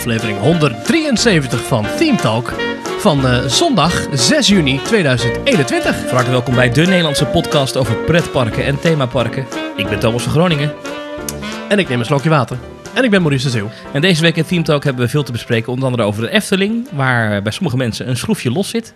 aflevering 0.00 0.38
173 0.38 1.66
van 1.66 1.86
Team 1.98 2.16
Talk 2.16 2.54
van 2.98 3.26
eh, 3.26 3.46
zondag 3.46 4.06
6 4.12 4.48
juni 4.48 4.80
2021. 4.82 5.96
Van 5.96 6.14
harte 6.14 6.30
welkom 6.30 6.54
bij 6.54 6.70
de 6.70 6.86
Nederlandse 6.86 7.26
podcast 7.26 7.76
over 7.76 7.96
pretparken 7.96 8.64
en 8.64 8.80
themaparken. 8.80 9.46
Ik 9.76 9.88
ben 9.88 9.98
Thomas 9.98 10.22
van 10.22 10.32
Groningen. 10.32 10.72
En 11.68 11.78
ik 11.78 11.88
neem 11.88 11.98
een 11.98 12.04
slokje 12.04 12.28
water. 12.28 12.58
En 12.94 13.04
ik 13.04 13.10
ben 13.10 13.20
Maurice 13.20 13.44
de 13.44 13.50
Zeeuw. 13.50 13.70
En 13.92 14.00
deze 14.00 14.22
week 14.22 14.36
in 14.36 14.46
Team 14.46 14.62
Talk 14.62 14.84
hebben 14.84 15.04
we 15.04 15.10
veel 15.10 15.22
te 15.22 15.32
bespreken. 15.32 15.72
Onder 15.72 15.84
andere 15.84 16.02
over 16.04 16.22
de 16.22 16.30
Efteling, 16.30 16.88
waar 16.92 17.42
bij 17.42 17.52
sommige 17.52 17.76
mensen 17.76 18.08
een 18.08 18.16
schroefje 18.16 18.50
los 18.50 18.68
zit. 18.68 18.94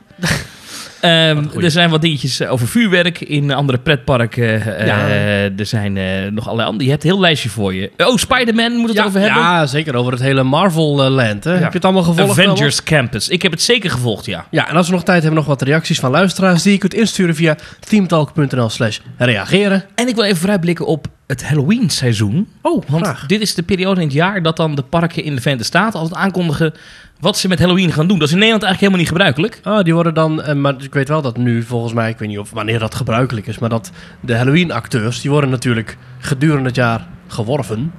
Ehm, 1.04 1.44
er 1.64 1.70
zijn 1.70 1.90
wat 1.90 2.02
dingetjes 2.02 2.46
over 2.46 2.68
vuurwerk 2.68 3.20
in 3.20 3.52
andere 3.52 3.78
pretparken. 3.78 4.76
Eh, 4.78 4.86
Ja. 4.86 5.08
er 5.56 5.66
zijn 5.66 5.96
eh, 5.96 6.04
nog 6.30 6.44
allerlei 6.44 6.68
andere. 6.68 6.84
Je 6.84 6.90
hebt 6.90 7.04
een 7.04 7.10
heel 7.10 7.20
lijstje 7.20 7.48
voor 7.48 7.74
je. 7.74 7.90
Oh, 7.96 8.16
Spider-Man 8.16 8.72
moet 8.72 8.88
het 8.88 8.96
ja, 8.96 9.04
over 9.04 9.20
hebben. 9.20 9.42
ja, 9.42 9.66
zeker 9.66 9.94
over 9.94 10.12
het 10.12 10.20
hele 10.20 10.42
Marvel-land. 10.42 11.44
Heb 11.44 11.58
je 11.58 11.64
het 11.64 11.84
allemaal 11.84 12.02
gevolgd? 12.02 12.30
Avengers 12.38 12.82
Campus. 12.82 13.28
Ik 13.28 13.42
heb 13.42 13.52
het 13.52 13.62
zeker 13.62 13.90
gevolgd, 13.90 14.26
ja. 14.26 14.46
Ja, 14.50 14.68
en 14.68 14.76
als 14.76 14.86
we 14.86 14.92
nog 14.92 15.04
tijd 15.04 15.22
hebben, 15.22 15.38
nog 15.40 15.48
wat 15.48 15.62
reacties 15.62 16.00
van 16.00 16.10
luisteraars 16.10 16.62
die 16.62 16.72
je 16.72 16.78
kunt 16.78 16.94
insturen 16.94 17.34
via 17.34 17.56
teamtalk.nl 17.88 18.68
slash 18.68 18.98
reageren. 19.18 19.84
En 19.94 20.08
ik 20.08 20.14
wil 20.14 20.24
even 20.24 20.36
vooruitblikken 20.36 20.86
op 20.86 21.06
het 21.34 21.48
Halloween-seizoen. 21.48 22.48
Oh, 22.60 22.82
Want 22.88 23.04
graag. 23.04 23.26
dit 23.26 23.40
is 23.40 23.54
de 23.54 23.62
periode 23.62 24.00
in 24.00 24.06
het 24.06 24.16
jaar 24.16 24.42
dat 24.42 24.56
dan 24.56 24.74
de 24.74 24.82
parken 24.82 25.24
in 25.24 25.34
de 25.34 25.40
Verenigde 25.40 25.66
Staten 25.66 26.00
altijd 26.00 26.20
aankondigen 26.20 26.74
wat 27.20 27.38
ze 27.38 27.48
met 27.48 27.58
Halloween 27.58 27.92
gaan 27.92 28.06
doen. 28.06 28.18
Dat 28.18 28.26
is 28.28 28.32
in 28.34 28.38
Nederland 28.40 28.64
eigenlijk 28.64 28.94
helemaal 28.94 28.98
niet 28.98 29.34
gebruikelijk. 29.34 29.74
Ah, 29.74 29.84
die 29.84 29.94
worden 29.94 30.14
dan, 30.14 30.42
eh, 30.42 30.54
maar 30.54 30.74
ik 30.78 30.94
weet 30.94 31.08
wel 31.08 31.22
dat 31.22 31.36
nu 31.36 31.62
volgens 31.62 31.92
mij, 31.92 32.10
ik 32.10 32.18
weet 32.18 32.28
niet 32.28 32.38
of 32.38 32.50
wanneer 32.50 32.78
dat 32.78 32.94
gebruikelijk 32.94 33.46
is, 33.46 33.58
maar 33.58 33.68
dat 33.68 33.90
de 34.20 34.36
Halloween-acteurs, 34.36 35.20
die 35.20 35.30
worden 35.30 35.50
natuurlijk 35.50 35.96
gedurende 36.18 36.66
het 36.66 36.76
jaar 36.76 37.06
geworven. 37.26 37.92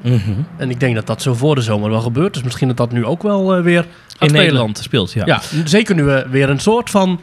En 0.58 0.70
ik 0.70 0.80
denk 0.80 0.96
dat 0.96 1.08
dat 1.08 1.22
zo 1.22 1.34
voor 1.34 1.56
de 1.56 1.62
zomer 1.62 1.90
wel 1.90 2.02
gebeurt. 2.02 2.34
Dus 2.34 2.44
misschien 2.44 2.68
dat 2.68 2.78
dat 2.78 2.92
nu 2.92 3.06
ook 3.06 3.24
wel 3.24 3.56
eh, 3.56 3.64
weer 3.64 3.86
In. 4.20 4.32
Nederland 4.32 4.78
speelt, 4.78 5.12
ja. 5.12 5.26
Ja, 5.26 5.42
zeker 5.66 5.96
nu 5.96 6.04
we 6.04 6.26
weer 6.30 6.50
een 6.50 6.60
soort 6.60 6.90
van 6.90 7.20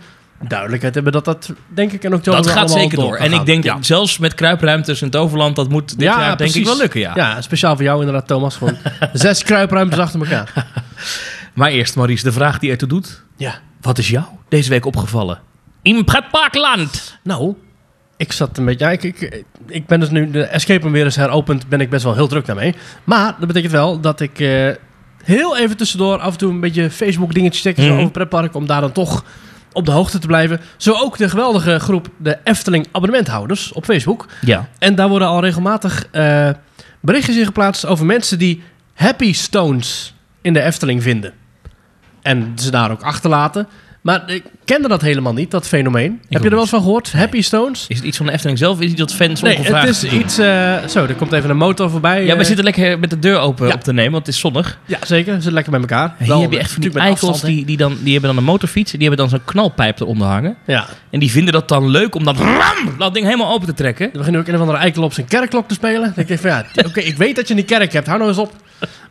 duidelijkheid 0.49 0.95
hebben 0.95 1.13
dat 1.13 1.25
dat, 1.25 1.53
denk 1.69 1.93
ik, 1.93 2.05
en 2.05 2.15
oktober 2.15 2.43
Dat 2.43 2.53
gaat 2.53 2.71
zeker 2.71 2.99
door. 2.99 3.17
En 3.17 3.33
ik 3.33 3.47
denk 3.47 3.65
ja. 3.65 3.77
zelfs 3.81 4.19
met 4.19 4.35
kruipruimtes 4.35 5.03
in 5.03 5.11
Toverland, 5.11 5.57
dat 5.57 5.69
moet 5.69 5.89
dit 5.89 6.01
Ja, 6.01 6.21
jaar 6.21 6.37
denk 6.37 6.55
ik 6.55 6.65
wel 6.65 6.77
lukken, 6.77 7.01
ja. 7.01 7.13
Ja, 7.15 7.41
speciaal 7.41 7.75
voor 7.75 7.85
jou 7.85 7.99
inderdaad, 7.99 8.27
Thomas. 8.27 8.57
Gewoon 8.57 8.77
zes 9.13 9.43
kruipruimtes 9.43 9.99
achter 9.99 10.21
elkaar. 10.21 10.53
Maar 11.55 11.71
eerst, 11.71 11.97
Maurice, 11.97 12.25
de 12.25 12.33
vraag 12.33 12.59
die 12.59 12.71
ertoe 12.71 12.89
doet. 12.89 13.23
Ja. 13.37 13.61
Wat 13.81 13.99
is 13.99 14.09
jou 14.09 14.25
deze 14.49 14.71
week 14.71 14.87
opgevallen? 14.87 15.41
In 15.83 16.05
pretparkland! 16.05 17.19
Nou, 17.23 17.55
ik 18.17 18.33
zat 18.33 18.59
een 18.59 18.65
beetje... 18.65 18.85
Ja, 18.85 18.91
ik, 18.91 19.03
ik, 19.03 19.45
ik 19.67 19.87
ben 19.87 20.01
dus 20.01 20.11
nu... 20.11 20.31
De 20.31 20.43
escape 20.43 20.83
room 20.83 20.93
weer 20.93 21.07
is 21.07 21.17
heropend. 21.17 21.69
Ben 21.69 21.81
ik 21.81 21.91
best 21.91 22.05
wel 22.05 22.15
heel 22.15 22.29
druk 22.29 22.47
daarmee. 22.47 22.75
Maar 23.05 23.35
dat 23.39 23.47
betekent 23.47 23.73
wel 23.73 24.01
dat 24.01 24.21
ik 24.21 24.41
eh, 24.41 24.69
heel 25.25 25.57
even 25.57 25.77
tussendoor... 25.77 26.19
af 26.19 26.33
en 26.33 26.39
toe 26.39 26.51
een 26.51 26.61
beetje 26.61 26.91
Facebook 26.91 27.35
dingetjes 27.35 27.63
checken... 27.63 27.83
zo 27.83 27.89
Mhm. 27.91 27.99
over 27.99 28.11
pretpark, 28.11 28.55
om 28.55 28.67
daar 28.67 28.81
dan 28.81 28.93
toch 28.93 29.25
op 29.73 29.85
de 29.85 29.91
hoogte 29.91 30.19
te 30.19 30.27
blijven. 30.27 30.61
Zo 30.77 30.93
ook 30.93 31.17
de 31.17 31.29
geweldige 31.29 31.79
groep 31.79 32.09
de 32.17 32.39
Efteling 32.45 32.87
abonnementhouders 32.93 33.73
op 33.73 33.85
Facebook. 33.85 34.27
Ja. 34.41 34.69
En 34.79 34.95
daar 34.95 35.09
worden 35.09 35.29
al 35.29 35.41
regelmatig 35.41 36.07
eh, 36.11 36.51
berichtjes 37.01 37.37
in 37.37 37.45
geplaatst... 37.45 37.87
over 37.87 38.07
mensen 38.07 38.39
die 38.39 38.63
Happy 38.95 39.33
Stones 39.33 40.15
in 40.41 40.53
de 40.53 40.63
Efteling 40.63 41.03
vinden. 41.03 41.33
En 42.23 42.53
ze 42.55 42.71
daar 42.71 42.91
ook 42.91 43.03
achterlaten... 43.03 43.69
Maar 44.03 44.31
ik 44.31 44.43
kende 44.65 44.89
dat 44.89 45.01
helemaal 45.01 45.33
niet, 45.33 45.51
dat 45.51 45.69
fenomeen. 45.69 46.21
Heb 46.29 46.39
je 46.43 46.45
er 46.45 46.51
wel 46.51 46.61
eens 46.61 46.71
van 46.71 46.81
gehoord? 46.81 47.13
Happy 47.13 47.43
Stones? 47.43 47.85
Is 47.89 47.97
het 47.97 48.07
iets 48.07 48.17
van 48.17 48.27
de 48.27 48.33
Efteling 48.33 48.59
zelf? 48.59 48.81
Is 48.81 48.89
het 48.89 48.99
dat 48.99 49.15
fans 49.15 49.43
Nee, 49.43 49.57
ongevraagd 49.57 49.87
het 49.87 50.03
is 50.03 50.13
iets... 50.13 50.39
eh, 50.39 50.87
zo, 50.89 51.05
er 51.05 51.15
komt 51.15 51.33
even 51.33 51.51
een 51.51 51.57
motor 51.57 51.91
voorbij. 51.91 52.25
Ja, 52.25 52.35
we 52.35 52.41
eh, 52.41 52.47
zitten 52.47 52.65
lekker 52.65 52.99
met 52.99 53.11
de 53.11 53.19
deur 53.19 53.39
open 53.39 53.67
ja. 53.67 53.75
op 53.75 53.81
te 53.81 53.93
nemen, 53.93 54.13
want 54.13 54.27
het 54.27 54.35
is 54.35 54.41
zonnig. 54.41 54.79
Ja, 54.87 54.99
zeker. 55.03 55.27
Ze 55.27 55.33
zitten 55.33 55.53
lekker 55.53 55.73
bij 55.73 55.81
elkaar. 55.81 56.15
Hier 56.19 56.29
Wel, 56.29 56.41
heb 56.41 56.53
je 56.53 56.59
echt 56.59 56.73
van 56.73 56.81
die 56.81 56.91
natuurlijk 56.91 56.95
met 56.95 57.03
eikels, 57.03 57.31
afstand, 57.31 57.53
die, 57.55 57.65
die, 57.65 57.77
dan, 57.77 57.97
die 58.03 58.13
hebben 58.13 58.31
dan 58.31 58.39
een 58.39 58.51
motorfiets. 58.51 58.91
Die 58.91 59.01
hebben 59.01 59.19
dan 59.19 59.29
zo'n 59.29 59.45
knalpijp 59.45 60.01
eronder 60.01 60.27
hangen. 60.27 60.57
Ja. 60.67 60.87
En 61.11 61.21
die 61.21 61.31
vinden 61.31 61.53
dat 61.53 61.69
dan 61.69 61.89
leuk 61.89 62.15
om 62.15 62.25
dan 62.25 62.37
ram, 62.37 62.99
dat 62.99 63.15
ding 63.15 63.25
helemaal 63.25 63.53
open 63.53 63.67
te 63.67 63.75
trekken. 63.75 64.07
Er 64.13 64.19
begint 64.19 64.37
ook 64.37 64.47
een 64.47 64.55
of 64.55 64.61
andere 64.61 64.79
eikel 64.79 65.03
op 65.03 65.13
zijn 65.13 65.27
kerkklok 65.27 65.69
te 65.69 65.75
spelen. 65.75 66.03
Dan 66.03 66.13
denk 66.15 66.29
ik 66.29 66.39
van 66.39 66.51
ja, 66.51 66.65
oké, 66.87 67.01
ik 67.01 67.17
weet 67.17 67.37
dat 67.37 67.49
je 67.49 67.57
een 67.57 67.65
kerk 67.65 67.93
hebt. 67.93 68.07
Hou 68.07 68.19
nou 68.19 68.31
eens 68.31 68.41
op. 68.41 68.53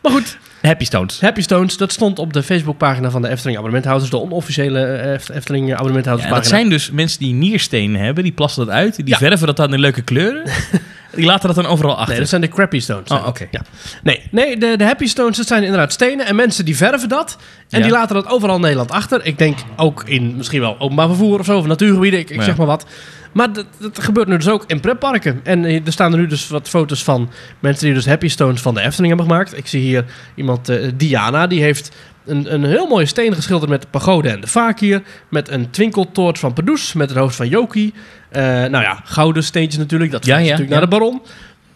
Maar 0.02 0.12
goed, 0.12 0.38
Happy 0.62 0.84
Stones. 0.84 1.20
Happy 1.20 1.40
Stones, 1.40 1.76
dat 1.76 1.92
stond 1.92 2.18
op 2.18 2.32
de 2.32 2.42
Facebookpagina 2.42 3.10
van 3.10 3.22
de 3.22 3.28
Efteling 3.28 3.56
abonnementhouders. 3.56 4.10
De 4.10 4.20
onofficiële 4.20 4.80
eh, 4.84 5.12
Eft- 5.12 5.28
Efteling 5.30 5.66
Ja, 5.66 5.72
abonnementhouderspagina. 5.74 6.42
dat 6.48 6.50
zijn 6.58 6.68
dus 6.68 6.90
mensen 6.90 7.18
die 7.18 7.32
nierstenen 7.34 8.00
hebben. 8.00 8.24
Die 8.24 8.32
plassen 8.32 8.66
dat 8.66 8.74
uit. 8.74 8.96
Die 8.96 9.08
Ja. 9.08 9.16
verven 9.18 9.46
dat 9.46 9.56
dan 9.56 9.72
in 9.72 9.80
leuke 9.80 10.02
kleuren. 10.02 10.42
die 11.14 11.24
laten 11.24 11.46
dat 11.46 11.56
dan 11.56 11.66
overal 11.66 11.92
achter. 11.96 12.08
Nee, 12.10 12.18
dat 12.18 12.28
zijn 12.28 12.40
de 12.40 12.48
crappy 12.48 12.80
stones. 12.80 13.10
Oh, 13.10 13.26
oké. 13.26 13.46
Ja. 13.50 13.60
Nee, 14.02 14.20
nee 14.30 14.56
de, 14.56 14.76
de 14.76 14.84
happy 14.84 15.06
stones, 15.06 15.36
dat 15.36 15.46
zijn 15.46 15.62
inderdaad 15.62 15.92
stenen. 15.92 16.26
En 16.26 16.36
mensen 16.36 16.64
die 16.64 16.76
verven 16.76 17.08
dat. 17.08 17.36
En 17.70 17.78
Ja. 17.78 17.84
die 17.84 17.92
laten 17.94 18.14
dat 18.14 18.28
overal 18.28 18.54
in 18.54 18.60
Nederland 18.60 18.90
achter. 18.90 19.24
Ik 19.24 19.38
denk 19.38 19.58
ook 19.76 20.02
in 20.06 20.36
misschien 20.36 20.60
wel 20.60 20.76
openbaar 20.78 21.06
vervoer 21.08 21.38
of 21.38 21.44
zo. 21.46 21.58
Of 21.58 21.66
natuurgebieden, 21.66 22.20
ik, 22.20 22.30
ik 22.30 22.36
Ja. 22.36 22.42
zeg 22.42 22.56
maar 22.56 22.66
wat. 22.66 22.86
Maar 23.32 23.52
dat, 23.52 23.66
dat 23.78 24.02
gebeurt 24.02 24.28
nu 24.28 24.36
dus 24.36 24.48
ook 24.48 24.64
in 24.66 24.80
pretparken. 24.80 25.40
En 25.42 25.64
eh, 25.64 25.86
er 25.86 25.92
staan 25.92 26.12
er 26.12 26.18
nu 26.18 26.26
dus 26.26 26.48
wat 26.48 26.68
foto's 26.68 27.04
van 27.04 27.30
mensen 27.60 27.86
die 27.86 27.94
dus 27.94 28.06
happy 28.06 28.28
stones 28.28 28.60
van 28.60 28.74
de 28.74 28.80
Efteling 28.80 29.08
hebben 29.08 29.26
gemaakt. 29.26 29.56
Ik 29.56 29.66
zie 29.66 29.80
hier 29.80 30.04
iemand, 30.34 30.68
eh, 30.68 30.90
Diana, 30.94 31.46
die 31.46 31.62
heeft 31.62 31.96
een, 32.24 32.54
een 32.54 32.64
heel 32.64 32.86
mooie 32.86 33.06
steen 33.06 33.34
geschilderd 33.34 33.70
met 33.70 33.82
de 33.82 33.88
pagode 33.90 34.28
en 34.28 34.40
de 34.40 34.46
fakir. 34.46 35.02
Met 35.28 35.48
een 35.48 35.70
twinkeltoort 35.70 36.38
van 36.38 36.52
Pardoes, 36.52 36.92
met 36.92 37.08
het 37.08 37.18
hoofd 37.18 37.36
van 37.36 37.48
Joki. 37.48 37.92
Eh, 38.28 38.42
nou 38.42 38.82
ja, 38.82 39.00
gouden 39.04 39.44
steentjes 39.44 39.78
natuurlijk. 39.78 40.10
Dat 40.10 40.24
gaat 40.24 40.34
ja, 40.34 40.42
natuurlijk 40.42 40.70
ja. 40.70 40.78
naar 40.78 40.90
de 40.90 40.96
baron. 40.96 41.22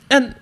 En 0.06 0.34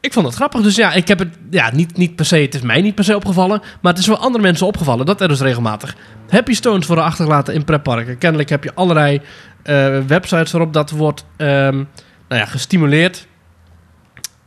ik 0.00 0.12
vond 0.12 0.26
het 0.26 0.34
grappig. 0.34 0.60
Dus 0.60 0.76
ja, 0.76 0.92
ik 0.92 1.08
heb 1.08 1.18
het 1.18 1.28
ja, 1.50 1.70
niet, 1.74 1.96
niet 1.96 2.16
per 2.16 2.24
se, 2.24 2.36
het 2.36 2.54
is 2.54 2.60
mij 2.60 2.80
niet 2.80 2.94
per 2.94 3.04
se 3.04 3.16
opgevallen. 3.16 3.60
Maar 3.80 3.92
het 3.92 4.00
is 4.00 4.06
wel 4.08 4.18
andere 4.18 4.42
mensen 4.42 4.66
opgevallen. 4.66 5.06
Dat 5.06 5.20
er 5.20 5.28
dus 5.28 5.40
regelmatig 5.40 5.94
happy 6.28 6.54
stones 6.54 6.86
worden 6.86 7.04
achtergelaten 7.04 7.54
in 7.54 7.64
pretparken. 7.64 8.18
Kennelijk 8.18 8.48
heb 8.48 8.64
je 8.64 8.74
allerlei 8.74 9.20
eh, 9.62 9.98
websites 10.06 10.52
waarop 10.52 10.72
dat 10.72 10.90
wordt 10.90 11.24
ehm, 11.36 11.74
nou 12.28 12.40
ja, 12.40 12.44
gestimuleerd. 12.44 13.26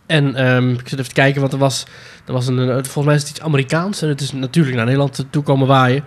En 0.05 0.35
ehm, 0.35 0.69
ik 0.69 0.87
zit 0.87 0.91
even 0.99 1.07
te 1.13 1.13
kijken, 1.21 1.41
want 1.41 1.53
er 1.53 1.59
was, 1.59 1.85
er 2.25 2.33
was 2.33 2.47
een, 2.47 2.57
een- 2.57 2.73
volgens 2.85 3.05
mij 3.05 3.15
is 3.15 3.21
het 3.21 3.29
iets 3.29 3.41
Amerikaans. 3.41 4.01
En 4.01 4.09
het 4.09 4.21
is 4.21 4.31
natuurlijk 4.31 4.75
naar 4.75 4.85
Nederland 4.85 5.25
toe 5.29 5.43
komen 5.43 5.67
waaien. 5.67 6.03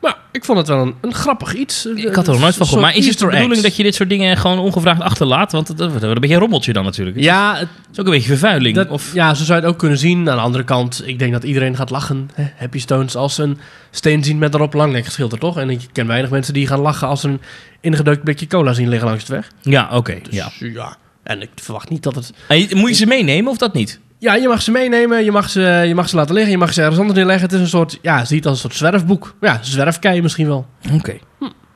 Maar 0.00 0.16
ik 0.32 0.44
vond 0.44 0.58
het 0.58 0.68
wel 0.68 0.82
een, 0.82 0.94
een 1.00 1.14
grappig 1.14 1.54
iets. 1.54 1.86
Ik 1.86 2.14
had 2.14 2.26
er 2.26 2.32
nog 2.32 2.40
nooit 2.42 2.54
van 2.56 2.66
gehoord. 2.66 2.84
Maar 2.84 2.96
is 2.96 3.06
het 3.06 3.18
de 3.18 3.26
bedoeling 3.26 3.62
dat 3.62 3.76
je 3.76 3.82
dit 3.82 3.94
soort 3.94 4.08
dingen 4.08 4.36
gewoon 4.36 4.58
ongevraagd 4.58 5.00
achterlaat? 5.00 5.52
Want 5.52 5.66
dat 5.78 5.90
wordt 5.90 6.02
een 6.02 6.14
beetje 6.14 6.34
een 6.34 6.40
rommeltje 6.40 6.72
dan 6.72 6.84
natuurlijk. 6.84 7.20
Ja, 7.20 7.56
het- 7.56 7.68
is 7.92 7.98
ook 8.00 8.06
een 8.06 8.12
beetje 8.12 8.28
vervuiling. 8.28 8.74
Dat, 8.76 8.88
of, 8.88 9.14
Ja, 9.14 9.34
zo 9.34 9.44
zou 9.44 9.58
je 9.58 9.64
het 9.64 9.74
ook 9.74 9.78
kunnen 9.78 9.98
zien. 9.98 10.18
Aan 10.18 10.36
de 10.36 10.42
andere 10.42 10.64
kant, 10.64 11.02
ik 11.06 11.18
denk 11.18 11.32
dat 11.32 11.44
iedereen 11.44 11.76
gaat 11.76 11.90
lachen. 11.90 12.30
Hè? 12.34 12.44
Happy 12.56 12.78
Stones 12.78 13.16
als 13.16 13.34
ze 13.34 13.42
een 13.42 13.58
steen 13.90 14.24
zien 14.24 14.38
met 14.38 14.54
erop 14.54 14.72
langnek 14.74 15.04
geschilderd, 15.04 15.40
toch? 15.40 15.58
En 15.58 15.70
ik 15.70 15.80
ken 15.92 16.06
weinig 16.06 16.30
mensen 16.30 16.54
die 16.54 16.66
gaan 16.66 16.80
lachen 16.80 17.08
als 17.08 17.20
ze 17.20 17.28
een 17.28 17.40
ingedeukt 17.80 18.24
blikje 18.24 18.46
cola 18.46 18.72
zien 18.72 18.88
liggen 18.88 19.08
langs 19.08 19.24
de 19.24 19.32
weg. 19.34 19.50
ja, 19.62 19.88
oké. 19.92 20.18
Dus 20.22 20.34
ja. 20.34 20.50
ja. 20.58 20.96
En 21.22 21.42
ik 21.42 21.50
verwacht 21.54 21.88
niet 21.88 22.02
dat 22.02 22.14
het... 22.14 22.32
En 22.48 22.66
Moet 22.76 22.88
je 22.88 22.94
ze 22.94 23.06
meenemen 23.06 23.50
of 23.50 23.56
dat 23.58 23.74
niet? 23.74 24.00
Ja, 24.18 24.34
je 24.34 24.48
mag 24.48 24.62
ze 24.62 24.70
meenemen, 24.70 25.24
je 25.24 25.32
mag 25.32 25.50
ze, 25.50 25.60
je 25.86 25.94
mag 25.94 26.08
ze 26.08 26.16
laten 26.16 26.34
liggen, 26.34 26.52
je 26.52 26.58
mag 26.58 26.72
ze 26.72 26.80
ergens 26.80 26.98
anders 26.98 27.16
neerleggen. 27.18 27.44
Het 27.46 27.54
is 27.56 27.60
een 27.60 27.68
soort, 27.68 27.98
ja, 28.02 28.24
zie 28.24 28.36
het 28.36 28.46
als 28.46 28.54
een 28.54 28.60
soort 28.60 28.74
zwerfboek. 28.74 29.34
Ja, 29.40 29.58
zwerfkei 29.62 30.22
misschien 30.22 30.46
wel. 30.46 30.66
Oké. 30.92 31.16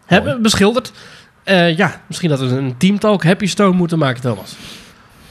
Hebben 0.06 0.42
beschilderd. 0.42 0.92
Eh, 1.44 1.76
ja, 1.76 2.00
misschien 2.06 2.28
dat 2.30 2.40
we 2.40 2.46
een 2.46 2.76
teamtalk 2.76 3.24
Happy 3.24 3.46
Stone 3.46 3.76
moeten 3.76 3.98
maken, 3.98 4.20
Thomas. 4.22 4.56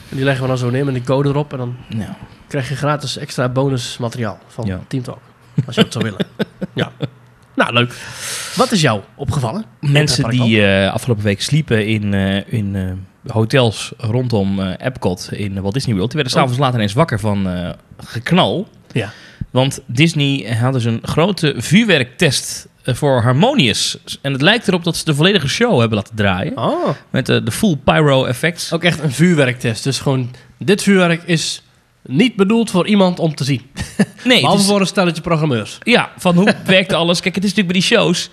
En 0.10 0.16
die 0.16 0.26
leggen 0.26 0.42
we 0.44 0.48
dan 0.50 0.58
zo 0.58 0.70
neer 0.70 0.86
met 0.86 0.94
die 0.94 1.04
code 1.04 1.30
erop 1.30 1.52
en 1.52 1.58
dan 1.58 1.76
Nou, 1.90 2.10
krijg 2.48 2.70
je 2.70 2.76
gratis 2.76 3.18
extra 3.18 3.50
bonusmateriaal 3.50 4.40
van 4.48 4.66
Ja. 4.66 4.80
Team 4.88 5.04
Talk. 5.04 5.20
Als 5.66 5.76
je 5.76 5.82
het 5.82 5.94
zou 5.94 6.04
willen. 6.04 6.26
Ja. 6.74 6.92
Nou, 7.56 7.74
leuk. 7.74 7.94
Wat 8.56 8.72
is 8.72 8.82
jou 8.82 9.02
opgevallen? 9.16 9.66
mensen 9.80 10.30
die 10.30 10.66
eh, 10.66 10.94
afgelopen 10.94 11.24
week 11.24 11.42
sliepen 11.42 11.86
in, 11.88 12.14
eh, 12.14 12.54
in 12.54 12.76
hotels 13.28 13.92
rondom 13.98 14.60
eh, 14.60 14.86
Epcot 14.86 15.30
in 15.32 15.62
Walt 15.62 15.74
Disney 15.74 15.94
World, 15.96 16.12
die 16.12 16.20
werden 16.22 16.40
s'avonds 16.40 16.60
later 16.60 16.76
ineens 16.76 16.94
wakker 16.94 17.20
van 17.20 17.50
eh, 17.50 17.70
geknal. 17.98 18.68
Ja. 18.92 19.12
Want 19.52 19.80
Disney 19.86 20.58
had 20.62 20.74
dus 20.74 20.84
een 20.86 21.00
grote 21.04 21.54
vuurwerktest 21.58 22.68
eh, 22.84 22.96
voor 22.96 23.22
Harmonious. 23.22 23.98
En 24.22 24.32
het 24.32 24.42
lijkt 24.42 24.68
erop 24.68 24.84
dat 24.84 24.98
ze 24.98 25.06
de 25.06 25.16
volledige 25.16 25.48
show 25.48 25.80
hebben 25.80 25.98
laten 25.98 26.16
draaien. 26.16 26.58
Oh. 26.58 26.90
Met 27.10 27.26
de 27.26 27.44
de 27.44 27.52
full 27.52 27.76
pyro 27.84 28.26
effects. 28.26 28.74
Ook 28.74 28.84
echt 28.84 29.00
een 29.04 29.12
vuurwerktest. 29.12 29.84
Dus 29.84 30.00
gewoon, 30.00 30.32
dit 30.58 30.84
vuurwerk 30.84 31.24
is 31.24 31.64
niet 32.06 32.36
bedoeld 32.36 32.72
voor 32.72 32.88
iemand 32.88 33.20
om 33.20 33.36
te 33.36 33.44
zien. 33.44 33.62
Nee, 34.24 34.40
Behalve 34.42 34.62
is- 34.62 34.68
voor 34.68 34.80
een 34.80 34.88
stelletje 34.88 35.22
programmeurs. 35.22 35.78
Ja, 35.84 36.12
van 36.18 36.36
hoe 36.36 36.56
werkt 36.66 36.94
alles? 36.94 37.20
Kijk, 37.22 37.36
het 37.36 37.44
is 37.44 37.50
natuurlijk 37.56 37.80
bij 37.80 37.90
die 37.90 37.98
shows. 37.98 38.30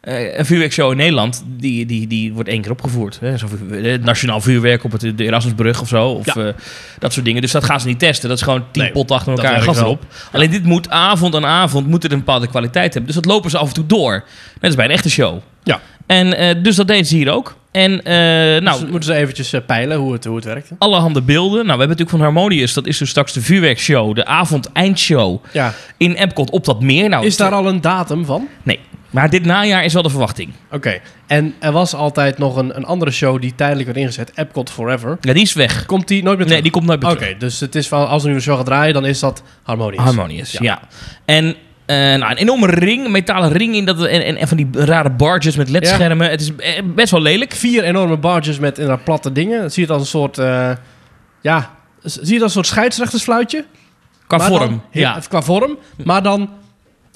Eh, 0.00 0.38
een 0.38 0.46
vuurwerkshow 0.46 0.90
in 0.90 0.96
Nederland, 0.96 1.44
die, 1.46 1.86
die, 1.86 2.06
die 2.06 2.32
wordt 2.32 2.48
één 2.48 2.62
keer 2.62 2.70
opgevoerd. 2.70 3.18
Hè? 3.20 3.36
Zo, 3.38 3.46
het 3.70 4.04
nationaal 4.04 4.40
vuurwerk 4.40 4.84
op 4.84 4.92
het, 4.92 5.00
de 5.00 5.24
Erasmusbrug 5.24 5.80
of 5.80 5.88
zo. 5.88 6.08
Of 6.08 6.34
Ja. 6.34 6.34
eh, 6.34 6.52
dat 6.98 7.12
soort 7.12 7.24
dingen. 7.24 7.42
Dus 7.42 7.50
dat 7.52 7.64
gaan 7.64 7.80
ze 7.80 7.86
niet 7.86 7.98
testen. 7.98 8.28
Dat 8.28 8.38
is 8.38 8.44
gewoon 8.44 8.64
tien 8.72 8.82
Nee, 8.82 8.92
potten 8.92 9.16
achter 9.16 9.34
dat 9.36 9.44
elkaar 9.44 9.62
gas 9.62 9.78
erop. 9.78 10.02
Alleen 10.32 10.50
dit 10.50 10.64
moet 10.64 10.90
avond 10.90 11.34
aan 11.34 11.46
avond 11.46 11.86
moet 11.86 12.02
het 12.02 12.12
een 12.12 12.18
bepaalde 12.18 12.46
kwaliteit 12.48 12.94
hebben. 12.94 13.12
Dus 13.12 13.22
dat 13.22 13.32
lopen 13.32 13.50
ze 13.50 13.58
af 13.58 13.68
en 13.68 13.74
toe 13.74 13.86
door. 13.86 14.12
Net 14.12 14.24
als 14.60 14.74
bij 14.74 14.84
een 14.84 14.90
echte 14.90 15.10
show. 15.10 15.38
Ja. 15.62 15.80
En 16.06 16.36
eh, 16.36 16.62
dus 16.62 16.76
dat 16.76 16.86
deden 16.86 17.06
ze 17.06 17.16
hier 17.16 17.30
ook. 17.32 17.56
En 17.70 18.04
eh, 18.04 18.14
Nou, 18.62 18.80
dus 18.80 18.90
moeten 18.90 19.02
ze 19.12 19.14
eventjes 19.14 19.52
eh, 19.52 19.60
peilen 19.66 19.96
hoe 19.96 20.12
het, 20.12 20.24
hoe 20.24 20.36
het 20.36 20.44
werkt. 20.44 20.70
allerhande 20.78 21.22
beelden. 21.22 21.50
Nou, 21.66 21.78
we 21.78 21.84
hebben 21.84 21.88
natuurlijk 21.88 22.10
van 22.10 22.20
Harmonious, 22.20 22.72
dat 22.74 22.86
is 22.86 22.98
dus 22.98 23.08
straks 23.10 23.32
de 23.32 23.40
vuurwerkshow, 23.40 24.14
de 24.14 24.24
avond-eindshow 24.26 25.44
Ja. 25.52 25.74
in 25.96 26.12
Epcot 26.14 26.50
op 26.50 26.64
dat 26.64 26.80
meer. 26.82 27.08
Nou, 27.08 27.26
Is 27.26 27.36
daar 27.36 27.52
al 27.52 27.66
een 27.68 27.80
datum 27.80 28.24
van? 28.24 28.48
Nee, 28.62 28.78
maar 29.10 29.30
dit 29.30 29.44
najaar 29.44 29.84
is 29.84 29.92
wel 29.92 30.02
de 30.02 30.10
verwachting. 30.10 30.52
Oké. 30.72 30.98
En 31.26 31.54
er 31.58 31.72
was 31.72 31.94
altijd 31.94 32.38
nog 32.38 32.56
een, 32.56 32.76
een 32.76 32.84
andere 32.84 33.10
show 33.10 33.40
die 33.40 33.54
tijdelijk 33.54 33.86
werd 33.86 33.98
ingezet. 33.98 34.32
Epcot 34.34 34.70
Forever. 34.70 35.18
Ja, 35.20 35.32
die 35.32 35.42
is 35.42 35.52
weg. 35.52 35.86
Komt 35.86 36.08
die 36.08 36.22
nooit 36.22 36.38
meer 36.38 36.46
Nee, 36.46 36.46
terug? 36.46 36.62
die 36.62 36.72
komt 36.72 36.86
nooit 36.86 37.00
meer 37.02 37.10
Oké, 37.10 37.18
terug. 37.20 37.36
dus 37.36 37.60
het 37.60 37.74
is 37.74 37.88
van 37.88 38.08
als 38.08 38.22
er 38.22 38.28
nu 38.28 38.34
een 38.34 38.40
show 38.42 38.56
gaat 38.56 38.66
draaien, 38.66 38.94
dan 38.94 39.06
is 39.06 39.20
dat 39.20 39.42
Harmonious. 39.62 40.04
Harmonious, 40.04 40.52
ja. 40.52 40.58
Ja. 40.62 40.80
En 41.24 41.44
eh, 41.86 41.96
nou, 41.96 42.30
een 42.30 42.36
enorme 42.36 42.66
ring, 42.66 43.04
een 43.04 43.10
metalen 43.10 43.52
ring 43.52 43.74
in 43.74 43.84
dat, 43.84 44.04
en, 44.04 44.24
en, 44.24 44.36
en 44.36 44.48
van 44.48 44.56
die 44.56 44.68
rare 44.72 45.10
barges 45.10 45.56
met 45.56 45.68
ledschermen. 45.68 46.30
Het 46.30 46.40
is 46.40 46.56
eh, 46.56 46.82
best 46.84 47.10
wel 47.10 47.20
lelijk. 47.22 47.52
Vier 47.52 47.84
enorme 47.84 48.16
barges 48.16 48.58
met 48.58 48.78
inderdaad 48.78 49.04
platte 49.04 49.32
dingen. 49.32 49.70
Zie 49.72 49.86
je 49.86 49.92
het 49.92 49.98
als 49.98 50.00
een 50.02 50.20
soort... 50.20 50.38
eh, 50.38 50.70
ja, 51.40 51.70
zie 52.02 52.26
je 52.26 52.32
het 52.32 52.42
als 52.42 52.42
een 52.42 52.50
soort 52.50 52.66
scheidsrechtersfluitje? 52.66 53.64
Qua 54.26 54.36
Maar 54.36 54.46
vorm. 54.48 54.58
dan- 54.68 54.82
ja. 54.90 55.20
Qua 55.28 55.42
vorm, 55.42 55.78
maar 56.04 56.22
dan 56.22 56.50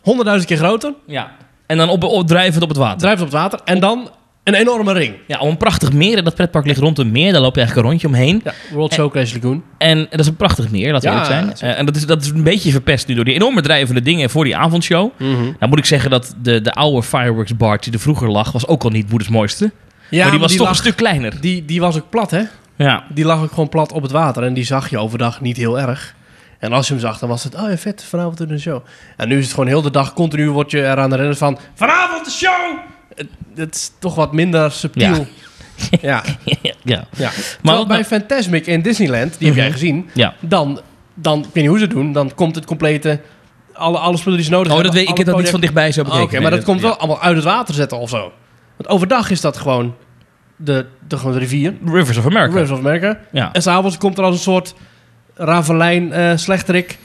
honderdduizend 0.02 0.48
keer 0.50 0.58
groter. 0.60 0.92
ja. 1.06 1.30
En 1.72 1.78
dan 1.78 1.88
op, 1.88 2.04
op, 2.04 2.26
drijvend 2.26 2.62
op 2.62 2.68
het 2.68 2.78
water. 2.78 2.98
Drijft 2.98 3.20
op 3.20 3.26
het 3.26 3.36
water. 3.36 3.60
En 3.64 3.80
dan 3.80 4.10
een 4.44 4.54
enorme 4.54 4.92
ring. 4.92 5.14
Ja, 5.26 5.38
om 5.38 5.48
een 5.48 5.56
prachtig 5.56 5.92
meer. 5.92 6.18
En 6.18 6.24
dat 6.24 6.34
pretpark 6.34 6.66
ligt 6.66 6.80
rond 6.80 6.98
een 6.98 7.10
meer. 7.10 7.32
Daar 7.32 7.40
loop 7.40 7.54
je 7.54 7.60
eigenlijk 7.60 7.86
een 7.86 7.92
rondje 7.92 8.08
omheen. 8.08 8.40
Ja, 8.44 8.52
World 8.72 8.92
Showcase 8.92 9.34
Lagoon. 9.34 9.62
En 9.78 10.06
dat 10.10 10.20
is 10.20 10.26
een 10.26 10.36
prachtig 10.36 10.70
meer, 10.70 10.92
laten 10.92 11.10
we 11.10 11.16
Ja, 11.16 11.38
eerlijk 11.38 11.58
zijn. 11.58 11.72
Eh, 11.72 11.78
en 11.78 11.86
dat 11.86 11.96
is, 11.96 12.06
dat 12.06 12.22
is 12.22 12.28
een 12.28 12.42
beetje 12.42 12.70
verpest 12.70 13.06
nu 13.08 13.14
door 13.14 13.24
die 13.24 13.34
enorme 13.34 13.60
drijvende 13.60 14.02
dingen 14.02 14.30
voor 14.30 14.44
die 14.44 14.56
avondshow. 14.56 15.10
Nou 15.18 15.68
moet 15.68 15.78
ik 15.78 15.84
zeggen 15.84 16.10
dat 16.10 16.34
de, 16.42 16.60
de 16.60 16.72
oude 16.72 17.02
fireworks 17.02 17.56
bar 17.56 17.80
die 17.80 17.92
er 17.92 18.00
vroeger 18.00 18.30
lag, 18.30 18.52
was 18.52 18.66
ook 18.66 18.84
al 18.84 18.90
niet 18.90 19.08
moeders 19.08 19.30
mooiste. 19.30 19.70
Ja, 20.10 20.22
maar 20.22 20.30
die 20.30 20.40
was 20.40 20.50
toch 20.50 20.60
lag, 20.60 20.70
een 20.70 20.76
stuk 20.76 20.96
kleiner. 20.96 21.40
Die, 21.40 21.64
die 21.64 21.80
was 21.80 21.96
ook 21.96 22.10
plat, 22.10 22.30
hè? 22.30 22.42
Ja. 22.76 23.04
Die 23.08 23.24
lag 23.24 23.42
ook 23.42 23.50
gewoon 23.50 23.68
plat 23.68 23.92
op 23.92 24.02
het 24.02 24.10
water. 24.10 24.42
En 24.42 24.54
die 24.54 24.64
zag 24.64 24.90
je 24.90 24.98
overdag 24.98 25.40
niet 25.40 25.56
heel 25.56 25.80
erg. 25.80 26.14
En 26.62 26.72
als 26.72 26.86
je 26.86 26.92
hem 26.92 27.02
zag, 27.02 27.18
dan 27.18 27.28
was 27.28 27.44
het... 27.44 27.54
Oh 27.54 27.68
ja, 27.68 27.76
vet, 27.76 28.04
vanavond 28.04 28.40
een 28.40 28.60
show. 28.60 28.84
En 29.16 29.28
nu 29.28 29.38
is 29.38 29.44
het 29.44 29.52
gewoon 29.54 29.68
heel 29.68 29.82
de 29.82 29.90
dag... 29.90 30.12
Continu 30.12 30.50
word 30.50 30.70
je 30.70 30.82
eraan 30.82 31.10
herinnerd 31.10 31.38
van... 31.38 31.58
Vanavond 31.74 32.24
de 32.24 32.30
show! 32.30 32.76
Het, 33.14 33.26
het 33.54 33.74
is 33.74 33.90
toch 33.98 34.14
wat 34.14 34.32
minder 34.32 34.70
subtiel. 34.72 35.26
Ja. 36.00 36.02
ja. 36.22 36.22
ja. 36.62 36.72
ja. 36.82 37.04
Maar 37.16 37.32
Maar 37.62 37.76
wat 37.76 37.86
bij 37.88 37.96
nou- 37.96 38.08
Fantasmic 38.08 38.66
in 38.66 38.82
Disneyland, 38.82 39.38
die 39.38 39.46
heb 39.46 39.56
jij 39.56 39.64
Mhm. 39.64 39.72
gezien... 39.72 40.10
ja. 40.14 40.34
Dan, 40.40 40.80
dan, 41.14 41.38
ik 41.38 41.44
weet 41.44 41.54
niet 41.54 41.66
hoe 41.66 41.78
ze 41.78 41.84
het 41.84 41.92
doen... 41.92 42.12
Dan 42.12 42.34
komt 42.34 42.54
het 42.54 42.64
complete... 42.64 43.20
Alle, 43.72 43.98
alle 43.98 44.16
spullen 44.16 44.36
die 44.38 44.46
ze 44.46 44.52
nodig 44.52 44.72
Oh, 44.72 44.76
dat 44.76 44.84
hebben... 44.84 45.00
weet, 45.00 45.10
ik 45.10 45.16
heb 45.16 45.26
dat 45.26 45.38
niet 45.38 45.50
van 45.50 45.60
dichtbij 45.60 45.92
zo 45.92 46.00
Oké, 46.00 46.10
bekeken. 46.10 46.32
maar 46.42 46.50
Nee, 46.50 46.58
dat 46.60 46.68
komt 46.68 46.80
wel 46.80 46.96
allemaal 46.96 47.20
uit 47.22 47.34
het 47.36 47.44
water 47.44 47.74
zetten 47.74 47.98
of 47.98 48.08
zo. 48.10 48.32
Want 48.76 48.88
overdag 48.88 49.30
is 49.30 49.40
dat 49.40 49.56
gewoon 49.56 49.94
de, 50.56 50.86
de, 51.08 51.16
gewoon 51.16 51.32
de 51.32 51.38
rivier. 51.38 51.74
Rivers 51.86 52.16
of 52.16 52.26
America. 52.26 52.52
Rivers 52.52 52.70
of 52.70 52.78
America. 52.78 53.18
Ja. 53.32 53.52
En 53.52 53.62
s'avonds 53.62 53.98
komt 53.98 54.18
er 54.18 54.24
als 54.24 54.34
een 54.34 54.40
soort 54.40 54.74
ravelijn 55.34 56.12
eh 56.12 56.36
slechterik 56.36 56.98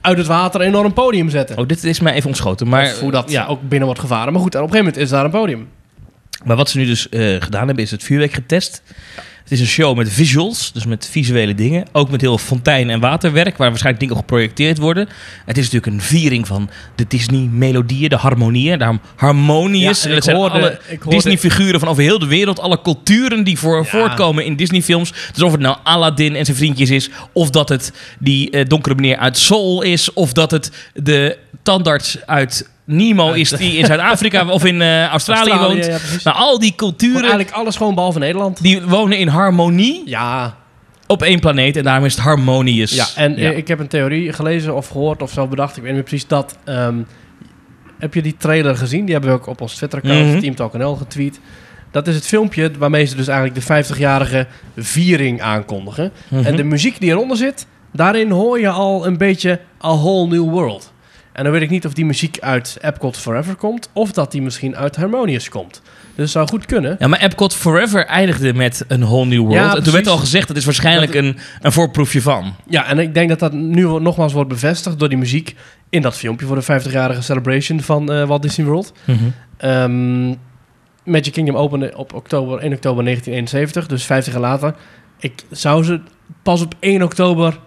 uit 0.00 0.18
het 0.18 0.26
water 0.26 0.60
een 0.60 0.66
enorm 0.66 0.92
podium 0.92 1.30
zetten. 1.30 1.58
Oh, 1.58 1.66
dit 1.66 1.84
is 1.84 2.00
mij 2.00 2.12
even 2.12 2.28
ontschoten. 2.28 2.68
Maar, 2.68 2.84
Of 2.84 3.00
hoe 3.00 3.10
dat 3.10 3.30
ja. 3.30 3.46
ook 3.46 3.60
binnen 3.62 3.86
wordt 3.86 4.00
gevaren. 4.00 4.32
Maar 4.32 4.42
goed, 4.42 4.54
op 4.54 4.60
een 4.60 4.68
gegeven 4.68 4.84
moment 4.84 5.02
is 5.04 5.10
daar 5.10 5.24
een 5.24 5.30
podium. 5.30 5.68
maar 6.44 6.56
wat 6.56 6.70
ze 6.70 6.78
nu 6.78 6.86
dus 6.86 7.08
eh, 7.08 7.36
gedaan 7.38 7.66
hebben, 7.66 7.84
is 7.84 7.90
het 7.90 8.02
vuurwerk 8.02 8.32
getest. 8.32 8.82
Het 9.42 9.52
is 9.52 9.60
een 9.60 9.66
show 9.66 9.96
met 9.96 10.10
visuals, 10.12 10.72
dus 10.72 10.84
met 10.86 11.08
visuele 11.10 11.54
dingen. 11.54 11.84
Ook 11.92 12.10
met 12.10 12.20
heel 12.20 12.38
fontein- 12.38 12.90
en 12.90 13.00
waterwerk, 13.00 13.56
waar 13.56 13.68
waarschijnlijk 13.68 14.00
dingen 14.04 14.16
geprojecteerd 14.22 14.78
worden. 14.78 15.08
Het 15.46 15.58
is 15.58 15.64
natuurlijk 15.70 15.92
een 15.92 16.00
viering 16.02 16.46
van 16.46 16.70
de 16.94 17.04
Disney-melodieën, 17.08 18.08
de 18.08 18.16
harmonieën. 18.16 18.78
Daarom 18.78 19.00
harmonious. 19.16 20.02
Ja, 20.02 20.08
en 20.08 20.14
dat 20.14 20.24
zijn 20.24 20.36
hoorde- 20.36 20.54
alle 20.54 20.78
Disney-figuren 21.08 21.80
van 21.80 21.88
over 21.88 22.02
heel 22.02 22.18
de 22.18 22.26
wereld. 22.26 22.60
Alle 22.60 22.82
culturen 22.82 23.44
die 23.44 23.58
voor 23.58 23.76
Ja. 23.76 23.84
voortkomen 23.84 24.44
in 24.44 24.56
Disney-films. 24.56 25.12
Dus 25.32 25.42
of 25.42 25.52
het 25.52 25.60
nou 25.60 25.76
Aladdin 25.82 26.36
en 26.36 26.44
zijn 26.44 26.56
vriendjes 26.56 26.90
is... 26.90 27.10
of 27.32 27.50
dat 27.50 27.68
het 27.68 27.92
die 28.18 28.50
eh, 28.50 28.64
donkere 28.66 28.94
meneer 28.94 29.16
uit 29.16 29.38
Soul 29.38 29.82
is... 29.82 30.12
of 30.12 30.32
dat 30.32 30.50
het 30.50 30.70
de 30.94 31.38
tandarts 31.62 32.18
uit 32.26 32.70
Nemo 32.84 33.32
is 33.32 33.50
die 33.50 33.76
in 33.76 33.86
Zuid-Afrika 33.86 34.46
of 34.50 34.64
in 34.64 34.82
eh, 34.82 35.06
Australië, 35.06 35.50
Australië, 35.50 35.74
woont. 35.74 35.86
ja. 35.86 35.98
Nou, 36.24 36.36
al 36.36 36.58
die 36.58 36.72
Gewoon 36.76 36.92
culturen 36.96 37.20
eigenlijk 37.20 37.50
alles 37.50 37.76
gewoon 37.76 37.94
behalve 37.94 38.18
Nederland. 38.18 38.62
die 38.62 38.82
wonen 38.82 39.18
in 39.18 39.28
harmonie 39.28 40.02
Ja, 40.04 40.56
op 41.06 41.22
één 41.22 41.40
planeet. 41.40 41.76
En 41.76 41.84
daarom 41.84 42.04
is 42.04 42.14
het 42.14 42.22
harmonious. 42.24 42.94
ja. 42.94 43.06
en 43.16 43.36
ja. 43.36 43.50
ik 43.50 43.68
heb 43.68 43.78
een 43.78 43.88
theorie 43.88 44.32
gelezen 44.32 44.74
of 44.76 44.88
gehoord 44.88 45.22
of 45.22 45.30
zelf 45.32 45.48
bedacht. 45.48 45.76
Ik 45.76 45.82
weet 45.82 45.94
niet 45.94 46.04
precies 46.04 46.26
dat. 46.26 46.56
ehm, 46.64 46.96
heb 47.98 48.14
je 48.14 48.22
die 48.22 48.36
trailer 48.38 48.76
gezien? 48.76 49.04
Die 49.04 49.12
hebben 49.14 49.30
we 49.32 49.36
ook 49.36 49.46
op 49.46 49.60
ons 49.60 49.74
Twitter-account, 49.74 50.26
Mhm. 50.30 50.40
Team 50.40 50.54
Talk 50.54 50.72
NL, 50.72 50.94
getweet. 50.96 51.40
Dat 51.90 52.06
is 52.08 52.14
het 52.14 52.26
filmpje 52.26 52.70
waarmee 52.78 53.04
ze 53.04 53.16
dus 53.16 53.26
eigenlijk 53.28 53.58
de 53.66 53.74
50-jarige 53.84 54.46
viering 54.76 55.40
aankondigen. 55.42 56.12
Mhm. 56.28 56.44
En 56.44 56.56
de 56.56 56.64
muziek 56.64 57.00
die 57.00 57.10
eronder 57.10 57.36
zit, 57.36 57.66
daarin 57.92 58.30
hoor 58.30 58.60
je 58.60 58.68
al 58.68 59.06
een 59.06 59.16
beetje 59.18 59.60
A 59.84 59.96
Whole 59.96 60.26
New 60.28 60.50
World. 60.50 60.91
En 61.32 61.42
dan 61.44 61.52
weet 61.52 61.62
ik 61.62 61.70
niet 61.70 61.86
of 61.86 61.92
die 61.92 62.04
muziek 62.04 62.38
uit 62.40 62.78
Epcot 62.80 63.16
Forever 63.16 63.54
komt, 63.54 63.90
of 63.92 64.12
dat 64.12 64.32
die 64.32 64.42
misschien 64.42 64.76
uit 64.76 64.96
Harmonious 64.96 65.48
komt. 65.48 65.82
Dus 65.84 66.14
het 66.24 66.30
zou 66.30 66.48
goed 66.48 66.66
kunnen. 66.66 66.96
Ja, 66.98 67.06
maar 67.08 67.20
Epcot 67.20 67.54
Forever 67.54 68.06
eindigde 68.06 68.54
met 68.54 68.84
een 68.88 69.00
whole 69.00 69.26
new 69.26 69.38
world. 69.40 69.54
Ja, 69.54 69.74
en 69.76 69.82
toen 69.82 69.92
werd 69.92 70.06
al 70.06 70.16
gezegd, 70.16 70.48
dat 70.48 70.56
is 70.56 70.64
waarschijnlijk 70.64 71.12
Dat- 71.12 71.22
een, 71.22 71.38
een 71.60 71.72
voorproefje 71.72 72.22
van. 72.22 72.54
Ja, 72.66 72.86
en 72.86 72.98
ik 72.98 73.14
denk 73.14 73.28
dat 73.28 73.38
dat 73.38 73.52
nu 73.52 73.82
nogmaals 74.00 74.32
wordt 74.32 74.48
bevestigd 74.48 74.98
door 74.98 75.08
die 75.08 75.18
muziek 75.18 75.54
in 75.90 76.02
dat 76.02 76.16
filmpje 76.16 76.46
voor 76.46 76.56
de 76.56 76.82
50-jarige 76.82 77.22
celebration 77.22 77.80
van 77.80 78.12
eh, 78.12 78.24
Walt 78.26 78.42
Disney 78.42 78.66
World. 78.66 78.92
Ehm, 79.56 80.28
Magic 81.04 81.32
Kingdom 81.32 81.56
opende 81.56 81.92
op 81.96 82.14
oktober, 82.14 82.58
1 82.58 82.72
oktober 82.72 83.04
1971, 83.04 83.86
dus 83.86 84.04
50 84.04 84.32
jaar 84.32 84.42
later. 84.42 84.74
Ik 85.18 85.42
zou 85.50 85.84
ze 85.84 86.00
pas 86.42 86.62
op 86.62 86.74
1 86.80 87.02
oktober 87.02 87.58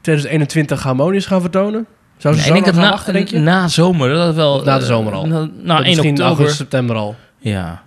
2021 0.00 0.82
Harmonious 0.82 1.26
gaan 1.26 1.40
vertonen. 1.40 1.86
Zou 2.16 2.34
ze 2.34 2.40
ik 2.40 2.46
zo 2.46 2.52
denk 2.52 2.64
dat 2.64 2.74
na, 2.74 2.90
wachten, 2.90 3.12
denk 3.12 3.28
je? 3.28 3.38
na 3.38 3.68
zomer, 3.68 4.08
dat 4.14 4.34
wel... 4.34 4.54
Of 4.54 4.64
na 4.64 4.74
de 4.76 4.80
eh, 4.82 4.86
zomer 4.88 5.12
al. 5.12 5.26
Na, 5.26 5.48
na 5.62 5.74
Of 5.74 5.80
1 5.80 5.86
misschien 5.86 6.10
oktober. 6.10 6.24
augustus, 6.26 6.56
september 6.56 6.96
al. 6.96 7.16
Ja. 7.38 7.82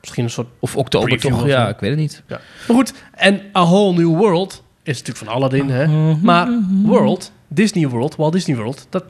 Misschien 0.00 0.24
een 0.24 0.30
soort... 0.30 0.46
Of 0.58 0.76
oktober 0.76 1.20
toch, 1.20 1.46
ja, 1.46 1.64
zo. 1.64 1.70
ik 1.70 1.78
weet 1.80 1.90
het 1.90 1.98
niet. 1.98 2.22
Maar 2.28 2.40
goed, 2.66 2.92
en 3.14 3.40
A 3.56 3.64
Whole 3.64 3.92
New 3.92 4.16
World 4.16 4.62
is 4.82 4.98
natuurlijk 4.98 5.26
van 5.26 5.28
Aladdin, 5.36 5.70
hè? 5.70 5.86
Maar 6.22 6.48
World, 6.82 7.32
Disney 7.48 7.88
World, 7.88 8.16
Walt 8.16 8.32
Disney 8.32 8.56
World, 8.56 8.86
dat... 8.90 9.04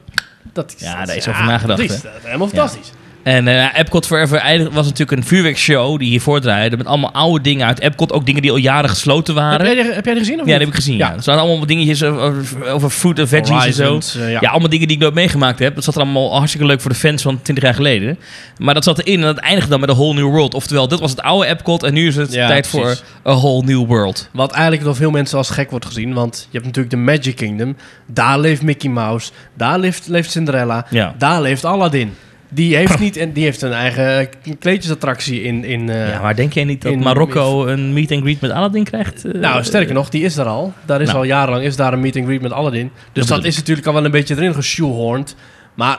dat 0.53 0.75
is, 0.77 0.81
Ja, 0.81 0.99
dat 0.99 1.07
daar 1.07 1.17
is 1.17 1.25
ja, 1.25 1.31
over 1.31 1.45
nagedacht, 1.45 1.79
Dat 1.81 1.91
is 1.91 2.03
dat 2.03 2.13
is 2.19 2.25
helemaal 2.25 2.49
fantastisch. 2.49 2.91
En 3.29 3.49
eh, 3.49 3.79
Epcot 3.79 4.07
Forever 4.07 4.69
was 4.73 4.85
natuurlijk 4.87 5.11
een 5.11 5.25
vuurwerkshow 5.27 5.99
die 5.99 6.09
hiervoor 6.09 6.41
draaide. 6.41 6.77
Met 6.77 6.87
allemaal 6.87 7.13
oude 7.13 7.41
dingen 7.43 7.67
uit 7.67 7.81
Epcot. 7.81 8.13
Ook 8.13 8.27
dingen 8.27 8.43
die 8.43 8.51
al 8.51 8.57
jaren 8.57 8.91
gesloten 8.91 9.35
Heb 9.35 9.43
waren. 9.43 9.77
jij, 9.77 9.85
heb 9.95 10.05
jij 10.05 10.15
die 10.15 10.23
gezien 10.23 10.41
of 10.41 10.47
Ja, 10.47 10.51
dat 10.53 10.61
heb 10.61 10.69
ik 10.69 10.75
gezien. 10.75 10.97
Ja. 10.97 11.09
Ja. 11.09 11.15
Er 11.15 11.23
staan 11.23 11.39
allemaal 11.39 11.67
dingetjes 11.67 12.03
over, 12.03 12.45
over 12.73 12.91
fruit 12.91 13.19
en 13.19 13.29
veggies 13.29 13.65
en 13.65 13.73
zo. 13.73 13.99
Eh, 14.21 14.31
Ja. 14.33 14.41
ja. 14.41 14.51
allemaal 14.51 14.69
dingen 14.69 14.87
die 14.87 14.97
ik 14.97 15.03
nooit 15.03 15.15
meegemaakt 15.15 15.59
heb. 15.59 15.75
Dat 15.75 15.85
zat 15.85 15.95
er 15.95 16.01
allemaal 16.01 16.37
hartstikke 16.37 16.67
leuk 16.67 16.81
voor 16.81 16.91
de 16.91 16.97
fans 16.97 17.23
van 17.23 17.43
20 17.43 17.65
jaar 17.65 17.75
geleden. 17.75 18.19
Maar 18.59 18.75
dat 18.75 18.85
zat 18.85 18.99
erin 18.99 19.15
en 19.21 19.27
dat 19.27 19.37
eindigde 19.39 19.71
dan 19.71 19.81
met 19.81 19.89
een 19.89 19.95
whole 19.95 20.15
new 20.15 20.31
world. 20.31 20.55
Oftewel, 20.55 20.89
dit 20.89 21.01
was 21.01 21.11
het 21.11 21.21
oude 21.23 21.47
Epcot 21.47 21.83
en 21.83 21.95
nu 21.95 22.07
is 22.07 22.17
het 22.17 22.33
Ja, 22.33 22.47
tijd 22.49 22.69
precies. 22.71 22.99
voor 23.25 23.33
a 23.33 23.37
whole 23.37 23.63
new 23.65 23.87
world. 23.87 24.29
Wat 24.33 24.53
eigenlijk 24.53 24.85
door 24.85 24.97
veel 24.97 25.11
mensen 25.11 25.39
als 25.39 25.51
gek 25.51 25.71
wordt 25.71 25.87
gezien. 25.87 26.13
Want 26.15 26.37
je 26.51 26.59
hebt 26.59 26.65
natuurlijk 26.65 26.95
de 26.95 27.01
Magic 27.01 27.37
Kingdom. 27.37 27.77
Daar 28.07 28.39
leeft 28.41 28.63
Mickey 28.63 28.91
Mouse. 28.91 29.31
Daar 29.55 29.79
leeft, 29.79 30.07
leeft 30.09 30.31
Cinderella. 30.31 30.87
Ja. 30.91 31.15
Daar 31.19 31.43
leeft 31.43 31.65
Aladdin. 31.65 32.15
Die 32.51 32.77
heeft, 32.77 32.99
niet, 32.99 33.17
en 33.17 33.33
die 33.33 33.45
heeft 33.45 33.63
een 33.63 33.73
eigen 33.73 34.29
kleedjesattractie 34.59 35.43
in... 35.43 35.65
in 35.65 35.89
eh, 35.91 36.09
ja, 36.09 36.21
maar 36.23 36.37
denk 36.37 36.53
jij 36.53 36.65
niet 36.65 36.83
dat 36.83 36.93
in- 36.93 36.99
Marokko 36.99 37.67
een 37.67 37.93
meet 37.93 38.13
and 38.13 38.21
greet 38.23 38.41
met 38.41 38.51
Aladdin 38.51 38.85
krijgt? 38.85 39.25
Eh, 39.25 39.41
Nou, 39.41 39.65
sterker 39.65 39.95
nog, 39.95 40.09
die 40.09 40.23
is 40.23 40.37
er 40.37 40.47
al. 40.47 40.73
Daar 40.85 41.01
is 41.01 41.07
Nou. 41.07 41.19
al 41.19 41.25
jarenlang 41.25 41.65
is 41.65 41.77
daar 41.77 41.93
een 41.93 42.01
meet 42.01 42.17
and 42.17 42.25
greet 42.25 42.41
met 42.43 42.53
Aladdin. 42.53 42.91
Dus 43.13 43.27
dat 43.27 43.45
is 43.45 43.57
natuurlijk 43.57 43.87
al 43.87 43.93
wel 43.93 44.05
een 44.05 44.11
beetje 44.11 44.35
erin 44.37 44.55
geshoehorned. 44.55 45.35
Maar 45.75 45.99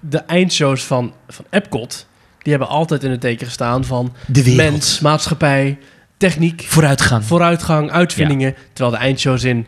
de 0.00 0.18
eindshows 0.18 0.84
van, 0.84 1.12
van 1.28 1.44
Epcot... 1.50 2.06
die 2.42 2.52
hebben 2.52 2.68
altijd 2.70 3.04
in 3.04 3.10
het 3.10 3.20
teken 3.20 3.46
gestaan 3.46 3.84
van... 3.84 4.12
De 4.26 4.44
wereld. 4.44 4.70
mens, 4.70 5.00
maatschappij, 5.00 5.78
techniek... 6.16 6.64
Vooruitgang. 6.68 7.24
vooruitgang, 7.24 7.90
uitvindingen. 7.90 8.54
Terwijl 8.72 8.96
de 8.96 9.02
eindshows 9.02 9.44
in 9.44 9.66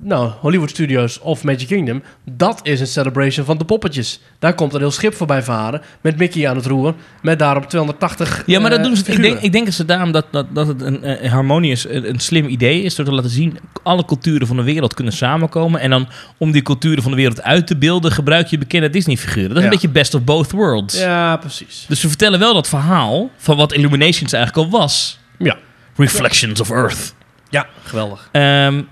nou, 0.00 0.30
Hollywood 0.40 0.70
Studios 0.70 1.18
of 1.20 1.44
Magic 1.44 1.66
Kingdom... 1.66 2.02
dat 2.24 2.60
is 2.62 2.80
een 2.80 2.86
celebration 2.86 3.46
van 3.46 3.58
de 3.58 3.64
poppetjes. 3.64 4.20
Daar 4.38 4.54
komt 4.54 4.74
een 4.74 4.80
heel 4.80 4.90
schip 4.90 5.14
voorbij 5.14 5.42
varen... 5.42 5.82
met 6.00 6.16
Mickey 6.16 6.48
aan 6.48 6.56
het 6.56 6.66
roer... 6.66 6.94
met 7.22 7.38
daarop 7.38 7.68
280 7.68 8.42
Ja, 8.46 8.60
maar 8.60 8.70
dat 8.70 8.78
eh, 8.78 8.84
doen 8.84 8.96
ze. 8.96 9.12
Ik 9.12 9.22
denk, 9.22 9.38
ik 9.40 9.52
denk 9.52 9.64
dat 9.64 9.74
ze 9.74 9.84
daarom 9.84 10.12
dat, 10.12 10.26
dat, 10.30 10.46
dat 10.54 10.66
het 10.66 10.80
een, 10.82 11.24
een 11.24 11.30
harmonious, 11.30 11.88
een, 11.88 12.08
een 12.08 12.18
slim 12.20 12.46
idee 12.46 12.82
is. 12.82 12.94
Door 12.94 13.04
te 13.06 13.12
laten 13.12 13.30
zien, 13.30 13.58
alle 13.82 14.04
culturen 14.04 14.46
van 14.46 14.56
de 14.56 14.62
wereld 14.62 14.94
kunnen 14.94 15.12
samenkomen. 15.12 15.80
En 15.80 15.90
dan 15.90 16.08
om 16.38 16.52
die 16.52 16.62
culturen 16.62 17.02
van 17.02 17.10
de 17.10 17.16
wereld 17.16 17.42
uit 17.42 17.66
te 17.66 17.76
beelden, 17.76 18.12
gebruik 18.12 18.46
je 18.46 18.58
bekende 18.58 18.90
Disney-figuren. 18.90 19.48
Dat 19.48 19.56
is 19.56 19.62
Ja. 19.62 19.64
een 19.68 19.72
beetje 19.74 19.88
best 19.88 20.14
of 20.14 20.22
both 20.24 20.50
worlds. 20.50 20.98
Ja, 20.98 21.36
precies. 21.36 21.84
Dus 21.88 22.00
ze 22.00 22.08
vertellen 22.08 22.38
wel 22.38 22.54
dat 22.54 22.68
verhaal 22.68 23.30
van 23.36 23.56
wat 23.56 23.72
Illuminations 23.72 24.32
eigenlijk 24.32 24.72
al 24.72 24.78
was. 24.78 25.18
Ja, 25.38 25.56
Reflections 25.96 26.60
of 26.60 26.70
Earth. 26.70 27.14
ja 27.50 27.66
geweldig. 27.84 28.28
Ehm, 28.32 28.82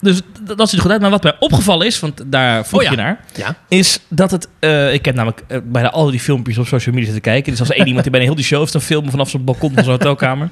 dus 0.00 0.20
dat 0.56 0.68
ziet 0.68 0.78
er 0.78 0.80
goed 0.84 0.90
uit. 0.90 1.00
Maar 1.00 1.10
wat 1.10 1.22
mij 1.22 1.36
opgevallen 1.38 1.86
is, 1.86 2.00
want 2.00 2.22
daar 2.26 2.66
vroeg 2.66 2.78
Oh 2.80 2.84
ja. 2.84 2.90
je 2.90 2.96
naar, 2.96 3.20
Ja. 3.34 3.54
is 3.68 4.00
dat 4.08 4.30
het... 4.30 4.48
eh, 4.58 4.92
ik 4.92 5.04
heb 5.04 5.14
namelijk 5.14 5.42
eh, 5.48 5.58
bijna 5.64 5.90
al 5.90 6.10
die 6.10 6.20
filmpjes 6.20 6.58
op 6.58 6.66
social 6.66 6.94
media 6.94 7.12
zitten 7.12 7.32
kijken. 7.32 7.50
Dus 7.50 7.60
als 7.60 7.70
één 7.70 7.86
iemand 7.92 8.02
die 8.02 8.10
bijna 8.10 8.26
heel 8.26 8.36
die 8.36 8.44
show 8.44 8.58
heeft, 8.60 8.72
dan 8.72 8.80
filmen 8.82 9.10
vanaf 9.10 9.30
zijn 9.30 9.44
balkon 9.44 9.72
van 9.74 9.84
zijn 9.84 9.96
hotelkamer. 9.96 10.48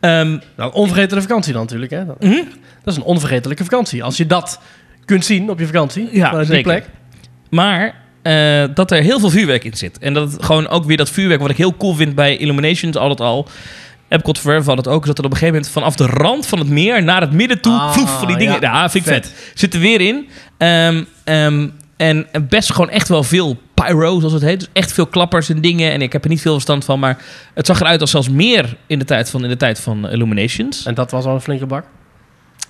Ehm, 0.00 0.38
Nou, 0.56 0.72
onvergetelijke 0.72 1.28
vakantie 1.28 1.52
dan 1.52 1.62
natuurlijk. 1.62 1.90
Hè? 1.90 2.06
Dat, 2.06 2.20
Mhm. 2.22 2.34
dat 2.84 2.92
is 2.92 2.96
een 2.96 3.02
onvergetelijke 3.02 3.64
vakantie. 3.64 4.02
Als 4.02 4.16
je 4.16 4.26
dat 4.26 4.60
kunt 5.04 5.24
zien 5.24 5.50
op 5.50 5.58
je 5.58 5.66
vakantie. 5.66 6.08
Ja, 6.12 6.28
vanuit 6.28 6.48
die 6.48 6.62
plek. 6.62 6.86
Maar 7.50 7.94
eh, 8.22 8.64
dat 8.74 8.90
er 8.90 9.02
heel 9.02 9.20
veel 9.20 9.30
vuurwerk 9.30 9.64
in 9.64 9.74
zit. 9.74 9.98
En 9.98 10.14
dat 10.14 10.32
het 10.32 10.44
gewoon 10.44 10.68
ook 10.68 10.84
weer 10.84 10.96
dat 10.96 11.10
vuurwerk, 11.10 11.40
wat 11.40 11.50
ik 11.50 11.56
heel 11.56 11.76
cool 11.76 11.94
vind 11.94 12.14
bij 12.14 12.36
Illuminations 12.36 12.96
altijd 12.96 13.20
al. 13.20 13.48
Epcot 14.08 14.38
Forever 14.38 14.66
had 14.68 14.76
het 14.76 14.88
ook, 14.88 15.06
dat 15.06 15.18
er 15.18 15.24
op 15.24 15.30
een 15.30 15.36
gegeven 15.36 15.54
moment 15.54 15.72
vanaf 15.72 15.94
de 15.96 16.06
rand 16.06 16.46
van 16.46 16.58
het 16.58 16.68
meer 16.68 17.02
naar 17.02 17.20
het 17.20 17.32
midden 17.32 17.60
toe, 17.60 17.72
Ah, 17.72 17.92
vloef, 17.92 18.18
van 18.18 18.26
die 18.26 18.36
dingen. 18.36 18.60
ja. 18.60 18.72
Ja, 18.82 18.90
vind 18.90 19.06
ik 19.06 19.12
vet. 19.12 19.26
Vet. 19.26 19.52
Zit 19.58 19.74
er 19.74 19.80
weer 19.80 20.00
in. 20.00 20.28
Ehm, 20.58 21.04
ehm, 21.24 21.68
en 21.96 22.26
best 22.48 22.72
gewoon 22.72 22.90
echt 22.90 23.08
wel 23.08 23.22
veel 23.22 23.56
pyro, 23.74 24.18
zoals 24.18 24.32
het 24.34 24.42
heet. 24.42 24.58
Dus 24.58 24.68
echt 24.72 24.92
veel 24.92 25.06
klappers 25.06 25.48
en 25.48 25.60
dingen. 25.60 25.92
En 25.92 26.02
ik 26.02 26.12
heb 26.12 26.22
er 26.24 26.30
niet 26.30 26.40
veel 26.40 26.52
verstand 26.52 26.84
van, 26.84 26.98
maar 26.98 27.18
het 27.54 27.66
zag 27.66 27.80
eruit 27.80 28.00
als 28.00 28.10
zelfs 28.10 28.28
meer 28.28 28.76
in 28.86 28.98
de 28.98 29.04
tijd 29.04 29.30
van, 29.30 29.42
in 29.42 29.48
de 29.48 29.56
tijd 29.56 29.80
van 29.80 30.08
Illuminations. 30.10 30.84
En 30.86 30.94
dat 30.94 31.10
was 31.10 31.24
al 31.24 31.34
een 31.34 31.40
flinke 31.40 31.66
bak. 31.66 31.84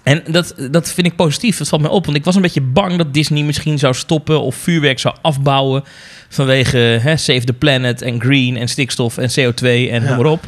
En 0.02 0.23
dat, 0.30 0.54
dat 0.71 0.92
vind 0.92 1.07
ik 1.07 1.16
positief. 1.16 1.59
Dat 1.59 1.68
valt 1.68 1.83
mij 1.83 1.90
op. 1.90 2.04
Want 2.04 2.16
ik 2.16 2.25
was 2.25 2.35
een 2.35 2.42
beetje 2.42 2.61
bang 2.61 2.97
dat 2.97 3.14
Disney 3.14 3.42
misschien 3.42 3.78
zou 3.78 3.95
stoppen 3.95 4.40
of 4.40 4.54
vuurwerk 4.54 4.99
zou 4.99 5.14
afbouwen. 5.23 5.85
Vanwege 6.28 6.78
hè, 6.78 7.16
Save 7.16 7.45
the 7.45 7.52
Planet 7.52 8.02
en 8.02 8.21
Green 8.21 8.57
en 8.57 8.68
stikstof 8.68 9.18
en 9.18 9.28
CO2 9.30 9.64
en 9.66 10.02
Ja. 10.02 10.09
noem 10.09 10.16
maar 10.16 10.26
op. 10.33 10.45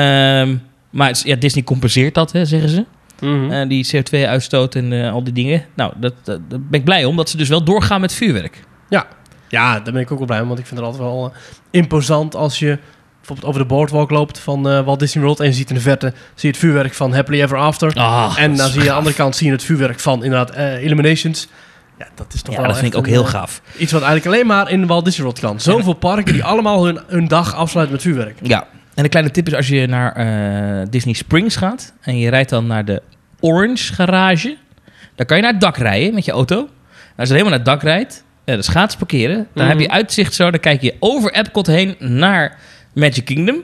Ehm, 0.00 0.56
maar 0.90 1.20
ja, 1.22 1.36
Disney 1.36 1.64
compenseert 1.64 2.14
dat, 2.14 2.32
hè, 2.32 2.44
zeggen 2.44 2.68
ze. 2.68 2.84
Mhm. 3.20 3.50
Eh, 3.50 3.68
die 3.68 3.86
CO2-uitstoot 3.86 4.74
en 4.74 4.92
eh, 4.92 5.12
al 5.12 5.24
die 5.24 5.32
dingen. 5.32 5.64
Nou, 5.74 5.92
dat, 5.96 6.14
dat, 6.22 6.40
daar 6.48 6.60
ben 6.60 6.78
ik 6.78 6.84
blij 6.84 7.04
om 7.04 7.16
dat 7.16 7.30
ze 7.30 7.36
dus 7.36 7.48
wel 7.48 7.64
doorgaan 7.64 8.00
met 8.00 8.12
vuurwerk. 8.12 8.62
Ja, 9.48 9.80
daar 9.80 9.92
ben 9.92 10.02
ik 10.02 10.10
ook 10.10 10.18
wel 10.18 10.26
blij 10.26 10.40
om. 10.40 10.46
Want 10.46 10.58
ik 10.58 10.66
vind 10.66 10.80
het 10.80 10.88
altijd 10.88 11.08
wel 11.08 11.24
eh, 11.24 11.40
imposant 11.70 12.34
als 12.34 12.58
je 12.58 12.78
bijvoorbeeld 13.16 13.48
over 13.48 13.60
de 13.60 13.66
boardwalk 13.66 14.10
loopt 14.10 14.38
van 14.38 14.62
Walt 14.62 14.98
Disney 14.98 15.24
World. 15.24 15.40
En 15.40 15.46
je 15.46 15.52
ziet 15.52 15.68
in 15.68 15.74
de 15.74 15.80
verte 15.80 16.06
zie 16.06 16.14
je 16.34 16.46
het 16.48 16.56
vuurwerk 16.56 16.94
van 16.94 17.14
Happily 17.14 17.42
Ever 17.42 17.58
After. 17.58 17.94
Ah, 17.94 18.34
en 18.38 18.56
dan 18.56 18.68
zie 18.68 18.74
je 18.74 18.80
aan 18.80 18.86
de 18.86 18.98
andere 18.98 19.14
kant 19.14 19.36
zie 19.36 19.46
je 19.46 19.52
het 19.52 19.64
vuurwerk 19.64 20.00
van 20.00 20.24
inderdaad 20.24 20.56
Illuminations. 20.80 21.48
Ja, 21.98 22.06
dat 22.14 22.34
is 22.34 22.42
toch 22.42 22.54
Ja, 22.54 22.60
wel 22.60 22.70
dat 22.70 22.78
vind 22.78 22.92
ik 22.92 22.98
ook 22.98 23.06
een, 23.06 23.12
heel 23.12 23.24
gaaf. 23.24 23.62
Iets 23.78 23.92
wat 23.92 24.02
eigenlijk 24.02 24.34
alleen 24.34 24.46
maar 24.46 24.70
in 24.70 24.86
Walt 24.86 25.04
Disney 25.04 25.24
World 25.24 25.40
kan. 25.40 25.60
Zoveel 25.60 25.92
parken 25.92 26.32
die 26.32 26.44
allemaal 26.44 26.84
hun, 26.84 27.00
hun 27.06 27.28
dag 27.28 27.54
afsluiten 27.54 27.94
met 27.94 28.04
vuurwerk. 28.04 28.38
Ja, 28.42 28.66
en 28.94 29.04
een 29.04 29.10
kleine 29.10 29.30
tip 29.30 29.46
is 29.46 29.54
als 29.54 29.68
je 29.68 29.86
naar 29.86 30.12
eh, 30.12 30.86
Disney 30.90 31.14
Springs 31.14 31.56
gaat 31.56 31.92
en 32.00 32.18
je 32.18 32.30
rijdt 32.30 32.50
dan 32.50 32.66
naar 32.66 32.84
de 32.84 33.02
Orange 33.40 33.92
garage, 33.94 34.56
dan 35.14 35.26
kan 35.26 35.36
je 35.36 35.42
naar 35.42 35.52
het 35.52 35.60
dak 35.60 35.76
rijden 35.76 36.14
met 36.14 36.24
je 36.24 36.32
auto. 36.32 36.68
Als 37.16 37.28
je 37.28 37.34
helemaal 37.34 37.58
naar 37.58 37.66
het 37.66 37.68
dak 37.68 37.82
rijdt, 37.82 38.24
eh, 38.44 38.54
de 38.56 38.62
schaats 38.62 38.96
parkeren, 38.96 39.36
dan 39.54 39.64
Mhm. 39.66 39.68
heb 39.68 39.80
je 39.80 39.90
uitzicht 39.90 40.34
zo, 40.34 40.50
dan 40.50 40.60
kijk 40.60 40.82
je 40.82 40.94
over 40.98 41.32
Epcot 41.32 41.66
heen 41.66 41.96
naar 41.98 42.58
Magic 42.94 43.24
Kingdom. 43.24 43.56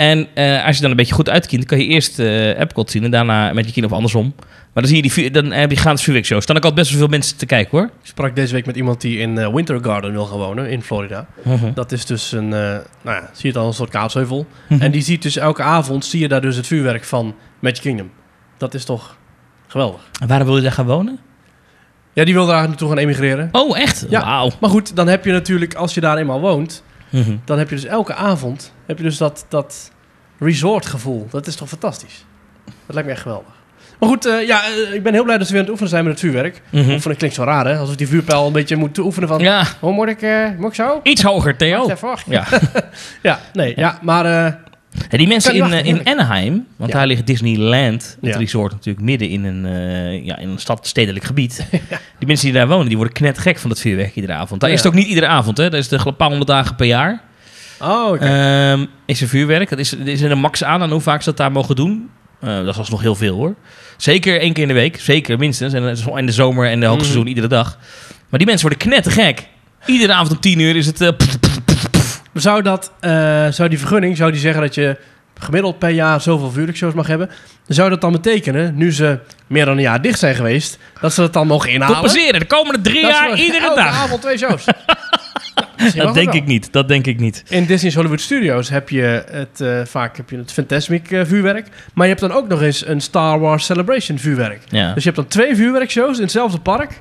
En 0.00 0.28
eh, 0.34 0.66
als 0.66 0.76
je 0.76 0.82
dan 0.82 0.90
een 0.90 0.96
beetje 0.96 1.14
goed 1.14 1.28
uitkijkt, 1.28 1.64
kan 1.64 1.78
je 1.78 1.86
eerst 1.86 2.18
eh 2.18 2.60
Epcot 2.60 2.90
zien 2.90 3.04
en 3.04 3.10
daarna 3.10 3.52
Magic 3.52 3.72
Kingdom 3.72 3.84
of 3.84 3.92
andersom. 3.92 4.34
Maar 4.72 4.82
dan, 4.82 4.86
zie 4.86 5.02
je 5.02 5.10
die, 5.14 5.30
dan 5.30 5.52
heb 5.52 5.70
je 5.70 5.76
gratis 5.76 6.02
vuurwerkshows. 6.02 6.46
Dan 6.46 6.56
ook 6.56 6.64
al 6.64 6.72
best 6.72 6.90
wel 6.90 6.98
veel 6.98 7.08
mensen 7.08 7.36
te 7.36 7.46
kijken 7.46 7.78
hoor. 7.78 7.86
Ik 7.86 8.08
sprak 8.08 8.36
deze 8.36 8.54
week 8.54 8.66
met 8.66 8.76
iemand 8.76 9.00
die 9.00 9.18
in 9.18 9.38
eh, 9.38 9.54
Winter 9.54 9.78
Garden 9.82 10.12
wil 10.12 10.26
gaan 10.26 10.38
wonen 10.38 10.70
in 10.70 10.82
Florida. 10.82 11.26
Dat 11.74 11.92
is 11.92 12.06
dus 12.06 12.32
een, 12.32 12.48
nou 12.48 12.82
ja, 13.04 13.30
zie 13.32 13.42
je 13.42 13.48
het 13.48 13.56
al, 13.56 13.66
een 13.66 13.72
soort 13.72 13.90
kaatsheuvel. 13.90 14.46
Mhm. 14.68 14.82
En 14.82 14.90
die 14.90 15.02
ziet 15.02 15.22
dus 15.22 15.36
elke 15.36 15.62
avond, 15.62 16.04
zie 16.04 16.20
je 16.20 16.28
daar 16.28 16.40
dus 16.40 16.56
het 16.56 16.66
vuurwerk 16.66 17.04
van 17.04 17.34
Magic 17.58 17.80
Kingdom. 17.80 18.10
Dat 18.56 18.74
is 18.74 18.84
toch 18.84 19.16
geweldig. 19.66 20.00
En 20.20 20.28
waarom 20.28 20.46
wil 20.46 20.56
je 20.56 20.62
daar 20.62 20.72
gaan 20.72 20.86
wonen? 20.86 21.18
Ja, 22.12 22.24
die 22.24 22.34
wil 22.34 22.46
daar 22.46 22.68
naartoe 22.68 22.88
gaan 22.88 22.98
emigreren. 22.98 23.48
Oh, 23.52 23.78
echt? 23.78 24.06
Ja. 24.08 24.20
Wauw. 24.20 24.50
Maar 24.60 24.70
goed, 24.70 24.96
dan 24.96 25.08
heb 25.08 25.24
je 25.24 25.32
natuurlijk, 25.32 25.74
als 25.74 25.94
je 25.94 26.00
daar 26.00 26.16
eenmaal 26.16 26.40
woont, 26.40 26.82
Mhm. 27.10 27.36
dan 27.44 27.58
heb 27.58 27.68
je 27.68 27.74
dus 27.74 27.84
elke 27.84 28.14
avond, 28.14 28.72
heb 28.86 28.96
je 28.98 29.04
dus 29.04 29.16
dat, 29.16 29.44
dat 29.48 29.90
resortgevoel. 30.38 31.26
Dat 31.30 31.46
is 31.46 31.54
toch 31.56 31.68
fantastisch? 31.68 32.24
Dat 32.64 32.94
lijkt 32.94 33.08
me 33.08 33.14
echt 33.14 33.22
geweldig. 33.22 33.52
Maar 33.98 34.08
goed, 34.08 34.26
eh, 34.26 34.46
ja, 34.46 34.60
eh, 34.64 34.94
ik 34.94 35.02
ben 35.02 35.12
heel 35.12 35.24
blij 35.24 35.38
dat 35.38 35.46
ze 35.46 35.52
weer 35.52 35.60
aan 35.62 35.68
het 35.68 35.80
oefenen 35.80 35.90
zijn 35.90 36.04
met 36.04 36.12
het 36.12 36.22
vuurwerk. 36.22 36.62
Mhm. 36.70 36.90
Oefenen 36.90 37.16
klinkt 37.16 37.36
zo 37.36 37.44
raar, 37.44 37.66
hè? 37.66 37.76
Alsof 37.76 37.96
die 37.96 38.08
vuurpijl 38.08 38.46
een 38.46 38.52
beetje 38.52 38.76
moet 38.76 38.98
oefenen 38.98 39.28
van... 39.28 39.38
Ja, 39.38 39.64
Hoe 39.80 39.92
moet 39.92 40.08
ik, 40.08 40.22
eh, 40.22 40.46
moet 40.58 40.68
ik 40.68 40.74
zo? 40.74 41.00
iets 41.02 41.22
hoger, 41.22 41.56
Theo. 41.56 41.86
Wacht 42.00 42.22
even. 42.26 42.32
Ja. 42.32 42.44
Ja, 43.22 43.40
nee, 43.52 43.72
ja, 43.76 43.98
maar... 44.02 44.58
Ja, 45.10 45.18
die 45.18 45.26
mensen 45.26 45.54
in, 45.54 45.62
eh, 45.62 45.68
wachten, 45.70 45.84
in 45.86 46.06
Anaheim, 46.06 46.66
want 46.76 46.90
Ja. 46.92 46.98
daar 46.98 47.06
ligt 47.06 47.26
Disneyland, 47.26 48.16
het 48.20 48.32
Ja. 48.32 48.38
resort 48.38 48.72
natuurlijk 48.72 49.04
midden 49.04 49.28
in 49.28 49.44
een, 49.44 49.66
eh, 49.66 50.24
ja, 50.24 50.38
in 50.38 50.48
een 50.48 50.58
stad, 50.58 50.86
stedelijk 50.86 51.24
gebied. 51.24 51.66
Die 52.18 52.26
mensen 52.28 52.46
die 52.46 52.54
daar 52.54 52.68
wonen, 52.68 52.86
die 52.86 52.96
worden 52.96 53.14
knetgek 53.14 53.58
van 53.58 53.70
het 53.70 53.80
vuurwerk 53.80 54.14
iedere 54.14 54.32
avond. 54.34 54.60
Daar 54.60 54.70
is 54.70 54.76
het 54.78 54.86
ook 54.86 54.94
niet 54.94 55.06
iedere 55.06 55.26
avond, 55.26 55.56
hè. 55.56 55.70
Dat 55.70 55.80
is 55.80 55.88
de 55.88 56.12
paar 56.12 56.28
honderd 56.28 56.46
dagen 56.50 56.76
per 56.76 56.86
jaar. 56.86 57.20
oh, 57.80 58.08
oké. 58.08 58.24
Ehm, 58.24 58.86
is 59.06 59.20
er 59.22 59.28
vuurwerk. 59.28 59.68
Dat 59.70 59.78
is, 59.78 59.92
er 59.92 60.08
is 60.08 60.20
er 60.20 60.30
een 60.30 60.38
max 60.38 60.64
aan 60.64 60.82
aan 60.82 60.90
hoe 60.90 61.00
vaak 61.00 61.18
ze 61.22 61.28
dat 61.28 61.36
daar 61.36 61.52
mogen 61.52 61.76
doen. 61.76 62.08
Eh, 62.40 62.56
dat 62.56 62.68
is 62.68 62.76
alsnog 62.78 63.00
heel 63.00 63.14
veel 63.14 63.34
hoor. 63.36 63.54
Zeker 63.96 64.40
één 64.40 64.52
keer 64.52 64.62
in 64.62 64.68
de 64.68 64.74
week. 64.74 65.00
Zeker 65.00 65.38
minstens. 65.38 65.72
En 65.72 65.96
in 66.16 66.26
de 66.26 66.32
zomer 66.32 66.66
en 66.70 66.80
de 66.80 66.86
hoogseizoen 66.86 67.18
Mhm. 67.20 67.28
iedere 67.28 67.46
dag. 67.46 67.78
Maar 68.28 68.38
die 68.38 68.48
mensen 68.48 68.68
worden 68.68 68.88
knettergek. 68.88 69.46
Iedere 69.86 70.12
avond 70.12 70.30
om 70.30 70.40
tien 70.40 70.58
uur 70.58 70.76
is 70.76 70.86
het... 70.86 71.16
pff, 71.16 71.38
pff, 71.38 71.49
Zou, 72.34 72.62
dat, 72.62 72.92
eh, 73.00 73.48
zou 73.48 73.68
die 73.68 73.78
vergunning, 73.78 74.16
zou 74.16 74.30
die 74.30 74.40
zeggen 74.40 74.60
dat 74.62 74.74
je 74.74 74.96
gemiddeld 75.38 75.78
per 75.78 75.88
jaar 75.88 76.20
zoveel 76.20 76.50
vuurwerkshows 76.50 76.94
mag 76.94 77.06
hebben? 77.06 77.30
Zou 77.66 77.90
dat 77.90 78.00
dan 78.00 78.12
betekenen, 78.12 78.76
nu 78.76 78.92
ze 78.92 79.18
meer 79.46 79.64
dan 79.64 79.76
een 79.76 79.82
jaar 79.82 80.02
dicht 80.02 80.18
zijn 80.18 80.34
geweest, 80.34 80.78
dat 81.00 81.12
ze 81.12 81.20
dat 81.20 81.32
dan 81.32 81.46
mogen 81.46 81.70
inhalen? 81.70 81.96
Compenseren 81.96 82.40
de 82.40 82.46
komende 82.46 82.80
drie 82.80 83.02
Dat 83.02 83.10
jaar 83.10 83.38
iedere 83.38 83.64
elke 83.64 83.80
dag. 83.80 84.02
avond 84.02 84.20
twee 84.22 84.38
shows. 84.38 84.64
Nou, 84.64 84.76
Dat 86.06 86.14
denk 86.14 86.26
wel. 86.26 86.36
ik 86.36 86.46
niet. 86.46 86.72
Dat 86.72 86.88
denk 86.88 87.06
ik 87.06 87.20
niet. 87.20 87.42
In 87.48 87.66
Disney's 87.66 87.94
Hollywood 87.94 88.20
Studios 88.20 88.68
heb 88.68 88.88
je 88.88 89.24
het, 89.30 89.60
eh, 89.60 89.80
vaak 89.84 90.16
heb 90.16 90.30
je 90.30 90.36
het 90.36 90.52
Fantasmic 90.52 91.10
eh, 91.10 91.20
vuurwerk. 91.24 91.68
Maar 91.94 92.06
je 92.06 92.14
hebt 92.14 92.26
dan 92.28 92.32
ook 92.38 92.48
nog 92.48 92.62
eens 92.62 92.86
een 92.86 93.00
Star 93.00 93.38
Wars 93.40 93.64
Celebration 93.64 94.18
vuurwerk. 94.18 94.62
Ja. 94.68 94.86
Dus 94.94 95.02
je 95.04 95.10
hebt 95.10 95.16
dan 95.20 95.26
twee 95.30 95.56
vuurwerkshows 95.56 96.16
in 96.16 96.22
hetzelfde 96.22 96.58
park 96.60 97.00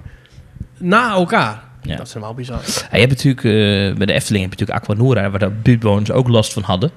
na 0.77 1.09
elkaar. 1.11 1.67
Ja. 1.81 1.95
Dat 1.95 2.07
is 2.07 2.13
helemaal 2.13 2.33
bizar. 2.35 2.59
Ja, 2.65 2.87
je 2.91 3.05
hebt 3.05 3.09
natuurlijk, 3.23 3.43
eh, 3.43 3.97
bij 3.97 4.05
de 4.05 4.13
Efteling 4.13 4.43
heb 4.43 4.53
je 4.53 4.59
natuurlijk 4.65 4.71
Aquanura, 4.89 5.29
waar 5.29 5.39
de 5.39 5.49
buurtbewoners 5.49 6.11
ook 6.11 6.27
last 6.27 6.53
van 6.53 6.63
hadden. 6.63 6.91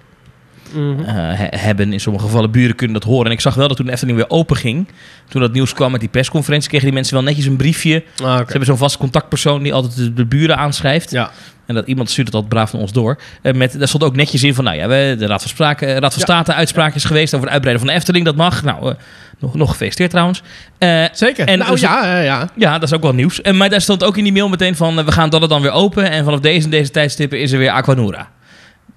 Mhm. 0.75 1.01
Eh, 1.01 1.15
he- 1.15 1.57
hebben 1.59 1.93
in 1.93 2.01
sommige 2.01 2.25
gevallen 2.25 2.51
buren 2.51 2.77
kunnen 2.77 3.01
dat 3.01 3.09
horen. 3.09 3.27
En 3.27 3.33
ik 3.33 3.41
zag 3.41 3.55
wel 3.55 3.69
dat 3.69 3.77
toen 3.77 3.87
de 3.87 3.93
Efteling 3.93 4.17
weer 4.17 4.31
open 4.31 4.57
ging, 4.57 4.89
toen 5.29 5.41
dat 5.41 5.53
nieuws 5.53 5.75
kwam 5.75 5.91
met 5.91 6.01
die 6.01 6.09
persconferentie, 6.09 6.69
kregen 6.69 6.87
die 6.87 6.95
mensen 6.97 7.15
wel 7.15 7.23
netjes 7.23 7.45
een 7.47 7.57
briefje. 7.57 8.05
Ah. 8.23 8.37
Ze 8.37 8.45
hebben 8.47 8.65
zo'n 8.65 8.77
vast 8.77 8.97
contactpersoon 8.97 9.63
die 9.63 9.73
altijd 9.75 9.97
de, 9.97 10.13
de 10.13 10.25
buren 10.27 10.57
aanschrijft. 10.57 11.11
Ja. 11.11 11.31
En 11.67 11.75
dat 11.75 11.87
iemand 11.87 12.11
stuurt 12.11 12.27
het 12.27 12.37
altijd 12.37 12.55
braaf 12.55 12.73
naar 12.73 12.83
ons 12.83 12.93
door. 12.93 13.19
En 13.43 13.57
met, 13.57 13.79
daar 13.79 13.89
stond 13.89 14.03
ook 14.05 14.17
netjes 14.17 14.43
in 14.43 14.55
van, 14.55 14.65
nou 14.65 14.77
ja, 14.77 14.89
we, 14.89 15.17
de 15.19 15.27
Raad 15.27 15.41
van, 15.41 15.51
Sprake, 15.51 15.87
eh, 15.87 15.97
Raad 15.97 16.13
van. 16.13 16.23
State 16.23 16.55
uitspraak 16.55 16.95
is 16.95 17.05
geweest 17.05 17.35
over 17.35 17.47
het 17.47 17.53
uitbreiden 17.53 17.87
van 17.87 17.95
de 17.95 17.99
Efteling. 18.01 18.25
Dat 18.25 18.37
mag. 18.37 18.63
Nou, 18.63 18.91
eh, 18.91 18.95
nog, 19.43 19.55
nog 19.55 19.71
gefeliciteerd 19.71 20.11
trouwens. 20.11 20.43
Eh, 20.79 21.05
Zeker. 21.13 21.47
En 21.47 21.59
nou 21.59 21.71
dus- 21.71 21.81
ja, 21.81 22.19
eh, 22.19 22.25
ja. 22.25 22.49
ja, 22.57 22.73
dat 22.73 22.89
is 22.89 22.95
ook 22.95 23.03
wel 23.03 23.15
nieuws. 23.15 23.41
En, 23.43 23.57
maar 23.57 23.71
daar 23.71 23.81
stond 23.81 24.05
ook 24.05 24.17
in 24.17 24.25
die 24.25 24.33
mail 24.33 24.49
meteen 24.49 24.77
van, 24.77 24.99
eh, 24.99 25.05
we 25.05 25.13
gaan 25.13 25.31
dat 25.31 25.49
dan 25.49 25.63
weer 25.63 25.71
open. 25.71 26.11
En 26.11 26.25
vanaf 26.25 26.41
deze 26.41 26.65
en 26.65 26.71
deze 26.71 26.91
tijdstippen 26.91 27.41
is 27.41 27.53
er 27.53 27.59
weer 27.59 27.71
Aquanura. 27.71 28.31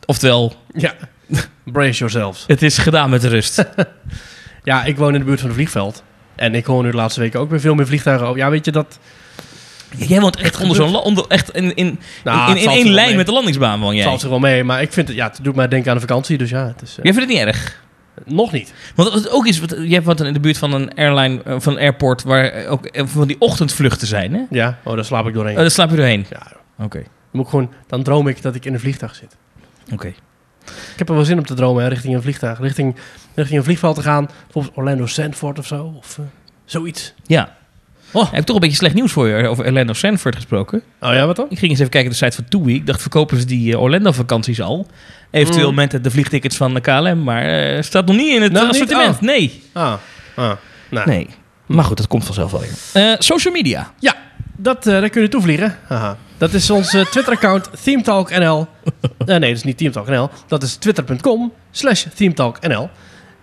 Oftewel, 0.05 0.53
ja. 0.73 0.93
Brace 1.63 1.97
yourselves. 1.97 2.43
het 2.47 2.61
is 2.61 2.77
gedaan 2.77 3.09
met 3.09 3.21
de 3.21 3.27
rust. 3.27 3.63
Ja, 4.63 4.83
ik 4.83 4.97
woon 4.97 5.13
in 5.13 5.19
de 5.19 5.25
buurt 5.25 5.39
van 5.39 5.47
het 5.47 5.57
vliegveld. 5.57 6.03
En 6.35 6.55
ik 6.55 6.65
hoor 6.65 6.83
nu 6.83 6.89
de 6.91 6.95
laatste 6.95 7.19
weken 7.19 7.39
ook 7.39 7.49
weer 7.49 7.59
veel 7.59 7.75
meer 7.75 7.85
vliegtuigen. 7.87 8.27
over. 8.27 8.39
Ja, 8.39 8.49
weet 8.49 8.65
je 8.65 8.71
dat... 8.71 8.99
Jij 9.97 10.19
woont 10.21 10.35
echt 10.37 10.61
onder 10.61 10.75
zo'n 10.75 10.95
onder, 10.95 11.25
echt 11.27 11.51
in, 11.51 11.75
in, 11.75 11.99
Nou, 12.23 12.49
in, 12.49 12.55
het 12.55 12.63
in 12.65 12.69
één 12.69 12.85
er 12.85 12.91
lijn 12.91 13.07
mee. 13.07 13.15
met 13.17 13.25
de 13.25 13.31
landingsbaan 13.31 13.79
woon 13.79 13.87
Het 13.89 13.97
jij. 13.97 14.05
valt 14.07 14.19
zich 14.19 14.29
wel 14.29 14.39
mee, 14.39 14.63
maar 14.63 14.81
ik 14.81 14.93
vind 14.93 15.07
het... 15.07 15.17
Ja, 15.17 15.27
het 15.27 15.39
doet 15.41 15.55
mij 15.55 15.67
denken 15.67 15.89
aan 15.89 15.95
de 15.95 16.01
vakantie, 16.07 16.37
dus 16.37 16.49
ja, 16.49 16.67
het 16.67 16.81
is... 16.81 16.89
eh, 16.97 17.03
Jij 17.03 17.13
vindt 17.13 17.29
het 17.29 17.37
niet 17.39 17.47
erg? 17.47 17.83
Nog 18.25 18.51
niet. 18.51 18.73
Want 18.95 19.09
wat 19.13 19.29
ook 19.29 19.47
is, 19.47 19.59
wat, 19.59 19.69
je 19.69 19.93
hebt 19.93 20.05
wat 20.05 20.21
in 20.21 20.33
de 20.33 20.39
buurt 20.39 20.57
van 20.57 20.73
een 20.73 20.93
airline, 20.95 21.43
eh, 21.43 21.55
van 21.59 21.73
een 21.73 21.79
airport, 21.79 22.23
waar 22.23 22.45
eh, 22.45 22.71
ook 22.71 22.89
van 22.93 23.27
die 23.27 23.35
ochtendvluchten 23.39 24.07
zijn, 24.07 24.33
hè? 24.33 24.41
Ja, 24.49 24.77
oh, 24.83 24.95
daar 24.95 25.05
slaap 25.05 25.27
ik 25.27 25.33
doorheen. 25.33 25.53
Oh, 25.55 25.59
daar 25.61 25.71
slaap 25.71 25.89
je 25.89 25.95
doorheen. 25.95 26.25
ja, 26.29 26.51
Oké, 26.85 26.97
dan, 26.97 27.07
moet 27.31 27.43
ik 27.43 27.49
gewoon, 27.49 27.71
dan 27.87 28.03
droom 28.03 28.27
ik 28.27 28.41
dat 28.41 28.55
ik 28.55 28.65
in 28.65 28.73
een 28.73 28.79
vliegtuig 28.79 29.15
zit. 29.15 29.35
oké. 29.93 30.07
Ik 30.65 30.97
heb 31.01 31.09
er 31.09 31.15
wel 31.15 31.25
zin 31.25 31.37
om 31.37 31.45
te 31.45 31.53
dromen, 31.53 31.83
hè, 31.83 31.89
richting 31.89 32.15
een 32.15 32.21
vliegtuig. 32.21 32.59
Richting, 32.59 32.95
richting 33.35 33.57
een 33.59 33.63
vliegveld 33.65 33.95
te 33.95 34.01
gaan. 34.01 34.29
Bijvoorbeeld 34.43 34.77
Orlando 34.77 35.05
Sanford 35.05 35.59
of 35.59 35.65
zo. 35.67 35.93
Of 35.97 36.19
zoiets. 36.65 37.13
Ja. 37.25 37.55
Oh. 38.15 38.23
Ik 38.27 38.35
heb 38.35 38.45
toch 38.45 38.55
een 38.55 38.61
beetje 38.61 38.75
slecht 38.77 38.93
nieuws 38.95 39.11
voor 39.11 39.27
je 39.27 39.47
over 39.47 39.65
Orlando 39.65 39.93
Sanford 39.93 40.35
gesproken. 40.35 40.81
Oh 40.99 41.13
ja, 41.13 41.25
wat 41.25 41.35
dan? 41.35 41.45
Ik 41.49 41.57
ging 41.59 41.71
eens 41.71 41.79
even 41.79 41.91
kijken 41.91 42.11
op 42.11 42.17
de 42.17 42.25
site 42.25 42.35
van 42.35 42.61
TUI. 42.61 42.75
Ik 42.75 42.85
dacht, 42.87 43.01
verkopen 43.01 43.39
ze 43.39 43.45
die 43.45 43.73
eh, 43.73 43.81
Orlando-vakanties 43.81 44.61
al? 44.61 44.87
Eventueel 45.31 45.69
Mm. 45.69 45.75
met 45.75 46.03
de 46.03 46.11
vliegtickets 46.11 46.57
van 46.57 46.73
de 46.73 46.81
KLM, 46.81 47.23
maar 47.23 47.43
eh 47.43 47.81
staat 47.81 48.05
nog 48.05 48.15
niet 48.15 48.35
in 48.35 48.41
het 48.41 48.57
assortiment. 48.57 49.15
Oh. 49.15 49.21
Nee. 49.21 49.63
Ah, 49.73 49.93
ah. 50.35 50.51
Nou, 50.89 51.09
Nee. 51.09 51.27
Maar 51.65 51.83
goed, 51.85 51.97
dat 51.97 52.07
komt 52.07 52.25
vanzelf 52.25 52.51
wel 52.51 52.59
weer. 52.61 52.71
Eh, 52.93 53.15
social 53.19 53.53
media. 53.53 53.93
Ja, 53.99 54.15
dat, 54.57 54.83
daar 54.83 55.09
kun 55.09 55.21
je 55.21 55.27
toevliegen. 55.27 55.77
Haha. 55.87 56.17
Dat 56.37 56.53
is 56.53 56.69
ons 56.69 56.89
Twitter-account 56.89 57.69
ThemeTalkNL. 57.83 58.67
Nee, 59.25 59.39
dat 59.39 59.49
is 59.49 59.63
niet 59.63 59.77
ThemeTalkNL. 59.77 60.29
Dat 60.47 60.63
is 60.63 60.75
twitter.com 60.75 61.51
slash 61.71 62.05
ThemeTalkNL. 62.15 62.89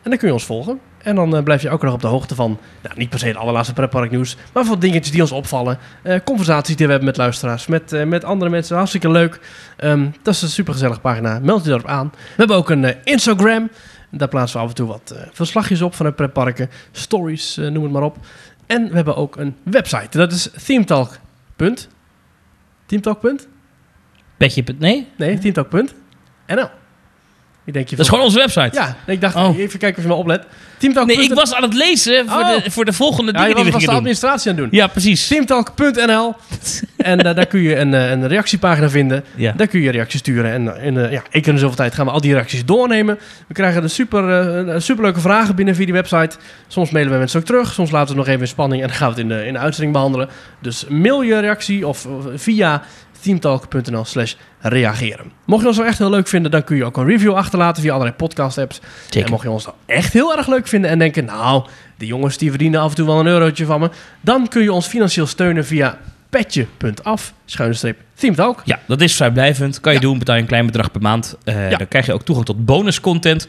En 0.02 0.11
dan 0.11 0.19
kun 0.19 0.29
je 0.29 0.35
ons 0.35 0.45
volgen. 0.45 0.81
En 1.02 1.14
dan 1.14 1.37
eh, 1.37 1.42
blijf 1.42 1.62
je 1.62 1.71
ook 1.71 1.82
nog 1.82 1.92
op 1.92 2.00
de 2.00 2.06
hoogte 2.06 2.35
van, 2.35 2.59
nou, 2.82 2.94
niet 2.97 3.09
per 3.09 3.18
se 3.18 3.26
het 3.26 3.37
allerlaatste 3.37 3.75
pretparknieuws, 3.75 4.37
maar 4.52 4.64
van 4.64 4.78
dingetjes 4.78 5.12
die 5.12 5.21
ons 5.21 5.32
opvallen. 5.32 5.78
Eh, 6.02 6.21
conversaties 6.25 6.76
die 6.76 6.87
we 6.87 6.92
hebben 6.92 7.09
met 7.09 7.18
luisteraars, 7.18 7.66
met, 7.66 7.92
eh, 7.92 8.04
met 8.04 8.25
andere 8.25 8.50
mensen. 8.50 8.76
Hartstikke 8.76 9.11
leuk. 9.11 9.40
Ehm, 9.76 10.06
dat 10.23 10.35
is 10.35 10.42
een 10.42 10.49
supergezellige 10.49 11.00
pagina. 11.00 11.38
Meld 11.42 11.62
je 11.62 11.68
daarop 11.68 11.88
aan. 11.88 12.11
We 12.11 12.35
hebben 12.37 12.56
ook 12.56 12.71
een 12.71 13.04
Instagram. 13.04 13.71
Daar 14.11 14.28
plaatsen 14.28 14.59
we 14.59 14.62
af 14.64 14.68
en 14.68 14.75
toe 14.76 14.87
wat 14.87 15.14
verslagjes 15.32 15.82
op 15.82 15.94
vanuit 15.94 16.16
pretparken, 16.16 16.71
stories, 16.90 17.56
noem 17.56 17.82
het 17.82 17.92
maar 17.92 18.02
op. 18.02 18.16
En 18.66 18.88
we 18.88 18.94
hebben 18.94 19.16
ook 19.16 19.37
een 19.37 19.56
website. 19.62 20.18
Dat 20.18 20.32
is 20.32 20.50
themetalk. 20.66 21.18
Themetalk. 22.87 23.21
Petje, 24.37 24.64
nee? 24.78 25.09
Nee, 25.16 25.38
themetalk.nl. 25.38 26.68
Ik 27.64 27.73
denk 27.73 27.88
je 27.88 27.97
Dat 27.97 28.04
is 28.04 28.11
gewoon 28.11 28.25
onze 28.25 28.38
website. 28.38 28.71
Ja, 28.73 28.97
ik 29.07 29.21
dacht 29.21 29.35
Oh. 29.35 29.59
even 29.59 29.78
kijken 29.78 29.97
of 29.99 30.02
je 30.02 30.09
me 30.09 30.14
oplet. 30.19 30.45
Teamtalk. 30.78 31.07
Nee, 31.07 31.16
ik 31.23 31.35
was 31.35 31.54
aan 31.54 31.62
het 31.62 31.75
lezen 31.75 32.28
voor, 32.28 32.40
Oh. 32.40 32.64
de, 32.64 32.71
voor 32.71 32.85
de 32.85 32.92
volgende 32.92 33.33
ja, 33.33 33.38
dingen 33.38 33.49
je 33.49 33.54
die 33.54 33.64
was, 33.64 33.64
we 33.64 33.73
was 33.73 33.73
de 33.73 33.78
gingen 33.78 33.87
doen. 33.87 33.95
administratie 33.97 34.50
aan 34.50 34.57
het 34.57 34.71
doen. 34.71 34.78
Ja, 34.81 34.87
precies. 34.87 35.26
Teamtalk.nl 35.28 36.35
En 36.97 37.19
eh, 37.21 37.35
daar 37.35 37.47
kun 37.47 37.61
je 37.61 37.76
een, 37.76 37.95
eh, 37.95 38.11
een 38.11 38.28
reactiepagina 38.28 38.88
vinden. 38.90 39.25
Ja. 39.35 39.52
Daar 39.57 39.66
kun 39.66 39.81
je 39.81 39.90
reacties 39.90 40.21
sturen. 40.21 40.52
En 40.52 40.83
in 40.83 40.95
uh, 40.95 41.12
ja, 41.12 41.23
keer 41.31 41.49
in 41.49 41.59
zoveel 41.59 41.76
tijd 41.76 41.95
gaan 41.95 42.07
we 42.07 42.12
al 42.12 42.21
die 42.21 42.33
reacties 42.33 42.64
doornemen. 42.64 43.19
We 43.47 43.54
krijgen 43.54 43.83
er 43.83 43.90
super, 43.90 44.66
uh, 44.66 44.75
superleuke 44.78 45.21
vragen 45.21 45.54
binnen 45.54 45.75
via 45.75 45.85
die 45.85 45.95
website. 45.95 46.37
Soms 46.69 46.90
mailen 46.90 47.12
we 47.12 47.19
mensen 47.19 47.40
ook 47.40 47.47
terug. 47.47 47.73
Soms 47.73 47.90
laten 47.90 48.09
we 48.14 48.14
het 48.14 48.26
nog 48.26 48.28
even 48.35 48.40
in 48.47 48.52
spanning 48.52 48.83
en 48.83 48.88
dan 48.88 48.97
gaan 48.97 49.09
we 49.14 49.14
het 49.21 49.23
in 49.23 49.28
de, 49.37 49.47
in 49.47 49.52
de 49.52 49.59
uitzending 49.59 49.92
behandelen. 49.92 50.28
Dus 50.61 50.85
mail 50.88 51.23
je 51.23 51.38
reactie 51.38 51.87
of 51.87 52.07
via 52.35 52.83
teamtalk.nl 53.23 54.05
slash 54.05 54.35
reageren. 54.61 55.33
Mocht 55.45 55.62
je 55.62 55.69
ons 55.69 55.76
nou 55.76 55.88
echt 55.88 55.99
heel 55.99 56.11
leuk 56.11 56.29
vinden, 56.29 56.50
dan 56.50 56.64
kun 56.64 56.76
je 56.76 56.85
ook 56.85 56.97
een 56.97 57.07
review 57.07 57.35
achterlaten 57.35 57.83
via 57.83 57.93
allerlei 57.93 58.17
podcast 58.17 58.59
apps. 58.59 58.81
En 59.11 59.31
mocht 59.31 59.43
je 59.43 59.50
ons 59.50 59.64
nou 59.64 59.76
echt 59.87 60.12
heel 60.12 60.37
erg 60.37 60.47
leuk 60.47 60.67
vinden 60.69 60.91
en 60.91 60.99
denken, 60.99 61.25
nou, 61.25 61.64
die 61.97 62.09
jongens 62.09 62.37
die 62.37 62.50
verdienen 62.50 62.81
af 62.81 62.91
en 62.91 62.97
toe 62.97 63.07
wel 63.07 63.21
een 63.21 63.26
eurotje 63.26 63.64
van 63.64 63.81
me, 63.81 63.91
dan 64.21 64.49
kun 64.49 64.62
je 64.62 64.73
ons 64.73 64.87
financieel 64.87 65.26
steunen 65.26 65.64
via 65.64 65.99
petje.af, 66.32 67.34
streep, 67.44 67.96
themetalk. 68.14 68.62
Ja, 68.64 68.78
dat 68.86 69.00
is 69.00 69.14
vrijblijvend. 69.16 69.80
Kan 69.80 69.92
je 69.92 69.98
Ja. 69.98 70.04
doen, 70.04 70.18
betaal 70.18 70.34
je 70.34 70.40
een 70.40 70.46
klein 70.48 70.66
bedrag 70.66 70.90
per 70.90 71.00
maand. 71.00 71.36
Eh, 71.44 71.70
Ja. 71.70 71.76
Dan 71.76 71.88
krijg 71.88 72.06
je 72.06 72.12
ook 72.12 72.22
toegang 72.24 72.46
tot 72.46 72.64
bonus 72.64 73.00
content. 73.00 73.48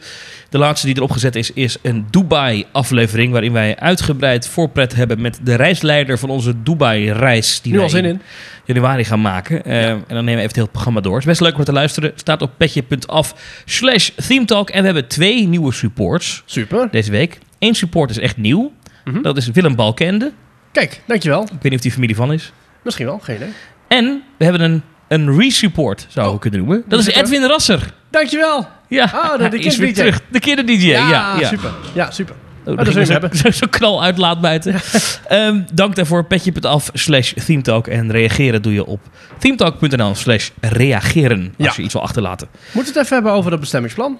De 0.50 0.58
laatste 0.58 0.86
die 0.86 0.96
erop 0.96 1.10
gezet 1.10 1.36
is, 1.36 1.50
is 1.50 1.76
een 1.82 2.06
Dubai-aflevering... 2.10 3.32
waarin 3.32 3.52
wij 3.52 3.76
uitgebreid 3.76 4.48
voorpret 4.48 4.94
hebben 4.94 5.20
met 5.20 5.38
de 5.42 5.54
reisleider 5.54 6.18
van 6.18 6.30
onze 6.30 6.62
Dubai-reis... 6.62 7.60
die 7.60 7.72
Nu 7.72 7.78
al 7.78 7.88
zin 7.88 8.04
in 8.04 8.10
in. 8.10 8.20
januari 8.64 9.04
gaan 9.04 9.20
maken. 9.20 9.64
Eh, 9.64 9.88
En 9.88 10.04
dan 10.08 10.24
nemen 10.24 10.24
we 10.24 10.30
even 10.36 10.42
het 10.46 10.56
hele 10.56 10.68
programma 10.68 11.00
door. 11.00 11.12
Het 11.12 11.20
is 11.22 11.26
best 11.28 11.40
leuk 11.40 11.56
om 11.58 11.64
te 11.64 11.72
luisteren. 11.72 12.12
Staat 12.14 12.42
op 12.42 12.50
petje.af 12.56 13.34
slash 13.64 14.10
themetalk. 14.28 14.70
En 14.70 14.78
we 14.80 14.84
hebben 14.84 15.08
twee 15.08 15.46
nieuwe 15.48 15.72
supports 15.72 16.42
Super. 16.44 16.88
deze 16.90 17.10
week. 17.10 17.38
Eén 17.58 17.74
support 17.74 18.10
is 18.10 18.18
echt 18.18 18.36
nieuw. 18.36 18.72
Mhm. 19.04 19.22
Dat 19.22 19.36
is 19.36 19.46
Willem 19.48 19.74
Balkende. 19.74 20.32
Kijk, 20.72 21.00
dankjewel. 21.06 21.42
Ik 21.42 21.48
weet 21.50 21.62
niet 21.62 21.74
of 21.74 21.80
die 21.80 21.92
familie 21.92 22.16
van 22.16 22.32
is. 22.32 22.52
Misschien 22.84 23.06
wel, 23.06 23.18
geen 23.18 23.36
idee. 23.36 23.52
En 23.88 24.22
we 24.38 24.44
hebben 24.44 24.62
een, 24.62 24.82
een 25.08 25.38
re-support, 25.38 26.00
zouden 26.08 26.24
we 26.24 26.30
Oh. 26.30 26.40
kunnen 26.40 26.60
noemen. 26.60 26.84
Dat 26.88 27.00
is? 27.00 27.06
Edwin 27.06 27.42
Rasser. 27.46 27.92
Dankjewel. 28.10 28.68
Ja, 28.88 29.04
Oh, 29.14 29.38
de- 29.38 29.48
de 29.48 29.58
is 29.58 29.62
kinder-DJ. 29.76 29.80
weer 29.80 29.94
terug. 29.94 30.20
De 30.30 30.38
kinder-DJ, 30.40 30.86
ja. 30.86 31.08
ja, 31.40 31.46
super. 31.48 31.70
Ja, 31.94 32.10
super. 32.10 32.34
Oh, 32.34 32.64
dat 32.64 32.76
dat 32.76 32.94
wil 32.94 33.04
ging 33.30 33.42
je 33.42 33.52
zo, 33.52 33.66
knal 33.70 34.02
uitlaatbuiten. 34.02 34.74
Ehm 35.28 35.60
dank 35.72 35.94
daarvoor. 35.96 36.24
Petje.af 36.24 36.90
slash 36.92 37.32
themetalk. 37.46 37.86
En 37.86 38.10
reageren 38.10 38.62
doe 38.62 38.72
je 38.72 38.86
op 38.86 39.00
themetalk.nl 39.38 40.14
slash 40.14 40.50
reageren. 40.60 41.54
Als 41.58 41.66
Ja. 41.66 41.72
je 41.76 41.82
iets 41.82 41.92
wil 41.92 42.02
achterlaten. 42.02 42.48
Moeten 42.72 42.92
we 42.92 42.98
het 42.98 43.06
even 43.06 43.14
hebben 43.14 43.32
over 43.32 43.50
dat 43.50 43.60
bestemmingsplan? 43.60 44.18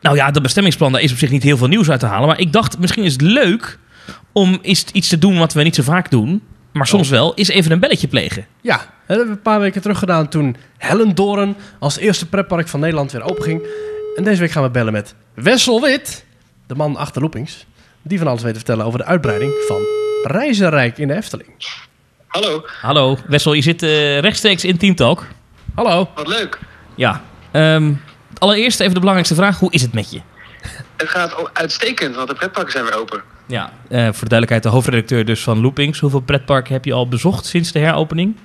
Nou 0.00 0.16
ja, 0.16 0.30
dat 0.30 0.42
bestemmingsplan, 0.42 0.92
daar 0.92 1.00
is 1.00 1.12
op 1.12 1.18
zich 1.18 1.30
niet 1.30 1.42
heel 1.42 1.56
veel 1.56 1.66
nieuws 1.68 1.90
uit 1.90 2.00
te 2.00 2.06
halen. 2.06 2.28
Maar 2.28 2.40
ik 2.40 2.52
dacht, 2.52 2.78
misschien 2.78 3.04
is 3.04 3.12
het 3.12 3.20
leuk 3.22 3.78
om 4.32 4.58
iets 4.62 5.08
te 5.08 5.18
doen 5.18 5.38
wat 5.38 5.52
we 5.52 5.62
niet 5.62 5.74
zo 5.74 5.82
vaak 5.82 6.10
doen. 6.10 6.42
Maar 6.72 6.86
soms 6.86 7.06
Oh. 7.06 7.12
wel, 7.12 7.34
is 7.34 7.48
even 7.48 7.72
een 7.72 7.80
belletje 7.80 8.08
plegen. 8.08 8.46
Ja, 8.60 8.76
dat 8.76 8.86
hebben 9.06 9.26
we 9.26 9.32
een 9.32 9.42
paar 9.42 9.60
weken 9.60 9.80
terug 9.82 9.98
gedaan 9.98 10.28
toen 10.28 10.56
Hellendoorn 10.76 11.56
als 11.78 11.96
eerste 11.98 12.26
pretpark 12.28 12.68
van 12.68 12.80
Nederland 12.80 13.12
weer 13.12 13.22
openging. 13.22 13.62
En 14.16 14.24
deze 14.24 14.40
week 14.40 14.50
gaan 14.50 14.62
we 14.62 14.70
bellen 14.70 14.92
met 14.92 15.14
Wessel 15.34 15.80
Wit, 15.80 16.24
de 16.66 16.74
man 16.74 16.96
achter 16.96 17.20
Loopings. 17.20 17.66
Die 18.02 18.18
van 18.18 18.26
alles 18.26 18.42
weet 18.42 18.52
te 18.52 18.58
vertellen 18.58 18.84
over 18.84 18.98
de 18.98 19.04
uitbreiding 19.04 19.52
van 19.66 19.80
Reizenrijk 20.22 20.98
in 20.98 21.08
de 21.08 21.14
Efteling. 21.14 21.48
Hallo, 22.26 22.64
Hallo, 22.80 23.18
Wessel, 23.26 23.52
je 23.52 23.62
zit 23.62 23.82
eh, 23.82 24.18
rechtstreeks 24.18 24.64
in 24.64 24.76
Teamtalk. 24.78 25.24
Hallo. 25.74 26.08
wat 26.14 26.26
leuk. 26.26 26.58
Ja. 26.94 27.22
Ehm, 27.50 27.92
allereerst 28.38 28.80
even 28.80 28.92
de 28.94 28.98
belangrijkste 29.00 29.36
vraag. 29.36 29.58
Hoe 29.58 29.72
is 29.72 29.82
het 29.82 29.92
met 29.92 30.10
je? 30.10 30.20
Het 30.96 31.08
gaat 31.08 31.50
uitstekend, 31.52 32.14
want 32.16 32.28
de 32.28 32.34
pretparken 32.34 32.72
zijn 32.72 32.84
weer 32.84 32.96
open. 32.98 33.22
Ja. 33.48 33.72
Eh, 33.88 33.98
voor 34.04 34.12
de 34.12 34.18
duidelijkheid, 34.28 34.62
de 34.62 34.68
hoofdredacteur 34.68 35.24
dus 35.24 35.42
van 35.42 35.60
Loopings. 35.60 36.00
Hoeveel 36.00 36.20
pretparken 36.20 36.72
heb 36.72 36.84
je 36.84 36.92
al 36.92 37.08
bezocht 37.08 37.46
sinds 37.46 37.72
de 37.72 37.78
heropening? 37.78 38.36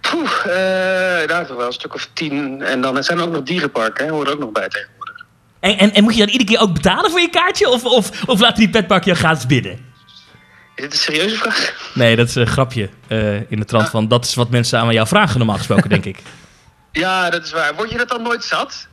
Poeh, 0.00 0.30
eh 0.46 1.28
daar 1.28 1.46
toch 1.46 1.56
wel 1.56 1.66
een 1.66 1.72
stuk 1.72 1.94
of 1.94 2.08
tien. 2.12 2.62
En 2.62 2.80
dan 2.80 2.96
er 2.96 3.04
zijn 3.04 3.20
ook 3.20 3.32
nog 3.32 3.42
dierenparken, 3.42 4.04
hè, 4.04 4.10
horen 4.10 4.26
er 4.26 4.32
ook 4.32 4.38
nog 4.40 4.52
bij 4.52 4.68
tegenwoordig. 4.68 5.24
En, 5.60 5.78
en, 5.78 5.92
en 5.94 6.02
moet 6.02 6.12
je 6.14 6.18
dan 6.18 6.28
iedere 6.28 6.50
keer 6.50 6.60
ook 6.60 6.72
betalen 6.74 7.10
voor 7.10 7.20
je 7.20 7.30
kaartje? 7.30 7.68
Of, 7.68 7.84
of, 7.84 8.24
of 8.28 8.40
laten 8.40 8.58
die 8.58 8.70
pretparken 8.70 9.10
je 9.12 9.18
gratis 9.18 9.46
binnen? 9.46 9.72
Is 9.72 10.82
dit 10.82 10.92
een 10.92 10.98
serieuze 10.98 11.36
vraag? 11.36 11.90
Nee, 11.94 12.16
dat 12.16 12.28
is 12.28 12.34
een 12.34 12.46
grapje. 12.46 12.88
eh, 13.08 13.50
in 13.50 13.58
de 13.58 13.64
trant 13.64 13.88
van, 13.88 14.08
dat 14.08 14.24
is 14.24 14.34
wat 14.34 14.50
mensen 14.50 14.78
aan 14.78 14.92
jou 14.92 15.06
vragen 15.08 15.38
normaal 15.38 15.56
gesproken, 15.56 15.88
denk 15.90 16.04
ik. 16.04 16.18
Ja, 16.92 17.30
dat 17.30 17.44
is 17.44 17.52
waar. 17.52 17.74
Word 17.74 17.90
je 17.90 17.96
dat 17.96 18.08
dan 18.08 18.22
nooit 18.22 18.44
zat? 18.44 18.88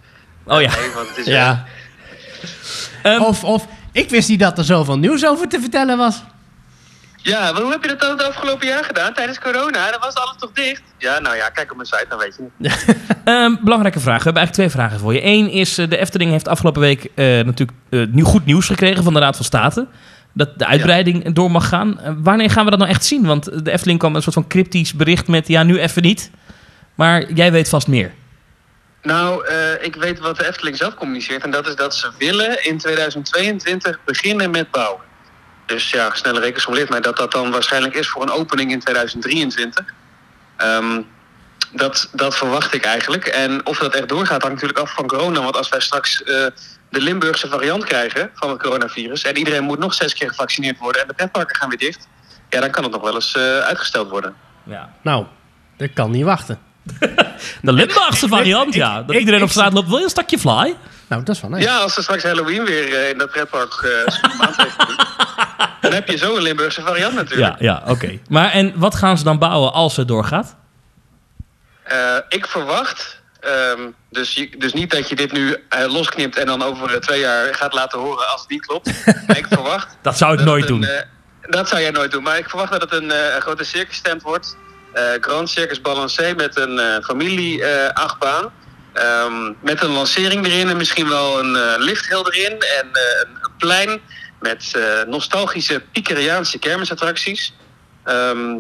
Oh 0.46 0.62
ja. 0.62 0.76
Nee, 0.76 0.92
want 0.96 1.08
het 1.10 1.18
is... 1.18 1.26
Ja. 1.26 1.66
Ehm, 3.04 3.22
Of, 3.22 3.44
of, 3.44 3.68
ik 3.92 4.10
wist 4.10 4.30
niet 4.30 4.40
dat 4.40 4.58
er 4.58 4.64
zoveel 4.64 4.98
nieuws 4.98 5.26
over 5.26 5.48
te 5.48 5.60
vertellen 5.60 5.98
was. 5.98 6.24
Ja, 7.24 7.52
maar 7.52 7.62
hoe 7.62 7.72
heb 7.72 7.84
je 7.84 7.88
dat 7.88 8.00
dan 8.00 8.12
het 8.12 8.24
afgelopen 8.24 8.68
jaar 8.68 8.84
gedaan? 8.84 9.14
Tijdens 9.14 9.40
corona, 9.40 9.92
dan 9.92 10.00
was 10.00 10.16
alles 10.16 10.36
toch 10.38 10.52
dicht? 10.54 10.82
Ja, 10.98 11.20
nou 11.20 11.36
ja, 11.36 11.50
kijk 11.50 11.72
op 11.72 11.78
mijn 11.78 11.88
site, 11.88 12.06
dan 12.10 12.20
weet 12.20 12.38
je 12.38 12.68
het. 12.68 12.86
Ehm, 13.24 13.56
belangrijke 13.62 14.00
vraag. 14.00 14.18
We 14.18 14.24
hebben 14.24 14.42
eigenlijk 14.42 14.54
twee 14.54 14.70
vragen 14.70 15.00
voor 15.00 15.14
je. 15.14 15.26
Eén 15.26 15.50
is, 15.50 15.78
eh, 15.78 15.90
de 15.90 15.98
Efteling 15.98 16.32
heeft 16.32 16.48
afgelopen 16.48 16.82
week 16.82 17.04
eh, 17.16 17.26
natuurlijk 17.26 17.78
eh, 17.90 18.02
nieuw, 18.10 18.26
goed 18.26 18.46
nieuws 18.46 18.66
gekregen 18.66 19.04
van 19.04 19.14
de 19.14 19.20
Raad 19.20 19.36
van 19.36 19.46
State. 19.46 19.88
Dat 20.34 20.60
de 20.60 20.66
uitbreiding 20.66 21.34
door 21.34 21.52
mag 21.52 21.68
gaan. 21.68 22.00
Wanneer 22.24 22.50
gaan 22.50 22.64
we 22.64 22.70
dat 22.70 22.80
nou 22.80 22.92
echt 22.92 23.06
zien? 23.06 23.26
Want 23.26 23.66
de 23.66 23.72
Efteling 23.72 24.00
kwam 24.00 24.12
met 24.12 24.26
een 24.26 24.32
soort 24.32 24.46
van 24.46 24.54
cryptisch 24.54 24.94
bericht 24.94 25.28
met... 25.28 25.48
ja, 25.48 25.64
nu 25.64 25.80
even 25.80 26.02
niet. 26.02 26.32
Maar 26.96 27.32
jij 27.34 27.52
weet 27.52 27.70
vast 27.70 27.88
meer. 27.88 28.12
Nou, 29.02 29.46
eh, 29.46 29.84
ik 29.84 29.96
weet 29.96 30.20
wat 30.20 30.38
de 30.38 30.48
Efteling 30.48 30.78
zelf 30.78 30.94
communiceert. 30.94 31.44
En 31.44 31.52
dat 31.52 31.68
is 31.68 31.76
dat 31.76 31.96
ze 31.96 32.12
willen 32.18 32.66
in 32.66 32.78
2022 32.78 34.00
beginnen 34.06 34.52
met 34.52 34.72
bouwen. 34.72 35.02
Dus 35.66 35.90
ja, 35.90 36.14
snelle 36.14 36.40
rekensom 36.40 36.74
leert 36.74 36.90
mij 36.90 37.02
dat 37.02 37.18
dat 37.18 37.32
dan 37.32 37.52
waarschijnlijk 37.52 37.96
is 37.96 38.10
voor 38.10 38.22
een 38.22 38.32
opening 38.32 38.72
in 38.72 38.80
2023. 38.80 39.86
Ehm, 40.58 41.02
dat, 41.72 42.10
dat 42.12 42.36
verwacht 42.38 42.74
ik 42.74 42.86
eigenlijk. 42.86 43.26
En 43.26 43.66
of 43.66 43.78
dat 43.78 43.96
echt 43.96 44.10
doorgaat 44.10 44.42
hangt 44.42 44.62
natuurlijk 44.62 44.80
af 44.80 44.94
van 44.94 45.08
corona. 45.08 45.42
Want 45.42 45.58
als 45.58 45.70
wij 45.70 45.82
straks 45.82 46.24
eh, 46.24 46.46
de 46.90 47.02
Limburgse 47.02 47.48
variant 47.48 47.84
krijgen 47.84 48.32
van 48.34 48.50
het 48.50 48.62
coronavirus... 48.62 49.24
en 49.24 49.38
iedereen 49.38 49.64
moet 49.64 49.80
nog 49.80 49.94
zes 49.94 50.14
keer 50.14 50.30
gevaccineerd 50.30 50.78
worden... 50.78 51.02
en 51.02 51.08
de 51.08 51.14
pretparken 51.14 51.56
gaan 51.56 51.70
weer 51.70 51.78
dicht... 51.78 52.08
ja, 52.50 52.60
dan 52.60 52.72
kan 52.72 52.84
het 52.84 52.92
nog 52.92 53.02
wel 53.02 53.16
eens 53.16 53.36
eh, 53.36 53.58
uitgesteld 53.58 54.10
worden. 54.10 54.36
Ja. 54.64 54.94
Nou, 55.02 55.26
dat 55.78 55.94
kan 55.94 56.12
niet 56.12 56.24
wachten. 56.24 56.60
De 57.62 57.74
Limburgse 57.74 58.28
variant, 58.28 58.74
ja. 58.74 59.02
Dat 59.02 59.12
ik- 59.16 59.20
iedereen 59.20 59.44
op 59.44 59.50
straat 59.50 59.74
loopt. 59.74 59.88
Wil 59.88 59.98
je 59.98 60.04
een 60.04 60.10
stakje 60.10 60.40
fly? 60.40 60.76
Nou, 61.08 61.24
dat 61.24 61.36
is 61.36 61.42
wel 61.42 61.50
nice. 61.50 61.68
Ja, 61.68 61.78
als 61.78 61.98
er 61.98 62.04
straks 62.04 62.24
Halloween 62.24 62.66
weer 62.66 62.94
eh, 62.94 63.10
in 63.10 63.18
dat 63.18 63.32
pretpark 63.32 63.82
uh, 63.84 64.16
dan 65.82 65.94
heb 65.94 66.08
je 66.10 66.18
zo 66.18 66.36
een 66.36 66.42
Limburgse 66.42 66.82
variant 66.82 67.14
natuurlijk. 67.14 67.60
Ja, 67.60 67.84
ja 67.84 67.92
oké. 67.92 68.20
Maar 68.30 68.52
en 68.52 68.74
wat 68.76 68.96
gaan 68.96 69.18
ze 69.18 69.24
dan 69.24 69.40
bouwen 69.40 69.74
als 69.74 69.96
het 69.96 70.08
doorgaat? 70.08 70.56
Eh, 71.84 72.16
ik 72.30 72.46
verwacht, 72.48 73.22
ehm, 73.40 73.80
dus, 74.10 74.34
je- 74.34 74.56
dus 74.58 74.74
niet 74.74 74.92
dat 74.92 75.10
je 75.10 75.16
dit 75.16 75.32
nu 75.32 75.58
losknipt 75.88 76.38
en 76.38 76.46
dan 76.46 76.64
over 76.64 77.02
twee 77.02 77.20
jaar 77.20 77.56
gaat 77.56 77.74
laten 77.74 78.00
horen 78.00 78.28
als 78.32 78.42
het 78.42 78.50
niet 78.50 78.66
klopt. 78.66 78.92
Maar 79.28 79.38
ik 79.38 79.48
verwacht. 79.50 79.98
Dat 80.02 80.18
zou 80.18 80.32
ik 80.32 80.38
dat 80.38 80.48
nooit 80.48 80.70
een, 80.70 80.80
doen. 80.82 80.88
dat 81.50 81.70
zou 81.70 81.82
jij 81.82 81.92
nooit 81.92 82.12
doen, 82.12 82.24
maar 82.24 82.38
ik 82.38 82.50
verwacht 82.50 82.72
dat 82.72 82.82
het 82.82 82.92
een, 82.94 83.12
eh, 83.12 83.38
grote 83.38 83.64
circustent 83.64 84.22
wordt. 84.22 84.58
Eh 84.94 85.04
Grand 85.22 85.50
Circus 85.50 85.82
Balancé 85.82 86.34
met 86.38 86.58
een 86.58 86.80
eh 86.80 87.04
familie-achtbaan. 87.04 88.54
Ehm, 88.94 89.52
met 89.62 89.84
een 89.84 89.90
lancering 89.90 90.46
erin 90.46 90.70
en 90.70 90.78
misschien 90.78 91.10
wel 91.10 91.40
een 91.40 91.56
eh 91.56 91.74
lifthill 91.78 92.24
erin. 92.26 92.52
En 92.52 92.88
een, 92.88 93.40
plein 93.58 94.02
met 94.40 94.74
nostalgische 95.08 95.82
Pikeriaanse 95.92 96.60
kermisattracties. 96.60 97.54
Ehm, 98.04 98.54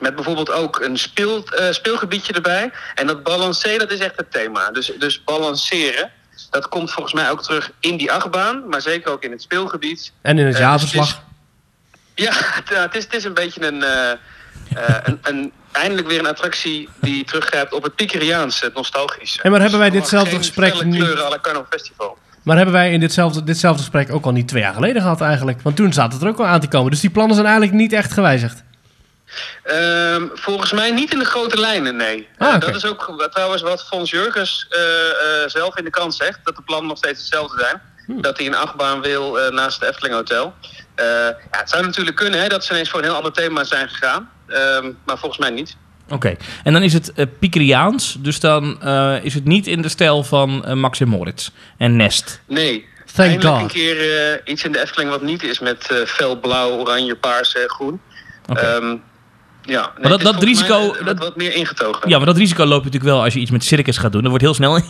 met 0.00 0.14
bijvoorbeeld 0.14 0.50
ook 0.50 0.80
een 0.80 0.98
speel, 0.98 1.44
speelgebiedje 1.70 2.32
erbij. 2.32 2.70
En 2.94 3.06
dat 3.06 3.22
balancé, 3.22 3.76
dat 3.76 3.90
is 3.90 3.98
echt 3.98 4.16
het 4.16 4.32
thema. 4.32 4.70
Dus, 4.70 4.92
dus 4.98 5.24
balanceren, 5.24 6.10
dat 6.50 6.68
komt 6.68 6.92
volgens 6.92 7.14
mij 7.14 7.30
ook 7.30 7.42
terug 7.42 7.70
in 7.80 7.96
die 7.96 8.12
achtbaan. 8.12 8.68
Maar 8.68 8.82
zeker 8.82 9.10
ook 9.12 9.22
in 9.22 9.30
het 9.30 9.42
speelgebied. 9.42 10.12
En 10.22 10.38
in 10.38 10.46
het 10.46 10.58
jaarverslag. 10.58 11.22
Ja, 12.14 12.32
het, 12.34 12.68
ja, 12.74 12.80
het, 12.80 12.94
is, 12.94 13.04
het 13.04 13.14
is 13.14 13.24
een 13.24 13.34
beetje 13.34 13.66
een, 13.66 13.84
een, 15.04 15.18
een... 15.22 15.52
Eindelijk 15.72 16.08
weer 16.08 16.18
een 16.18 16.26
attractie 16.26 16.88
die 17.00 17.24
teruggrijpt 17.28 17.72
op 17.72 17.82
het 17.82 17.94
Pikeriaanse, 17.94 18.64
het 18.64 18.74
nostalgische. 18.74 19.42
En 19.42 19.50
maar 19.50 19.60
hebben 19.60 19.78
wij 19.78 19.90
ditzelfde 19.90 20.36
gesprek 20.36 20.84
niet- 20.84 20.96
kleuren 21.02 21.24
à 21.24 21.28
la 21.52 21.66
Festival. 21.70 22.18
Maar 22.42 22.56
hebben 22.56 22.74
wij 22.74 22.92
in 22.92 23.00
ditzelfde, 23.00 23.44
ditzelfde 23.44 23.80
gesprek 23.82 24.12
ook 24.12 24.24
al 24.24 24.32
niet 24.32 24.48
twee 24.48 24.62
jaar 24.62 24.74
geleden 24.74 25.02
gehad 25.02 25.20
eigenlijk? 25.20 25.60
Want 25.62 25.76
toen 25.76 25.92
zat 25.92 26.12
het 26.12 26.22
er 26.22 26.28
ook 26.28 26.38
al 26.38 26.46
aan 26.46 26.60
te 26.60 26.68
komen. 26.68 26.90
Dus 26.90 27.00
die 27.00 27.10
plannen 27.10 27.34
zijn 27.34 27.46
eigenlijk 27.48 27.76
niet 27.76 27.92
echt 27.92 28.12
gewijzigd. 28.12 28.62
Ehm, 29.62 30.22
volgens 30.34 30.72
mij 30.72 30.90
niet 30.90 31.12
in 31.12 31.18
de 31.18 31.24
grote 31.24 31.60
lijnen, 31.60 31.96
nee. 31.96 32.28
Ah, 32.38 32.54
Eh. 32.54 32.60
Dat 32.60 32.74
is 32.74 32.84
ook 32.86 33.28
trouwens 33.30 33.62
wat 33.62 33.84
Fons 33.86 34.10
Jurgens 34.10 34.66
eh, 34.70 34.80
eh, 34.82 35.48
zelf 35.48 35.76
in 35.78 35.84
de 35.84 35.90
krant 35.90 36.14
zegt. 36.14 36.38
Dat 36.42 36.56
de 36.56 36.62
plannen 36.62 36.88
nog 36.88 36.96
steeds 36.96 37.18
hetzelfde 37.18 37.58
zijn. 37.60 37.80
dat 38.20 38.36
hij 38.38 38.46
een 38.46 38.54
achtbaan 38.54 39.00
wil 39.00 39.38
naast 39.50 39.80
het 39.80 39.88
Efteling 39.88 40.14
Hotel. 40.14 40.54
Ja, 40.96 41.36
het 41.50 41.70
zou 41.70 41.84
natuurlijk 41.84 42.16
kunnen 42.16 42.40
hè, 42.40 42.48
dat 42.48 42.64
ze 42.64 42.72
ineens 42.72 42.88
voor 42.90 42.98
een 42.98 43.04
heel 43.04 43.14
ander 43.14 43.32
thema 43.32 43.64
zijn 43.64 43.88
gegaan. 43.88 44.30
Ehm, 44.48 44.90
maar 45.06 45.18
volgens 45.18 45.40
mij 45.40 45.50
niet. 45.50 45.76
Oké, 46.10 46.36
en 46.64 46.72
dan 46.72 46.82
is 46.82 46.92
het 46.92 47.12
uh, 47.16 47.90
dus 48.18 48.40
dan 48.40 48.82
eh, 48.82 49.16
is 49.24 49.34
het 49.34 49.44
niet 49.44 49.66
in 49.66 49.82
de 49.82 49.88
stijl 49.88 50.24
van 50.24 50.64
uh, 50.66 50.72
Max 50.72 51.00
en 51.00 51.08
Moritz 51.08 51.48
en 51.78 51.96
Nest. 51.96 52.40
Nee, 52.46 52.86
Thank 53.14 53.28
eindelijk 53.28 53.54
God. 53.60 53.62
een 53.62 53.74
keer 53.74 54.30
eh, 54.32 54.52
iets 54.52 54.64
in 54.64 54.72
de 54.72 54.80
Efteling 54.82 55.10
wat 55.10 55.22
niet 55.22 55.42
is 55.42 55.58
met 55.58 55.90
eh, 55.90 55.96
fel 56.06 56.40
blauw, 56.40 56.70
oranje, 56.70 57.14
paars 57.16 57.54
en 57.54 57.68
groen. 57.68 58.00
Oké. 58.48 58.60
Ehm, 58.60 58.96
ja, 59.62 59.92
nee, 59.98 60.10
dat- 60.10 60.10
het 60.10 60.18
is 60.20 60.24
dat 60.24 60.34
volgens 60.34 60.44
risico- 60.44 60.78
mij, 60.78 60.88
eh, 60.88 61.06
dat- 61.06 61.18
wat, 61.18 61.18
wat 61.18 61.36
meer 61.36 61.54
ingetogen. 61.54 62.08
Ja, 62.08 62.16
maar 62.16 62.26
dat 62.26 62.36
risico 62.36 62.64
loop 62.64 62.78
je 62.84 62.84
natuurlijk 62.84 63.12
wel 63.12 63.22
als 63.22 63.34
je 63.34 63.40
iets 63.40 63.50
met 63.50 63.64
circus 63.64 63.96
gaat 63.98 64.12
doen. 64.12 64.20
Dan 64.20 64.30
wordt 64.30 64.44
heel 64.44 64.54
snel... 64.54 64.80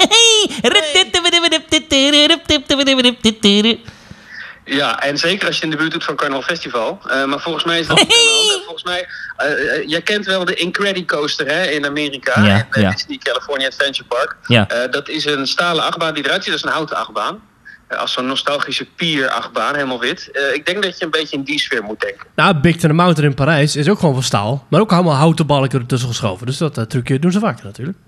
Ja, 4.68 5.02
en 5.02 5.18
zeker 5.18 5.46
als 5.46 5.58
je 5.58 5.64
in 5.64 5.70
de 5.70 5.76
buurt 5.76 5.92
doet 5.92 6.04
van 6.04 6.16
Carnival 6.16 6.42
Festival. 6.42 7.00
Eh, 7.08 7.24
maar 7.24 7.40
volgens 7.40 7.64
mij 7.64 7.78
is 7.78 7.86
dat 7.86 7.98
niet 8.02 8.12
aan 8.12 8.62
Volgens 8.64 8.84
mij, 8.84 9.08
eh, 9.36 9.76
eh, 9.76 9.88
jij 9.88 10.02
kent 10.02 10.26
wel 10.26 10.44
de 10.44 10.54
Incredicoaster 10.54 11.46
hè, 11.46 11.62
in 11.64 11.86
Amerika. 11.86 12.44
Ja, 12.44 12.66
in 12.72 12.82
ja. 12.82 12.90
Disney 12.90 13.18
California 13.18 13.66
Adventure 13.66 14.08
Park. 14.08 14.36
Ja. 14.46 14.68
Eh, 14.68 14.90
dat 14.90 15.08
is 15.08 15.24
een 15.24 15.46
stalen 15.46 15.84
achtbaan 15.84 16.14
die 16.14 16.24
eruit 16.24 16.44
ziet 16.44 16.52
als 16.52 16.64
een 16.64 16.70
houten 16.70 16.96
achtbaan. 16.96 17.40
Eh, 17.88 17.98
als 17.98 18.12
zo'n 18.12 18.26
nostalgische 18.26 18.86
pier-achtbaan, 18.96 19.74
helemaal 19.74 20.00
wit. 20.00 20.30
Eh, 20.30 20.54
ik 20.54 20.66
denk 20.66 20.82
dat 20.82 20.98
je 20.98 21.04
een 21.04 21.10
beetje 21.10 21.36
in 21.36 21.42
die 21.42 21.58
sfeer 21.58 21.82
moet 21.82 22.00
denken. 22.00 22.26
Nou, 22.34 22.60
Big 22.60 22.76
Ten 22.76 22.94
Mountain 22.94 23.30
in 23.30 23.36
Parijs 23.36 23.76
is 23.76 23.88
ook 23.88 23.98
gewoon 23.98 24.14
van 24.14 24.22
staal. 24.22 24.66
Maar 24.70 24.80
ook 24.80 24.92
allemaal 24.92 25.14
houten 25.14 25.46
balken 25.46 25.80
ertussen 25.80 26.08
geschoven. 26.08 26.46
Dus 26.46 26.58
dat 26.58 26.90
trucje 26.90 27.18
doen 27.18 27.32
ze 27.32 27.38
vaker 27.38 27.64
natuurlijk. 27.64 27.98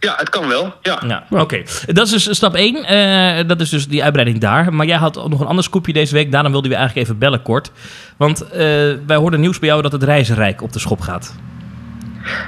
Ja, 0.00 0.14
het 0.16 0.28
kan 0.28 0.48
wel. 0.48 0.74
Ja. 0.82 1.02
Ja, 1.06 1.26
oké. 1.30 1.62
Dat 1.86 2.06
is 2.06 2.24
dus 2.24 2.36
stap 2.36 2.54
1. 2.54 3.46
dat 3.46 3.60
is 3.60 3.68
dus 3.70 3.88
die 3.88 4.02
uitbreiding 4.02 4.40
daar. 4.40 4.74
Maar 4.74 4.86
jij 4.86 4.96
had 4.96 5.18
ook 5.18 5.28
nog 5.28 5.40
een 5.40 5.46
ander 5.46 5.64
scoopje 5.64 5.92
deze 5.92 6.14
week. 6.14 6.32
Daarom 6.32 6.52
wilden 6.52 6.70
we 6.70 6.76
eigenlijk 6.76 7.06
even 7.06 7.18
bellen 7.18 7.42
kort. 7.42 7.70
Want 8.16 8.42
eh, 8.42 8.58
wij 9.06 9.16
hoorden 9.16 9.40
nieuws 9.40 9.58
bij 9.58 9.68
jou 9.68 9.82
dat 9.82 9.92
het 9.92 10.02
reizenrijk 10.02 10.62
op 10.62 10.72
de 10.72 10.78
schop 10.78 11.00
gaat. 11.00 11.34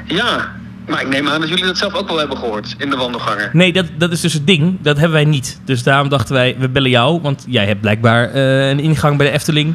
ja, 0.06 0.52
maar 0.86 1.00
ik 1.00 1.08
neem 1.08 1.28
aan 1.28 1.40
dat 1.40 1.48
jullie 1.48 1.64
dat 1.64 1.78
zelf 1.78 1.94
ook 1.94 2.08
wel 2.08 2.18
hebben 2.18 2.36
gehoord 2.36 2.74
in 2.78 2.90
de 2.90 2.96
wandelgangen. 2.96 3.50
Nee, 3.52 3.72
dat, 3.72 3.86
dat 3.98 4.12
is 4.12 4.20
dus 4.20 4.32
het 4.32 4.46
ding. 4.46 4.76
Dat 4.80 4.96
hebben 4.96 5.14
wij 5.14 5.24
niet. 5.24 5.60
Dus 5.64 5.82
daarom 5.82 6.08
dachten 6.08 6.34
wij, 6.34 6.56
we 6.58 6.68
bellen 6.68 6.90
jou. 6.90 7.20
Want 7.20 7.44
jij 7.48 7.66
hebt 7.66 7.80
blijkbaar 7.80 8.30
eh, 8.30 8.68
een 8.68 8.80
ingang 8.80 9.16
bij 9.16 9.26
de 9.26 9.32
Efteling. 9.32 9.74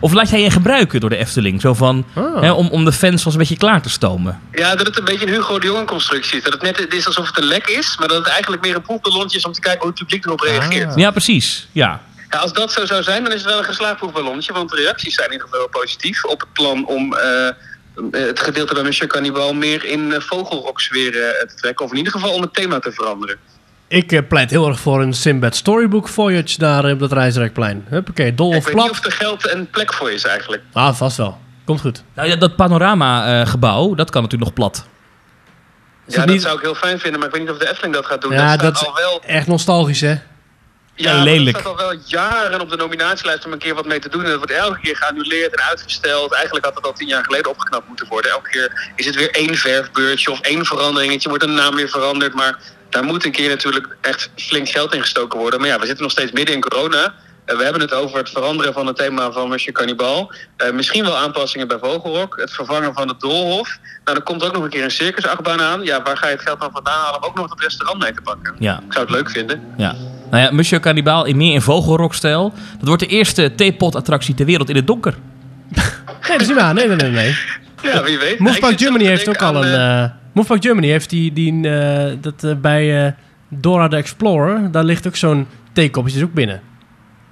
Of 0.00 0.12
laat 0.12 0.30
jij 0.30 0.40
je 0.42 0.50
gebruiken 0.50 1.00
door 1.00 1.10
de 1.10 1.16
Efteling? 1.16 1.60
Zo 1.60 1.74
van, 1.74 2.06
Ah. 2.14 2.40
hè, 2.40 2.52
om, 2.52 2.68
om 2.68 2.84
de 2.84 2.92
fans 2.92 3.24
wel 3.24 3.32
een 3.32 3.38
beetje 3.38 3.56
klaar 3.56 3.82
te 3.82 3.88
stomen. 3.90 4.40
Ja, 4.52 4.74
dat 4.76 4.86
het 4.86 4.98
een 4.98 5.04
beetje 5.04 5.26
een 5.26 5.32
Hugo 5.32 5.58
de 5.58 5.66
Jonge 5.66 5.84
constructie 5.84 6.36
is. 6.38 6.44
Dat 6.44 6.52
het 6.52 6.62
net 6.62 6.76
het 6.78 6.94
is 6.94 7.06
alsof 7.06 7.26
het 7.26 7.38
een 7.38 7.44
lek 7.44 7.66
is, 7.66 7.96
maar 7.98 8.08
dat 8.08 8.16
het 8.16 8.26
eigenlijk 8.26 8.62
meer 8.62 8.74
een 8.74 8.82
proefballonnetje 8.82 9.38
is 9.38 9.44
om 9.44 9.52
te 9.52 9.60
kijken 9.60 9.80
hoe 9.80 9.90
het 9.90 9.98
publiek 9.98 10.24
erop 10.24 10.40
reageert. 10.40 10.94
Ja, 10.94 11.10
precies. 11.10 11.68
Ja. 11.72 12.00
Ja, 12.30 12.38
als 12.38 12.52
dat 12.52 12.72
zo 12.72 12.86
zou 12.86 13.02
zijn, 13.02 13.22
dan 13.24 13.32
is 13.32 13.40
het 13.40 13.50
wel 13.50 13.58
een 13.58 13.64
geslaagd 13.64 13.96
proefballonnetje. 13.96 14.52
Want 14.52 14.70
de 14.70 14.76
reacties 14.76 15.14
zijn 15.14 15.26
in 15.26 15.32
ieder 15.32 15.48
geval 15.48 15.68
positief 15.68 16.24
op 16.24 16.40
het 16.40 16.52
plan 16.52 16.86
om 16.86 17.14
eh, 17.14 17.48
het 18.10 18.40
gedeelte 18.40 18.74
bij 18.74 18.82
Monsieur 18.82 19.08
Cannibal 19.10 19.54
meer 19.54 19.84
in 19.84 20.00
uh, 20.00 20.20
vogelroksfeer 20.20 21.14
uh, 21.14 21.20
te 21.48 21.54
trekken. 21.56 21.84
Of 21.84 21.90
in 21.90 21.96
ieder 21.96 22.12
geval 22.12 22.32
om 22.32 22.42
het 22.42 22.54
thema 22.54 22.78
te 22.78 22.92
veranderen. 22.92 23.36
Ik 23.88 24.12
eh, 24.12 24.20
pleit 24.28 24.50
heel 24.50 24.68
erg 24.68 24.80
voor 24.80 25.00
een 25.02 25.12
Sinbad 25.14 25.56
Storybook 25.56 26.08
Voyage 26.08 26.58
daar 26.58 26.84
eh, 26.84 26.92
op 26.92 26.98
dat 26.98 27.12
Reisrijkplein. 27.12 27.84
Huppakee, 27.88 28.34
dol 28.34 28.50
Ik 28.52 28.58
of 28.58 28.64
weet 28.64 28.74
niet 28.74 28.82
plat. 28.84 28.98
of 28.98 29.04
er 29.04 29.12
geld 29.12 29.46
en 29.46 29.70
plek 29.70 29.92
voor 29.94 30.10
is 30.10 30.24
eigenlijk. 30.24 30.62
Ah, 30.72 30.94
vast 30.94 31.16
wel. 31.16 31.38
Komt 31.64 31.80
goed. 31.80 32.02
Nou 32.14 32.28
ja, 32.28 32.36
dat 32.36 32.56
panorama-gebouw, 32.56 33.94
dat 33.94 34.10
kan 34.10 34.22
natuurlijk 34.22 34.50
nog 34.50 34.58
plat. 34.70 34.86
Is 36.06 36.14
Ja, 36.14 36.20
dat 36.24 36.28
niet- 36.34 36.42
zou 36.42 36.56
ik 36.56 36.62
heel 36.62 36.74
fijn 36.74 36.98
vinden, 36.98 37.18
maar 37.20 37.28
ik 37.28 37.34
weet 37.34 37.44
niet 37.44 37.52
of 37.52 37.58
de 37.58 37.68
Efteling 37.70 37.94
dat 37.94 38.06
gaat 38.06 38.20
doen. 38.22 38.32
Ja, 38.32 38.56
dat 38.56 38.74
is 38.76 38.86
al 38.86 38.94
wel 38.94 39.22
echt 39.26 39.46
nostalgisch, 39.46 40.00
hè? 40.00 40.14
Ja, 40.94 41.10
En 41.10 41.16
maar 41.16 41.24
lelijk. 41.24 41.52
dat 41.56 41.60
staat 41.66 41.80
al 41.80 41.88
wel 41.88 41.98
jaren 42.06 42.60
op 42.60 42.70
de 42.70 42.76
nominatielijst 42.76 43.46
om 43.46 43.52
een 43.52 43.58
keer 43.58 43.74
wat 43.74 43.86
mee 43.86 43.98
te 43.98 44.08
doen. 44.08 44.20
En 44.24 44.28
dat 44.28 44.36
wordt 44.36 44.52
elke 44.52 44.80
keer 44.80 44.96
geannuleerd 44.96 45.56
en 45.56 45.62
uitgesteld. 45.68 46.32
Eigenlijk 46.34 46.64
had 46.64 46.74
het 46.74 46.84
al 46.86 46.92
tien 46.92 47.08
jaar 47.08 47.24
geleden 47.24 47.50
opgeknapt 47.50 47.88
moeten 47.88 48.06
worden. 48.08 48.30
Elke 48.30 48.50
keer 48.50 48.90
is 48.96 49.06
het 49.06 49.14
weer 49.14 49.30
één 49.30 49.54
verfbeurtje 49.54 50.30
of 50.30 50.40
één 50.40 50.64
veranderingetje. 50.64 51.28
Wordt 51.28 51.44
een 51.44 51.54
naam 51.54 51.74
weer 51.74 51.88
veranderd. 51.88 52.34
Maar 52.34 52.58
daar 52.90 53.04
moet 53.04 53.24
een 53.24 53.32
keer 53.32 53.48
natuurlijk 53.48 53.96
echt 54.00 54.30
flink 54.36 54.68
geld 54.68 54.94
in 54.94 55.00
gestoken 55.00 55.38
worden. 55.38 55.60
Maar 55.60 55.68
ja, 55.68 55.78
we 55.78 55.84
zitten 55.86 56.02
nog 56.02 56.12
steeds 56.12 56.32
midden 56.32 56.54
in 56.54 56.60
corona. 56.60 57.14
Eh, 57.44 57.56
we 57.56 57.62
hebben 57.62 57.80
het 57.82 57.92
over 57.92 58.18
het 58.18 58.30
veranderen 58.30 58.72
van 58.72 58.86
het 58.86 58.96
thema 58.96 59.32
van 59.32 59.48
Monsieur 59.48 59.72
Cannibal. 59.74 60.32
Eh, 60.56 60.72
misschien 60.72 61.04
wel 61.04 61.16
aanpassingen 61.16 61.68
bij 61.68 61.78
Vogelrok. 61.82 62.36
Het 62.40 62.50
vervangen 62.52 62.94
van 62.94 63.08
het 63.08 63.20
Doolhof. 63.20 63.78
Nou, 64.04 64.16
dan 64.16 64.22
komt 64.22 64.44
ook 64.44 64.52
nog 64.52 64.62
een 64.62 64.70
keer 64.70 64.84
een 64.84 64.90
circusachtbaan 64.90 65.60
aan. 65.60 65.82
Ja, 65.84 66.02
waar 66.02 66.16
ga 66.16 66.26
je 66.26 66.32
het 66.34 66.42
geld 66.42 66.60
dan 66.60 66.70
vandaan 66.72 67.00
halen 67.00 67.22
om 67.22 67.28
ook 67.28 67.36
nog 67.36 67.50
het 67.50 67.60
restaurant 67.60 68.02
mee 68.02 68.12
te 68.12 68.20
pakken? 68.20 68.54
Ja, 68.58 68.76
Ik 68.86 68.92
zou 68.92 69.04
het 69.06 69.14
leuk 69.14 69.30
vinden. 69.30 69.62
ja. 69.76 69.94
Nou 70.30 70.42
ja, 70.42 70.50
Monsieur 70.50 70.80
Cannibal 70.82 71.24
in 71.24 71.36
meer 71.36 71.54
in 71.54 71.62
vogelrokstijl. 71.62 72.52
Dat 72.78 72.88
wordt 72.88 73.02
de 73.02 73.08
eerste 73.08 73.54
theepot-attractie 73.54 74.34
ter 74.34 74.46
wereld 74.46 74.68
in 74.68 74.76
het 74.76 74.86
donker. 74.86 75.14
Nee, 76.28 76.38
dat 76.38 76.40
is 76.40 76.46
niet 76.52 76.56
waar. 76.62 76.74
Nee, 76.74 76.86
nee, 76.86 76.96
nee. 76.96 77.10
nee. 77.10 77.36
Ja, 77.82 78.02
wie 78.02 78.18
weet. 78.18 78.38
Zelf 78.60 78.74
Germany 78.76 79.04
heeft 79.04 79.28
ook 79.28 79.42
al 79.42 79.64
een... 79.64 79.74
eh, 79.74 80.10
Movepark 80.38 80.62
Germany 80.62 80.88
heeft 80.88 81.10
die... 81.10 81.32
die 81.32 81.68
eh, 81.70 82.16
dat 82.20 82.44
eh, 82.44 82.54
bij 82.54 83.06
eh, 83.06 83.12
Dora 83.48 83.88
the 83.88 83.96
Explorer, 83.96 84.70
daar 84.70 84.84
ligt 84.84 85.06
ook 85.06 85.16
zo'n 85.16 85.48
theekopje 85.72 86.16
is 86.16 86.22
ook 86.22 86.32
binnen. 86.32 86.62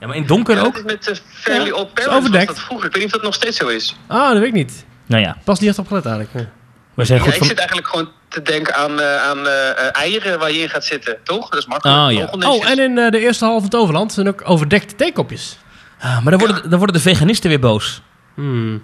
Ja, 0.01 0.07
maar 0.07 0.17
in 0.17 0.27
donker 0.27 0.57
ja, 0.57 0.63
ook? 0.63 0.75
dat 0.75 0.85
is 0.85 0.93
met 0.93 1.09
uh, 1.09 1.15
Fairly 1.29 1.69
Ja, 1.69 2.17
overdekt. 2.17 2.47
dat 2.47 2.61
vroeger. 2.61 2.87
Ik 2.87 2.93
weet 2.93 3.03
niet 3.03 3.13
of 3.13 3.19
dat 3.19 3.23
nog 3.23 3.35
steeds 3.35 3.57
zo 3.57 3.69
is. 3.69 3.97
Ah, 4.07 4.29
dat 4.29 4.39
weet 4.39 4.49
ik 4.49 4.53
niet. 4.53 4.85
Nou 5.07 5.23
ja, 5.23 5.37
Pas 5.45 5.61
niet 5.61 5.69
echt 5.69 5.79
op 5.79 5.87
gelet 5.87 6.07
eigenlijk. 6.07 6.35
Ja. 6.35 6.53
we 6.95 7.05
zijn 7.05 7.19
Ja, 7.19 7.25
goed 7.25 7.33
ik 7.33 7.39
van... 7.39 7.49
zit 7.49 7.59
eigenlijk 7.59 7.89
gewoon 7.89 8.09
te 8.29 8.43
denken 8.43 8.75
aan, 8.75 9.01
eh, 9.01 9.23
aan 9.23 9.47
eieren 9.93 10.39
waar 10.39 10.53
je 10.53 10.59
in 10.59 10.69
gaat 10.69 10.85
zitten, 10.85 11.17
toch? 11.23 11.49
Dat 11.49 11.59
is 11.59 11.67
makkelijk. 11.67 11.99
Oh, 11.99 12.41
ja. 12.41 12.49
Oh, 12.49 12.71
en 12.71 12.79
in 12.79 12.95
de 13.11 13.19
eerste 13.21 13.45
half 13.45 13.57
van 13.57 13.65
het 13.65 13.75
overland 13.75 14.13
zijn 14.13 14.29
ook 14.29 14.43
overdekte 14.45 14.95
theekopjes. 14.95 15.59
Ah, 16.01 16.23
maar 16.23 16.39
dan 16.39 16.39
worden, 16.47 16.71
dan 16.71 16.79
worden 16.79 16.97
de 16.97 17.03
veganisten 17.03 17.51
weer 17.51 17.61
boos. 17.61 18.03
Hmm. 18.35 18.83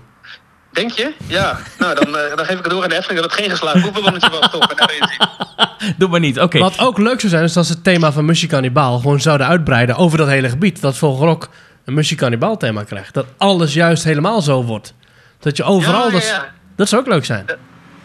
Denk 0.72 0.90
je? 0.90 1.12
Ja. 1.26 1.58
Nou, 1.78 1.94
dan, 1.94 2.16
eh, 2.16 2.36
dan 2.36 2.44
geef 2.44 2.58
ik 2.58 2.62
het 2.64 2.70
door 2.72 2.82
aan 2.82 2.88
de 2.88 2.96
Efteling 2.96 3.20
dat 3.20 3.30
het 3.30 3.40
geen 3.40 3.50
geslaagd 3.50 3.80
proefballonnetje 3.80 4.30
was, 4.30 4.50
toch? 4.50 4.70
En 4.70 4.76
daar 4.76 4.92
inzien. 5.00 5.28
Doe 5.98 6.08
maar 6.08 6.20
niet, 6.20 6.40
oké. 6.40 6.58
Wat 6.58 6.78
ook 6.78 6.98
leuk 6.98 7.20
zou 7.20 7.32
zijn, 7.32 7.44
is 7.44 7.52
dat 7.52 7.66
ze 7.66 7.72
het 7.72 7.84
thema 7.84 8.12
van 8.12 8.24
Mushy 8.24 8.46
Cannibal 8.46 8.98
gewoon 8.98 9.20
zouden 9.20 9.46
uitbreiden 9.46 9.96
over 9.96 10.18
dat 10.18 10.28
hele 10.28 10.48
gebied. 10.48 10.80
Dat 10.80 10.96
Vogelrok 10.96 11.48
een 11.84 11.94
Mushy 11.94 12.14
Cannibal 12.14 12.56
thema 12.56 12.84
krijgt. 12.84 13.14
Dat 13.14 13.26
alles 13.36 13.74
juist 13.74 14.04
helemaal 14.04 14.42
zo 14.42 14.64
wordt. 14.64 14.94
Dat 15.38 15.56
je 15.56 15.64
overal... 15.64 16.00
Ja, 16.00 16.06
ja, 16.06 16.12
dat, 16.12 16.26
ja. 16.26 16.52
dat 16.76 16.88
zou 16.88 17.02
ook 17.02 17.08
leuk 17.08 17.24
zijn. 17.24 17.46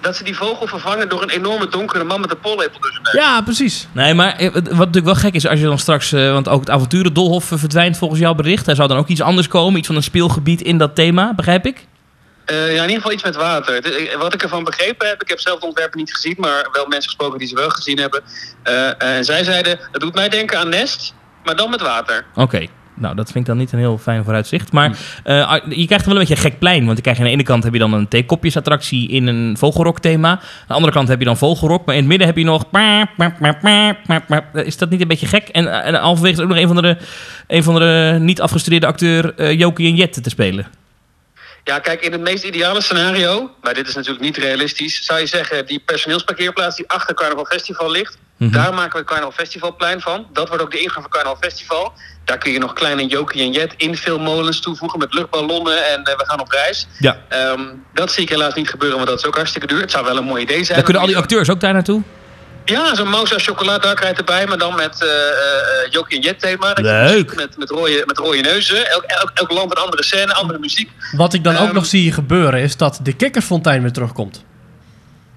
Dat 0.02 0.16
ze 0.16 0.24
die 0.24 0.36
vogel 0.36 0.68
vervangen 0.68 1.10
door 1.10 1.22
een 1.22 1.30
enorme 1.30 1.68
donkere 1.68 2.04
man 2.04 2.22
met 2.22 2.32
een 2.32 2.40
pollepel 2.40 2.80
neus. 2.80 3.14
Ja, 3.14 3.42
precies. 3.42 3.88
Nee, 3.92 4.14
maar 4.14 4.36
eh, 4.36 4.54
wat 4.54 4.64
natuurlijk 4.64 5.06
wel 5.06 5.16
gek 5.16 5.34
is 5.34 5.48
als 5.48 5.60
je 5.60 5.66
dan 5.66 5.80
straks... 5.80 6.12
eh, 6.12 6.32
want 6.32 6.48
ook 6.48 6.60
het 6.60 6.70
avonturendolhof 6.70 7.46
verdwijnt 7.46 7.98
volgens 7.98 8.20
jouw 8.20 8.36
bericht. 8.36 8.68
Er 8.68 8.76
zou 8.76 8.88
dan 8.88 8.98
ook 8.98 9.08
iets 9.08 9.22
anders 9.22 9.48
komen. 9.48 9.78
Iets 9.78 9.88
van 9.88 9.96
een 9.96 10.04
speelgebied 10.04 10.62
in 10.62 10.78
dat 10.78 10.96
thema, 10.96 11.34
begrijp 11.34 11.66
ik? 11.66 11.86
Eh, 12.48 12.56
ja, 12.56 12.84
in 12.84 12.90
ieder 12.90 12.96
geval 12.96 13.12
iets 13.12 13.24
met 13.24 13.36
water. 13.36 13.82
Wat 14.18 14.34
ik 14.34 14.44
ervan 14.44 14.64
begrepen 14.64 15.08
heb, 15.08 15.22
ik 15.22 15.30
heb 15.30 15.40
zelf 15.40 15.60
de 15.60 15.66
ontwerpen 15.66 16.00
niet 16.00 16.14
gezien, 16.14 16.36
maar 16.38 16.68
wel 16.72 16.86
mensen 16.88 17.10
gesproken 17.10 17.40
die 17.40 17.48
ze 17.48 17.56
wel 17.56 17.70
gezien 17.70 18.00
hebben. 18.00 18.24
Eh, 18.64 19.04
en 19.04 19.26
zij 19.26 19.44
zeiden, 19.44 19.80
het 19.92 20.02
doet 20.02 20.16
mij 20.16 20.30
denken 20.30 20.60
aan 20.60 20.70
Nest, 20.70 21.14
maar 21.44 21.56
dan 21.56 21.70
met 21.70 21.82
water. 21.82 22.26
Oké. 22.36 22.68
Nou, 22.94 23.16
dat 23.16 23.26
vind 23.26 23.38
ik 23.38 23.46
dan 23.46 23.58
niet 23.58 23.72
een 23.72 23.80
heel 23.80 23.98
fijn 23.98 24.24
vooruitzicht. 24.24 24.72
Maar 24.72 24.98
eh, 25.24 25.56
je 25.70 25.86
krijgt 25.86 26.06
wel 26.06 26.14
een 26.14 26.20
beetje 26.20 26.36
een 26.36 26.52
gek 26.52 26.60
plein. 26.60 26.86
Want 26.86 26.98
je 26.98 27.04
krijgt 27.04 27.20
aan 27.20 27.26
de 27.26 27.32
ene 27.32 27.44
kant 27.44 27.64
heb 27.64 27.74
je 27.74 27.80
dan 27.80 27.94
een 27.94 28.08
theekopjesattractie 28.08 29.10
in 29.10 29.28
een 29.28 29.58
vogelrok 29.58 30.00
thema. 30.00 30.30
Aan 30.30 30.40
de 30.68 30.74
andere 30.74 30.94
kant 30.94 31.08
heb 31.08 31.20
je 31.20 31.26
dan 31.26 31.38
vogelrok. 31.38 31.86
Maar 31.86 31.96
in 31.96 32.02
het 32.02 32.10
midden 32.10 32.28
heb 32.28 32.38
je 32.38 32.44
nog... 32.44 32.64
Is 34.54 34.78
dat 34.78 34.90
niet 34.90 35.02
een 35.02 35.08
beetje 35.08 35.28
gek? 35.28 35.48
En, 35.48 35.84
en 35.84 35.96
halverwege 35.96 36.36
is 36.36 36.42
ook 36.42 36.50
nog 36.50 36.58
een 36.58 36.68
van 36.68 36.82
de, 36.82 36.98
een 37.48 37.64
van 37.64 37.76
de 37.76 38.18
niet 38.20 38.42
afgestudeerde 38.42 38.88
acteur 38.88 39.34
uh, 39.38 39.60
Jokie 39.60 39.88
en 39.88 39.96
Jet 39.96 40.24
te 40.24 40.30
spelen. 40.30 40.68
Ja, 41.68 41.80
kijk, 41.80 42.02
in 42.02 42.12
het 42.12 42.22
meest 42.22 42.44
ideale 42.44 42.82
scenario, 42.82 43.52
maar 43.62 43.74
dit 43.74 43.88
is 43.88 43.96
natuurlijk 43.96 44.24
niet 44.24 44.38
realistisch, 44.38 45.06
zou 45.06 45.20
je 45.20 45.26
zeggen, 45.26 45.66
die 45.66 45.80
personeelsparkeerplaats 45.86 46.76
die 46.76 46.90
achter 46.90 47.16
Carnaval 47.16 47.46
Festival 47.46 47.92
ligt, 47.92 48.18
Mhm. 48.38 48.52
daar 48.52 48.74
maken 48.74 48.92
we 48.92 48.98
het 48.98 49.08
Carnaval 49.08 49.32
Festivalplein 49.32 50.02
van. 50.02 50.28
Dat 50.34 50.48
wordt 50.48 50.64
ook 50.64 50.72
de 50.72 50.80
ingang 50.80 51.02
van 51.02 51.10
Carnaval 51.10 51.38
Festival. 51.42 51.94
Daar 52.26 52.38
kun 52.38 52.52
je 52.52 52.60
nog 52.60 52.74
kleine 52.74 53.06
Jokie 53.06 53.42
en 53.42 53.52
Jet 53.52 53.74
invulmolens 53.78 54.60
toevoegen 54.60 55.00
met 55.00 55.14
luchtballonnen 55.14 55.86
en 55.88 56.04
eh, 56.04 56.18
we 56.18 56.24
gaan 56.26 56.40
op 56.40 56.52
reis. 56.52 56.88
Ja. 57.00 57.18
Ehm, 57.30 57.62
dat 57.94 58.12
zie 58.12 58.24
ik 58.24 58.30
helaas 58.30 58.54
niet 58.54 58.70
gebeuren, 58.70 58.98
want 58.98 59.10
dat 59.10 59.20
is 59.20 59.26
ook 59.26 59.36
hartstikke 59.36 59.68
duur. 59.68 59.82
Het 59.82 59.92
zou 59.92 60.06
wel 60.06 60.18
een 60.18 60.24
mooi 60.24 60.42
idee 60.44 60.64
zijn. 60.64 60.76
Dan 60.76 60.84
kunnen 60.84 61.02
al 61.02 61.08
die 61.08 61.18
acteurs 61.18 61.50
ook 61.50 61.60
daar 61.60 61.74
naartoe? 61.74 62.02
Ja, 62.70 62.96
zo'n 62.96 63.10
Mousa 63.10 63.38
chocoladedarkrijd 63.38 64.18
erbij, 64.18 64.48
maar 64.48 64.58
dan 64.58 64.76
met 64.76 65.02
eh 65.02 65.08
uh, 65.08 65.92
Jokie 65.92 66.18
en 66.18 66.24
Jet 66.24 66.40
thema. 66.40 66.74
Leuk. 66.76 67.36
Met, 67.36 67.58
met, 67.58 67.70
rode, 67.70 68.04
met 68.06 68.18
rode 68.18 68.38
neuzen. 68.38 68.90
Elk, 68.90 69.04
elk, 69.04 69.32
elk 69.34 69.52
land 69.52 69.72
een 69.72 69.84
andere 69.84 70.04
scène, 70.04 70.34
andere 70.34 70.60
muziek. 70.60 70.92
Wat 71.12 71.34
ik 71.34 71.44
dan 71.44 71.58
ook 71.58 71.66
Ehm, 71.66 71.74
nog 71.74 71.86
zie 71.86 72.12
gebeuren, 72.12 72.60
is 72.62 72.78
dat 72.78 73.00
de 73.04 73.14
kikkersfontein 73.14 73.82
weer 73.82 73.92
terugkomt. 73.92 74.44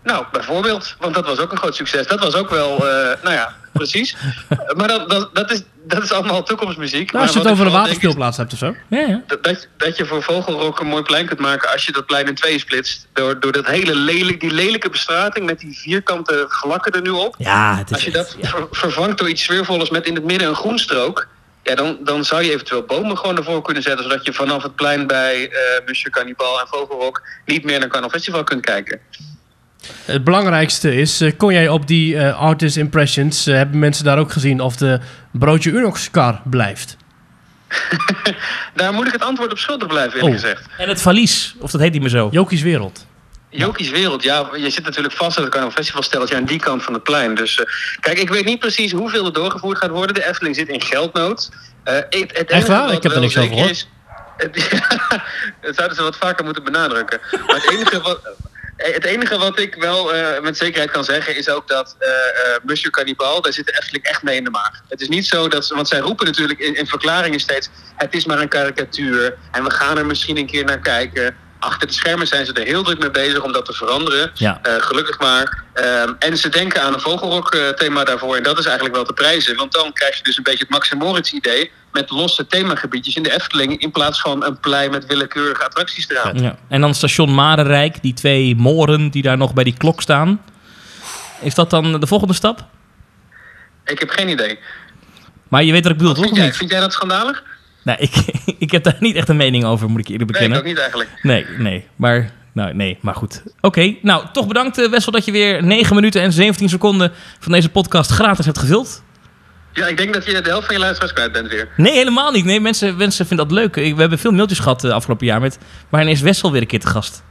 Nou, 0.05 0.25
bijvoorbeeld, 0.33 0.95
want 0.99 1.14
dat 1.14 1.27
was 1.27 1.38
ook 1.38 1.53
een 1.53 1.59
groot 1.59 1.75
succes. 1.75 2.07
Dat 2.07 2.21
was 2.21 2.35
ook 2.35 2.51
wel, 2.51 2.75
uh, 2.75 2.83
nou 3.23 3.35
ja, 3.35 3.55
precies. 3.80 4.16
maar 4.76 4.88
dat, 4.88 5.11
dat, 5.11 5.35
dat, 5.35 5.50
is, 5.52 5.62
dat 5.87 6.02
is 6.02 6.12
allemaal 6.12 6.42
toekomstmuziek. 6.42 7.12
Nou, 7.12 7.24
als 7.24 7.33
je 7.33 7.38
het 7.38 7.48
over 7.48 7.62
vooral 7.62 7.80
waterspeelplaats 7.80 8.37
hebt 8.37 8.52
of 8.52 8.59
zo. 8.59 8.74
Ja, 8.88 8.98
ja. 9.00 9.22
Dat, 9.26 9.68
dat 9.76 9.96
je 9.96 10.06
voor 10.06 10.22
Vogelrok 10.22 10.80
een 10.80 10.87
mooi 10.87 11.02
plein 11.02 11.26
kunt 11.26 11.40
maken 11.40 11.72
als 11.72 11.87
je 11.87 11.92
dat 11.92 12.06
plein 12.06 12.26
in 12.26 12.35
twee 12.35 12.59
splitst. 12.59 13.06
Door, 13.12 13.40
door 13.40 13.52
dat 13.52 13.66
hele 13.66 13.94
lelijk, 13.94 14.40
die 14.40 14.50
lelijke 14.52 14.90
bestrating 14.90 15.46
met 15.46 15.59
die 15.59 15.78
vierkante 15.78 16.44
vlakken 16.48 16.92
er 16.92 17.02
nu 17.02 17.11
op. 17.11 17.35
Ja, 17.38 17.76
het 17.76 17.87
is 17.90 17.92
Als 17.94 18.04
je 18.04 18.12
echt- 18.12 18.16
dat 18.16 18.37
ja. 18.40 18.48
ver- 18.48 18.66
vervangt 18.70 19.18
door 19.18 19.28
iets 19.28 19.42
sfeervols 19.42 19.90
met 19.90 20.06
in 20.06 20.14
het 20.14 20.24
midden 20.24 20.48
een 20.48 20.54
groenstrook. 20.54 21.26
Ja, 21.62 21.74
dan, 21.74 21.98
dan 22.04 22.24
zou 22.24 22.42
je 22.42 22.52
eventueel 22.52 22.83
bomen 22.83 23.18
gewoon 23.18 23.37
ervoor 23.37 23.62
kunnen 23.62 23.83
zetten, 23.83 24.02
zodat 24.04 24.24
je 24.24 24.33
vanaf 24.33 24.62
het 24.62 24.74
plein 24.74 25.06
bij 25.06 25.48
eh 25.50 25.87
Monsieur 25.87 26.12
Cannibal 26.12 26.61
en 26.61 26.66
Vogelrok 26.68 27.22
niet 27.46 27.64
meer 27.64 27.78
naar 27.78 27.88
Carnaval 27.88 28.18
Festival 28.18 28.44
kunt 28.44 28.61
kijken. 28.64 29.00
Het 30.05 30.25
belangrijkste 30.25 30.95
is, 30.95 31.21
eh, 31.21 31.33
kon 31.37 31.53
jij 31.53 31.69
op 31.69 31.87
die 31.87 32.16
eh, 32.19 32.38
artist 32.40 32.77
impressions, 32.77 33.47
eh, 33.47 33.55
hebben 33.55 33.79
mensen 33.79 34.05
daar 34.05 34.19
ook 34.19 34.33
gezien 34.33 34.61
of 34.61 34.77
de 34.77 35.01
broodje 35.33 35.71
Unox-kar 35.71 36.40
blijft? 36.45 36.97
Daar 38.75 38.93
moet 38.93 39.07
ik 39.07 39.12
het 39.12 39.23
antwoord 39.25 39.51
op 39.53 39.59
schuldig 39.59 39.88
blijven, 39.88 40.14
eerlijk 40.21 40.35
Oh. 40.35 40.40
gezegd. 40.40 40.66
En 40.79 40.88
het 40.88 41.03
valies, 41.03 41.55
of 41.59 41.71
dat 41.71 41.81
heet 41.81 41.93
niet 41.93 42.01
meer 42.01 42.11
zo. 42.11 42.29
Jokies 42.31 42.62
Wereld. 42.62 43.07
Jokies 43.49 43.90
Wereld, 43.90 44.23
ja, 44.23 44.49
je 44.57 44.71
zit 44.71 44.85
natuurlijk 44.85 45.14
vast 45.14 45.37
aan 45.37 45.43
het 45.43 45.53
Carnaval 45.53 45.77
Festival 45.77 46.03
steltje 46.03 46.37
aan 46.37 46.45
die 46.45 46.59
kant 46.61 46.83
van 46.83 46.95
het 46.95 47.03
plein. 47.03 47.35
Dus 47.35 47.64
kijk, 48.01 48.19
ik 48.19 48.29
weet 48.29 48.45
niet 48.45 48.59
precies 48.59 48.93
hoeveel 48.93 49.25
er 49.27 49.33
doorgevoerd 49.33 49.79
gaat 49.79 49.90
worden. 49.90 50.14
De 50.14 50.29
Efteling 50.29 50.55
zit 50.57 50.69
in 50.69 50.83
geldnood. 50.83 51.51
Eh, 51.85 51.95
het, 51.95 52.14
het 52.38 52.51
Echt 52.51 52.69
waar? 52.69 52.93
Ik 52.93 53.03
heb 53.03 53.12
er 53.12 53.21
niks 53.21 53.37
over 53.37 53.51
gehoord. 53.51 53.71
is- 53.71 53.88
het, 54.37 54.55
dat 55.61 55.75
zouden 55.75 55.97
ze 55.97 56.03
wat 56.03 56.16
vaker 56.16 56.45
moeten 56.45 56.64
benadrukken. 56.64 57.21
Maar 57.47 57.57
het 57.57 57.71
enige 57.71 58.01
wat, 58.01 58.21
het 58.81 59.05
enige 59.05 59.38
wat 59.38 59.59
ik 59.59 59.75
wel 59.75 60.14
eh, 60.14 60.43
met 60.43 60.57
zekerheid 60.57 60.90
kan 60.90 61.05
zeggen 61.05 61.37
is 61.37 61.49
ook 61.49 61.69
dat 61.69 61.97
eh 61.99 62.09
eh, 62.09 62.62
Monsieur 62.62 62.93
Cannibal, 62.93 63.40
daar 63.43 63.53
zit 63.53 63.66
de 63.66 64.01
echt 64.03 64.23
mee 64.23 64.37
in 64.37 64.45
de 64.45 64.51
maag. 64.51 64.83
Het 64.88 65.01
is 65.01 65.09
niet 65.09 65.27
zo 65.27 65.49
dat 65.49 65.66
ze, 65.66 65.75
want 65.75 65.88
zij 65.88 65.99
roepen 65.99 66.27
natuurlijk 66.27 66.59
in 66.59 66.87
verklaringen 66.87 67.40
steeds, 67.40 67.69
het 67.97 68.14
is 68.14 68.25
maar 68.25 68.40
een 68.40 68.49
karikatuur 68.49 69.37
en 69.51 69.64
we 69.64 69.71
gaan 69.71 69.99
er 69.99 70.07
misschien 70.07 70.37
een 70.37 70.47
keer 70.47 70.64
naar 70.64 70.81
kijken. 70.81 71.37
Achter 71.61 71.87
de 71.87 71.92
schermen 71.92 72.27
zijn 72.27 72.46
ze 72.46 72.53
er 72.53 72.66
heel 72.66 72.83
druk 72.83 72.99
mee 72.99 73.11
bezig 73.11 73.42
om 73.42 73.53
dat 73.53 73.64
te 73.64 73.73
veranderen. 73.73 74.31
Ja. 74.35 74.59
Eh, 74.62 74.73
gelukkig 74.79 75.18
maar. 75.18 75.62
Ehm, 75.73 76.12
en 76.18 76.37
ze 76.37 76.49
denken 76.49 76.83
aan 76.83 76.94
een 76.94 77.01
vogelrok-thema 77.01 78.05
daarvoor. 78.05 78.37
En 78.37 78.42
dat 78.42 78.59
is 78.59 78.64
eigenlijk 78.64 78.94
wel 78.94 79.05
te 79.05 79.12
prijzen. 79.12 79.57
Want 79.57 79.73
dan 79.73 79.92
krijg 79.92 80.16
je 80.16 80.23
dus 80.23 80.37
een 80.37 80.42
beetje 80.42 80.59
het 80.59 80.70
Max 80.70 80.90
en 80.90 80.99
Moritz-idee... 80.99 81.70
met 81.92 82.11
losse 82.11 82.46
themagebiedjes 82.46 83.16
in 83.16 83.23
de 83.23 83.33
Efteling... 83.33 83.81
in 83.81 83.90
plaats 83.90 84.20
van 84.20 84.44
een 84.44 84.61
plein 84.61 84.90
met 84.90 85.07
willekeurige 85.07 85.64
attracties 85.64 86.09
eraan. 86.09 86.42
Ja. 86.42 86.59
En 86.68 86.81
dan 86.81 86.94
station 86.94 87.35
Marenrijk, 87.35 88.03
die 88.03 88.14
twee 88.14 88.57
moren 88.57 89.11
die 89.11 89.23
daar 89.23 89.37
nog 89.37 89.55
bij 89.55 89.64
die 89.64 89.77
klok 89.77 90.01
staan. 90.01 90.42
Is 91.40 91.55
dat 91.55 91.70
dan 91.70 92.01
de 92.01 92.07
volgende 92.07 92.35
stap? 92.35 92.64
Ik 93.85 93.99
heb 93.99 94.11
geen 94.11 94.29
idee. 94.29 94.59
Maar 95.49 95.64
je 95.64 95.73
weet 95.73 95.83
wat 95.83 95.92
ik 95.92 95.99
bedoel, 95.99 96.14
toch? 96.14 96.25
Vind 96.25 96.37
jij, 96.37 96.53
vind 96.53 96.70
jij 96.70 96.81
dat 96.81 96.92
schandalig? 96.92 97.42
Nee, 97.85 97.97
ik, 97.99 98.12
ik 98.59 98.71
heb 98.71 98.83
daar 98.85 98.97
niet 99.01 99.16
echt 99.16 99.29
een 99.29 99.37
mening 99.37 99.64
over, 99.64 99.90
moet 99.90 100.01
ik 100.01 100.09
eerlijk 100.09 100.31
Nee, 100.31 100.40
ik 100.40 100.49
bekennen. 100.49 100.59
ook 100.59 100.64
niet 100.64 100.79
eigenlijk. 100.79 101.11
Nee, 101.23 101.47
nee, 101.59 101.87
maar, 101.97 102.31
nou, 102.53 102.75
nee, 102.75 102.99
maar 103.01 103.14
goed. 103.14 103.43
Oké, 103.61 103.95
nou, 104.03 104.25
toch 104.33 104.47
bedankt 104.47 104.79
eh, 104.79 104.90
Wessel 104.90 105.12
dat 105.12 105.25
je 105.25 105.33
weer 105.33 105.62
9 105.64 105.95
minuten 105.95 106.23
en 106.23 106.33
17 106.33 106.69
seconden 106.69 107.12
van 107.38 107.53
deze 107.53 107.69
podcast 107.69 108.11
gratis 108.11 108.45
hebt 108.45 108.59
gevuld. 108.59 109.03
Ja, 109.73 109.87
ik 109.87 109.97
denk 109.97 110.14
dat 110.14 110.25
je 110.27 110.40
de 110.40 110.49
helft 110.49 110.66
van 110.66 110.75
je 110.75 110.81
luisteraars 110.81 111.12
kwijt 111.12 111.33
bent 111.33 111.49
weer. 111.49 111.69
Nee, 111.77 111.93
helemaal 111.93 112.31
niet. 112.33 112.45
Nee, 112.45 112.61
mensen, 112.61 112.97
mensen 112.97 113.27
vinden 113.27 113.49
dat 113.49 113.57
leuk. 113.57 113.75
We 113.75 114.01
hebben 114.01 114.19
veel 114.19 114.33
mailtjes 114.33 114.59
gehad 114.59 114.81
de 114.81 114.93
afgelopen 114.93 115.27
jaar 115.27 115.40
met... 115.40 115.59
Waarin 115.88 116.11
is 116.11 116.21
Wessel 116.21 116.53
weer 116.53 116.61
een 116.61 116.66
keer 116.66 116.81
te 116.81 116.87
gast? 116.87 117.23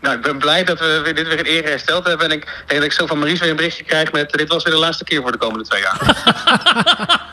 Nou, 0.00 0.16
ik 0.16 0.22
ben 0.22 0.38
blij 0.38 0.64
dat 0.64 0.78
we 0.78 1.00
weer 1.04 1.14
dit 1.14 1.28
weer 1.28 1.38
in 1.38 1.44
ere 1.44 1.68
hersteld 1.68 2.06
hebben. 2.06 2.26
En 2.26 2.32
ik 2.32 2.44
denk 2.66 2.80
dat 2.80 2.82
ik 2.90 2.92
zo 2.92 3.06
van 3.06 3.18
Maries 3.18 3.40
weer 3.40 3.50
een 3.50 3.56
berichtje 3.56 3.84
krijg 3.84 4.12
met... 4.12 4.30
dit 4.32 4.48
was 4.48 4.62
weer 4.64 4.72
de 4.72 4.78
laatste 4.80 5.04
keer 5.04 5.22
voor 5.22 5.32
de 5.32 5.38
komende 5.38 5.64
twee 5.64 5.80
jaar. 5.82 5.98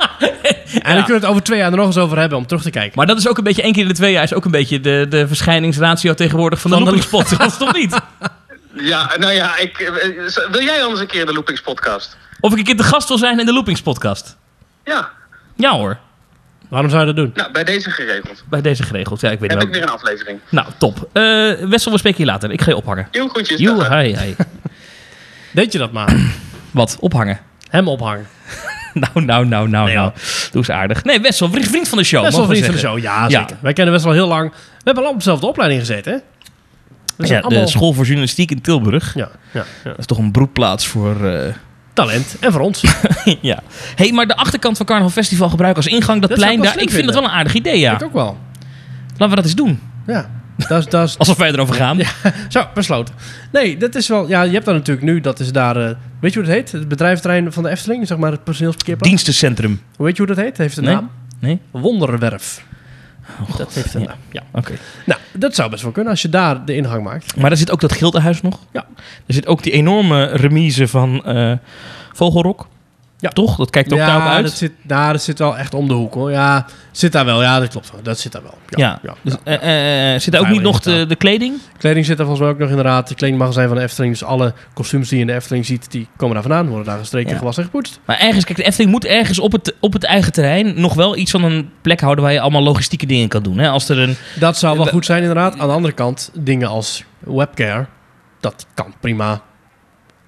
En 0.68 0.96
dan 0.96 1.04
kunnen 1.06 1.06
we 1.06 1.14
het 1.14 1.26
over 1.26 1.44
twee 1.44 1.60
jaar 1.60 1.72
er 1.72 1.78
nog 1.78 1.86
eens 1.86 1.98
over 1.98 2.18
hebben 2.20 2.38
om 2.38 2.46
terug 2.48 2.64
te 2.64 2.70
kijken. 2.70 2.92
Maar 2.96 3.06
dat 3.06 3.18
is 3.18 3.28
ook 3.28 3.38
een 3.38 3.44
beetje, 3.44 3.62
één 3.62 3.74
keer 3.74 3.82
in 3.82 3.88
de 3.88 3.94
twee 3.94 4.12
jaar... 4.12 4.24
is 4.24 4.34
ook 4.34 4.46
een 4.46 4.52
beetje 4.52 4.80
de, 4.80 5.06
de 5.10 5.28
verschijningsratio 5.28 6.14
tegenwoordig 6.14 6.60
van 6.62 6.72
de 6.72 6.76
Van 6.78 6.86
de- 6.86 6.92
loopingspot. 6.92 7.30
dat 7.40 7.52
is 7.52 7.58
toch 7.58 7.74
niet? 7.74 8.00
ja, 8.74 9.12
nou 9.18 9.34
ja, 9.34 9.58
ik, 9.58 9.80
eh, 9.80 10.52
wil 10.52 10.62
jij 10.62 10.84
anders 10.84 11.02
een 11.02 11.08
keer 11.08 11.20
in 11.20 11.26
de 11.26 11.34
Loopings 11.34 11.62
podcast? 11.62 12.18
Of 12.40 12.52
ik 12.52 12.58
een 12.58 12.64
keer 12.64 12.78
te 12.78 12.84
gast 12.84 13.08
wil 13.08 13.18
zijn 13.18 13.40
in 13.40 13.46
de 13.46 13.54
loopingspodcast. 13.54 14.38
Ja, 14.86 15.10
Ja 15.56 15.72
hoor, 15.72 15.98
Waarom 16.68 16.90
zou 16.90 17.02
je 17.02 17.14
dat 17.14 17.16
doen? 17.16 17.32
nou, 17.36 17.52
bij 17.52 17.64
deze 17.64 17.90
geregeld. 17.92 18.44
bij 18.50 18.62
deze 18.62 18.84
geregeld. 18.84 19.22
Ja, 19.22 19.30
ik 19.32 19.40
weet 19.40 19.50
Heb 19.52 19.60
niet 19.60 19.68
ik 19.68 19.74
wel. 19.74 19.84
weer 19.84 19.92
een 19.94 19.98
aflevering. 20.00 20.40
Nou, 20.50 20.68
top. 20.78 21.10
Eh, 21.14 21.24
Wessel, 21.70 21.92
we 21.92 21.98
spreken 21.98 22.20
je 22.20 22.26
later. 22.26 22.52
Ik 22.52 22.62
ga 22.62 22.70
je 22.70 22.76
ophangen. 22.78 23.08
Heel 23.12 23.28
goedjes. 23.28 23.60
Joe, 23.60 23.96
hi, 23.98 24.18
hi. 24.18 24.34
Deed 25.54 25.72
je 25.72 25.78
dat 25.78 25.92
maar? 25.92 26.16
Wat? 26.72 26.98
Ophangen? 27.00 27.40
Hem 27.70 27.88
ophangen. 27.88 28.28
Nou, 28.94 29.26
nou, 29.26 29.46
nou, 29.46 29.70
nou, 29.70 29.86
Nee, 29.86 29.96
nou. 29.96 30.12
Doe 30.52 30.62
eens 30.62 30.70
aardig. 30.70 31.04
Nee, 31.04 31.20
Wessel, 31.22 31.50
vriend 31.52 31.88
van 31.88 31.98
de 31.98 32.04
show. 32.04 32.22
Best 32.24 32.36
wel 32.36 32.46
mogen 32.46 32.48
we 32.62 32.64
vriend 32.66 32.66
van 32.66 32.74
de 32.76 32.80
show, 32.80 33.00
ja 33.00 33.28
Ja. 33.28 33.40
zeker. 33.40 33.58
Wij 33.62 33.74
kennen 33.74 33.94
best 33.94 34.06
wel 34.06 34.14
heel 34.14 34.28
lang. 34.28 34.52
We 34.52 34.58
hebben 34.84 35.04
al 35.04 35.10
op 35.10 35.16
dezelfde 35.18 35.48
opleiding 35.48 35.80
gezeten, 35.82 36.12
hè? 36.12 36.18
Ja, 37.28 37.40
de 37.40 37.42
allemaal- 37.48 37.68
school 37.68 37.94
voor 37.94 38.04
journalistiek 38.06 38.52
in 38.52 38.62
Tilburg. 38.62 39.14
Ja, 39.14 39.30
ja, 39.52 39.64
ja. 39.84 39.90
Dat 39.90 39.98
is 40.00 40.06
toch 40.06 40.18
een 40.18 40.32
broedplaats 40.32 40.88
voor... 40.88 41.26
eh, 41.26 41.54
Talent. 41.98 42.36
En 42.40 42.52
voor 42.52 42.62
ons. 42.62 42.84
ja. 43.42 43.60
hey, 43.96 44.12
maar 44.12 44.28
de 44.28 44.36
achterkant 44.36 44.78
van 44.78 44.86
Carnaval 44.86 45.12
Festival 45.12 45.50
gebruiken 45.50 45.84
als 45.84 45.92
ingang, 45.94 46.22
dat, 46.22 46.34
plein 46.34 46.62
daar. 46.62 46.80
Ik 46.80 46.90
vind 46.90 47.06
dat 47.06 47.14
wel 47.14 47.24
een 47.24 47.30
aardig 47.30 47.54
idee, 47.54 47.80
ja. 47.80 47.94
Ik 47.94 48.04
ook 48.04 48.14
wel. 48.14 48.38
Laten 49.12 49.30
we 49.30 49.36
dat 49.36 49.44
eens 49.44 49.56
doen. 49.56 49.80
Ja. 50.08 50.30
Dat 50.68 50.80
is, 50.80 50.86
dat 50.86 51.08
is, 51.08 51.18
Alsof 51.24 51.38
wij 51.38 51.52
erover 51.52 51.76
gaan. 51.76 52.00
Zo, 52.50 52.66
besloten. 52.74 53.16
Nee, 53.52 53.78
dat 53.78 53.96
is 53.96 54.08
wel... 54.08 54.28
Ja, 54.28 54.42
je 54.44 54.52
hebt 54.52 54.66
daar 54.66 54.74
natuurlijk 54.76 55.06
nu, 55.06 55.22
dat 55.22 55.40
is 55.40 55.52
daar... 55.52 55.76
eh, 55.76 55.96
weet 56.20 56.34
je 56.34 56.40
hoe 56.40 56.48
het 56.48 56.58
heet? 56.58 56.72
Het 56.72 56.88
bedrijventerrein 56.88 57.54
van 57.54 57.64
de 57.64 57.70
Efteling, 57.70 58.08
zeg 58.08 58.18
maar 58.18 58.32
het 58.32 58.44
personeelsparkeerplaats. 58.44 59.10
Dienstencentrum. 59.10 59.82
Hoe 59.96 60.06
weet 60.06 60.18
je 60.18 60.24
hoe 60.24 60.36
dat 60.36 60.44
heet? 60.44 60.48
Het 60.48 60.58
heeft 60.58 60.78
een 60.78 60.84
Nee? 60.84 60.94
naam. 60.94 61.10
Nee? 61.40 61.60
Wonderwerf. 61.72 62.64
Oh, 63.42 63.58
Dat 63.58 63.74
heeft 63.74 63.92
ja. 63.92 64.16
Ja. 64.32 64.44
Oké. 64.52 64.74
Nou, 65.06 65.20
dat 65.34 65.56
zou 65.56 65.70
best 65.70 65.84
wel 65.84 65.92
kunnen 65.92 66.12
als 66.12 66.22
je 66.22 66.30
daar 66.30 66.66
de 66.66 66.76
ingang 66.76 67.04
maakt. 67.04 67.36
Maar 67.36 67.52
er 67.52 67.58
zit 67.58 67.72
ook 67.72 67.82
dat 67.82 67.92
gildenhuis 67.92 68.42
nog. 68.42 68.60
Ja. 68.72 68.86
Er 69.26 69.34
zit 69.34 69.48
ook 69.48 69.64
die 69.64 69.72
enorme 69.72 70.26
remise 70.26 70.88
van 70.88 71.26
eh, 71.26 71.52
Vogelrok. 72.14 72.68
Ja. 73.20 73.30
Toch? 73.30 73.56
Dat 73.56 73.70
kijkt 73.70 73.92
ook 73.94 74.00
daarop 74.00 74.24
ja, 74.24 74.32
uit. 74.34 74.46
dat 74.46 74.54
zit, 74.54 74.72
nou, 74.82 75.12
dat 75.12 75.22
zit 75.22 75.40
wel 75.40 75.58
echt 75.58 75.74
om 75.74 75.88
de 75.88 75.94
hoek 75.94 76.14
hoor. 76.14 76.32
Ja, 76.32 76.66
zit 76.92 77.12
daar 77.12 77.26
wel. 77.26 77.42
Ja, 77.42 77.60
dat 77.60 77.70
klopt. 77.70 77.92
Dat 78.04 78.20
zit 78.20 78.32
daar 78.32 78.42
wel. 78.42 78.58
Ja. 78.70 79.00
ja, 79.04 79.14
Dus, 79.22 79.34
ja. 79.44 79.60
eh, 79.60 80.14
eh, 80.14 80.20
zit 80.22 80.32
daar 80.34 80.42
ook 80.42 80.48
niet 80.48 80.62
nog 80.62 80.80
de, 80.80 81.06
de 81.06 81.16
kleding? 81.16 81.54
Kleding 81.78 82.06
zit 82.06 82.20
er 82.20 82.26
volgens 82.26 82.46
mij 82.46 82.54
ook 82.54 82.60
nog 82.60 82.70
inderdaad. 82.70 83.10
Het 83.10 83.18
kledingmagazijn 83.18 83.68
van 83.68 83.78
de 83.78 83.84
Efteling. 83.84 84.12
Dus 84.14 84.24
alle 84.24 84.54
kostuums 84.74 85.08
die 85.10 85.18
je 85.18 85.22
in 85.24 85.30
de 85.30 85.36
Efteling 85.36 85.66
ziet, 85.66 85.92
die 85.92 86.08
komen 86.18 86.34
daar 86.34 86.44
vandaan. 86.44 86.68
Worden 86.68 86.86
daar 86.86 86.98
gestreken, 87.00 87.38
gewassen 87.38 87.64
en 87.64 87.70
gepoetst. 87.70 88.00
Maar 88.06 88.18
ergens, 88.20 88.46
kijk, 88.46 88.58
de 88.58 88.64
Efteling 88.64 88.92
moet 88.92 89.06
ergens 89.06 89.40
op 89.40 89.52
het, 89.52 89.76
op 89.80 89.94
het 89.94 90.04
eigen 90.04 90.32
terrein 90.32 90.82
nog 90.82 90.94
wel 90.94 91.16
iets 91.18 91.32
van 91.32 91.44
een 91.44 91.70
plek 91.82 92.00
houden 92.02 92.24
waar 92.24 92.34
je 92.34 92.40
allemaal 92.42 92.64
logistieke 92.64 93.06
dingen 93.06 93.28
kan 93.28 93.44
doen. 93.44 93.58
Hè? 93.58 93.70
Als 93.70 93.90
er 93.90 94.00
een, 94.00 94.16
Dat 94.40 94.58
zou 94.58 94.76
wel 94.78 94.86
We- 94.86 94.92
goed 94.92 95.06
zijn 95.06 95.20
inderdaad. 95.22 95.60
Aan 95.60 95.68
de 95.68 95.74
andere 95.74 95.94
kant, 95.94 96.32
dingen 96.34 96.68
als 96.68 97.04
webcare, 97.20 97.86
dat 98.40 98.66
kan 98.74 98.94
prima 99.00 99.42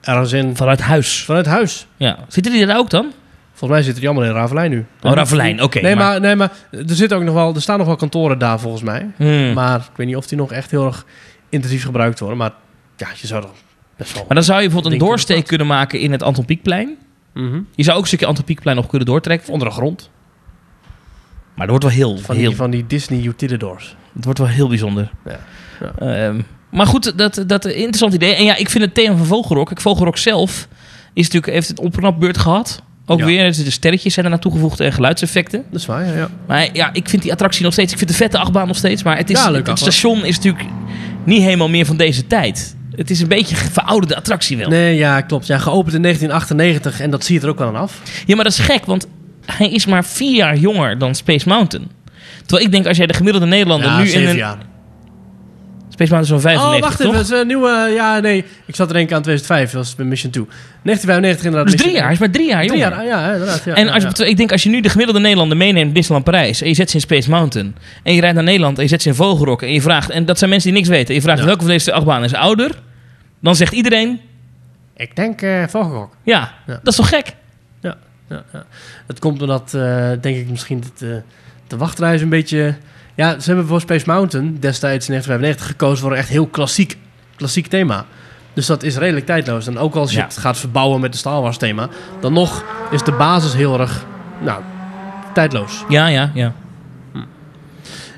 ergens 0.02 0.32
in 0.32 0.56
vanuit 0.56 0.82
huis. 0.82 1.24
vanuit 1.26 1.46
huis. 1.46 1.88
Ja. 1.98 2.18
Zitten 2.28 2.52
die 2.52 2.66
daar 2.66 2.78
ook 2.78 2.90
dan? 2.90 3.12
Volgens 3.54 3.80
mij 3.80 3.82
zitten 3.82 4.02
die 4.02 4.10
allemaal 4.10 4.30
in 4.30 4.36
Ravelijn 4.36 4.72
nu. 4.72 4.86
Oh, 5.02 5.12
Ravelijn, 5.14 5.64
oké, 5.64 5.80
nee, 5.82 5.96
maar- 5.96 6.06
maar... 6.06 6.20
nee, 6.22 6.36
maar 6.36 6.52
er, 6.72 6.84
zitten 6.86 7.18
ook 7.18 7.24
nog 7.24 7.34
wel, 7.34 7.56
er 7.56 7.62
staan 7.62 7.78
nog 7.78 7.88
wel 7.88 7.96
kantoren 7.96 8.40
daar 8.40 8.60
volgens 8.60 8.84
mij. 8.84 9.08
Hmm. 9.16 9.28
Maar, 9.46 9.54
Maar 9.54 9.80
ik 9.80 9.96
weet 9.96 10.08
niet 10.08 10.16
of 10.16 10.28
die 10.28 10.38
nog 10.38 10.52
echt 10.52 10.72
heel 10.72 10.86
erg 10.86 11.06
intensief 11.50 11.84
gebruikt 11.84 12.20
worden. 12.20 12.38
Maar 12.38 12.52
ja, 12.98 13.08
je 13.16 13.28
zou 13.28 13.44
er 13.44 13.50
best 13.98 14.14
wel... 14.14 14.26
dan 14.28 14.44
zou 14.44 14.58
je 14.62 14.66
bijvoorbeeld 14.66 14.94
een 14.94 15.00
doorsteek 15.08 15.46
kunnen 15.48 15.68
maken 15.68 16.00
in 16.00 16.12
het 16.12 16.24
Anton 16.24 16.46
Pieckplein. 16.46 16.98
Mhm. 17.34 17.60
Je 17.76 17.84
zou 17.84 17.96
ook 17.96 18.02
een 18.02 18.08
stukje 18.08 18.26
Anton 18.26 18.44
Pieckplein 18.44 18.76
nog 18.76 18.88
kunnen 18.88 19.08
doortrekken. 19.08 19.54
Onder 19.54 19.68
de 19.68 19.74
grond. 19.74 20.10
Maar 21.56 21.68
dat 21.68 21.84
wordt 21.84 21.84
wel 21.96 22.06
heel, 22.08 22.18
Van, 22.18 22.36
heel, 22.36 22.48
die, 22.48 22.56
van 22.58 22.70
die 22.72 22.88
Disney 22.88 23.24
utilidors. 23.24 23.96
het 24.14 24.24
wordt 24.24 24.40
wel 24.40 24.48
heel 24.48 24.68
bijzonder. 24.68 25.12
Ja. 25.26 25.40
Ehm, 26.00 26.42
maar 26.72 26.86
goed, 26.86 27.18
dat, 27.18 27.44
dat 27.48 27.66
een 27.66 27.76
interessant 27.76 28.14
idee. 28.14 28.36
En 28.36 28.44
ja, 28.44 28.56
ik 28.56 28.70
vind 28.70 28.84
het 28.84 28.94
thema 28.94 29.16
van 29.16 29.26
Vogelrok. 29.26 29.68
Kijk, 29.68 29.82
Vogelrok 29.82 30.18
zelf 30.18 30.68
is 31.14 31.24
natuurlijk, 31.24 31.54
heeft 31.54 31.68
het 31.68 31.80
opknapbeurt 31.80 32.38
gehad. 32.38 32.82
Ook 33.06 33.20
Ja. 33.20 33.26
weer, 33.26 33.44
er 33.46 33.54
zitten 33.54 33.74
sterretjes 33.74 34.14
zijn 34.14 34.26
er 34.26 34.32
naartoe 34.32 34.52
gevoegd 34.52 34.80
en 34.80 34.94
geluidseffecten. 34.94 35.64
Dat 35.72 35.80
is 35.80 35.86
waar, 35.86 36.06
ja. 36.06 36.14
ja. 36.14 36.30
Maar 36.48 36.70
ja, 36.74 36.90
ik 36.94 37.10
vind 37.10 37.22
die 37.22 37.32
attractie 37.32 37.64
nog 37.64 37.74
steeds, 37.74 37.92
ik 37.92 37.98
vind 37.98 38.10
de 38.10 38.16
vette 38.16 38.38
achtbaan 38.38 38.68
nog 38.68 38.76
steeds. 38.76 39.04
Maar 39.04 39.18
het, 39.18 39.30
is, 39.30 39.44
Ja, 39.44 39.54
het, 39.54 39.80
station 39.80 40.26
is 40.26 40.36
natuurlijk 40.36 40.66
niet 41.24 41.42
helemaal 41.42 41.70
meer 41.70 41.86
van 41.86 41.98
deze 41.98 42.28
tijd. 42.28 42.76
Het 42.96 43.10
is 43.10 43.22
een 43.22 43.28
beetje 43.28 43.56
een 43.56 43.72
verouderde 43.72 44.16
attractie 44.16 44.58
wel. 44.58 44.70
Nee, 44.70 44.96
ja, 44.96 45.22
klopt. 45.22 45.48
Ja, 45.48 45.58
geopend 45.58 45.96
in 45.96 46.02
1998 46.02 47.00
en 47.02 47.10
dat 47.10 47.26
zie 47.26 47.36
je 47.36 47.42
er 47.42 47.50
ook 47.50 47.58
wel 47.58 47.68
aan 47.68 47.76
af. 47.76 48.02
Ja, 48.26 48.36
maar 48.36 48.44
dat 48.44 48.54
is 48.54 48.60
gek, 48.60 48.86
want 48.86 49.08
hij 49.46 49.70
is 49.70 49.86
maar 49.86 50.06
vier 50.06 50.36
jaar 50.36 50.58
jonger 50.58 50.98
dan 50.98 51.16
Space 51.16 51.48
Mountain. 51.48 51.88
Terwijl 52.46 52.66
ik 52.66 52.72
denk, 52.72 52.86
als 52.88 52.98
jij 52.98 53.08
de 53.08 53.14
gemiddelde 53.14 53.48
Nederlander 53.48 53.90
Ja, 53.90 53.98
nu 54.00 54.10
in 54.10 54.28
een... 54.28 54.44
Space 56.00 56.14
Mountain 56.14 56.38
is 56.40 56.46
Oh, 56.46 56.52
95, 56.52 56.90
wacht 56.90 57.00
even. 57.00 57.14
Dat 57.14 57.24
is 57.24 57.42
een 57.42 57.48
nieuwe... 57.48 57.92
Ja, 57.96 58.20
nee. 58.20 58.46
Ik 58.66 58.76
zat 58.76 58.88
er 58.88 58.94
denken 58.94 59.16
aan 59.16 59.22
2005. 59.22 59.72
Dat 59.72 59.84
was 59.86 59.96
bij 59.96 60.06
Mission 60.06 60.32
2. 60.32 60.46
1995 60.46 61.46
inderdaad. 61.46 61.72
Dus 61.72 61.82
drie 61.82 61.94
jaar, 61.94 62.04
hij 62.04 62.14
is 62.14 62.20
maar 62.20 62.30
drie 62.32 62.48
jaar 62.48 62.66
Drie 62.68 62.80
jonger. 62.80 62.96
jaar, 63.06 63.06
ja, 63.06 63.32
inderdaad. 63.34 63.64
Ja, 63.64 63.74
en 63.76 63.86
ja, 63.86 63.94
als 63.94 64.04
je, 64.18 64.28
ik 64.30 64.38
denk, 64.38 64.52
als 64.52 64.64
je 64.64 64.70
nu 64.70 64.82
de 64.82 64.90
gemiddelde 64.90 65.20
Nederlander 65.22 65.58
meeneemt 65.58 65.96
Disneyland 65.96 66.26
Parijs... 66.26 66.62
en 66.62 66.68
je 66.68 66.74
zet 66.74 66.90
ze 66.90 66.96
in 66.96 67.02
Space 67.02 67.30
Mountain... 67.30 67.76
en 68.04 68.14
je 68.14 68.20
rijdt 68.22 68.36
naar 68.36 68.44
Nederland 68.44 68.78
en 68.78 68.84
je 68.84 68.90
zet 68.90 69.02
ze 69.02 69.10
in 69.10 69.16
Vogelrok... 69.16 69.62
en 69.62 69.74
je 69.74 69.82
vraagt, 69.82 70.10
en 70.10 70.26
dat 70.26 70.38
zijn 70.38 70.50
mensen 70.50 70.70
die 70.70 70.78
niks 70.80 70.92
weten... 70.92 71.08
en 71.08 71.14
je 71.14 71.22
vraagt 71.22 71.40
Ja. 71.40 71.46
welke 71.46 71.60
van 71.62 71.70
deze 71.70 71.94
achtbanen 71.94 72.24
is 72.24 72.34
ouder... 72.34 72.72
dan 73.42 73.56
zegt 73.56 73.74
iedereen, 73.74 74.20
Ik 74.96 75.16
denk 75.16 75.42
uh, 75.42 75.64
Vogelrok. 75.68 76.14
ja, 76.24 76.54
Ja. 76.68 76.74
dat 76.84 76.88
is 76.88 76.96
toch 76.96 77.10
gek? 77.10 77.34
Ja, 77.82 77.98
ja, 78.30 78.44
ja. 78.54 78.66
Het 79.08 79.20
komt 79.20 79.42
omdat, 79.42 79.74
eh, 79.74 80.12
denk 80.22 80.38
ik, 80.38 80.50
misschien 80.50 80.80
dat, 80.82 81.10
eh, 81.10 81.16
de 81.68 81.78
wachtreis 81.78 82.22
een 82.22 82.30
beetje... 82.30 82.76
Ja, 83.20 83.40
ze 83.40 83.48
hebben 83.48 83.68
voor 83.68 83.82
Space 83.82 84.04
Mountain 84.08 84.46
destijds 84.60 85.08
in 85.08 85.12
1995 85.12 85.66
gekozen 85.68 85.98
voor 85.98 86.12
een 86.12 86.18
echt 86.18 86.30
heel 86.30 86.48
klassiek, 86.48 86.98
klassiek 87.36 87.68
thema. 87.68 88.06
Dus 88.54 88.66
dat 88.66 88.84
is 88.84 88.98
redelijk 88.98 89.26
tijdloos. 89.26 89.68
En 89.68 89.78
ook 89.78 89.96
als 89.96 90.12
je 90.12 90.18
Ja. 90.18 90.24
het 90.24 90.38
gaat 90.38 90.58
verbouwen 90.58 91.02
met 91.02 91.10
het 91.10 91.20
Star 91.20 91.42
Wars 91.42 91.58
thema... 91.58 91.90
dan 92.20 92.34
nog 92.34 92.64
is 92.92 93.04
de 93.04 93.12
basis 93.12 93.54
heel 93.54 93.80
erg 93.80 94.06
nou, 94.42 94.62
tijdloos. 95.34 95.84
Ja, 95.90 96.08
ja, 96.08 96.32
ja. 96.34 96.54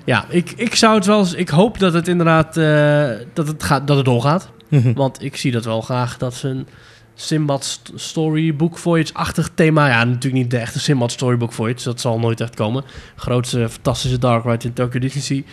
Ja, 0.05 0.25
ik, 0.29 0.53
ik 0.55 0.75
zou 0.75 0.95
het 0.95 1.05
wel 1.05 1.19
eens... 1.19 1.33
Ik 1.33 1.49
hoop 1.49 1.79
dat 1.79 1.93
het 1.93 2.07
inderdaad... 2.07 2.57
eh, 2.57 3.09
dat, 3.33 3.47
het 3.47 3.63
gaat, 3.63 3.87
dat 3.87 3.95
het 3.95 4.05
doorgaat. 4.05 4.49
Mhm. 4.67 4.93
Want 4.93 5.23
ik 5.23 5.35
zie 5.35 5.51
dat 5.51 5.65
wel 5.65 5.81
graag 5.81 6.17
dat 6.17 6.33
ze 6.33 6.47
een 6.47 6.67
Simbad 7.15 7.65
st- 7.65 7.91
Storybook 7.95 8.77
Voyage-achtig 8.77 9.49
thema... 9.55 9.87
Ja, 9.87 10.03
natuurlijk 10.03 10.33
niet 10.33 10.51
de 10.51 10.57
echte 10.57 10.79
Simbad 10.79 11.11
Storybook 11.11 11.53
Voyage. 11.53 11.83
Dat 11.83 12.01
zal 12.01 12.19
nooit 12.19 12.41
echt 12.41 12.55
komen. 12.55 12.83
Grootste, 13.15 13.69
fantastische 13.69 14.17
Dark 14.17 14.43
Ride 14.45 14.65
in 14.67 14.73
Tokyo 14.73 14.99
Disney. 14.99 15.43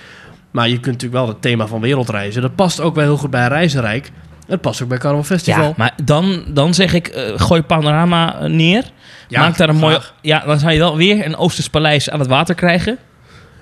Maar 0.50 0.66
je 0.68 0.74
kunt 0.74 0.86
natuurlijk 0.86 1.12
wel 1.24 1.28
het 1.28 1.42
thema 1.42 1.66
van 1.66 1.80
wereldreizen. 1.80 2.42
Dat 2.42 2.54
past 2.54 2.80
ook 2.80 2.94
wel 2.94 3.04
heel 3.04 3.16
goed 3.16 3.30
bij 3.30 3.48
Reizenrijk. 3.48 4.10
Het 4.46 4.60
past 4.60 4.82
ook 4.82 4.88
bij 4.88 4.98
Carnival 4.98 5.24
Festival. 5.24 5.64
Ja, 5.64 5.72
maar 5.76 5.94
dan, 6.04 6.44
dan 6.48 6.74
zeg 6.74 6.92
ik, 6.94 7.06
eh, 7.08 7.32
gooi 7.40 7.62
Panorama 7.62 8.38
eh, 8.40 8.50
neer. 8.50 8.84
Ja, 9.28 9.40
Maak 9.40 9.56
daar 9.56 9.68
een 9.68 9.78
graag. 9.78 10.14
Ja, 10.22 10.44
dan 10.46 10.58
zou 10.58 10.72
je 10.72 10.78
wel 10.78 10.96
weer 10.96 11.26
een 11.26 11.36
Oosters 11.36 11.68
paleis 11.70 12.10
aan 12.10 12.18
het 12.18 12.28
water 12.28 12.54
krijgen. 12.54 12.98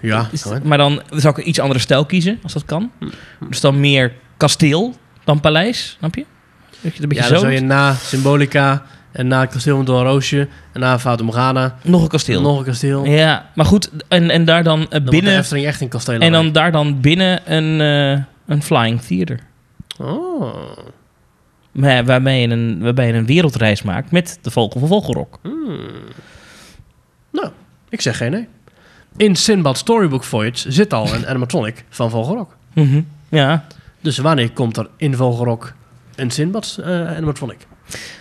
Ja, 0.01 0.29
Is- 0.33 0.45
maar 0.65 0.79
dan 0.79 1.03
zou 1.11 1.35
ik 1.35 1.39
een 1.43 1.49
iets 1.49 1.61
andere 1.61 1.81
stijl 1.81 2.05
kiezen, 2.07 2.39
als 2.43 2.53
dat 2.53 2.65
kan. 2.65 2.91
Dus 3.49 3.61
dan 3.61 3.81
meer 3.81 4.13
kasteel 4.37 4.95
dan 5.25 5.41
paleis, 5.41 5.97
snap 5.99 6.15
je? 6.15 6.25
Je 6.81 6.91
een 7.03 7.09
beetje 7.09 7.15
ja 7.15 7.23
zo 7.23 7.31
dan 7.31 7.41
zou 7.41 7.53
je 7.53 7.61
na 7.61 7.95
Symbolica 7.95 8.83
en 9.13 9.27
na 9.27 9.41
het 9.41 9.51
kasteel 9.51 9.77
van 9.77 9.85
Doornroosje 9.85 10.49
en 10.73 10.81
na 10.81 10.99
Fata 10.99 11.25
Morgana 11.25 11.77
Nog 11.83 12.03
een 12.03 12.09
kasteel. 12.09 12.41
nog 12.41 12.59
een 12.59 12.65
kasteel. 12.65 13.05
Ja, 13.05 13.51
maar 13.55 13.67
goed, 13.67 13.91
en, 14.09 14.31
en 14.31 14.45
daar 14.45 14.63
dan 14.63 14.81
eh, 14.83 14.89
Dan 14.91 15.05
de 15.05 15.11
binnen... 15.11 15.39
Efteling 15.39 15.67
echt 15.67 15.81
een 15.81 15.89
kasteel. 15.89 16.21
En 16.21 16.33
dan 16.33 16.53
daar 16.53 16.73
dan 16.73 17.01
binnen 17.01 17.53
een, 17.55 17.81
eh, 17.81 18.23
een 18.47 18.63
flying 18.63 19.01
theater. 19.01 19.41
Oh. 20.01 20.55
Maar 21.73 22.05
Waarbij 22.05 22.41
je, 22.41 22.49
een, 22.49 22.81
waarbij 22.81 23.07
je 23.07 23.13
een 23.13 23.27
wereldreis 23.27 23.83
maakt 23.83 24.11
met 24.11 24.39
de 24.43 24.51
Vogel 24.51 24.81
van 24.81 24.89
Vogelrok. 24.89 25.39
Nou, 27.33 27.49
ik 27.89 28.01
zeg 28.01 28.17
geen 28.17 28.31
nee. 28.31 28.49
In 29.17 29.37
Sinbad 29.37 29.79
Storybook 29.79 30.25
Voyage 30.25 30.73
zit 30.73 30.93
al 30.93 31.15
een 31.15 31.27
animatronic 31.31 31.85
van 31.89 32.11
Vogelrok. 32.11 32.57
Mhm. 32.73 33.01
Ja, 33.29 33.65
Dus 34.01 34.19
wanneer 34.19 34.51
komt 34.51 34.77
er 34.77 34.89
in 34.97 35.15
Vogelrok 35.15 35.73
een 36.17 36.31
Sinbad 36.31 36.79
eh, 36.85 37.07
animatronic? 37.17 37.59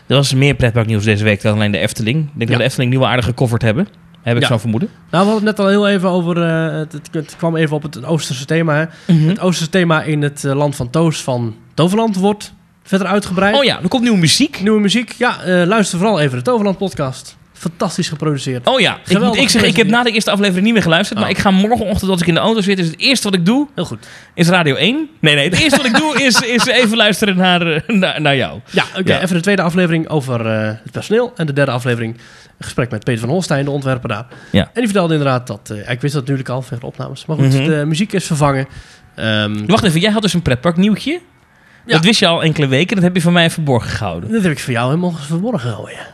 er 0.08 0.16
was 0.16 0.34
meer 0.34 0.54
pretparknieuws 0.56 1.04
deze 1.04 1.24
week 1.24 1.42
dan 1.42 1.54
alleen 1.56 1.72
de 1.72 1.78
Efteling. 1.78 2.18
Ik 2.18 2.24
denk 2.36 2.42
Ja. 2.42 2.48
dat 2.48 2.58
de 2.58 2.64
Efteling 2.64 2.92
nu 2.92 3.00
wel 3.00 3.08
aardig 3.08 3.26
gecoverd 3.26 3.62
hebben. 3.62 3.88
Heb 4.22 4.36
ik 4.36 4.42
Ja. 4.42 4.48
zo'n 4.48 4.60
vermoeden. 4.60 4.90
Nou, 4.90 5.26
we 5.26 5.32
hadden 5.32 5.48
het 5.48 5.58
net 5.58 5.66
al 5.66 5.72
heel 5.72 5.88
even 5.88 6.10
over... 6.10 6.42
eh, 6.42 6.86
het, 7.12 7.36
kwam 7.38 7.56
even 7.56 7.76
op 7.76 7.84
het 7.84 8.06
Oosterse 8.06 8.46
thema. 8.46 8.76
Hè. 9.06 9.14
Het 9.14 9.40
Oosterse 9.40 9.72
thema 9.72 10.04
in 10.04 10.22
het 10.22 10.44
eh, 10.44 10.56
land 10.56 10.76
van 10.76 10.90
Toos 10.90 11.24
van 11.24 11.56
Toverland 11.74 12.16
wordt 12.16 12.54
verder 12.84 13.08
uitgebreid. 13.08 13.56
Oh 13.56 13.64
ja, 13.64 13.82
er 13.82 13.88
komt 13.88 14.02
nieuwe 14.04 14.18
muziek. 14.18 14.62
Nieuwe 14.62 14.80
muziek. 14.80 15.12
Ja, 15.12 15.38
luister 15.66 15.98
vooral 15.98 16.20
even 16.20 16.38
de 16.38 16.44
Toverland 16.44 16.78
podcast. 16.78 17.38
Fantastisch 17.58 18.10
geproduceerd. 18.10 18.68
Oh 18.68 18.80
ja, 18.80 19.00
ik, 19.08 19.20
moet, 19.20 19.36
ik, 19.38 19.50
zeg, 19.50 19.64
ik 19.64 19.76
heb 19.76 19.88
na 19.88 20.04
de 20.04 20.12
eerste 20.12 20.32
aflevering 20.32 20.64
niet 20.66 20.74
meer 20.74 20.82
geluisterd. 20.84 21.18
Oh. 21.20 21.26
Maar 21.26 21.34
ik 21.36 21.42
ga 21.42 21.52
morgenochtend 21.52 22.12
als 22.12 22.22
ik 22.22 22.28
in 22.28 22.34
de 22.34 22.40
auto 22.40 22.62
zit... 22.62 22.80
is 22.80 22.88
het 22.88 23.00
eerste 23.00 23.30
wat 23.30 23.40
ik 23.40 23.46
doe, 23.46 23.68
Heel 23.76 23.86
goed. 23.86 24.08
is 24.34 24.48
Radio 24.50 24.76
1. 24.76 25.10
Nee, 25.20 25.36
nee, 25.36 25.50
het 25.50 25.60
eerste 25.60 25.78
wat 25.78 25.86
ik 25.86 25.98
doe 25.98 26.24
is, 26.24 26.42
is 26.42 26.66
even 26.66 26.98
luisteren 26.98 27.38
naar, 27.38 27.68
eh, 27.68 27.82
naar, 27.88 28.22
naar 28.22 28.36
jou. 28.36 28.60
Ja, 28.72 28.84
oké. 28.98 29.14
Ja. 29.14 29.22
Even 29.22 29.36
de 29.36 29.42
tweede 29.42 29.62
aflevering 29.62 30.10
over 30.10 30.46
eh, 30.46 30.68
het 30.84 30.92
personeel. 30.92 31.34
En 31.36 31.46
de 31.46 31.54
derde 31.54 31.72
aflevering 31.72 32.14
een 32.58 32.64
gesprek 32.66 32.92
met 32.92 33.04
Peter 33.04 33.20
van 33.22 33.30
Holstein, 33.30 33.66
de 33.66 33.72
ontwerper 33.72 34.10
daar. 34.10 34.26
Ja. 34.52 34.62
En 34.62 34.70
die 34.74 34.84
vertelde 34.84 35.14
inderdaad 35.14 35.48
dat... 35.48 35.70
eh, 35.70 35.90
ik 35.92 36.02
wist 36.02 36.14
dat 36.14 36.22
natuurlijk 36.22 36.50
al, 36.50 36.62
verder 36.62 36.86
opnames. 36.86 37.26
Maar 37.26 37.38
goed, 37.38 37.54
Mhm. 37.54 37.64
de 37.66 37.84
muziek 37.86 38.14
is 38.14 38.26
vervangen. 38.26 38.68
Ehm, 39.16 39.66
Wacht 39.66 39.84
even, 39.84 40.00
jij 40.00 40.12
had 40.12 40.22
dus 40.22 40.34
een 40.34 40.42
pretpark 40.42 40.78
nieuwtje. 40.78 41.12
Ja. 41.86 41.94
Dat 41.94 42.04
wist 42.04 42.20
je 42.20 42.28
al 42.28 42.44
enkele 42.44 42.68
weken. 42.68 42.96
Dat 42.96 43.04
heb 43.04 43.16
je 43.16 43.22
van 43.22 43.34
mij 43.34 43.50
verborgen 43.50 43.90
gehouden. 43.90 44.32
dat 44.32 44.42
heb 44.44 44.52
ik 44.52 44.60
voor 44.60 44.74
jou 44.74 44.88
helemaal 44.90 45.12
verborgen 45.12 45.60
gehouden. 45.60 45.94
Ja. 45.94 46.08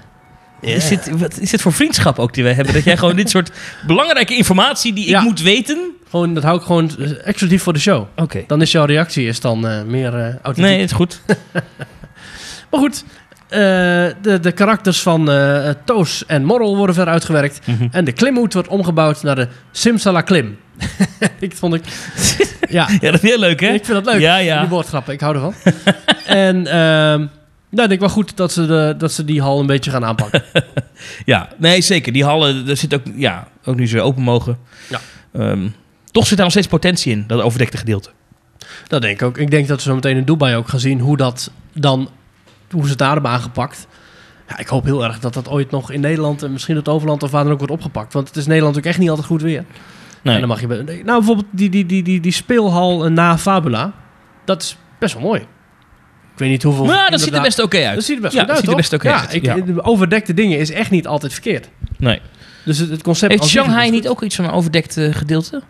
Is, 0.62 0.88
dit, 0.88 1.10
wat 1.19 1.39
is 1.39 1.50
dit 1.50 1.62
voor 1.62 1.74
vriendschap 1.74 2.19
ook 2.19 2.34
die 2.34 2.43
wij 2.43 2.54
hebben? 2.54 2.74
Dat 2.74 2.84
jij 2.84 2.97
gewoon 2.97 3.15
dit 3.15 3.30
soort 3.30 3.52
belangrijke 3.88 4.36
informatie 4.36 4.93
die 4.93 5.04
ik 5.04 5.10
Ja. 5.10 5.21
moet 5.21 5.41
weten... 5.41 5.91
Gewoon, 6.10 6.34
dat 6.34 6.43
hou 6.43 6.58
ik 6.58 6.63
gewoon 6.65 6.91
exclusief 7.24 7.63
voor 7.63 7.74
de 7.74 7.80
show. 7.80 8.08
Oké. 8.15 8.43
Dan 8.47 8.62
is 8.62 8.71
jouw 8.71 8.86
reactie 8.86 9.28
is 9.28 9.39
dan 9.39 9.67
eh, 9.67 9.82
meer 9.84 10.13
eh 10.15 10.24
authentiek. 10.24 10.63
Nee, 10.63 10.80
het 10.80 10.89
is 10.89 10.95
goed. 10.95 11.21
Maar 12.71 12.80
goed, 12.80 13.04
eh, 13.50 13.60
de, 14.21 14.39
de 14.41 14.52
karakters 14.52 15.02
van 15.02 15.30
Toos 15.86 16.26
en 16.26 16.43
Morrel 16.43 16.78
worden 16.78 16.95
verder 16.95 17.13
uitgewerkt. 17.13 17.67
Mhm. 17.67 17.88
En 17.91 18.06
de 18.06 18.12
klimhoed 18.12 18.54
wordt 18.54 18.67
omgebouwd 18.67 19.24
naar 19.24 19.36
de 19.36 19.47
Simsala 19.71 20.21
Klim. 20.21 20.58
ik 21.39 21.56
vond 21.56 21.74
ik... 21.74 21.84
Ja, 22.69 22.88
Ja, 23.02 23.12
dat 23.12 23.24
is 23.24 23.30
heel 23.30 23.39
leuk, 23.39 23.60
hè? 23.60 23.67
ik 23.67 23.86
vind 23.86 24.04
dat 24.04 24.13
leuk. 24.13 24.21
Ja, 24.21 24.38
ja. 24.38 24.60
Die 24.60 24.69
woordgrappen, 24.69 25.13
ik 25.13 25.21
hou 25.21 25.36
ervan. 25.36 25.54
en 26.26 26.67
ehm 26.67 27.26
nou, 27.71 27.84
ik 27.84 27.89
denk 27.89 27.99
wel 27.99 28.10
goed 28.10 28.38
dat 28.38 28.51
ze, 28.51 28.65
de, 28.65 28.95
dat 28.97 29.12
ze 29.12 29.25
die 29.25 29.41
hal 29.41 29.60
een 29.60 29.65
beetje 29.65 29.91
gaan 29.91 30.05
aanpakken. 30.05 30.43
Ja, 31.25 31.49
nee, 31.57 31.81
zeker. 31.81 32.13
Die 32.13 32.23
hallen, 32.23 32.67
er 32.67 32.77
zit 32.77 32.93
ook, 32.93 33.01
ja, 33.15 33.47
ook 33.63 33.75
nu 33.75 33.88
ze 33.88 34.01
open 34.01 34.23
mogen. 34.23 34.57
Ja. 34.89 34.99
Ehm, 35.34 35.67
toch 36.12 36.27
zit 36.27 36.36
daar 36.36 36.45
nog 36.45 36.51
steeds 36.51 36.67
potentie 36.67 37.12
in, 37.12 37.23
dat 37.27 37.41
overdekte 37.41 37.77
gedeelte. 37.77 38.10
dat 38.88 39.01
denk 39.01 39.21
ik 39.21 39.27
ook. 39.27 39.38
Ik 39.38 39.51
denk 39.51 39.67
dat 39.67 39.77
we 39.77 39.89
zo 39.89 39.95
meteen 39.95 40.17
in 40.17 40.23
Dubai 40.25 40.55
ook 40.55 40.67
gaan 40.67 40.79
zien 40.79 40.99
hoe 40.99 41.17
dat 41.17 41.51
dan... 41.73 42.10
Hoe 42.71 42.84
ze 42.84 42.89
het 42.89 42.97
daar 42.97 43.13
hebben 43.13 43.31
aangepakt. 43.31 43.88
Ja, 44.47 44.57
ik 44.57 44.67
hoop 44.67 44.84
heel 44.84 45.03
erg 45.03 45.19
dat 45.19 45.34
dat 45.34 45.49
ooit 45.49 45.71
nog 45.71 45.91
in 45.91 45.99
Nederland... 45.99 46.43
en 46.43 46.51
misschien 46.51 46.75
het 46.75 46.89
overland 46.89 47.23
of 47.23 47.31
waar 47.31 47.43
dan 47.43 47.51
ook 47.51 47.57
wordt 47.57 47.73
opgepakt. 47.73 48.13
Want 48.13 48.27
het 48.27 48.38
is 48.38 48.43
in 48.43 48.49
Nederland 48.49 48.77
ook 48.77 48.86
echt 48.86 48.99
niet 48.99 49.10
altijd 49.10 49.27
goed 49.27 49.41
weer. 49.41 49.65
Nee. 50.21 50.34
En 50.34 50.39
dan 50.39 50.49
mag 50.49 50.62
je... 50.62 50.67
Nou, 50.67 51.03
bijvoorbeeld 51.03 51.47
die, 51.51 51.69
die, 51.69 51.86
die, 51.86 52.03
die, 52.03 52.19
die 52.19 52.31
speelhal 52.31 53.05
eh, 53.05 53.12
na 53.12 53.38
Fabula. 53.38 53.93
Dat 54.45 54.62
is 54.62 54.77
best 54.99 55.13
wel 55.13 55.23
mooi. 55.23 55.47
Weet 56.41 56.49
niet 56.49 56.63
hoeveel... 56.63 56.86
Maar 56.86 57.12
dat 57.12 57.21
ziet 57.21 57.34
er 57.34 57.41
best 57.41 57.60
oké 57.60 57.86
uit. 57.86 57.95
Dat 57.95 58.04
ziet 58.04 58.15
er 58.15 58.21
best 58.21 58.34
Ja, 58.34 58.39
goed 58.39 58.47
dat 58.47 58.58
uit, 58.58 58.65
ziet 58.65 58.69
er 58.69 58.82
best 58.82 58.93
oké 58.93 59.10
ja, 59.10 59.19
uit, 59.19 59.34
Ik, 59.34 59.45
ja. 59.45 59.56
de 59.56 59.84
Overdekte 59.84 60.34
dingen 60.34 60.60
is 60.60 60.71
echt 60.71 60.89
niet 60.89 61.08
altijd 61.08 61.34
verkeerd. 61.34 61.69
Nee. 61.97 62.21
Dus 62.65 62.77
het, 62.77 62.89
het 62.89 63.04
concept... 63.04 63.32
Heeft 63.32 63.45
Shanghai 63.45 63.91
niet 63.91 64.08
ook 64.08 64.21
iets 64.21 64.36
van 64.36 64.45
een 64.45 64.51
overdekt 64.51 64.97
eh, 64.97 65.13
gedeelte? 65.13 65.62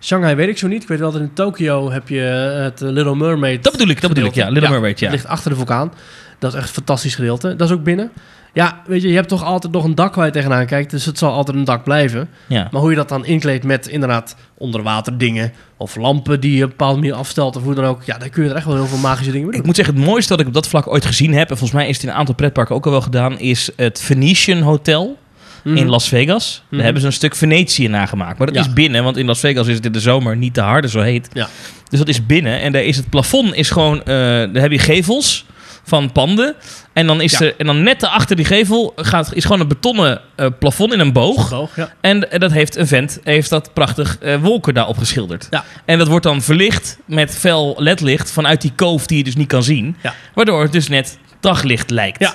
Shanghai 0.00 0.34
weet 0.34 0.48
ik 0.48 0.58
zo 0.58 0.68
niet. 0.68 0.82
Ik 0.82 0.88
weet 0.88 0.98
wel 0.98 1.12
dat 1.12 1.20
in 1.20 1.32
Tokio 1.32 1.90
heb 1.90 2.08
je 2.08 2.52
eh, 2.54 2.62
het 2.62 2.82
eh, 2.82 2.88
Little 2.88 3.16
Mermaid. 3.16 3.62
Dat 3.62 3.72
bedoel 3.72 3.88
ik, 3.88 4.00
dat 4.00 4.12
bedoel 4.12 4.28
ik, 4.28 4.34
ja. 4.34 4.48
Little 4.48 4.70
Mermaid, 4.70 4.98
ja. 4.98 5.10
Ligt 5.10 5.26
achter 5.26 5.50
de 5.50 5.56
vulkaan. 5.56 5.92
Dat 6.38 6.52
is 6.52 6.58
echt 6.58 6.68
een 6.68 6.74
fantastisch 6.74 7.14
gedeelte. 7.14 7.56
Dat 7.56 7.68
is 7.68 7.74
ook 7.74 7.82
binnen. 7.82 8.10
Ja, 8.54 8.82
weet 8.86 9.02
je, 9.02 9.08
je 9.08 9.14
hebt 9.14 9.28
toch 9.28 9.44
altijd 9.44 9.72
nog 9.72 9.84
een 9.84 9.94
dak 9.94 10.14
waar 10.14 10.26
je 10.26 10.32
tegenaan 10.32 10.66
kijkt. 10.66 10.90
Dus 10.90 11.04
het 11.04 11.18
zal 11.18 11.32
altijd 11.32 11.56
een 11.56 11.64
dak 11.64 11.84
blijven. 11.84 12.28
ja. 12.48 12.68
Maar 12.70 12.80
hoe 12.80 12.90
je 12.90 12.96
dat 12.96 13.08
dan 13.08 13.24
inkleedt 13.24 13.64
met 13.64 13.86
inderdaad 13.88 14.36
onderwater 14.58 15.18
dingen... 15.18 15.52
of 15.76 15.96
lampen 15.96 16.40
die 16.40 16.50
je 16.56 16.56
op 16.64 16.70
een 16.70 16.76
bepaalde 16.76 16.98
manier 17.00 17.14
afstelt 17.14 17.56
of 17.56 17.62
hoe 17.62 17.74
dan 17.74 17.84
ook... 17.84 18.02
ja, 18.02 18.18
dan 18.18 18.30
kun 18.30 18.44
je 18.44 18.50
er 18.50 18.56
echt 18.56 18.66
wel 18.66 18.74
heel 18.74 18.86
veel 18.86 18.98
magische 18.98 19.30
dingen 19.32 19.40
mee 19.46 19.50
Ik 19.50 19.56
doen. 19.56 19.66
moet 19.66 19.76
zeggen, 19.76 19.94
het 19.96 20.04
mooiste 20.04 20.30
dat 20.30 20.40
ik 20.40 20.46
op 20.46 20.54
dat 20.54 20.68
vlak 20.68 20.86
ooit 20.88 21.04
gezien 21.04 21.32
heb... 21.34 21.50
en 21.50 21.56
volgens 21.56 21.78
mij 21.80 21.88
is 21.88 21.94
het 21.94 22.04
in 22.04 22.08
een 22.10 22.14
aantal 22.16 22.34
pretparken 22.34 22.74
ook 22.74 22.84
al 22.84 22.90
wel 22.90 23.00
gedaan... 23.00 23.38
is 23.38 23.70
het 23.76 24.00
Venetian 24.00 24.60
Hotel 24.60 25.20
Mhm. 25.64 25.76
in 25.76 25.88
Las 25.88 26.08
Vegas. 26.08 26.54
Daar 26.56 26.66
Mhm. 26.70 26.82
hebben 26.82 27.00
ze 27.00 27.06
een 27.06 27.12
stuk 27.12 27.34
Venetië 27.36 27.88
nagemaakt. 27.88 28.38
Maar 28.38 28.46
dat 28.46 28.56
Ja. 28.56 28.62
is 28.62 28.72
binnen, 28.72 29.04
want 29.04 29.16
in 29.16 29.26
Las 29.26 29.40
Vegas 29.40 29.66
is 29.66 29.74
het 29.74 29.84
in 29.84 29.92
de 29.92 30.00
zomer 30.00 30.36
niet 30.36 30.54
te 30.54 30.60
harde, 30.60 30.88
zo 30.88 31.00
heet. 31.00 31.28
Ja. 31.32 31.48
Dus 31.88 31.98
dat 31.98 32.08
is 32.08 32.26
binnen. 32.26 32.60
En 32.60 32.72
daar 32.72 32.82
is 32.82 32.96
het 32.96 33.08
plafond 33.10 33.54
is 33.54 33.70
gewoon... 33.70 33.98
eh 33.98 34.04
daar 34.06 34.50
heb 34.62 34.70
je 34.70 34.78
gevels 34.78 35.46
van 35.84 36.12
panden. 36.12 36.54
En 36.92 37.06
dan, 37.06 37.20
is 37.20 37.38
Ja. 37.38 37.46
er, 37.46 37.54
en 37.58 37.66
dan 37.66 37.82
net 37.82 38.04
achter 38.04 38.36
die 38.36 38.44
gevel 38.44 38.92
gaat, 38.96 39.34
is 39.34 39.44
gewoon 39.44 39.60
een 39.60 39.68
betonnen 39.68 40.20
eh, 40.34 40.46
plafond 40.58 40.92
in 40.92 41.00
een 41.00 41.12
boog. 41.12 41.50
Boog, 41.50 41.76
ja. 41.76 41.92
En, 42.00 42.30
en 42.30 42.40
dat 42.40 42.52
heeft 42.52 42.76
een 42.76 42.86
vent, 42.86 43.20
heeft 43.24 43.50
dat 43.50 43.72
prachtig 43.72 44.18
eh, 44.18 44.36
wolken 44.36 44.74
daarop 44.74 44.98
geschilderd. 44.98 45.46
Ja. 45.50 45.64
En 45.84 45.98
dat 45.98 46.08
wordt 46.08 46.24
dan 46.24 46.42
verlicht 46.42 46.98
met 47.06 47.34
fel 47.38 47.74
ledlicht 47.78 48.30
vanuit 48.30 48.60
die 48.60 48.72
koof 48.76 49.06
die 49.06 49.16
je 49.18 49.24
dus 49.24 49.36
niet 49.36 49.48
kan 49.48 49.62
zien. 49.62 49.96
Waardoor 50.34 50.62
het 50.62 50.72
dus 50.72 50.88
net 50.88 51.18
daglicht 51.40 51.90
lijkt. 51.90 52.20
Ja. 52.20 52.34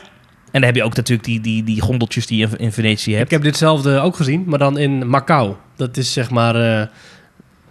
En 0.52 0.64
dan 0.64 0.64
heb 0.64 0.76
je 0.76 0.84
ook 0.84 0.96
natuurlijk 0.96 1.28
die, 1.28 1.42
die, 1.42 1.64
die 1.64 1.82
gondeltjes 1.82 2.28
die 2.28 2.38
je 2.38 2.48
in, 2.52 2.58
in 2.58 2.72
Venetië 2.72 3.12
hebt. 3.14 3.26
Ik 3.26 3.32
heb 3.32 3.42
ditzelfde 3.44 4.00
ook 4.00 4.16
gezien, 4.16 4.44
maar 4.46 4.60
dan 4.60 4.78
in 4.78 5.08
Macau. 5.10 5.54
Dat 5.76 5.98
is 5.98 6.14
zeg 6.14 6.30
maar 6.30 6.56
eh 6.56 6.86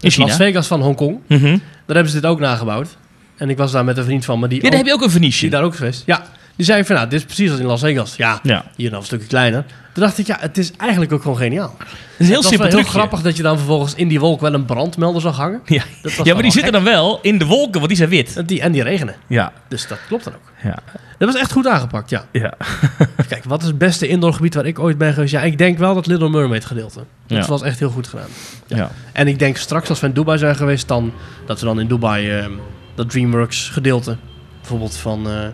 het 0.01 0.13
China. 0.13 0.27
Las 0.27 0.37
Vegas 0.37 0.67
van 0.67 0.83
Hongkong. 0.83 1.21
Mhm. 1.29 1.43
Daar 1.87 1.97
hebben 1.97 2.09
ze 2.13 2.21
dit 2.21 2.31
ook 2.31 2.41
nagebouwd. 2.41 2.97
En 3.37 3.51
ik 3.51 3.57
was 3.57 3.73
daar 3.73 3.85
met 3.85 3.97
een 3.99 4.05
vriend 4.05 4.25
van 4.25 4.39
me 4.41 4.49
die, 4.49 4.57
Ja, 4.57 4.63
daar 4.63 4.71
ook, 4.73 4.77
heb 4.77 4.87
je 4.87 4.93
ook 4.93 5.01
een 5.01 5.21
die 5.21 5.31
Venetië. 5.33 5.49
daar 5.49 5.63
ook 5.63 5.75
geweest. 5.75 6.03
Ja, 6.07 6.27
die 6.57 6.65
zei 6.67 6.85
van 6.85 6.97
nou, 6.97 7.09
dit 7.09 7.19
is 7.19 7.25
precies 7.25 7.51
als 7.51 7.61
in 7.61 7.67
Las 7.67 7.81
Vegas. 7.81 8.17
Ja, 8.17 8.41
Ja. 8.43 8.65
hier 8.77 8.91
nog 8.91 9.01
een 9.01 9.07
stukje 9.07 9.27
kleiner. 9.27 9.65
Toen 9.93 10.05
dacht 10.05 10.19
ik, 10.19 10.27
ja, 10.27 10.37
het 10.41 10.59
is 10.59 10.73
eigenlijk 10.77 11.13
ook 11.13 11.23
gewoon 11.23 11.37
geniaal. 11.37 11.75
Het 11.79 11.89
is 12.17 12.29
heel 12.29 12.43
simpel 12.43 12.69
wel 12.69 12.77
heel 12.79 12.89
grappig 12.89 13.21
dat 13.23 13.37
je 13.37 13.43
dan 13.43 13.57
vervolgens 13.57 13.95
in 13.95 14.09
die 14.09 14.21
wolk 14.21 14.41
wel 14.41 14.55
een 14.55 14.65
brandmelder 14.65 15.21
zag 15.21 15.37
hangen. 15.37 15.61
Ja. 15.65 15.83
Dat 16.03 16.15
was 16.17 16.27
ja, 16.27 16.33
maar 16.35 16.43
die 16.43 16.53
zitten 16.53 16.73
gek. 16.75 16.83
dan 16.85 16.93
wel 16.93 17.19
in 17.23 17.39
de 17.39 17.45
wolken, 17.47 17.73
want 17.75 17.89
die 17.89 17.97
zijn 17.97 18.09
wit. 18.09 18.37
En 18.37 18.47
die, 18.47 18.61
en 18.61 18.73
die 18.73 18.83
regenen. 18.83 19.15
Ja. 19.27 19.53
Dus 19.69 19.87
dat 19.89 19.99
klopt 20.09 20.25
dan 20.25 20.33
ook. 20.35 20.53
Ja. 20.63 20.79
Dat 21.19 21.33
was 21.33 21.41
echt 21.41 21.53
goed 21.53 21.67
aangepakt, 21.67 22.11
ja. 22.11 22.25
ja. 22.33 22.55
Kijk, 23.29 23.45
wat 23.45 23.61
is 23.63 23.67
het 23.67 23.79
beste 23.79 24.09
indoorgebied 24.09 24.55
waar 24.55 24.67
ik 24.67 24.79
ooit 24.79 24.99
ben 24.99 25.13
geweest? 25.13 25.33
Ja, 25.33 25.43
ik 25.43 25.59
denk 25.59 25.79
wel 25.79 25.95
dat 25.95 26.07
Little 26.07 26.29
Mermaid 26.29 26.65
gedeelte. 26.65 27.01
Dat 27.27 27.39
Ja. 27.39 27.47
was 27.47 27.63
echt 27.63 27.79
heel 27.79 27.91
goed 27.91 28.07
gedaan. 28.09 28.29
ja. 28.67 28.91
En 29.13 29.29
ik 29.29 29.39
denk 29.39 29.57
straks 29.57 29.89
als 29.89 30.01
we 30.01 30.07
in 30.07 30.13
Dubai 30.13 30.39
zijn 30.39 30.57
geweest, 30.57 30.89
dan 30.89 31.13
dat 31.47 31.61
we 31.61 31.67
dan 31.67 31.81
in 31.81 31.87
Dubai 31.87 32.31
ehm, 32.31 32.51
dat 32.97 33.11
DreamWorks 33.11 33.69
gedeelte, 33.69 34.17
bijvoorbeeld 34.61 34.97
van, 34.97 35.29
eh, 35.29 35.47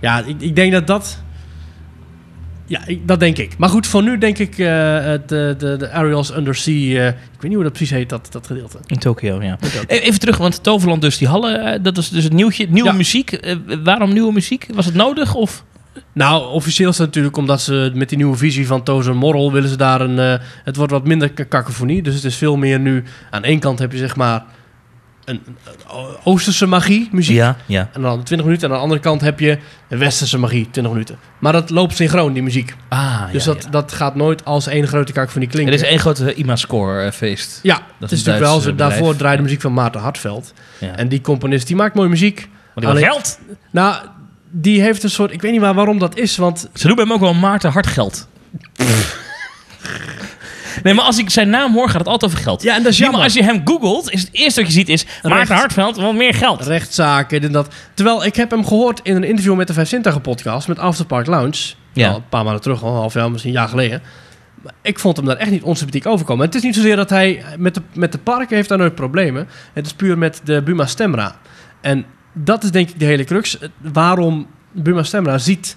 ja, 0.00 0.18
ik, 0.24 0.40
ik 0.40 0.56
denk 0.56 0.72
dat 0.72 0.86
dat, 0.86 1.22
ja, 2.66 2.86
ik, 2.86 3.08
dat 3.08 3.20
denk 3.20 3.38
ik. 3.38 3.58
Maar 3.58 3.68
goed, 3.68 3.86
voor 3.86 4.02
nu 4.02 4.18
denk 4.18 4.38
ik 4.38 4.58
eh, 4.58 5.00
het, 5.04 5.28
de, 5.28 5.54
de, 5.58 5.76
de 5.76 5.90
Ariel's 5.90 6.30
Undersea, 6.36 7.00
eh, 7.00 7.08
ik 7.08 7.14
weet 7.32 7.42
niet 7.42 7.54
hoe 7.54 7.62
dat 7.62 7.72
precies 7.72 7.90
heet, 7.90 8.08
dat, 8.08 8.28
dat 8.32 8.46
gedeelte. 8.46 8.78
In 8.86 8.98
Tokio, 8.98 9.42
ja. 9.42 9.58
E- 9.86 9.96
Even 9.98 10.20
terug, 10.20 10.36
want 10.36 10.62
Toverland 10.62 11.02
dus, 11.02 11.18
die 11.18 11.28
hallen, 11.28 11.64
eh, 11.64 11.78
dat 11.82 11.98
is 11.98 12.08
dus 12.08 12.24
het 12.24 12.32
nieuwtje. 12.32 12.66
Nieuwe 12.68 12.88
Ja. 12.90 12.94
muziek. 12.94 13.32
Eh, 13.32 13.56
waarom 13.84 14.12
nieuwe 14.12 14.32
muziek? 14.32 14.66
Was 14.74 14.86
het 14.86 14.94
nodig? 14.94 15.34
Of? 15.34 15.64
Nou, 16.12 16.52
officieel 16.52 16.88
is 16.90 16.98
het 16.98 17.06
natuurlijk 17.06 17.36
omdat 17.36 17.60
ze 17.62 17.90
met 17.94 18.08
die 18.08 18.18
nieuwe 18.18 18.36
visie 18.36 18.66
van 18.66 18.82
Tozer 18.82 19.16
Morrel 19.16 19.52
willen 19.52 19.68
ze 19.68 19.76
daar 19.76 20.00
een... 20.00 20.18
eh, 20.18 20.34
het 20.64 20.76
wordt 20.76 20.92
wat 20.92 21.06
minder 21.06 21.30
kakofonie, 21.46 22.02
dus 22.02 22.14
het 22.14 22.24
is 22.24 22.36
veel 22.36 22.56
meer 22.56 22.80
nu... 22.80 23.02
Aan 23.30 23.44
één 23.44 23.58
kant 23.58 23.78
heb 23.78 23.92
je 23.92 23.98
zeg 23.98 24.16
maar 24.16 24.44
een, 25.30 25.40
een 25.46 26.16
Oosterse 26.24 26.66
magie, 26.66 27.08
muziek. 27.12 27.36
Ja, 27.36 27.56
ja. 27.66 27.88
En 27.92 28.02
dan 28.02 28.22
20 28.22 28.46
minuten. 28.46 28.66
En 28.68 28.72
aan 28.74 28.76
de 28.78 28.82
andere 28.84 29.00
kant 29.00 29.20
heb 29.20 29.40
je 29.40 29.58
een 29.88 29.98
Westerse 29.98 30.38
magie, 30.38 30.70
20 30.70 30.92
minuten. 30.92 31.18
Maar 31.38 31.52
dat 31.52 31.70
loopt 31.70 31.96
synchroon, 31.96 32.32
die 32.32 32.42
muziek. 32.42 32.74
Ah, 32.88 33.32
dus 33.32 33.44
ja, 33.44 33.52
dat, 33.52 33.62
ja. 33.64 33.70
dat 33.70 33.92
gaat 33.92 34.14
nooit 34.14 34.44
als 34.44 34.66
één 34.66 34.86
grote 34.86 35.12
kakofonie 35.12 35.48
Er 35.48 35.54
klinken. 35.54 35.74
is 35.74 35.82
één 35.82 35.98
grote 35.98 36.34
IMA-score 36.34 37.02
eh, 37.04 37.12
feest. 37.12 37.60
Ja, 37.62 37.76
is 37.76 37.82
het 38.00 38.12
is 38.12 38.18
natuurlijk 38.24 38.44
wel 38.62 38.72
eh, 38.72 38.76
Daarvoor 38.78 39.16
draaide 39.16 39.42
muziek 39.42 39.60
van 39.60 39.72
Maarten 39.72 40.00
Hartveld. 40.00 40.52
Ja. 40.78 40.96
En 40.96 41.08
die 41.08 41.20
componist, 41.20 41.66
die 41.66 41.76
maakt 41.76 41.94
mooie 41.94 42.08
muziek. 42.08 42.48
Want 42.74 42.86
die 42.86 42.86
Alleen- 42.86 43.02
geld. 43.04 43.38
Nou, 43.70 43.96
die 44.50 44.80
heeft 44.82 45.02
een 45.02 45.10
soort... 45.10 45.32
Ik 45.32 45.42
weet 45.42 45.52
niet 45.52 45.60
waar, 45.60 45.74
waarom 45.74 45.98
dat 45.98 46.16
is, 46.16 46.36
want... 46.36 46.68
Ze 46.74 46.86
noemen 46.86 47.04
hem 47.04 47.14
ook 47.14 47.20
wel 47.20 47.34
Maarten 47.34 47.70
Hartgeld. 47.70 48.28
nee, 50.82 50.94
maar 50.94 51.04
als 51.04 51.18
ik 51.18 51.30
zijn 51.30 51.50
naam 51.50 51.72
hoor, 51.72 51.88
gaat 51.88 51.98
het 51.98 52.08
altijd 52.08 52.32
over 52.32 52.44
geld. 52.44 52.62
Ja, 52.62 52.76
en 52.76 52.82
dat 52.82 52.92
is 52.92 52.98
maar 52.98 53.08
jammer. 53.08 53.24
als 53.24 53.34
je 53.34 53.42
hem 53.42 53.60
googelt, 53.64 54.10
is 54.10 54.20
het 54.20 54.28
eerste 54.32 54.60
wat 54.60 54.72
je 54.72 54.76
ziet 54.78 54.88
is... 54.88 55.06
Maarten 55.22 55.54
Hartveld 55.54 55.96
wil 55.96 56.12
meer 56.12 56.34
geld. 56.34 56.66
rechtszaken, 56.66 57.42
en 57.42 57.52
dat. 57.52 57.74
Terwijl 57.94 58.24
ik 58.24 58.36
heb 58.36 58.50
hem 58.50 58.66
gehoord 58.66 59.00
in 59.02 59.16
een 59.16 59.24
interview 59.24 59.56
met 59.56 59.66
de 59.66 59.72
Vijf 59.72 59.88
Zintuigen 59.88 60.22
podcast 60.22 60.68
met 60.68 60.78
Afterpark 60.78 61.26
Lounge. 61.26 61.74
Ja. 61.92 62.06
Nou, 62.06 62.16
een 62.16 62.28
paar 62.28 62.44
maanden 62.44 62.62
terug, 62.62 62.82
al 62.82 62.90
een 62.90 62.96
half 62.96 63.14
jaar, 63.14 63.30
misschien 63.30 63.52
een 63.52 63.58
jaar 63.58 63.68
geleden. 63.68 64.02
Maar 64.62 64.72
ik 64.82 64.98
vond 64.98 65.16
hem 65.16 65.26
daar 65.26 65.36
echt 65.36 65.50
niet 65.50 65.62
onsympathiek 65.62 66.06
overkomen. 66.06 66.46
Het 66.46 66.54
is 66.54 66.62
niet 66.62 66.74
zozeer 66.74 66.96
dat 66.96 67.10
hij 67.10 67.44
met 67.58 67.74
de, 67.74 67.82
met 67.94 68.12
de 68.12 68.18
parken 68.18 68.56
heeft 68.56 68.68
daar 68.68 68.78
nooit 68.78 68.94
problemen. 68.94 69.48
Het 69.72 69.86
is 69.86 69.92
puur 69.92 70.18
met 70.18 70.40
de 70.44 70.62
Buma 70.62 70.86
Stemra. 70.86 71.36
En 71.80 72.04
dat 72.32 72.64
is 72.64 72.70
denk 72.70 72.88
ik 72.88 72.98
de 72.98 73.04
hele 73.04 73.24
crux. 73.24 73.58
Waarom 73.92 74.46
Buma 74.72 75.02
Stemra 75.02 75.38
ziet 75.38 75.76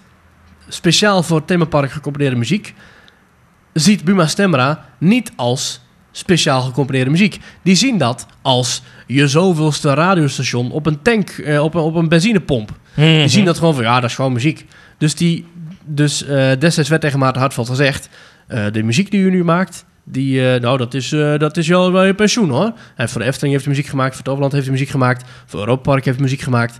speciaal 0.67 1.23
voor 1.23 1.45
themapark 1.45 1.91
gecomponeerde 1.91 2.35
muziek, 2.35 2.73
ziet 3.73 4.03
Buma 4.03 4.27
Stemra 4.27 4.85
niet 4.97 5.31
als 5.35 5.81
speciaal 6.13 6.61
gecomponeerde 6.61 7.11
muziek. 7.11 7.39
Die 7.61 7.75
zien 7.75 7.97
dat 7.97 8.25
als 8.41 8.81
je 9.07 9.27
zoveelste 9.27 9.93
radiostation 9.93 10.71
op 10.71 10.85
een 10.85 11.01
tank, 11.01 11.29
eh, 11.29 11.63
op, 11.63 11.73
een, 11.73 11.81
op 11.81 11.95
een 11.95 12.09
benzinepomp. 12.09 12.71
Mhm. 12.93 13.05
Die 13.05 13.27
zien 13.27 13.45
dat 13.45 13.57
gewoon 13.57 13.73
van, 13.73 13.83
ja, 13.83 13.99
dat 13.99 14.09
is 14.09 14.15
gewoon 14.15 14.33
muziek. 14.33 14.65
Dus, 14.97 15.15
die, 15.15 15.45
dus 15.85 16.25
eh, 16.25 16.51
destijds 16.59 16.89
werd 16.89 17.01
tegen 17.01 17.19
Maarten 17.19 17.41
Hartveld 17.41 17.67
gezegd... 17.67 18.09
eh, 18.47 18.65
de 18.71 18.83
muziek 18.83 19.11
die 19.11 19.21
u 19.21 19.29
nu 19.29 19.43
maakt, 19.43 19.85
die, 20.03 20.59
nou, 20.59 20.77
dat 20.77 20.93
is, 20.93 21.09
dat 21.37 21.57
is 21.57 21.67
jou 21.67 21.91
wel 21.91 22.03
je 22.03 22.13
pensioen, 22.13 22.49
hoor. 22.49 22.63
Hij 22.63 22.73
heeft 22.95 23.11
voor 23.11 23.21
de 23.21 23.27
Efteling 23.27 23.53
heeft 23.53 23.65
hij 23.65 23.75
muziek 23.75 23.89
gemaakt, 23.89 24.09
voor 24.09 24.19
het 24.19 24.27
Overland 24.27 24.53
heeft 24.53 24.65
hij 24.65 24.73
muziek 24.73 24.89
gemaakt... 24.89 25.29
voor 25.45 25.59
Europa 25.59 25.81
Park 25.81 26.05
heeft 26.05 26.17
hij 26.17 26.25
muziek 26.25 26.41
gemaakt. 26.41 26.79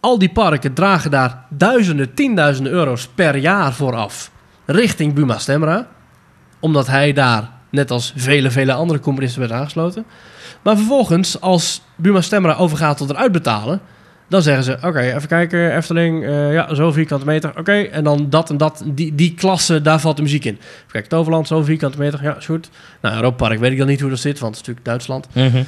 Al 0.00 0.18
die 0.18 0.30
parken 0.30 0.72
dragen 0.72 1.10
daar 1.10 1.44
duizenden, 1.48 2.14
tienduizenden 2.14 2.72
euro's 2.72 3.08
per 3.14 3.36
jaar 3.36 3.72
voor 3.72 3.94
af... 3.94 4.30
richting 4.66 5.14
Buma 5.14 5.38
Stemra. 5.38 5.88
Omdat 6.60 6.86
hij 6.86 7.12
daar, 7.12 7.50
net 7.70 7.90
als 7.90 8.12
vele, 8.16 8.50
vele 8.50 8.72
andere 8.72 9.00
componisten, 9.00 9.40
werd 9.40 9.52
aangesloten. 9.52 10.04
Maar 10.62 10.76
vervolgens, 10.76 11.40
als 11.40 11.82
Buma 11.96 12.20
Stemra 12.20 12.54
overgaat 12.54 12.96
tot 12.96 13.08
het 13.08 13.16
uitbetalen... 13.16 13.80
Dan 14.28 14.42
zeggen 14.42 14.64
ze, 14.64 14.76
oké, 14.82 15.00
even 15.00 15.28
kijken, 15.28 15.76
Efteling, 15.76 16.24
eh, 16.24 16.52
ja, 16.52 16.74
zo 16.74 16.92
vierkante 16.92 17.24
meter, 17.24 17.58
oké. 17.58 17.72
En 17.72 18.04
dan 18.04 18.26
dat 18.30 18.50
en 18.50 18.56
dat, 18.56 18.82
die, 18.86 19.14
die 19.14 19.34
klasse, 19.34 19.82
daar 19.82 20.00
valt 20.00 20.16
de 20.16 20.22
muziek 20.22 20.44
in. 20.44 20.54
Even 20.54 20.90
kijken, 20.90 21.10
Toverland, 21.10 21.46
zo 21.46 21.62
vierkante 21.62 21.98
meter, 21.98 22.22
ja, 22.22 22.36
is 22.36 22.44
goed. 22.44 22.70
Nou, 23.00 23.14
Europa 23.14 23.36
Park 23.36 23.58
weet 23.58 23.72
ik 23.72 23.78
dan 23.78 23.86
niet 23.86 24.00
hoe 24.00 24.10
dat 24.10 24.18
zit, 24.18 24.38
want 24.38 24.56
het 24.56 24.62
is 24.62 24.68
natuurlijk 24.68 24.86
Duitsland. 24.86 25.26
Mhm. 25.34 25.62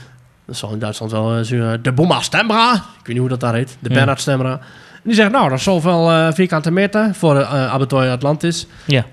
Dat 0.47 0.57
zal 0.57 0.73
in 0.73 0.79
Duitsland 0.79 1.13
wel 1.13 1.37
eh, 1.37 1.73
eh, 1.73 1.79
de 1.83 1.93
Bomma 1.93 2.21
Stemra, 2.21 2.75
ik 2.75 2.81
weet 2.81 3.09
niet 3.09 3.19
hoe 3.19 3.29
dat 3.29 3.41
daar 3.41 3.55
heet, 3.55 3.77
de 3.81 3.89
Ja. 3.89 3.95
Bernhard 3.95 4.21
Stemra. 4.21 4.53
En 4.53 5.03
die 5.03 5.15
zegt, 5.15 5.31
nou, 5.31 5.49
dat 5.49 5.59
is 5.59 5.65
zoveel 5.65 6.11
eh, 6.11 6.33
vierkante 6.33 6.71
meter 6.71 7.15
voor 7.15 7.37
uh, 7.37 7.73
Abattoir 7.73 8.11
Atlantis. 8.11 8.67
Ja. 8.85 9.05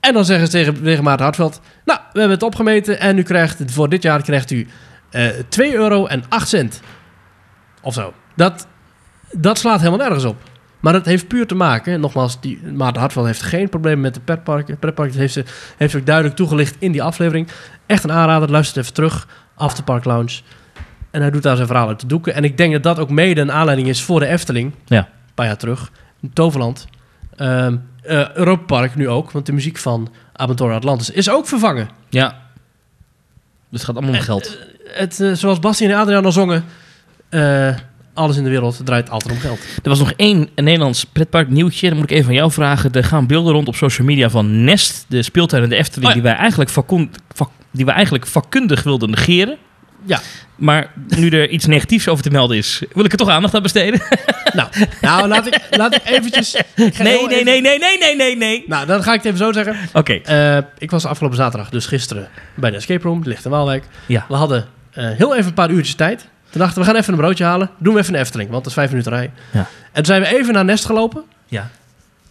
En 0.00 0.12
dan 0.14 0.24
zeggen 0.24 0.46
ze 0.46 0.52
tegen, 0.52 0.82
tegen 0.82 1.04
Maarten 1.04 1.24
Hartveld, 1.24 1.60
nou, 1.84 2.00
we 2.12 2.18
hebben 2.18 2.36
het 2.36 2.46
opgemeten 2.46 3.00
en 3.00 3.18
u 3.18 3.22
krijgt, 3.22 3.62
voor 3.66 3.88
dit 3.88 4.02
jaar 4.02 4.22
krijgt 4.22 4.50
u 4.50 4.66
2 5.48 5.74
euro 5.74 6.06
en 6.06 6.24
8 6.28 6.48
cent. 6.48 6.80
Of 7.82 7.94
zo. 7.94 8.12
Dat, 8.36 8.66
dat 9.32 9.58
slaat 9.58 9.78
helemaal 9.78 9.98
nergens 9.98 10.24
op. 10.24 10.36
Maar 10.80 10.92
dat 10.92 11.04
heeft 11.04 11.28
puur 11.28 11.46
te 11.46 11.54
maken, 11.54 12.00
nogmaals, 12.00 12.40
die, 12.40 12.60
Maarten 12.74 13.00
Hartveld 13.00 13.26
heeft 13.26 13.42
geen 13.42 13.68
probleem 13.68 14.00
met 14.00 14.14
de 14.14 14.20
pretparken. 14.20 14.78
Pretpark 14.78 15.14
heeft 15.14 15.32
ze 15.32 15.44
heeft 15.76 15.96
ook 15.96 16.06
duidelijk 16.06 16.36
toegelicht 16.36 16.76
in 16.78 16.92
die 16.92 17.02
aflevering. 17.02 17.48
Echt 17.86 18.04
een 18.04 18.12
aanrader, 18.12 18.50
luister 18.50 18.82
even 18.82 18.94
terug. 18.94 19.28
Afterpark 19.54 20.04
Lounge. 20.04 20.40
En 21.10 21.20
hij 21.20 21.30
doet 21.30 21.42
daar 21.42 21.56
zijn 21.56 21.68
verhaal 21.68 21.88
uit 21.88 21.98
te 21.98 22.06
doeken. 22.06 22.34
En 22.34 22.44
ik 22.44 22.56
denk 22.56 22.72
dat 22.72 22.82
dat 22.82 22.98
ook 22.98 23.10
mede 23.10 23.40
een 23.40 23.52
aanleiding 23.52 23.88
is 23.88 24.02
voor 24.02 24.20
de 24.20 24.26
Efteling. 24.26 24.74
Ja. 24.84 24.98
Een 24.98 25.34
paar 25.34 25.46
jaar 25.46 25.56
terug. 25.56 25.90
Toverland. 26.32 26.86
Ehm 27.38 27.76
eh, 28.02 28.30
Europa 28.34 28.64
Park 28.64 28.94
nu 28.94 29.08
ook, 29.08 29.30
want 29.30 29.46
de 29.46 29.52
muziek 29.52 29.76
van 29.76 30.08
Aventura 30.32 30.74
Atlantis 30.74 31.10
is 31.10 31.30
ook 31.30 31.46
vervangen. 31.46 31.88
Ja. 32.08 32.28
Dus 33.70 33.80
het 33.80 33.84
gaat 33.84 33.96
allemaal 33.96 34.14
om 34.14 34.20
geld. 34.20 34.58
Het, 34.84 35.20
eh, 35.20 35.32
zoals 35.32 35.58
Bastien 35.58 35.90
en 35.90 35.96
Adriaan 35.96 36.24
al 36.24 36.32
zongen, 36.32 36.64
eh, 37.28 37.74
alles 38.14 38.36
in 38.36 38.44
de 38.44 38.50
wereld 38.50 38.80
draait 38.84 39.10
altijd 39.10 39.32
om 39.34 39.40
geld. 39.40 39.58
Er 39.82 39.88
was 39.88 39.98
nog 39.98 40.12
één 40.12 40.48
Nederlands 40.54 41.04
pretpark 41.04 41.48
nieuwtje. 41.48 41.88
Dan 41.88 41.96
moet 41.98 42.10
ik 42.10 42.12
even 42.12 42.24
van 42.24 42.34
jou 42.34 42.50
vragen. 42.50 42.92
Er 42.92 43.04
gaan 43.04 43.26
beelden 43.26 43.52
rond 43.52 43.68
op 43.68 43.74
social 43.74 44.06
media 44.06 44.30
van 44.30 44.64
Nest, 44.64 45.04
de 45.08 45.22
speeltuin 45.22 45.62
in 45.62 45.68
de 45.68 45.76
Efteling, 45.76 46.04
Oh 46.10 46.14
ja. 46.16 46.20
die 46.20 46.30
wij 46.30 46.38
eigenlijk 46.40 46.70
vakon- 46.70 47.10
vak- 47.34 47.50
die 47.70 47.84
wij 47.84 47.94
eigenlijk 47.94 48.26
vakkundig 48.26 48.82
wilden 48.82 49.10
negeren. 49.10 49.56
Ja. 50.04 50.20
Maar 50.56 50.90
nu 51.16 51.28
er 51.28 51.48
iets 51.48 51.66
negatiefs 51.66 52.08
over 52.08 52.22
te 52.24 52.30
melden 52.30 52.56
is, 52.56 52.82
wil 52.92 53.04
ik 53.04 53.12
er 53.12 53.18
toch 53.18 53.28
aandacht 53.28 53.54
aan 53.54 53.62
besteden. 53.62 54.00
Nou, 54.54 54.68
nou 55.00 55.28
laat, 55.28 55.46
ik, 55.46 55.60
laat 55.70 55.94
ik 55.94 56.00
eventjes... 56.04 56.54
ik 56.54 56.64
Nee, 56.74 56.86
nee, 56.98 57.28
even- 57.28 57.44
nee, 57.44 57.60
nee, 57.60 57.78
nee, 57.78 57.98
nee, 57.98 58.16
nee, 58.16 58.36
nee. 58.36 58.64
Nou, 58.66 58.86
dan 58.86 59.02
ga 59.02 59.10
ik 59.12 59.16
het 59.16 59.26
even 59.26 59.38
zo 59.38 59.52
zeggen. 59.52 59.76
Oké. 59.92 60.12
Eh, 60.12 60.58
ik 60.78 60.90
was 60.90 61.04
afgelopen 61.06 61.36
zaterdag, 61.38 61.70
dus 61.70 61.86
gisteren, 61.86 62.28
bij 62.54 62.70
de 62.70 62.76
escape 62.76 63.02
room. 63.02 63.20
Die 63.20 63.28
ligt 63.28 63.44
in 63.44 63.50
Waalwijk. 63.50 63.84
Ja. 64.06 64.24
We 64.28 64.34
hadden 64.34 64.66
eh, 64.92 65.10
heel 65.10 65.34
even 65.34 65.46
een 65.46 65.54
paar 65.54 65.70
uurtjes 65.70 65.94
tijd. 65.94 66.28
Toen 66.50 66.60
dachten 66.60 66.80
we, 66.80 66.86
gaan 66.86 66.96
even 66.96 67.12
een 67.12 67.18
broodje 67.18 67.44
halen. 67.44 67.70
Doen 67.78 67.94
we 67.94 68.00
even 68.00 68.14
een 68.14 68.20
Efteling, 68.20 68.50
want 68.50 68.62
dat 68.62 68.72
is 68.72 68.78
vijf 68.78 68.90
minuten 68.90 69.12
rij. 69.12 69.30
Ja. 69.50 69.58
En 69.58 69.66
toen 69.92 70.04
zijn 70.04 70.20
we 70.22 70.36
even 70.38 70.54
naar 70.54 70.64
Nest 70.64 70.84
gelopen. 70.84 71.22
Ja. 71.46 71.70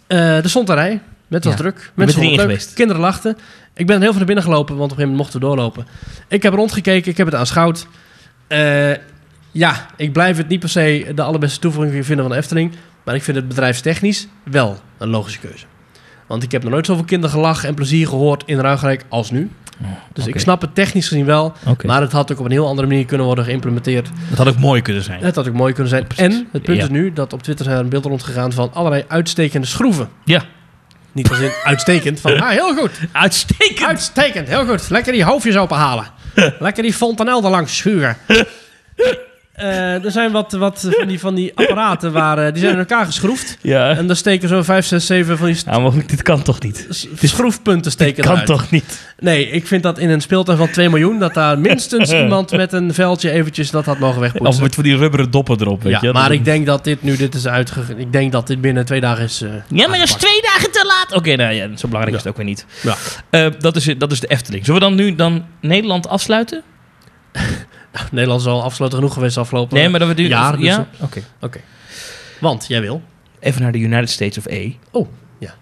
Eh, 0.07 0.43
er 0.43 0.49
stond 0.49 0.69
een 0.69 0.75
rij. 0.75 0.99
Het 1.29 1.43
was 1.43 1.53
Ja. 1.53 1.59
druk. 1.59 1.91
Mensen 1.93 2.15
vonden 2.19 2.31
het 2.39 2.47
leuk. 2.47 2.55
geweest. 2.57 2.73
Kinderen 2.75 3.01
lachten. 3.01 3.37
Ik 3.77 3.85
ben 3.87 3.97
heel 3.99 4.07
veel 4.09 4.17
naar 4.17 4.25
binnen 4.25 4.43
gelopen, 4.43 4.77
want 4.77 4.91
op 4.91 4.97
een 4.97 5.03
gegeven 5.03 5.09
moment 5.17 5.17
mochten 5.17 5.39
we 5.39 5.45
doorlopen. 5.45 5.87
Ik 6.27 6.43
heb 6.43 6.53
rondgekeken, 6.53 7.11
ik 7.11 7.17
heb 7.17 7.25
het 7.27 7.35
aanschouwd. 7.35 7.87
Eh 8.47 8.91
ja, 9.51 9.85
ik 9.95 10.13
blijf 10.13 10.37
het 10.37 10.47
niet 10.47 10.59
per 10.59 10.69
se 10.69 11.11
de 11.15 11.21
allerbeste 11.21 11.59
toevoeging 11.59 12.05
vinden 12.05 12.25
van 12.25 12.33
de 12.33 12.39
Efteling. 12.41 12.71
Maar 13.03 13.15
ik 13.15 13.23
vind 13.23 13.37
het 13.37 13.47
bedrijfstechnisch 13.47 14.27
wel 14.43 14.79
een 14.97 15.09
logische 15.09 15.39
keuze. 15.39 15.65
Want 16.27 16.43
ik 16.43 16.51
heb 16.51 16.63
nog 16.63 16.71
nooit 16.71 16.85
zoveel 16.85 17.03
kindergelach 17.03 17.63
en 17.63 17.73
plezier 17.73 18.07
gehoord 18.07 18.43
in 18.45 18.59
Ruigrijk 18.59 19.05
als 19.09 19.31
nu. 19.31 19.49
Dus 20.13 20.27
ik 20.27 20.39
snap 20.39 20.61
het 20.61 20.75
technisch 20.75 21.07
gezien 21.07 21.25
wel. 21.25 21.53
Maar 21.85 22.01
het 22.01 22.11
had 22.11 22.31
ook 22.31 22.39
op 22.39 22.45
een 22.45 22.51
heel 22.51 22.67
andere 22.67 22.87
manier 22.87 23.05
kunnen 23.05 23.25
worden 23.25 23.45
geïmplementeerd. 23.45 24.09
Dat 24.29 24.37
had 24.37 24.47
ook 24.47 24.57
mooi 24.59 24.81
kunnen 24.81 25.03
zijn. 25.03 25.23
Het 25.23 25.35
had 25.35 25.47
ook 25.47 25.53
mooi 25.53 25.73
kunnen 25.73 25.89
zijn. 25.91 26.07
Precies. 26.07 26.25
En 26.35 26.47
het 26.51 26.61
punt 26.61 26.77
Ja. 26.77 26.83
is 26.83 26.89
nu 26.89 27.13
dat 27.13 27.33
op 27.33 27.43
Twitter 27.43 27.65
zijn 27.65 27.77
er 27.77 27.87
beelden 27.87 28.09
rondgegaan 28.09 28.51
van 28.51 28.73
allerlei 28.73 29.03
uitstekende 29.07 29.67
schroeven. 29.67 30.09
Ja. 30.23 30.43
Niet 31.17 31.29
als 31.29 31.39
in 31.39 31.51
uitstekend. 31.63 32.19
Van, 32.19 32.39
ah, 32.41 32.49
heel 32.49 32.75
goed. 32.75 32.91
Uitstekend. 33.11 33.87
Uitstekend, 33.87 34.47
heel 34.47 34.65
goed. 34.65 34.89
Lekker 34.89 35.13
die 35.13 35.23
hoofdjes 35.23 35.57
openhalen. 35.57 36.07
Lekker 36.59 36.83
die 36.83 36.93
fontanel 36.93 37.43
er 37.43 37.49
langs 37.49 37.77
schuren. 37.77 38.17
Eh, 39.57 40.03
er 40.05 40.11
zijn 40.11 40.31
wat, 40.31 40.51
wat 40.51 40.87
van, 40.89 41.07
die, 41.07 41.19
van 41.19 41.35
die 41.35 41.51
apparaten 41.55 42.11
waar, 42.11 42.37
eh, 42.37 42.51
die 42.51 42.61
zijn 42.61 42.73
in 42.73 42.79
elkaar 42.79 43.05
geschroefd. 43.05 43.57
Ja. 43.61 43.89
En 43.95 44.07
daar 44.07 44.15
steken 44.15 44.49
zo 44.49 44.63
5, 44.63 44.85
6, 44.85 45.05
7 45.05 45.37
van 45.37 45.47
die 45.47 45.57
Nou, 45.65 45.81
maar 45.81 45.91
goed, 45.91 46.09
dit 46.09 46.21
kan 46.21 46.41
toch 46.41 46.59
niet? 46.59 46.87
schroefpunten 47.21 47.91
steken 47.91 48.23
kan 48.23 48.31
eruit. 48.31 48.47
toch 48.47 48.69
niet? 48.71 49.13
Nee, 49.19 49.49
ik 49.49 49.67
vind 49.67 49.83
dat 49.83 49.99
in 49.99 50.09
een 50.09 50.21
speeltuin 50.21 50.57
van 50.57 50.69
2 50.71 50.89
miljoen... 50.89 51.19
dat 51.19 51.33
daar 51.33 51.59
minstens 51.59 52.11
iemand 52.21 52.51
met 52.51 52.73
een 52.73 52.93
veldje 52.93 53.31
eventjes 53.31 53.71
dat 53.71 53.85
had 53.85 53.99
mogen 53.99 54.19
wegpoetsen. 54.21 54.49
Of 54.55 54.61
met 54.61 54.75
van 54.75 54.83
die 54.83 54.97
rubberen 54.97 55.31
doppen 55.31 55.61
erop, 55.61 55.83
weet 55.83 55.93
ja, 55.93 55.99
je? 56.01 56.11
maar 56.13 56.31
ik 56.31 56.45
denk 56.45 56.65
dat 56.65 56.83
dit 56.83 57.03
nu 57.03 57.15
dit 57.17 57.35
is 57.35 57.47
uitgegaan. 57.47 57.97
Ik 57.97 58.11
denk 58.11 58.31
dat 58.31 58.47
dit 58.47 58.61
binnen 58.61 58.85
twee 58.85 59.01
dagen 59.01 59.23
is. 59.23 59.41
eh, 59.41 59.49
Ja, 59.69 59.87
maar 59.87 59.97
dat 59.99 60.07
is 60.07 60.13
twee 60.13 60.41
dagen 60.41 60.71
te 60.71 60.85
laat. 60.87 61.17
Oké, 61.19 61.35
nou 61.35 61.53
ja, 61.53 61.67
zo 61.75 61.87
belangrijk 61.87 62.09
Ja. 62.09 62.15
is 62.17 62.23
het 62.23 62.27
ook 62.27 62.37
weer 62.37 62.45
niet. 62.45 62.65
Ja. 63.31 63.49
Dat, 63.59 63.75
is, 63.75 63.93
dat 63.97 64.11
is 64.11 64.19
de 64.19 64.27
Efteling. 64.27 64.65
Zullen 64.65 64.81
we 64.81 64.87
dan 64.87 64.95
nu 64.95 65.15
dan 65.15 65.45
Nederland 65.61 66.07
afsluiten? 66.07 66.61
Nederland 68.11 68.41
is 68.41 68.47
al 68.47 68.63
afgesloten 68.63 68.97
genoeg 68.97 69.13
geweest 69.13 69.37
afgelopen. 69.37 69.77
Nee, 69.77 69.89
maar 69.89 69.99
dat 69.99 70.07
we 70.15 70.21
nu... 70.21 70.27
jaar, 70.27 70.57
dus- 70.57 70.65
ja? 70.65 70.87
Oké. 70.99 71.21
Oké. 71.41 71.59
Want 72.39 72.65
jij 72.67 72.81
wil. 72.81 73.01
Even 73.39 73.61
naar 73.61 73.71
de 73.71 73.79
United 73.79 74.09
States 74.09 74.37
of 74.37 74.47
A. 74.51 74.69
Oh, 74.91 75.07
ja. 75.39 75.53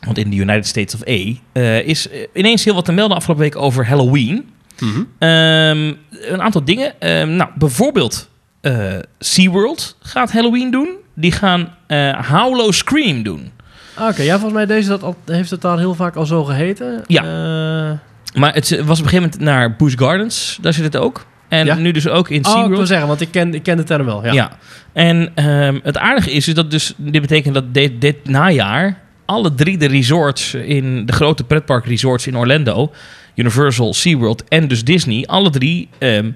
Want 0.00 0.18
in 0.18 0.30
de 0.30 0.36
United 0.36 0.66
States 0.66 0.94
of 0.94 1.00
A 1.08 1.34
eh, 1.52 1.86
is 1.86 2.08
eh, 2.10 2.26
ineens 2.34 2.64
heel 2.64 2.74
wat 2.74 2.84
te 2.84 2.92
melden 2.92 3.16
afgelopen 3.16 3.44
week 3.44 3.56
over 3.56 3.86
Halloween. 3.86 4.48
Mhm. 4.80 5.02
Ehm, 5.18 5.92
een 6.10 6.42
aantal 6.42 6.64
dingen. 6.64 7.00
Ehm, 7.00 7.36
nou, 7.36 7.50
bijvoorbeeld 7.54 8.28
eh 8.60 8.94
SeaWorld 9.18 9.96
gaat 10.00 10.32
Halloween 10.32 10.70
doen. 10.70 10.88
Die 11.14 11.32
gaan 11.32 11.74
eh 11.86 12.30
Howlow 12.30 12.72
Scream 12.72 13.22
doen. 13.22 13.50
Ah, 13.94 14.08
Oké, 14.08 14.22
ja, 14.22 14.32
volgens 14.32 14.52
mij 14.52 14.66
deze 14.66 14.88
dat 14.88 15.02
al, 15.02 15.16
heeft 15.26 15.50
het 15.50 15.60
daar 15.60 15.78
heel 15.78 15.94
vaak 15.94 16.16
al 16.16 16.26
zo 16.26 16.44
geheten. 16.44 17.04
Ja. 17.06 17.22
Eh, 17.22 17.98
Maar 18.40 18.54
het 18.54 18.68
was 18.68 18.80
op 18.80 19.04
een 19.04 19.10
gegeven 19.10 19.20
moment 19.22 19.38
naar 19.40 19.76
Busch 19.76 19.98
Gardens. 19.98 20.58
Daar 20.60 20.72
zit 20.72 20.84
het 20.84 20.96
ook. 20.96 21.26
En 21.48 21.66
Ja? 21.66 21.74
nu 21.74 21.90
dus 21.90 22.08
ook 22.08 22.28
in 22.28 22.34
Oh, 22.34 22.40
ik 22.40 22.46
SeaWorld. 22.46 22.76
wil 22.76 22.86
zeggen, 22.86 23.08
want 23.08 23.20
ik 23.20 23.28
ken, 23.30 23.54
ik 23.54 23.62
ken 23.62 23.76
de 23.76 23.84
term 23.84 24.04
wel. 24.04 24.24
Ja. 24.24 24.32
Ja. 24.32 24.50
En 24.92 25.32
ehm, 25.34 25.78
het 25.82 25.98
aardige 25.98 26.30
is, 26.32 26.48
is 26.48 26.54
dat 26.54 26.70
dus, 26.70 26.92
dit 26.96 27.20
betekent 27.20 27.54
dat 27.54 27.74
dit, 27.74 28.00
dit 28.00 28.16
najaar 28.28 28.98
alle 29.24 29.54
drie 29.54 29.78
de 29.78 29.86
resorts 29.86 30.54
in 30.54 31.06
de 31.06 31.12
grote 31.12 31.44
pretpark 31.44 31.86
resorts 31.86 32.26
in 32.26 32.36
Orlando, 32.36 32.92
Universal, 33.34 33.94
SeaWorld 33.94 34.44
en 34.48 34.68
dus 34.68 34.84
Disney, 34.84 35.24
alle 35.26 35.50
drie 35.50 35.88
ehm, 35.98 36.30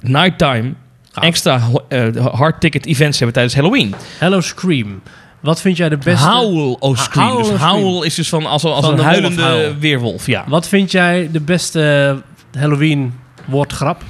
nighttime 0.00 0.72
Gaaf. 1.12 1.24
extra 1.24 1.60
eh, 1.88 2.26
hard 2.26 2.60
ticket 2.60 2.86
events 2.86 3.16
hebben 3.16 3.34
tijdens 3.34 3.54
Halloween. 3.56 3.94
Hello 4.18 4.40
Scream. 4.40 5.02
Wat 5.40 5.60
vind 5.60 5.76
jij 5.76 5.88
de 5.88 5.96
beste... 5.96 6.28
Howl 6.28 6.76
o 6.80 6.94
Scream. 6.94 7.26
Howl 7.28 7.38
Dus 7.42 7.46
Scream. 7.46 7.70
Howl 7.82 8.02
is 8.02 8.14
dus 8.14 8.28
van 8.28 8.46
als, 8.46 8.64
als 8.64 8.84
Van 8.84 8.98
een 8.98 9.04
huilende 9.04 9.74
weerwolf. 9.78 10.26
Ja. 10.26 10.44
Wat 10.48 10.68
vind 10.68 10.90
jij 10.90 11.28
de 11.32 11.40
beste 11.40 12.16
Halloween 12.58 13.12
woordgrap? 13.50 14.02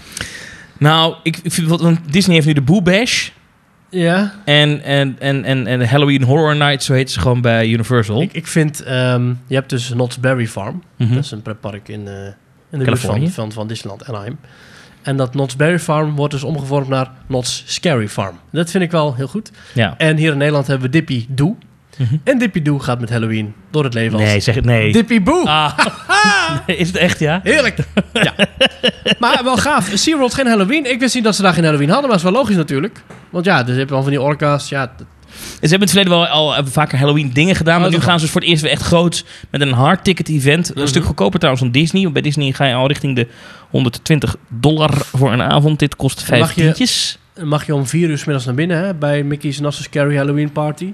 Nou, 0.78 1.14
ik, 1.22 1.38
ik 1.42 1.52
vind, 1.52 1.68
want 1.68 1.98
Disney 2.12 2.34
heeft 2.34 2.46
nu 2.46 2.52
de 2.52 2.62
Boo 2.62 2.82
Bash. 2.82 3.28
Ja. 3.90 4.34
En, 4.44 4.82
en, 4.82 5.16
en, 5.18 5.44
en, 5.44 5.66
en 5.66 5.78
de 5.78 5.88
Halloween 5.88 6.22
Horror 6.22 6.56
Night, 6.56 6.82
zo 6.82 6.92
heet 6.92 7.10
ze 7.10 7.20
gewoon 7.20 7.40
bij 7.40 7.68
Universal. 7.68 8.22
Ik, 8.22 8.32
ik 8.32 8.46
vind... 8.46 8.82
ehm, 8.82 9.28
je 9.46 9.54
hebt 9.54 9.70
dus 9.70 9.88
Knott's 9.88 10.20
Berry 10.20 10.46
Farm. 10.46 10.82
Mhm. 10.96 11.14
Dat 11.14 11.24
is 11.24 11.30
een 11.30 11.42
pretpark 11.42 11.88
in, 11.88 12.08
eh 12.08 12.14
in 12.70 12.78
de 12.78 12.84
buurt 12.84 13.00
van, 13.00 13.30
van, 13.30 13.52
van 13.52 13.66
Disneyland 13.66 14.08
Anaheim. 14.08 14.38
En 15.02 15.16
dat 15.16 15.30
Knott's 15.30 15.56
Berry 15.56 15.78
Farm 15.78 16.14
wordt 16.14 16.32
dus 16.32 16.42
omgevormd 16.42 16.88
naar 16.88 17.10
Knott's 17.26 17.62
Scary 17.66 18.08
Farm. 18.08 18.38
Dat 18.50 18.70
vind 18.70 18.84
ik 18.84 18.90
wel 18.90 19.14
heel 19.14 19.28
goed. 19.28 19.50
Ja. 19.74 19.94
En 19.98 20.16
hier 20.16 20.32
in 20.32 20.38
Nederland 20.38 20.66
hebben 20.66 20.86
we 20.86 20.92
Dippy 20.92 21.26
Doe. 21.28 21.56
Mhm. 22.00 22.16
En 22.24 22.38
Dippy 22.38 22.62
gaat 22.78 23.00
met 23.00 23.10
Halloween 23.10 23.54
door 23.70 23.84
het 23.84 23.94
leven 23.94 24.12
als 24.18 24.22
Nee, 24.22 24.40
zeg 24.40 24.54
het 24.54 24.64
nee. 24.64 24.92
Dippy 24.92 25.22
Boe. 25.22 25.48
Ah. 25.48 25.78
is 26.66 26.86
het 26.86 26.96
echt, 26.96 27.18
ja? 27.18 27.40
Heerlijk. 27.42 27.76
ja. 28.12 28.34
Maar 29.18 29.40
wel 29.44 29.56
gaaf. 29.56 29.90
SeaWorld 29.94 30.34
geen 30.34 30.46
Halloween. 30.46 30.90
Ik 30.90 31.00
wist 31.00 31.14
niet 31.14 31.24
dat 31.24 31.34
ze 31.34 31.42
daar 31.42 31.52
geen 31.54 31.64
Halloween 31.64 31.88
hadden, 31.88 32.08
maar 32.08 32.18
dat 32.18 32.26
is 32.26 32.32
wel 32.32 32.40
logisch 32.42 32.56
natuurlijk. 32.56 33.02
Want 33.30 33.44
ja, 33.44 33.62
dus 33.62 33.76
heb 33.76 33.88
je 33.88 33.94
al 33.94 34.02
van 34.02 34.10
die 34.10 34.20
orka's. 34.20 34.68
Ja, 34.68 34.92
Ze 34.98 35.40
hebben 35.60 35.70
in 35.72 35.80
het 35.80 35.90
verleden 35.90 36.12
wel 36.12 36.26
al 36.26 36.64
vaker 36.64 36.98
Halloween 36.98 37.32
dingen 37.32 37.56
gedaan. 37.56 37.74
Oh, 37.74 37.80
maar 37.80 37.90
nu 37.90 37.96
toch 37.96 38.04
gaan 38.04 38.18
ze 38.18 38.24
dus 38.24 38.32
voor 38.32 38.40
het 38.40 38.50
eerst 38.50 38.62
weer 38.62 38.72
echt 38.72 38.82
groot 38.82 39.24
met 39.50 39.60
een 39.60 39.72
hard 39.72 40.04
ticket 40.04 40.28
event. 40.28 40.76
Een 40.76 40.88
stuk 40.88 41.04
goedkoper 41.04 41.38
trouwens 41.38 41.64
dan 41.64 41.72
Disney. 41.72 42.02
Want 42.02 42.12
bij 42.12 42.22
Disney 42.22 42.52
ga 42.52 42.64
je 42.64 42.74
al 42.74 42.86
richting 42.86 43.16
de 43.16 43.26
120 43.70 44.36
dollar 44.48 44.90
voor 44.96 45.32
een 45.32 45.42
avond. 45.42 45.78
Dit 45.78 45.96
kost 45.96 46.22
vijf 46.22 46.52
tientjes. 46.52 47.18
mag 47.42 47.66
je 47.66 47.74
om 47.74 47.86
vier 47.86 48.08
uur 48.08 48.18
's 48.18 48.24
middags 48.24 48.46
naar 48.46 48.54
binnen 48.54 48.84
hè, 48.84 48.94
bij 48.94 49.22
Mickey's 49.22 49.56
So 49.56 49.70
Scary 49.70 50.16
Halloween 50.16 50.52
Party. 50.52 50.92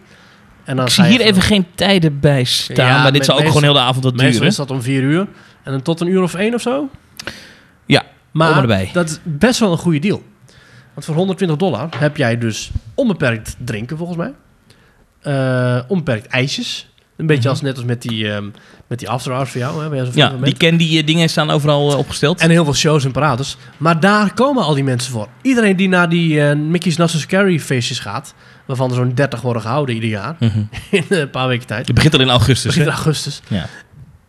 En 0.66 0.76
dan 0.76 0.84
Ik 0.86 0.92
zie 0.92 1.04
hier 1.04 1.20
even 1.20 1.42
geen 1.42 1.66
tijden 1.74 2.20
bij 2.20 2.44
staan. 2.44 2.86
Ja, 2.86 3.02
maar 3.02 3.12
dit 3.12 3.24
zal 3.24 3.38
ook 3.38 3.46
gewoon 3.46 3.62
heel 3.62 3.72
de 3.72 3.78
avond 3.78 4.04
wat 4.04 4.18
duren. 4.18 4.42
is 4.46 4.56
dat 4.56 4.70
om 4.70 4.82
vier 4.82 5.02
uur. 5.02 5.26
En 5.62 5.72
dan 5.72 5.82
tot 5.82 6.00
een 6.00 6.06
uur 6.06 6.22
of 6.22 6.34
één 6.34 6.54
of 6.54 6.60
zo. 6.60 6.88
Ja, 7.86 8.02
maar 8.30 8.56
erbij. 8.60 8.90
dat 8.92 9.08
is 9.08 9.18
best 9.22 9.60
wel 9.60 9.72
een 9.72 9.78
goede 9.78 9.98
deal. 9.98 10.22
Want 10.94 11.06
voor 11.06 11.14
120 11.14 11.56
dollar 11.56 11.88
heb 11.98 12.16
jij 12.16 12.38
dus 12.38 12.70
onbeperkt 12.94 13.56
drinken 13.58 13.96
volgens 13.96 14.18
mij. 14.18 14.32
Eh, 15.20 15.82
onbeperkt 15.88 16.26
ijsjes. 16.26 16.88
Een 17.16 17.26
beetje 17.26 17.42
Mhm. 17.42 17.50
als 17.50 17.60
net 17.60 17.76
als 17.76 17.84
met 17.84 18.02
die, 18.02 18.32
ehm 18.32 18.44
met 18.86 18.98
die 18.98 19.08
after 19.08 19.32
hours 19.32 19.50
voor 19.50 19.60
jou. 19.60 19.96
Hè, 19.96 20.04
zo 20.04 20.10
Ja, 20.14 20.28
die 20.42 20.56
candy 20.56 20.98
eh, 20.98 21.06
dingen 21.06 21.28
staan 21.28 21.50
overal 21.50 21.92
eh, 21.92 21.98
opgesteld. 21.98 22.40
En 22.40 22.50
heel 22.50 22.64
veel 22.64 22.74
shows 22.74 23.04
en 23.04 23.12
parades. 23.12 23.56
Maar 23.76 24.00
daar 24.00 24.34
komen 24.34 24.62
al 24.62 24.74
die 24.74 24.84
mensen 24.84 25.12
voor. 25.12 25.28
Iedereen 25.42 25.76
die 25.76 25.88
naar 25.88 26.08
die 26.08 26.40
Mickey's 26.54 26.94
So 26.94 27.06
Scary 27.06 27.60
feestjes 27.60 27.98
gaat... 27.98 28.34
waarvan 28.66 28.90
er 28.90 28.96
zo'n 28.96 29.14
30 29.14 29.40
worden 29.40 29.62
gehouden 29.62 29.94
ieder 29.94 30.10
jaar... 30.10 30.36
Mhm. 30.38 30.58
in 30.90 31.04
een 31.08 31.30
paar 31.30 31.48
weken 31.48 31.66
tijd... 31.66 31.86
Het 31.86 31.94
begint 31.94 32.14
al 32.14 32.20
in 32.20 32.28
augustus. 32.28 32.74
begin 32.74 32.82
hè? 32.82 32.94
augustus. 32.94 33.40
Ja. 33.48 33.66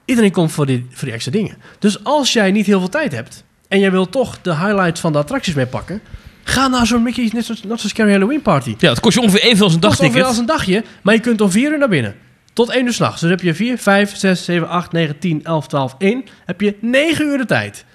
Iedereen 0.06 0.32
komt 0.32 0.52
voor 0.52 0.66
die, 0.66 0.86
voor 0.90 1.04
die 1.04 1.14
extra 1.14 1.32
dingen. 1.32 1.58
Dus 1.80 2.04
als 2.04 2.34
jij 2.34 2.52
niet 2.52 2.66
heel 2.66 2.80
veel 2.80 2.90
tijd 2.90 3.12
hebt... 3.12 3.44
en 3.68 3.80
jij 3.80 3.92
wil 3.92 4.10
toch 4.10 4.42
de 4.42 4.56
highlights 4.56 5.00
van 5.00 5.12
de 5.12 5.18
attracties 5.18 5.54
meepakken... 5.54 6.02
ga 6.44 6.68
naar 6.68 6.86
zo'n 6.86 7.04
Mickey's 7.04 7.32
Not 7.32 7.44
So, 7.46 7.54
Not 7.68 7.80
So 7.80 7.88
Scary 7.88 8.12
Halloween 8.12 8.42
Party. 8.42 8.76
ja, 8.78 8.90
het 8.90 9.00
kost 9.00 9.16
je 9.16 9.22
ongeveer 9.22 9.42
evenveel 9.42 9.66
als 9.66 9.74
een 9.74 9.80
Kost 9.80 10.00
ongeveer 10.00 10.22
dagticket. 10.22 10.48
als 10.48 10.66
een 10.68 10.74
dagje, 10.74 10.84
maar 11.02 11.14
je 11.14 11.20
kunt 11.20 11.42
om 11.42 11.52
4 11.52 11.72
uur 11.72 11.78
naar 11.78 11.90
binnen. 11.90 12.16
Tot 12.54 12.70
1 12.70 12.86
uur 12.86 12.94
s'nachts. 12.94 13.22
Dus 13.22 13.30
heb 13.30 13.42
je 13.42 13.54
4, 13.54 13.78
5, 13.78 14.16
6, 14.16 14.44
7, 14.46 14.70
8, 14.70 14.92
9, 14.92 15.20
10, 15.20 15.44
11, 15.44 15.68
12, 15.68 15.96
1. 15.98 16.24
Heb 16.46 16.62
je 16.62 16.76
9 16.82 17.26
uur 17.26 17.38
de 17.38 17.46
tijd. 17.46 17.86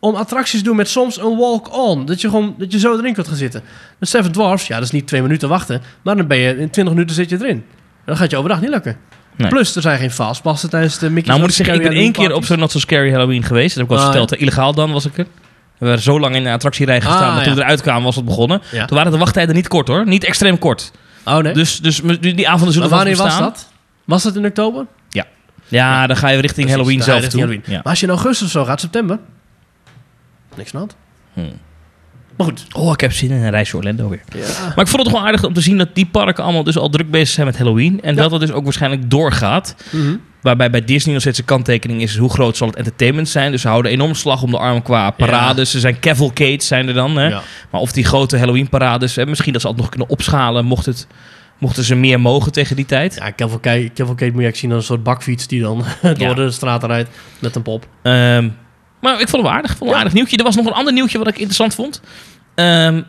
Om 0.00 0.14
attracties 0.14 0.58
te 0.58 0.64
doen 0.64 0.76
met 0.76 0.88
soms 0.88 1.18
een 1.18 1.36
walk-on. 1.36 2.06
Dat 2.06 2.20
je 2.20 2.28
gewoon 2.28 2.54
dat 2.58 2.72
je 2.72 2.78
zo 2.78 2.98
erin 2.98 3.12
kunt 3.14 3.28
gaan 3.28 3.36
zitten. 3.36 3.62
De 3.98 4.06
Seven 4.06 4.32
Dwarfs, 4.32 4.66
ja, 4.66 4.74
dat 4.74 4.84
is 4.84 4.90
niet 4.90 5.06
twee 5.06 5.22
minuten 5.22 5.48
wachten. 5.48 5.82
Maar 6.02 6.16
dan 6.16 6.26
ben 6.26 6.38
je 6.38 6.58
in 6.58 6.70
20 6.70 6.94
minuten 6.94 7.14
zit 7.16 7.30
je 7.30 7.36
erin. 7.40 7.64
Dan 8.04 8.16
gaat 8.16 8.30
je 8.30 8.36
overdag 8.36 8.60
niet 8.60 8.70
lukken. 8.70 8.96
Nee. 9.36 9.48
Plus, 9.48 9.76
er 9.76 9.82
zijn 9.82 9.98
geen 9.98 10.10
fastpassen 10.10 10.70
tijdens 10.70 10.98
de 10.98 11.06
Mickey's 11.06 11.26
Nou 11.26 11.40
moet 11.40 11.48
ik 11.48 11.54
zeggen, 11.56 11.74
ik 11.74 11.82
ben 11.82 11.92
één 11.92 12.12
keer 12.12 12.34
op 12.34 12.44
zo'n 12.44 12.58
Not 12.58 12.70
So 12.70 12.78
Scary 12.78 13.10
Halloween 13.10 13.42
geweest. 13.42 13.76
Dat 13.76 13.76
heb 13.76 13.86
ik 13.86 13.92
al 13.92 13.98
Ah, 13.98 14.04
verteld. 14.04 14.30
hè. 14.30 14.36
Illegaal 14.36 14.74
dan 14.74 14.92
was 14.92 15.06
ik 15.06 15.18
er. 15.18 15.26
We 15.78 15.84
hebben 15.86 16.02
zo 16.02 16.20
lang 16.20 16.34
in 16.34 16.44
de 16.44 16.50
attractierij 16.50 17.00
gestaan. 17.00 17.28
Ah, 17.28 17.34
maar 17.34 17.42
toen 17.42 17.52
ja. 17.52 17.58
we 17.58 17.64
eruit 17.64 17.80
kwamen 17.82 18.02
was 18.02 18.16
het 18.16 18.24
begonnen. 18.24 18.62
Ja. 18.72 18.84
Toen 18.84 18.96
waren 18.96 19.12
de 19.12 19.18
wachttijden 19.18 19.54
niet 19.54 19.68
kort 19.68 19.88
hoor. 19.88 20.06
Niet 20.06 20.24
extreem 20.24 20.58
kort. 20.58 20.90
Oh 21.24 21.36
nee? 21.36 21.52
Dus, 21.52 21.80
dus 21.80 22.00
die 22.20 22.48
avonden 22.48 22.72
zullen 22.72 22.88
maar 22.88 22.98
wanneer 22.98 23.16
was 23.16 23.38
dat? 23.38 23.68
Was 24.04 24.22
dat 24.22 24.36
in 24.36 24.46
oktober? 24.46 24.86
Ja, 25.68 26.06
dan 26.06 26.16
ga 26.16 26.28
je 26.28 26.40
richting 26.40 26.66
Precies, 26.66 26.70
Halloween 26.72 27.02
zelf 27.02 27.20
richting 27.20 27.42
toe. 27.42 27.50
Halloween. 27.52 27.72
Ja. 27.72 27.76
Maar 27.82 27.90
als 27.92 28.00
je 28.00 28.06
in 28.06 28.12
augustus 28.12 28.46
of 28.46 28.52
zo 28.52 28.64
gaat, 28.64 28.80
september. 28.80 29.18
Niks 30.56 30.72
aan 30.74 30.78
hand. 30.80 30.96
Hmm. 31.32 31.52
Maar 32.36 32.46
goed. 32.46 32.66
Oh, 32.72 32.92
ik 32.92 33.00
heb 33.00 33.12
zin 33.12 33.30
in 33.30 33.42
een 33.42 33.50
reisje 33.50 33.76
Orlando 33.76 34.08
weer. 34.08 34.20
Ja. 34.36 34.40
Maar 34.74 34.84
ik 34.84 34.86
vond 34.90 35.02
het 35.02 35.12
wel 35.12 35.24
aardig 35.26 35.44
om 35.44 35.52
te 35.52 35.60
zien 35.60 35.78
dat 35.78 35.88
die 35.94 36.06
parken 36.06 36.44
allemaal 36.44 36.64
dus 36.64 36.78
al 36.78 36.88
druk 36.88 37.10
bezig 37.10 37.28
zijn 37.28 37.46
met 37.46 37.58
Halloween. 37.58 38.02
En 38.02 38.14
Ja. 38.14 38.22
dat 38.22 38.30
het 38.30 38.40
dus 38.40 38.52
ook 38.52 38.64
waarschijnlijk 38.64 39.10
doorgaat. 39.10 39.74
Mhm. 39.90 40.16
Waarbij 40.42 40.70
bij 40.70 40.84
Disney 40.84 41.12
nog 41.12 41.22
steeds 41.22 41.38
een 41.38 41.44
kanttekening 41.44 42.02
is 42.02 42.16
hoe 42.16 42.30
groot 42.30 42.56
zal 42.56 42.66
het 42.66 42.76
entertainment 42.76 43.28
zijn. 43.28 43.50
Dus 43.50 43.60
ze 43.60 43.68
houden 43.68 43.92
enorm 43.92 44.14
slag 44.14 44.42
om 44.42 44.50
de 44.50 44.58
arm 44.58 44.82
qua 44.82 45.10
parades. 45.10 45.74
Er 45.74 45.80
zijn 45.80 45.98
cavalcades 46.00 46.66
zijn 46.66 46.88
er 46.88 46.94
dan. 46.94 47.16
Hè? 47.16 47.28
Maar 47.70 47.80
of 47.80 47.92
die 47.92 48.04
grote 48.04 48.38
Halloween 48.38 48.68
parades, 48.68 49.16
hè, 49.16 49.26
misschien 49.26 49.52
dat 49.52 49.60
ze 49.60 49.66
altijd 49.66 49.84
nog 49.86 49.94
kunnen 49.96 50.12
opschalen 50.16 50.64
mocht 50.64 50.86
het, 50.86 51.06
mochten 51.58 51.84
ze 51.84 51.94
meer 51.94 52.20
mogen 52.20 52.52
tegen 52.52 52.76
die 52.76 52.86
tijd. 52.86 53.14
Ja, 53.14 53.32
Cavalcade, 53.36 53.92
Cavalcade 53.92 54.30
moet 54.32 54.40
je 54.40 54.44
eigenlijk 54.44 54.56
zien 54.56 54.70
als 54.72 54.80
een 54.80 54.86
soort 54.86 55.02
bakfiets 55.02 55.46
die 55.46 55.60
dan 55.60 55.84
door 56.18 56.34
de 56.34 56.50
straten 56.50 56.88
rijdt 56.88 57.08
met 57.38 57.56
een 57.56 57.62
pop. 57.62 57.86
Ehm, 58.02 58.48
maar 59.00 59.12
ik 59.20 59.28
vond 59.28 59.30
het 59.32 59.40
wel 59.42 59.50
aardig. 59.50 59.76
Vond 59.76 59.90
Ja. 59.90 59.96
aardig 59.96 60.12
nieuwtje. 60.12 60.36
Er 60.36 60.44
was 60.44 60.56
nog 60.56 60.66
een 60.66 60.72
ander 60.72 60.92
nieuwtje 60.92 61.18
wat 61.18 61.26
ik 61.28 61.34
interessant 61.34 61.74
vond. 61.74 62.00
Ehm, 62.54 63.02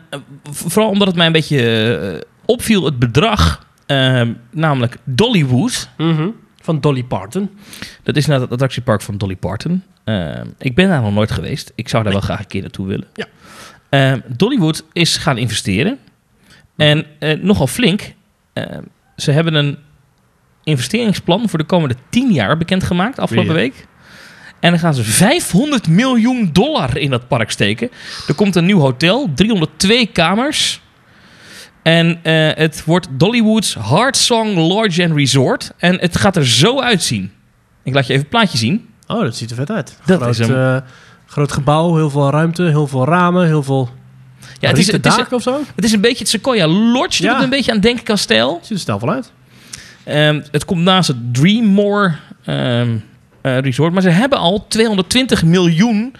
vooral 0.50 0.88
omdat 0.88 1.06
het 1.06 1.16
mij 1.16 1.26
een 1.26 1.32
beetje 1.32 1.60
eh, 1.98 2.20
opviel, 2.44 2.84
het 2.84 2.98
bedrag. 2.98 3.66
Ehm, 3.86 4.32
namelijk 4.50 4.96
Dollywood. 5.04 5.88
Van 6.62 6.80
Dolly 6.80 7.02
Parton. 7.04 7.50
Dat 8.02 8.16
is 8.16 8.26
naar 8.26 8.40
het 8.40 8.50
attractiepark 8.50 9.02
van 9.02 9.16
Dolly 9.18 9.36
Parton. 9.36 9.82
Ehm, 10.04 10.46
ik 10.58 10.74
ben 10.74 10.88
daar 10.88 11.02
nog 11.02 11.14
nooit 11.14 11.30
geweest. 11.30 11.72
Ik 11.74 11.88
zou 11.88 12.02
daar 12.02 12.12
wel 12.12 12.20
graag 12.22 12.38
een 12.38 12.46
keer 12.46 12.60
naartoe 12.60 12.86
willen. 12.86 13.06
Ja. 13.14 14.20
Dollywood 14.36 14.84
is 14.92 15.16
gaan 15.16 15.38
investeren. 15.38 15.98
En 16.76 17.06
eh, 17.18 17.38
nogal 17.42 17.66
flink. 17.66 18.12
Ze 19.16 19.30
hebben 19.30 19.54
een 19.54 19.78
investeringsplan 20.64 21.48
voor 21.48 21.58
de 21.58 21.64
komende 21.64 21.94
10 22.10 22.32
jaar 22.32 22.56
bekendgemaakt 22.56 23.18
afgelopen 23.18 23.50
Ja. 23.54 23.60
week. 23.60 23.86
En 24.60 24.70
dan 24.70 24.78
gaan 24.78 24.94
ze 24.94 25.04
500 25.04 25.88
miljoen 25.88 26.50
dollar 26.52 26.96
in 26.96 27.10
dat 27.10 27.28
park 27.28 27.50
steken. 27.50 27.90
Er 28.28 28.34
komt 28.34 28.56
een 28.56 28.66
nieuw 28.66 28.78
hotel, 28.80 29.30
302 29.34 30.06
kamers. 30.06 30.80
En 31.82 32.18
eh, 32.22 32.50
het 32.54 32.84
wordt 32.84 33.08
Dollywood's 33.10 33.74
Hard 33.74 34.16
Song 34.16 34.54
Lodge 34.56 35.04
and 35.04 35.16
Resort. 35.16 35.72
En 35.76 36.00
het 36.00 36.16
gaat 36.16 36.36
er 36.36 36.46
zo 36.46 36.80
uitzien. 36.80 37.32
Ik 37.82 37.94
laat 37.94 38.06
je 38.06 38.12
even 38.12 38.22
het 38.22 38.30
plaatje 38.30 38.58
zien. 38.58 38.88
Oh, 39.06 39.20
dat 39.20 39.36
ziet 39.36 39.50
er 39.50 39.56
vet 39.56 39.70
uit. 39.70 39.98
Dat 40.06 40.20
groot, 40.20 40.30
is 40.30 40.38
hem. 40.38 40.54
eh, 40.56 40.76
groot 41.26 41.52
gebouw, 41.52 41.96
heel 41.96 42.10
veel 42.10 42.30
ruimte, 42.30 42.62
heel 42.62 42.86
veel 42.86 43.04
ramen, 43.04 43.46
heel 43.46 43.62
veel 43.62 43.88
Ja, 44.60 44.68
het 44.68 44.78
is, 44.78 44.92
het, 44.92 45.06
is, 45.06 45.18
of 45.30 45.42
zo. 45.42 45.60
het 45.74 45.84
is 45.84 45.92
een 45.92 46.00
beetje 46.00 46.18
het 46.18 46.28
Sequoia 46.28 46.66
Lodge. 46.66 47.22
Ja. 47.22 47.32
Dat 47.34 47.42
een 47.42 47.50
beetje 47.50 47.72
aan 47.72 47.80
denken 47.80 48.04
kan 48.04 48.18
stijl. 48.18 48.58
Ziet 48.62 48.70
er 48.70 48.78
stijlvol 48.78 49.10
uit. 49.10 49.32
Ehm, 50.04 50.40
het 50.50 50.64
komt 50.64 50.82
naast 50.82 51.08
het 51.08 51.34
Dreammore 51.34 52.14
ehm, 52.44 52.58
eh, 52.80 52.88
Resort. 53.56 53.92
Maar 53.92 54.02
ze 54.02 54.08
hebben 54.10 54.38
al 54.38 54.66
220 54.68 55.44
miljoen 55.44 56.14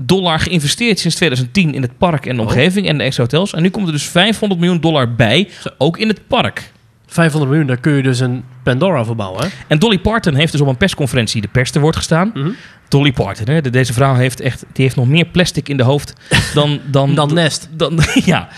dollar 0.00 0.40
geïnvesteerd 0.40 0.98
sinds 0.98 1.16
2010 1.16 1.74
in 1.74 1.82
het 1.82 1.98
park 1.98 2.26
en 2.26 2.36
de 2.36 2.42
Oh. 2.42 2.46
omgeving 2.48 2.88
en 2.88 2.98
de 2.98 3.04
extra 3.04 3.22
hotels. 3.22 3.52
En 3.54 3.62
nu 3.62 3.68
komt 3.70 3.86
er 3.86 3.92
dus 3.92 4.08
500 4.08 4.60
miljoen 4.60 4.80
dollar 4.80 5.14
bij, 5.14 5.48
ook 5.78 5.98
in 5.98 6.08
het 6.08 6.20
park. 6.26 6.72
500 7.06 7.50
miljoen, 7.50 7.68
daar 7.68 7.80
kun 7.80 7.92
je 7.92 8.02
dus 8.02 8.20
een 8.20 8.44
Pandora 8.62 9.04
voor 9.04 9.16
bouwen. 9.16 9.42
Hè? 9.42 9.48
En 9.66 9.78
Dolly 9.78 9.98
Parton 9.98 10.34
heeft 10.34 10.52
dus 10.52 10.60
op 10.60 10.66
een 10.66 10.76
persconferentie 10.76 11.40
de 11.40 11.48
pers 11.48 11.70
te 11.70 11.80
woord 11.80 11.96
gestaan. 11.96 12.30
Mhm. 12.34 12.48
Dolly 12.88 13.12
Parton, 13.12 13.46
hè, 13.54 13.60
de- 13.60 13.70
deze 13.70 13.92
vrouw 13.92 14.14
heeft 14.14 14.40
echt, 14.40 14.64
die 14.72 14.84
heeft 14.84 14.96
nog 14.96 15.06
meer 15.08 15.24
plastic 15.24 15.68
in 15.68 15.76
de 15.76 15.82
hoofd 15.82 16.12
dan... 16.54 16.80
Dan, 16.90 17.14
Dan 17.14 17.34
Nest. 17.34 17.68
dan 17.72 18.00
ja. 18.24 18.48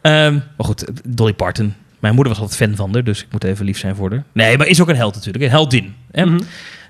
Ehm, 0.00 0.32
maar 0.32 0.66
goed, 0.66 0.84
Dolly 1.04 1.32
Parton. 1.32 1.74
Mijn 1.98 2.14
moeder 2.14 2.32
was 2.32 2.42
altijd 2.42 2.60
fan 2.68 2.76
van 2.76 2.92
haar, 2.94 3.04
dus 3.04 3.20
ik 3.20 3.26
moet 3.30 3.44
even 3.44 3.64
lief 3.64 3.78
zijn 3.78 3.96
voor 3.96 4.10
haar. 4.10 4.24
Nee, 4.32 4.58
maar 4.58 4.66
is 4.66 4.80
ook 4.80 4.88
een 4.88 4.96
held 4.96 5.14
natuurlijk, 5.14 5.44
een 5.44 5.50
heldin. 5.50 5.94
Hè? 6.12 6.24
Mhm. 6.26 6.40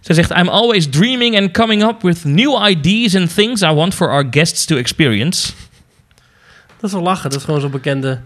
Ze 0.00 0.14
zegt, 0.14 0.30
I'm 0.30 0.48
always 0.48 0.88
dreaming 0.90 1.38
and 1.38 1.50
coming 1.52 1.82
up 1.82 2.02
with 2.02 2.24
new 2.24 2.66
ideas 2.68 3.14
and 3.14 3.34
things 3.34 3.62
I 3.62 3.66
want 3.72 3.94
for 3.94 4.08
our 4.10 4.26
guests 4.30 4.64
to 4.64 4.76
experience. 4.76 5.52
Dat 6.80 6.90
is 6.90 6.92
wel 6.92 7.02
lachen. 7.02 7.30
Dat 7.30 7.38
is 7.38 7.44
gewoon 7.44 7.60
zo'n 7.60 7.70
bekende, 7.70 8.20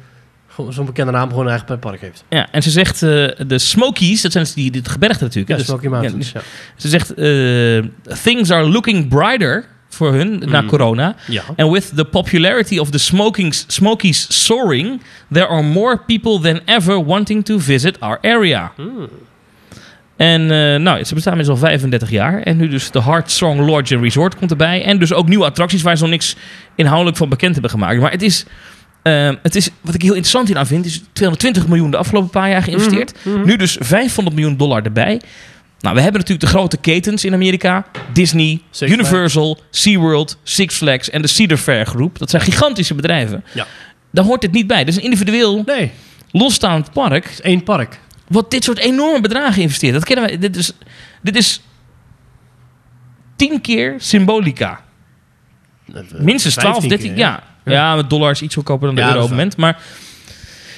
zo'n 0.68 0.87
bekende 0.87 1.12
naam 1.12 1.29
gewoon 1.29 1.45
een 1.47 1.51
eigen 1.51 1.79
park 1.79 2.01
heeft. 2.01 2.25
Ja, 2.29 2.49
en 2.51 2.62
ze 2.62 2.70
zegt, 2.70 3.03
eh, 3.03 3.09
de 3.47 3.59
Smokies, 3.59 4.22
dat 4.22 4.33
zijn 4.33 4.45
dus 4.45 4.55
die, 4.55 4.70
die 4.70 4.81
het 4.81 4.91
gebergte 4.91 5.22
natuurlijk. 5.25 5.51
Ja, 5.51 5.57
dus- 5.57 5.66
Smoky 5.66 5.87
Mountains. 5.87 6.31
ja, 6.33 6.41
Ja. 6.41 6.47
Ze 6.77 6.89
zegt, 6.89 7.14
eh, 7.14 8.14
things 8.22 8.51
are 8.51 8.68
looking 8.68 9.09
brighter 9.09 9.64
voor 9.89 10.12
hun 10.12 10.43
na 10.47 10.61
Mm. 10.61 10.68
corona. 10.68 11.16
Ja. 11.27 11.43
And 11.57 11.72
with 11.72 11.93
the 11.97 12.05
popularity 12.05 12.79
of 12.79 12.91
the 12.91 12.99
smoking, 12.99 13.55
Smokies 13.66 14.45
soaring, 14.45 15.01
there 15.33 15.47
are 15.47 15.62
more 15.62 15.99
people 16.07 16.41
than 16.41 16.61
ever 16.64 17.05
wanting 17.05 17.45
to 17.45 17.59
visit 17.59 18.01
our 18.01 18.18
area. 18.22 18.72
Hmm. 18.77 19.07
En 20.16 20.40
eh, 20.50 20.80
nou, 20.80 21.04
ze 21.04 21.14
bestaan 21.14 21.48
al 21.48 21.56
35 21.56 22.10
jaar. 22.10 22.42
En 22.42 22.56
nu 22.56 22.68
dus 22.68 22.90
de 22.90 22.98
Hard 22.98 23.30
Strong 23.30 23.60
Lodge 23.60 23.98
Resort 23.98 24.36
komt 24.36 24.50
erbij. 24.50 24.84
En 24.84 24.98
dus 24.98 25.12
ook 25.12 25.28
nieuwe 25.28 25.44
attracties 25.44 25.82
waar 25.82 25.96
ze 25.96 26.02
nog 26.02 26.10
niks 26.10 26.36
inhoudelijk 26.74 27.16
van 27.16 27.28
bekend 27.28 27.52
hebben 27.52 27.70
gemaakt. 27.70 28.00
Maar 28.00 28.10
het 28.10 28.22
is, 28.22 28.44
eh, 29.02 29.30
het 29.42 29.54
is 29.54 29.70
wat 29.80 29.94
ik 29.94 30.02
heel 30.02 30.10
interessant 30.10 30.46
hieraan 30.46 30.66
vind, 30.66 30.86
is 30.86 31.02
220 31.12 31.68
miljoen 31.68 31.90
de 31.90 31.96
afgelopen 31.96 32.30
paar 32.30 32.50
jaar 32.50 32.62
geïnvesteerd. 32.62 33.14
Mhm, 33.22 33.36
mhm. 33.36 33.46
Nu 33.46 33.56
dus 33.56 33.76
500 33.80 34.36
miljoen 34.36 34.56
dollar 34.56 34.82
erbij. 34.82 35.20
Nou, 35.80 35.96
we 35.96 36.02
hebben 36.02 36.20
natuurlijk 36.20 36.50
de 36.50 36.58
grote 36.58 36.76
ketens 36.76 37.24
in 37.24 37.32
Amerika. 37.34 37.86
Disney, 38.12 38.60
Six 38.70 38.92
Universal, 38.92 39.58
SeaWorld, 39.70 40.38
Six 40.42 40.74
Flags 40.74 41.10
en 41.10 41.22
de 41.22 41.28
Cedar 41.28 41.58
Fair 41.58 41.86
groep. 41.86 42.18
Dat 42.18 42.30
zijn 42.30 42.42
gigantische 42.42 42.94
bedrijven. 42.94 43.44
Ja. 43.52 43.66
Daar 44.10 44.24
hoort 44.24 44.40
dit 44.40 44.52
niet 44.52 44.66
bij. 44.66 44.78
Dat 44.78 44.88
is 44.88 44.96
een 44.96 45.02
individueel, 45.02 45.62
Nee, 45.66 45.90
losstaand 46.30 46.92
park... 46.92 47.38
één 47.42 47.62
park. 47.62 47.98
Wat 48.29 48.51
dit 48.51 48.64
soort 48.64 48.79
enorme 48.79 49.20
bedragen 49.20 49.62
investeert. 49.62 49.95
Dat 49.95 50.05
kennen 50.05 50.25
wij. 50.27 50.39
Dit 50.39 50.57
is, 50.57 50.72
dit 51.22 51.37
is 51.37 51.62
tien 53.37 53.61
keer 53.61 53.95
symbolica. 53.97 54.81
Minstens 56.18 56.55
12, 56.55 56.72
15 56.72 56.89
13. 56.89 57.09
keer, 57.09 57.18
ja. 57.18 57.43
Ja. 57.64 57.97
met 57.97 58.11
dollar 58.11 58.31
is 58.31 58.43
iets 58.43 58.55
goedkoper 58.55 58.87
dan 58.87 58.95
de 58.95 59.01
Ja, 59.01 59.07
euro 59.07 59.18
op 59.18 59.25
het 59.29 59.37
moment. 59.37 59.57
Maar 59.57 59.81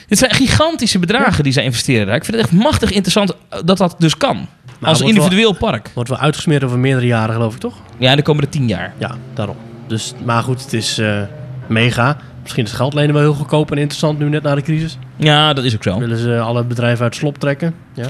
het 0.08 0.18
zijn 0.18 0.34
gigantische 0.34 0.98
bedragen 0.98 1.44
die 1.44 1.52
zij 1.52 1.64
investeren. 1.64 2.14
Ik 2.14 2.24
vind 2.24 2.36
het 2.36 2.46
echt 2.46 2.54
machtig 2.54 2.90
interessant 2.90 3.34
dat 3.64 3.78
dat 3.78 3.94
dus 3.98 4.16
kan. 4.16 4.48
Maar 4.78 4.90
als 4.90 5.00
individueel 5.00 5.52
park. 5.52 5.90
Wordt 5.94 6.08
wel 6.08 6.18
uitgesmeerd 6.18 6.64
over 6.64 6.78
meerdere 6.78 7.06
jaren, 7.06 7.34
geloof 7.34 7.54
ik, 7.54 7.60
toch? 7.60 7.74
Ja, 7.98 8.16
de 8.16 8.22
komende 8.22 8.48
tien 8.48 8.68
jaar. 8.68 8.92
Ja, 8.98 9.16
daarom. 9.34 9.56
Dus, 9.86 10.12
maar 10.24 10.42
goed, 10.42 10.62
het 10.62 10.72
is 10.72 10.98
eh, 10.98 11.22
mega. 11.66 12.16
Misschien 12.46 12.64
is 12.64 12.72
geld 12.72 12.94
lenen 12.94 13.14
wel 13.14 13.22
heel 13.22 13.34
goedkoop 13.34 13.70
en 13.70 13.78
interessant 13.78 14.18
nu 14.18 14.28
net 14.28 14.42
na 14.42 14.54
de 14.54 14.62
crisis. 14.62 14.98
Ja, 15.16 15.52
dat 15.52 15.64
is 15.64 15.74
ook 15.74 15.82
zo. 15.82 15.98
Willen 15.98 16.18
ze 16.18 16.38
alle 16.40 16.64
bedrijven 16.64 17.04
uit 17.04 17.14
slop 17.14 17.38
trekken. 17.38 17.74
Ja. 17.94 18.06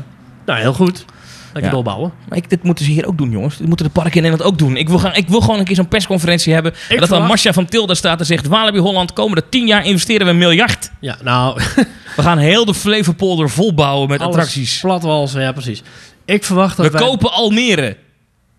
Nou, 0.46 0.60
heel 0.60 0.72
goed. 0.72 1.04
Lekker 1.44 1.64
Ja. 1.64 1.70
doorbouwen. 1.70 2.12
Maar 2.28 2.38
ik, 2.38 2.50
dit 2.50 2.62
moeten 2.62 2.84
ze 2.84 2.90
hier 2.90 3.06
ook 3.06 3.18
doen, 3.18 3.30
jongens. 3.30 3.56
Dit 3.56 3.66
moeten 3.66 3.86
de 3.86 3.92
parken 3.92 4.14
in 4.16 4.22
Nederland 4.22 4.50
ook 4.52 4.58
doen. 4.58 4.76
Ik 4.76 4.88
wil, 4.88 4.98
gaan, 4.98 5.14
ik 5.14 5.28
wil 5.28 5.40
gewoon 5.40 5.58
een 5.58 5.64
keer 5.64 5.74
zo'n 5.76 5.88
persconferentie 5.88 6.52
hebben. 6.52 6.74
en 6.88 6.96
dat 7.00 7.08
dan 7.08 7.26
Marcia 7.26 7.52
van 7.52 7.66
Tilda 7.66 7.94
staat 7.94 8.20
en 8.20 8.26
zegt... 8.26 8.46
Walibi 8.46 8.78
Holland, 8.78 9.12
komende 9.12 9.42
tien 9.48 9.66
jaar 9.66 9.84
investeren 9.84 10.26
we 10.26 10.32
een 10.32 10.38
miljard. 10.38 10.90
Ja, 11.00 11.16
nou, 11.22 11.60
We 12.16 12.22
gaan 12.22 12.38
heel 12.38 12.64
de 12.64 12.74
Flevopolder 12.74 13.50
volbouwen 13.50 14.08
met 14.08 14.20
alles 14.20 14.34
attracties. 14.34 14.80
Platwalsen, 14.80 15.40
ja 15.42 15.52
precies. 15.52 15.82
Ik 16.24 16.44
verwacht 16.44 16.76
dat 16.76 16.86
We 16.86 16.92
wij- 16.92 17.00
kopen 17.08 17.32
Almere. 17.32 17.96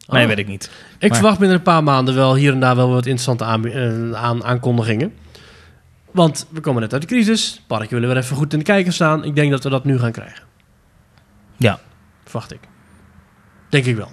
Nee, 0.08 0.22
Oh. 0.22 0.28
weet 0.28 0.38
ik 0.38 0.48
niet. 0.48 0.70
Ik 1.00 1.10
Maar- 1.10 1.18
verwacht 1.18 1.40
binnen 1.40 1.58
een 1.58 1.64
paar 1.64 1.84
maanden 1.84 2.16
wel 2.16 2.36
hier 2.36 2.52
en 2.54 2.60
daar 2.60 2.76
wel 2.76 2.90
wat 2.90 3.06
interessante 3.06 3.70
eh, 4.14 4.22
aan, 4.24 4.44
aankondigingen. 4.44 5.14
Want 6.18 6.48
we 6.50 6.60
komen 6.60 6.82
net 6.82 6.94
uit 6.94 7.02
de 7.02 7.08
crisis. 7.08 7.52
Het 7.52 7.68
parkje 7.68 7.96
willen 7.96 8.10
weer 8.10 8.18
even 8.24 8.36
goed 8.36 8.54
in 8.54 8.60
de 8.60 8.66
kijker 8.66 8.94
staan. 8.94 9.24
Ik 9.24 9.36
denk 9.36 9.52
dat 9.52 9.64
we 9.64 9.70
dat 9.70 9.84
nu 9.86 10.00
gaan 10.00 10.12
krijgen. 10.12 10.44
Ja. 11.58 11.80
Verwacht 12.24 12.54
ik. 12.54 12.60
Denk 13.70 13.86
ik 13.86 13.96
wel. 13.96 14.10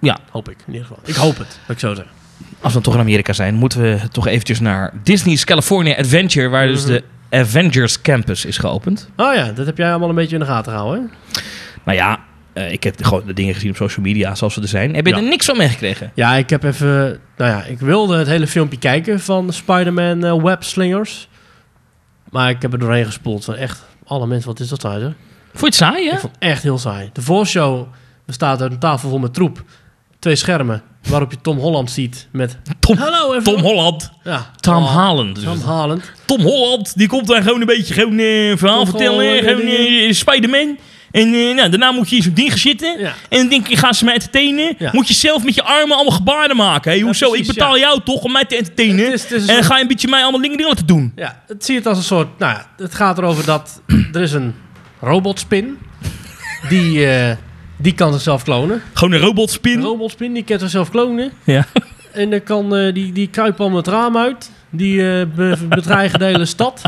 Ja. 0.00 0.18
Hoop 0.30 0.48
ik, 0.50 0.56
in 0.66 0.72
ieder 0.72 0.86
geval. 0.86 1.02
Ik 1.04 1.14
hoop 1.14 1.38
het, 1.38 1.58
dat 1.66 1.70
ik 1.76 1.78
zo 1.78 1.94
zeggen. 1.94 2.14
Als 2.60 2.74
we 2.74 2.80
toch 2.80 2.94
in 2.94 3.00
Amerika 3.00 3.32
zijn, 3.32 3.54
moeten 3.54 3.80
we 3.80 4.08
toch 4.08 4.26
eventjes 4.26 4.60
naar 4.60 4.92
Disney's 5.02 5.44
California 5.44 5.96
Adventure, 5.96 6.48
waar 6.48 6.66
dus 6.66 6.82
Mhm. 6.84 6.92
de 6.92 7.04
Avengers 7.30 8.00
Campus 8.00 8.44
is 8.44 8.58
geopend. 8.58 9.10
Oh 9.16 9.34
ja, 9.34 9.52
dat 9.52 9.66
heb 9.66 9.76
jij 9.76 9.90
allemaal 9.90 10.08
een 10.08 10.14
beetje 10.14 10.34
in 10.34 10.40
de 10.40 10.46
gaten 10.48 10.72
gehouden, 10.72 11.02
hè? 11.32 11.40
Nou 11.84 11.98
ja, 11.98 12.18
eh, 12.52 12.72
ik 12.72 12.84
heb 12.84 13.04
gewoon 13.04 13.22
de 13.26 13.32
dingen 13.32 13.54
gezien 13.54 13.70
op 13.70 13.76
social 13.76 14.04
media 14.04 14.34
zoals 14.34 14.54
ze 14.54 14.60
er 14.60 14.68
zijn. 14.68 14.94
Heb 14.94 15.06
je 15.06 15.12
Ja. 15.12 15.18
er 15.18 15.28
niks 15.28 15.46
van 15.46 15.56
meegekregen? 15.56 16.12
Ja, 16.14 16.34
ik 16.34 16.50
heb 16.50 16.64
even... 16.64 17.20
Nou 17.36 17.50
ja, 17.50 17.64
ik 17.64 17.78
wilde 17.80 18.16
het 18.16 18.26
hele 18.26 18.46
filmpje 18.46 18.78
kijken 18.78 19.20
van 19.20 19.52
Spider-Man 19.52 20.24
eh, 20.24 20.42
Web 20.42 20.62
Slingers. 20.62 21.28
Maar 22.30 22.50
ik 22.50 22.62
heb 22.62 22.72
er 22.72 22.78
doorheen 22.78 23.04
gespoeld. 23.04 23.44
Van 23.44 23.54
echt, 23.54 23.82
alle 24.06 24.26
mensen, 24.26 24.48
wat 24.48 24.60
is 24.60 24.68
dat 24.68 24.80
saai, 24.80 25.00
zeg? 25.00 25.12
Vond 25.54 25.60
je 25.60 25.84
het 25.84 25.92
saai, 25.94 26.06
hè? 26.08 26.12
Ik 26.14 26.20
vond 26.20 26.32
het 26.34 26.42
echt 26.50 26.62
heel 26.62 26.78
saai. 26.78 27.10
De 27.12 27.22
voorshow 27.22 27.86
bestaat 28.26 28.62
uit 28.62 28.72
een 28.72 28.78
tafel 28.78 29.08
vol 29.08 29.18
met 29.18 29.34
troep. 29.34 29.64
Twee 30.18 30.36
schermen 30.36 30.82
waarop 31.08 31.30
je 31.30 31.36
Tom 31.42 31.58
Holland 31.58 31.90
ziet 31.90 32.28
met... 32.32 32.58
Tom, 32.80 32.96
Hallo, 32.96 33.30
even. 33.32 33.42
Tom 33.44 33.60
Holland. 33.62 34.10
Ja. 34.24 34.50
Tom 34.60 34.74
Oh, 34.74 35.06
Holland. 35.06 35.42
Tom 35.42 35.58
Holland. 35.60 36.12
Tom 36.24 36.40
Holland, 36.40 36.96
die 36.98 37.08
komt 37.08 37.26
daar 37.26 37.42
gewoon 37.42 37.60
een 37.60 37.66
beetje 37.66 37.94
gewoon 37.94 38.18
eh, 38.18 38.48
een 38.50 38.58
verhaal 38.58 38.86
vertellen. 38.86 39.32
eh, 39.38 39.48
gewoon 39.48 39.60
eh, 39.66 40.12
Spider-Man. 40.12 40.78
En 41.12 41.34
eh, 41.34 41.54
nou, 41.54 41.68
daarna 41.68 41.90
moet 41.92 42.10
je 42.10 42.16
in 42.16 42.22
zo'n 42.22 42.34
ding 42.34 42.48
gaan 42.48 42.58
zitten. 42.58 42.98
Ja. 43.00 43.14
En 43.28 43.38
dan 43.38 43.48
denk 43.48 43.66
je, 43.66 43.76
gaan 43.76 43.94
ze 43.94 44.04
mij 44.04 44.14
entertainen? 44.14 44.74
Ja. 44.78 44.90
Moet 44.92 45.08
je 45.08 45.14
zelf 45.14 45.44
met 45.44 45.54
je 45.54 45.62
armen 45.62 45.96
allemaal 45.96 46.16
gebaren 46.16 46.56
maken. 46.56 46.90
Hey, 46.90 47.00
hoezo? 47.00 47.28
precies, 47.28 47.48
ik 47.48 47.54
betaal 47.54 47.78
jou 47.78 48.00
toch 48.04 48.22
om 48.22 48.32
mij 48.32 48.44
te 48.44 48.56
entertainen? 48.56 49.04
Het 49.04 49.14
is- 49.14 49.22
het 49.22 49.30
is 49.32 49.42
een 49.42 49.48
en 49.48 49.54
dan 49.54 49.64
ga 49.64 49.76
je 49.76 49.82
een 49.82 49.88
beetje 49.88 50.08
mij 50.08 50.22
allemaal 50.22 50.40
dingen 50.40 50.76
te 50.76 50.84
doen. 50.84 51.12
Ja, 51.16 51.42
het 51.46 51.64
zie 51.64 51.76
het 51.76 51.86
als 51.86 51.98
een 51.98 52.04
soort... 52.04 52.38
Nou 52.38 52.52
ja, 52.52 52.70
het 52.76 52.94
gaat 52.94 53.18
erover 53.18 53.44
dat 53.44 53.82
er 54.12 54.20
is 54.22 54.32
een 54.32 54.54
robotspin. 55.00 55.78
Die, 56.68 57.06
eh, 57.06 57.36
die 57.78 57.94
kan 57.94 58.12
zichzelf 58.12 58.42
klonen. 58.42 58.82
Gewoon 58.92 59.12
een 59.14 59.20
robotspin. 59.20 59.76
Een 59.78 59.82
robotspin, 59.84 60.32
die 60.32 60.44
kan 60.44 60.58
zichzelf 60.58 60.90
klonen. 60.90 61.32
Ja. 61.44 61.66
En 62.12 62.30
dan 62.30 62.42
kan, 62.42 62.76
eh, 62.76 62.94
die, 62.94 63.12
die 63.12 63.28
kruipt 63.28 63.60
allemaal 63.60 63.78
het 63.78 63.86
raam 63.88 64.16
uit. 64.16 64.50
Die 64.70 64.96
be- 65.26 65.56
bedreigen 65.68 66.18
de 66.18 66.24
hele 66.24 66.44
stad. 66.46 66.82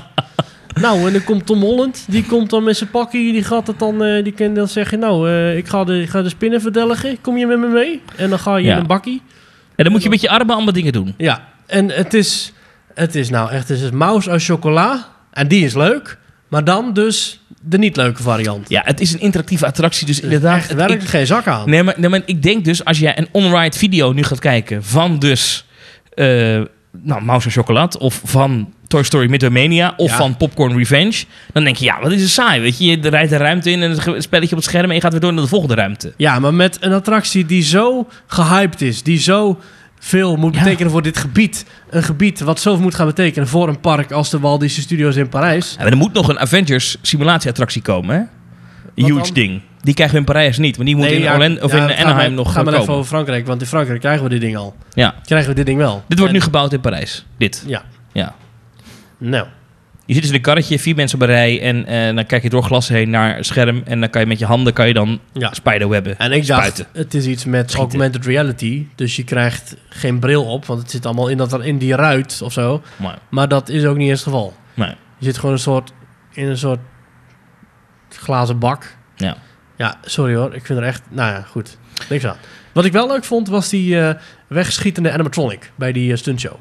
Nou, 0.81 1.07
en 1.07 1.13
dan 1.13 1.25
komt 1.25 1.47
Tom 1.47 1.61
Holland. 1.61 2.05
Die 2.09 2.25
komt 2.25 2.51
dan 2.51 2.65
met 2.65 2.77
zijn 2.77 2.91
pakkie. 2.91 3.33
Die 3.33 3.45
gaat 3.45 3.67
het 3.67 3.79
dan, 3.79 4.03
eh, 4.05 4.25
die 4.25 4.33
kan 4.33 4.55
dan 4.55 4.69
zeggen... 4.69 4.99
Nou, 4.99 5.29
eh, 5.29 5.57
ik, 5.57 5.69
ga 5.69 5.85
de, 5.85 6.01
ik 6.03 6.09
ga 6.09 6.23
de 6.23 6.29
spinnen 6.29 6.61
verdelgen. 6.61 7.21
Kom 7.21 7.37
je 7.37 7.47
met 7.47 7.59
me 7.59 7.67
mee? 7.67 8.03
En 8.17 8.29
dan 8.31 8.39
ga 8.39 8.57
je 8.57 8.67
Ja. 8.67 8.73
in 8.75 8.81
een 8.81 8.87
bakkie. 8.87 9.23
En 9.77 9.85
dan 9.85 9.93
moet 9.93 10.03
je 10.03 10.09
met 10.09 10.21
je 10.21 10.29
armen 10.29 10.55
allemaal 10.55 10.73
dingen 10.73 10.93
doen. 10.93 11.15
Ja, 11.17 11.49
en 11.67 11.91
het 11.91 12.15
is, 12.15 12.53
het 12.95 13.15
is 13.15 13.31
nou 13.31 13.51
echt... 13.51 13.69
Het 13.69 13.81
is 13.81 13.91
mouse 13.91 14.31
uit 14.31 14.45
chocola. 14.45 15.09
En 15.33 15.49
die 15.49 15.65
is 15.65 15.75
leuk. 15.75 16.19
Maar 16.49 16.65
dan 16.65 16.93
dus 16.93 17.41
de 17.63 17.79
niet 17.79 17.97
leuke 17.97 18.23
variant. 18.23 18.69
Ja, 18.69 18.83
het 18.85 19.01
is 19.01 19.13
een 19.13 19.21
interactieve 19.21 19.67
attractie, 19.67 20.07
dus 20.07 20.15
Dus 20.17 20.25
inderdaad... 20.25 20.57
echt 20.57 20.67
het- 20.69 20.77
werkelijk 20.77 21.03
ik- 21.05 21.09
geen 21.11 21.27
zak 21.27 21.47
aan. 21.47 21.71
Nee 21.71 21.83
maar, 21.83 21.95
nee, 21.97 22.09
maar 22.11 22.23
ik 22.27 22.43
denk 22.43 22.65
dus, 22.65 22.85
als 22.85 22.99
jij 22.99 23.19
een 23.19 23.29
on-ride 23.33 23.79
video 23.79 24.13
nu 24.13 24.23
gaat 24.23 24.39
kijken 24.39 24.85
van 24.85 25.19
dus... 25.19 25.67
eh 26.15 26.25
nou, 27.03 27.23
Mouse 27.25 27.47
en 27.47 27.53
Chocolat 27.53 27.99
of 27.99 28.21
van 28.25 28.74
Toy 28.89 29.03
Story 29.03 29.29
Midway 29.31 29.51
Mania 29.51 29.95
of 29.97 30.11
Ja. 30.11 30.17
van 30.17 30.37
Popcorn 30.37 30.77
Revenge... 30.77 31.25
dan 31.53 31.65
denk 31.65 31.77
je, 31.77 31.85
ja, 31.85 32.01
wat 32.01 32.13
is 32.13 32.21
het 32.23 32.31
saai, 32.31 32.61
weet 32.61 32.79
je? 32.79 32.85
Je 33.01 33.09
rijdt 33.11 33.31
de 33.31 33.37
ruimte 33.37 33.71
in 33.71 33.83
en 33.83 33.91
een 34.15 34.23
spelletje 34.23 34.51
op 34.57 34.63
het 34.63 34.71
scherm... 34.71 34.89
en 34.89 34.95
je 34.95 35.01
gaat 35.01 35.13
weer 35.13 35.21
door 35.21 35.33
naar 35.33 35.43
de 35.43 35.49
volgende 35.49 35.75
ruimte. 35.75 36.13
Ja, 36.17 36.39
maar 36.39 36.55
met 36.55 36.77
een 36.81 36.93
attractie 36.93 37.47
die 37.47 37.63
zo 37.63 38.09
gehyped 38.27 38.81
is, 38.83 39.03
die 39.03 39.19
zo 39.19 39.59
veel 39.99 40.37
moet 40.37 40.55
Ja. 40.55 40.63
betekenen 40.63 40.91
voor 40.93 41.03
dit 41.03 41.17
gebied. 41.19 41.65
Een 41.91 42.03
gebied 42.03 42.41
wat 42.41 42.61
zoveel 42.61 42.83
moet 42.83 42.95
gaan 42.95 43.07
betekenen 43.07 43.49
voor 43.49 43.69
een 43.69 43.81
park 43.81 44.13
als 44.13 44.31
de 44.31 44.39
Walt 44.41 44.61
Disney 44.61 44.83
Studios 44.85 45.17
in 45.17 45.29
Parijs. 45.29 45.71
Ja, 45.77 45.83
maar 45.83 45.93
er 45.93 45.97
moet 45.99 46.13
nog 46.13 46.29
een 46.29 46.39
Avengers 46.39 46.97
simulatieatrattie 47.03 47.83
komen, 47.83 48.15
hè? 48.17 48.21
Een 48.95 49.05
huge 49.05 49.21
dan? 49.23 49.31
ding. 49.35 49.61
Die 49.81 49.95
krijgen 49.95 50.15
we 50.17 50.21
in 50.21 50.27
Parijs 50.33 50.59
niet, 50.59 50.77
maar 50.77 50.87
die 50.87 50.97
moet 50.97 51.07
in 51.07 51.21
ja, 51.21 51.33
Orlando 51.33 51.61
of 51.63 51.73
ja, 51.73 51.83
in 51.89 51.89
ga 51.89 52.03
Anaheim 52.03 52.17
maar- 52.17 52.31
nog 52.31 52.47
Ga 52.47 52.53
gaan 52.53 52.65
maar 52.65 52.73
komen. 52.73 52.81
even 52.89 52.95
over 52.95 53.09
Frankrijk, 53.09 53.47
want 53.47 53.61
in 53.61 53.67
Frankrijk 53.67 54.01
krijgen 54.01 54.23
we 54.25 54.29
dit 54.31 54.41
ding 54.41 54.57
al. 54.57 54.75
Ja, 54.93 55.15
Krijgen 55.25 55.49
we 55.49 55.55
dit 55.55 55.67
ding 55.67 55.79
wel. 55.79 56.05
dit 56.09 56.19
wordt 56.19 56.33
En- 56.35 56.39
nu 56.39 56.45
gebouwd 56.45 56.73
in 56.73 56.81
Parijs. 56.81 57.25
Dit. 57.39 57.65
Ja, 57.67 57.83
Ja. 58.13 58.35
Nou. 59.29 59.47
Je 60.07 60.13
zit 60.13 60.23
dus 60.23 60.31
in 60.31 60.37
een 60.37 60.43
karretje, 60.43 60.79
vier 60.79 60.95
mensen 60.95 61.21
op 61.21 61.27
een 61.29 61.35
rij 61.35 61.61
en 61.63 61.87
eh, 61.87 62.15
dan 62.15 62.27
kijk 62.27 62.43
je 62.43 62.49
door 62.51 62.63
glas 62.63 62.89
heen 62.89 63.11
naar 63.11 63.45
scherm 63.45 63.83
en 63.85 64.01
dan 64.01 64.11
kan 64.11 64.21
je 64.21 64.27
met 64.27 64.39
je 64.39 64.45
handen 64.45 64.73
kan 64.73 64.87
je 64.89 64.95
dan 64.95 65.21
Ja. 65.33 65.53
spiderwebben. 65.55 66.19
En 66.19 66.33
ik 66.33 66.47
dacht, 66.47 66.61
Spuiten. 66.77 66.87
het 67.01 67.15
is 67.15 67.27
iets 67.27 67.45
met 67.45 67.71
Schieten. 67.71 67.79
augmented 67.99 68.27
reality. 68.27 68.87
Dus 68.95 69.17
je 69.17 69.25
krijgt 69.25 69.77
geen 69.89 70.19
bril 70.19 70.45
op, 70.45 70.65
want 70.67 70.81
het 70.81 70.91
zit 70.91 71.07
allemaal 71.07 71.29
in, 71.29 71.37
dat, 71.37 71.61
in 71.65 71.79
die 71.79 71.95
ruit 71.97 72.41
of 72.43 72.53
zo. 72.53 72.83
Maar, 72.97 73.19
Maar 73.29 73.49
dat 73.49 73.69
is 73.69 73.85
ook 73.85 73.97
niet 73.97 74.09
eens 74.09 74.19
het 74.25 74.29
geval. 74.29 74.55
nee. 74.75 74.95
Je 75.19 75.25
zit 75.25 75.37
gewoon 75.39 75.55
een 75.55 75.61
soort, 75.61 75.93
in 76.33 76.47
een 76.47 76.59
soort 76.59 76.81
glazen 78.09 78.59
bak. 78.59 78.97
Ja. 79.17 79.37
Ja, 79.77 79.97
sorry 80.05 80.35
hoor. 80.35 80.55
Ik 80.55 80.67
vind 80.67 80.79
er 80.79 80.85
echt... 80.85 81.03
Nou 81.11 81.33
ja, 81.33 81.41
goed. 81.41 81.79
Niks 82.09 82.27
aan. 82.27 82.37
Wat 82.73 82.85
ik 82.85 82.93
wel 82.93 83.07
leuk 83.09 83.25
vond, 83.25 83.49
was 83.49 83.69
die 83.69 84.01
eh, 84.01 84.15
wegschietende 84.49 85.13
animatronic 85.13 85.71
bij 85.75 85.93
die 85.93 86.13
eh, 86.13 86.19
stuntshow. 86.19 86.55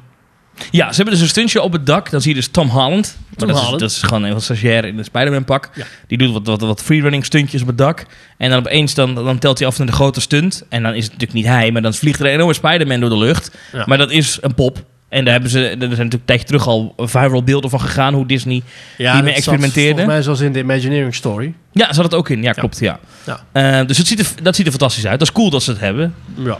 Ja, 0.70 0.88
ze 0.88 0.94
hebben 0.94 1.14
dus 1.14 1.22
een 1.22 1.28
stuntje 1.28 1.62
op 1.62 1.72
het 1.72 1.86
dak. 1.86 2.10
Dan 2.10 2.20
zie 2.20 2.30
je 2.30 2.36
dus 2.36 2.48
Tom 2.48 2.68
Holland. 2.68 3.16
Tom 3.36 3.48
dat, 3.48 3.56
Holland. 3.56 3.74
Is, 3.74 3.80
dat 3.80 3.90
is 3.90 4.02
gewoon 4.02 4.22
een 4.22 4.40
stagiair 4.40 4.84
in 4.84 4.98
een 4.98 5.04
Spider-Man 5.04 5.44
pak. 5.44 5.70
Ja. 5.74 5.84
Die 6.06 6.18
doet 6.18 6.32
wat, 6.32 6.46
wat, 6.46 6.60
wat 6.60 6.82
freerunning 6.82 7.24
stuntjes 7.24 7.60
op 7.60 7.66
het 7.66 7.78
dak. 7.78 8.06
En 8.38 8.50
dan 8.50 8.58
opeens 8.58 8.94
dan, 8.94 9.14
dan 9.14 9.38
telt 9.38 9.58
hij 9.58 9.68
af 9.68 9.78
naar 9.78 9.86
de 9.86 9.92
grote 9.92 10.20
stunt. 10.20 10.64
En 10.68 10.82
dan 10.82 10.94
is 10.94 11.04
het 11.04 11.12
natuurlijk 11.12 11.38
niet 11.38 11.46
hij, 11.46 11.72
maar 11.72 11.82
dan 11.82 11.94
vliegt 11.94 12.20
er 12.20 12.26
een 12.26 12.32
enorme 12.32 12.54
Spider-Man 12.54 13.00
door 13.00 13.10
de 13.10 13.18
lucht. 13.18 13.50
Ja. 13.72 13.82
Maar 13.86 13.98
dat 13.98 14.10
is 14.10 14.38
een 14.40 14.54
pop. 14.54 14.84
En 15.08 15.24
daar 15.24 15.32
hebben 15.32 15.50
ze, 15.50 15.58
er 15.58 15.66
zijn 15.68 15.88
natuurlijk 15.88 16.12
een 16.12 16.24
tijdje 16.24 16.46
terug 16.46 16.66
al 16.66 16.94
viral 16.96 17.42
beelden 17.42 17.70
van 17.70 17.80
gegaan. 17.80 18.14
Hoe 18.14 18.26
Disney... 18.26 18.62
Ja, 18.96 19.12
Die 19.12 19.22
mee 19.22 19.34
dat 19.34 19.42
zat 19.42 19.52
experimenteerde. 19.52 19.88
Volgens 19.88 20.14
mij 20.14 20.22
zoals 20.22 20.40
in 20.40 20.52
de 20.52 20.58
Imagineering 20.58 21.14
Story. 21.14 21.54
Ja, 21.72 21.92
zat 21.92 22.04
het 22.04 22.14
ook 22.14 22.28
in. 22.28 22.42
Ja, 22.42 22.52
klopt. 22.52 22.78
Ja. 22.78 22.98
Ja. 23.26 23.40
Eh, 23.52 23.86
dus 23.86 23.98
het 23.98 24.06
ziet 24.06 24.18
er, 24.20 24.26
dat 24.42 24.56
ziet 24.56 24.64
er 24.64 24.72
fantastisch 24.72 25.06
uit. 25.06 25.18
Dat 25.18 25.28
is 25.28 25.34
cool 25.34 25.50
dat 25.50 25.62
ze 25.62 25.70
het 25.70 25.80
hebben. 25.80 26.14
Ja. 26.34 26.58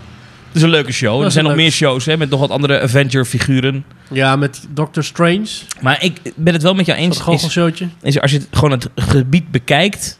Het 0.54 0.62
is 0.62 0.68
een 0.68 0.74
leuke 0.74 0.92
show. 0.92 1.22
Er 1.22 1.30
zijn 1.30 1.44
een 1.44 1.50
nog 1.50 1.60
leuk- 1.60 1.68
meer 1.68 1.72
shows 1.74 2.04
hè, 2.04 2.16
met 2.16 2.30
nog 2.30 2.40
wat 2.40 2.50
andere 2.50 2.80
Avenger-figuren. 2.80 3.84
Ja, 4.10 4.36
met 4.36 4.66
Doctor 4.70 5.04
Strange. 5.04 5.46
Maar 5.80 6.02
ik 6.02 6.20
ben 6.36 6.52
het 6.52 6.62
wel 6.62 6.74
met 6.74 6.86
jou 6.86 6.98
Eens, 6.98 7.18
dat 7.24 7.34
Is, 7.34 7.86
is 8.02 8.20
als 8.20 8.30
je 8.30 8.36
het, 8.38 8.46
gewoon 8.50 8.70
het 8.70 8.88
gebied 8.96 9.50
bekijkt, 9.50 10.18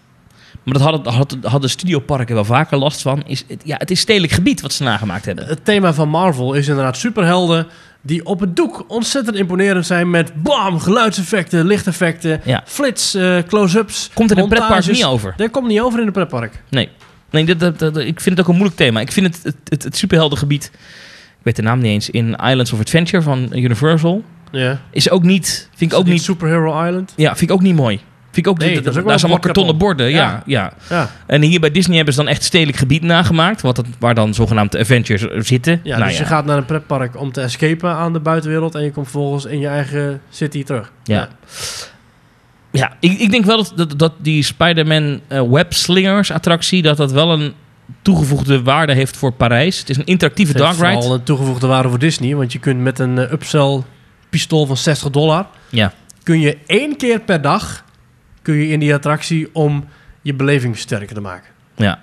maar 0.62 0.74
dat 0.74 0.82
hadden, 1.04 1.38
hadden 1.44 1.70
studioparken 1.70 2.34
wel 2.34 2.44
vaker 2.44 2.78
last 2.78 3.02
van, 3.02 3.22
is 3.26 3.44
het, 3.48 3.60
ja, 3.64 3.76
het 3.78 3.90
is 3.90 4.00
stedelijk 4.00 4.32
gebied 4.32 4.60
wat 4.60 4.72
ze 4.72 4.82
nagemaakt 4.82 5.24
hebben. 5.24 5.46
Het 5.46 5.64
thema 5.64 5.92
van 5.94 6.08
Marvel 6.08 6.54
is 6.54 6.68
inderdaad 6.68 6.96
superhelden 6.96 7.66
die 8.02 8.24
op 8.24 8.40
het 8.40 8.56
doek 8.56 8.84
ontzettend 8.88 9.36
imponerend 9.36 9.86
zijn 9.86 10.10
met 10.10 10.42
bam, 10.42 10.80
geluidseffecten, 10.80 11.66
lichteffecten, 11.66 12.40
Ja. 12.44 12.62
flits, 12.66 13.14
eh, 13.14 13.38
close-ups. 13.46 14.10
Komt 14.14 14.30
er 14.30 14.36
in 14.36 14.42
een 14.42 14.48
pretpark 14.48 14.86
niet 14.86 15.04
over. 15.04 15.34
Dat 15.36 15.50
komt 15.50 15.66
niet 15.68 15.80
over 15.80 16.00
in 16.00 16.06
een 16.06 16.12
pretpark. 16.12 16.62
Nee, 16.70 16.88
nee 17.34 17.44
dat, 17.56 17.58
dat, 17.78 17.78
dat- 17.94 17.98
ik 17.98 18.20
vind 18.20 18.36
het 18.36 18.40
ook 18.40 18.48
een 18.48 18.56
moeilijk 18.58 18.76
thema. 18.76 19.00
Ik 19.00 19.12
vind 19.12 19.26
het, 19.26 19.44
het, 19.44 19.56
het, 19.68 19.82
het 19.82 19.96
superheldengebied, 19.96 20.64
ik 21.38 21.42
weet 21.42 21.56
de 21.56 21.62
naam 21.62 21.78
niet 21.78 21.90
eens, 21.92 22.10
in 22.10 22.30
Islands 22.34 22.72
of 22.72 22.80
Adventure 22.80 23.22
van 23.22 23.48
Universal, 23.52 24.22
Ja. 24.50 24.80
is 24.90 25.10
ook 25.10 25.22
niet, 25.22 25.68
vind 25.74 25.92
ik 25.92 25.98
ook 25.98 26.06
niet, 26.06 26.22
Superhero 26.22 26.84
Island. 26.86 27.12
ja, 27.16 27.28
vind 27.36 27.50
ik 27.50 27.56
ook 27.56 27.62
niet 27.62 27.74
mooi. 27.76 28.00
Vind 28.30 28.46
ik 28.46 28.52
ook 28.52 28.58
Nee, 28.58 28.74
dat 28.80 28.84
daar 28.84 29.02
zijn 29.02 29.18
allemaal 29.20 29.38
kartonnen 29.38 29.78
borden, 29.78 30.10
ja. 30.10 30.16
Ja. 30.16 30.42
ja. 30.46 30.72
Ja, 30.90 31.10
En 31.26 31.42
hier 31.42 31.60
bij 31.60 31.70
Disney 31.70 31.96
hebben 31.96 32.14
ze 32.14 32.20
dan 32.20 32.28
echt 32.30 32.42
stedelijk 32.42 32.78
gebied 32.78 33.02
nagemaakt, 33.02 33.60
wat 33.60 33.76
het, 33.76 33.86
waar 33.98 34.14
dan 34.14 34.34
zogenaamd 34.34 34.76
Avengers 34.76 35.26
zitten. 35.48 35.80
ja 35.82 35.96
Nou 35.96 36.08
dus 36.08 36.18
je 36.18 36.24
gaat 36.24 36.44
naar 36.44 36.56
een 36.56 36.64
pretpark 36.64 37.20
om 37.20 37.32
te 37.32 37.40
escapen 37.40 37.90
aan 37.90 38.12
de 38.12 38.20
buitenwereld 38.20 38.74
en 38.74 38.82
je 38.82 38.90
komt 38.90 39.06
vervolgens 39.10 39.44
in 39.44 39.58
je 39.58 39.66
eigen 39.66 40.20
city 40.30 40.64
terug. 40.64 40.92
Ja. 41.04 41.14
Ja, 41.14 41.28
ik, 43.00 43.18
ik 43.18 43.30
denk 43.30 43.44
wel 43.44 43.56
dat, 43.56 43.72
dat, 43.76 43.98
dat 43.98 44.12
die 44.18 44.42
Spider-Man 44.42 45.20
eh, 45.28 45.42
webslingers 45.42 46.30
attractie, 46.30 46.82
dat 46.82 46.96
dat 46.96 47.12
wel 47.12 47.32
een 47.32 47.52
toegevoegde 48.02 48.62
waarde 48.62 48.92
heeft 48.94 49.16
voor 49.16 49.32
Parijs. 49.32 49.78
Het 49.78 49.90
is 49.90 49.96
een 49.96 50.04
interactieve 50.04 50.52
Het 50.52 50.60
dark 50.60 50.76
ride. 50.76 50.92
vooral 50.92 51.14
een 51.14 51.22
toegevoegde 51.22 51.66
waarde 51.66 51.88
voor 51.88 51.98
Disney, 51.98 52.34
want 52.34 52.52
je 52.52 52.58
kunt 52.58 52.80
met 52.80 52.98
een 52.98 53.18
eh, 53.18 53.32
upsell 53.32 53.82
pistool 54.30 54.66
van 54.66 54.76
60 54.76 55.10
dollar, 55.10 55.46
Ja. 55.68 55.92
kun 56.22 56.40
je 56.40 56.58
één 56.66 56.96
keer 56.96 57.20
per 57.20 57.40
dag 57.42 57.84
kun 58.42 58.54
je 58.54 58.68
in 58.68 58.80
die 58.80 58.94
attractie 58.94 59.48
om 59.52 59.84
je 60.22 60.34
beleving 60.34 60.76
sterker 60.78 61.14
te 61.14 61.20
maken. 61.20 61.50
Ja. 61.76 62.00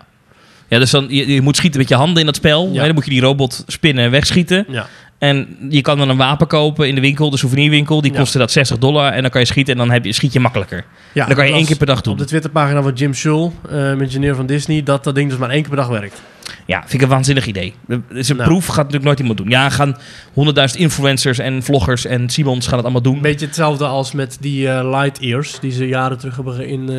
Ja, 0.68 0.80
dus 0.80 0.92
dan, 0.92 1.06
je, 1.10 1.34
je 1.34 1.42
moet 1.42 1.56
schieten 1.56 1.80
met 1.80 1.90
je 1.90 1.96
handen 1.96 2.20
in 2.20 2.26
dat 2.26 2.36
spel. 2.36 2.70
Ja. 2.72 2.80
Hè, 2.80 2.86
dan 2.86 2.96
moet 2.96 3.06
je 3.06 3.12
die 3.12 3.22
robot 3.22 3.64
spinnen 3.68 4.04
en 4.04 4.12
wegschieten. 4.12 4.66
Ja. 4.70 4.88
En 5.22 5.58
je 5.70 5.82
kan 5.82 5.98
dan 5.98 6.10
een 6.10 6.18
wapen 6.18 6.48
kopen 6.48 6.88
in 6.88 6.96
de 6.96 7.02
winkel, 7.02 7.30
de 7.30 7.38
souvenirwinkel. 7.38 8.02
Die 8.02 8.12
Ja. 8.12 8.18
kostte 8.20 8.38
dat 8.38 8.52
60 8.52 8.78
dollar. 8.78 9.12
En 9.14 9.22
dan 9.22 9.32
kan 9.32 9.42
je 9.42 9.48
schieten 9.48 9.74
en 9.74 9.80
dan 9.80 9.92
heb 9.92 10.06
je, 10.06 10.12
schiet 10.14 10.34
je 10.34 10.40
makkelijker. 10.40 10.84
Ja, 11.14 11.26
dan 11.26 11.36
kan 11.36 11.48
je 11.48 11.54
één 11.54 11.66
keer 11.66 11.78
per 11.78 11.86
dag 11.86 12.02
doen. 12.02 12.14
Op 12.14 12.20
de 12.20 12.26
Twitterpagina 12.26 12.82
van 12.82 12.94
Jim 12.94 13.14
Schul, 13.14 13.54
uh, 13.72 13.90
engineer 14.02 14.36
van 14.36 14.46
Disney, 14.46 14.84
dat 14.84 15.04
dat 15.04 15.16
ding 15.16 15.30
dus 15.30 15.38
maar 15.40 15.50
één 15.50 15.60
keer 15.62 15.70
per 15.70 15.78
dag 15.80 15.88
werkt. 15.88 16.22
Ja, 16.66 16.80
vind 16.80 16.94
ik 16.94 17.02
een 17.02 17.08
waanzinnig 17.08 17.46
idee. 17.46 17.74
Is 18.10 18.30
een 18.30 18.36
Nou. 18.38 18.50
proef, 18.50 18.66
gaat 18.66 18.76
natuurlijk 18.76 19.04
nooit 19.04 19.20
iemand 19.20 19.38
doen. 19.38 19.50
Ja, 19.50 19.70
gaan 19.70 19.98
honderdduizend 20.34 20.82
influencers 20.82 21.40
en 21.40 21.64
vloggers 21.64 22.06
en 22.06 22.30
Simons 22.30 22.66
gaan 22.66 22.76
het 22.76 22.84
allemaal 22.84 23.02
doen. 23.04 23.16
Een 23.16 23.22
beetje 23.22 23.46
hetzelfde 23.46 23.86
als 23.86 24.12
met 24.12 24.38
die 24.40 24.70
eh, 24.70 24.90
light 24.90 25.20
ears, 25.20 25.60
die 25.60 25.72
ze 25.72 25.88
jaren 25.88 26.18
terug 26.18 26.36
hebben 26.36 26.68
in. 26.68 26.90
eh, 26.90 26.96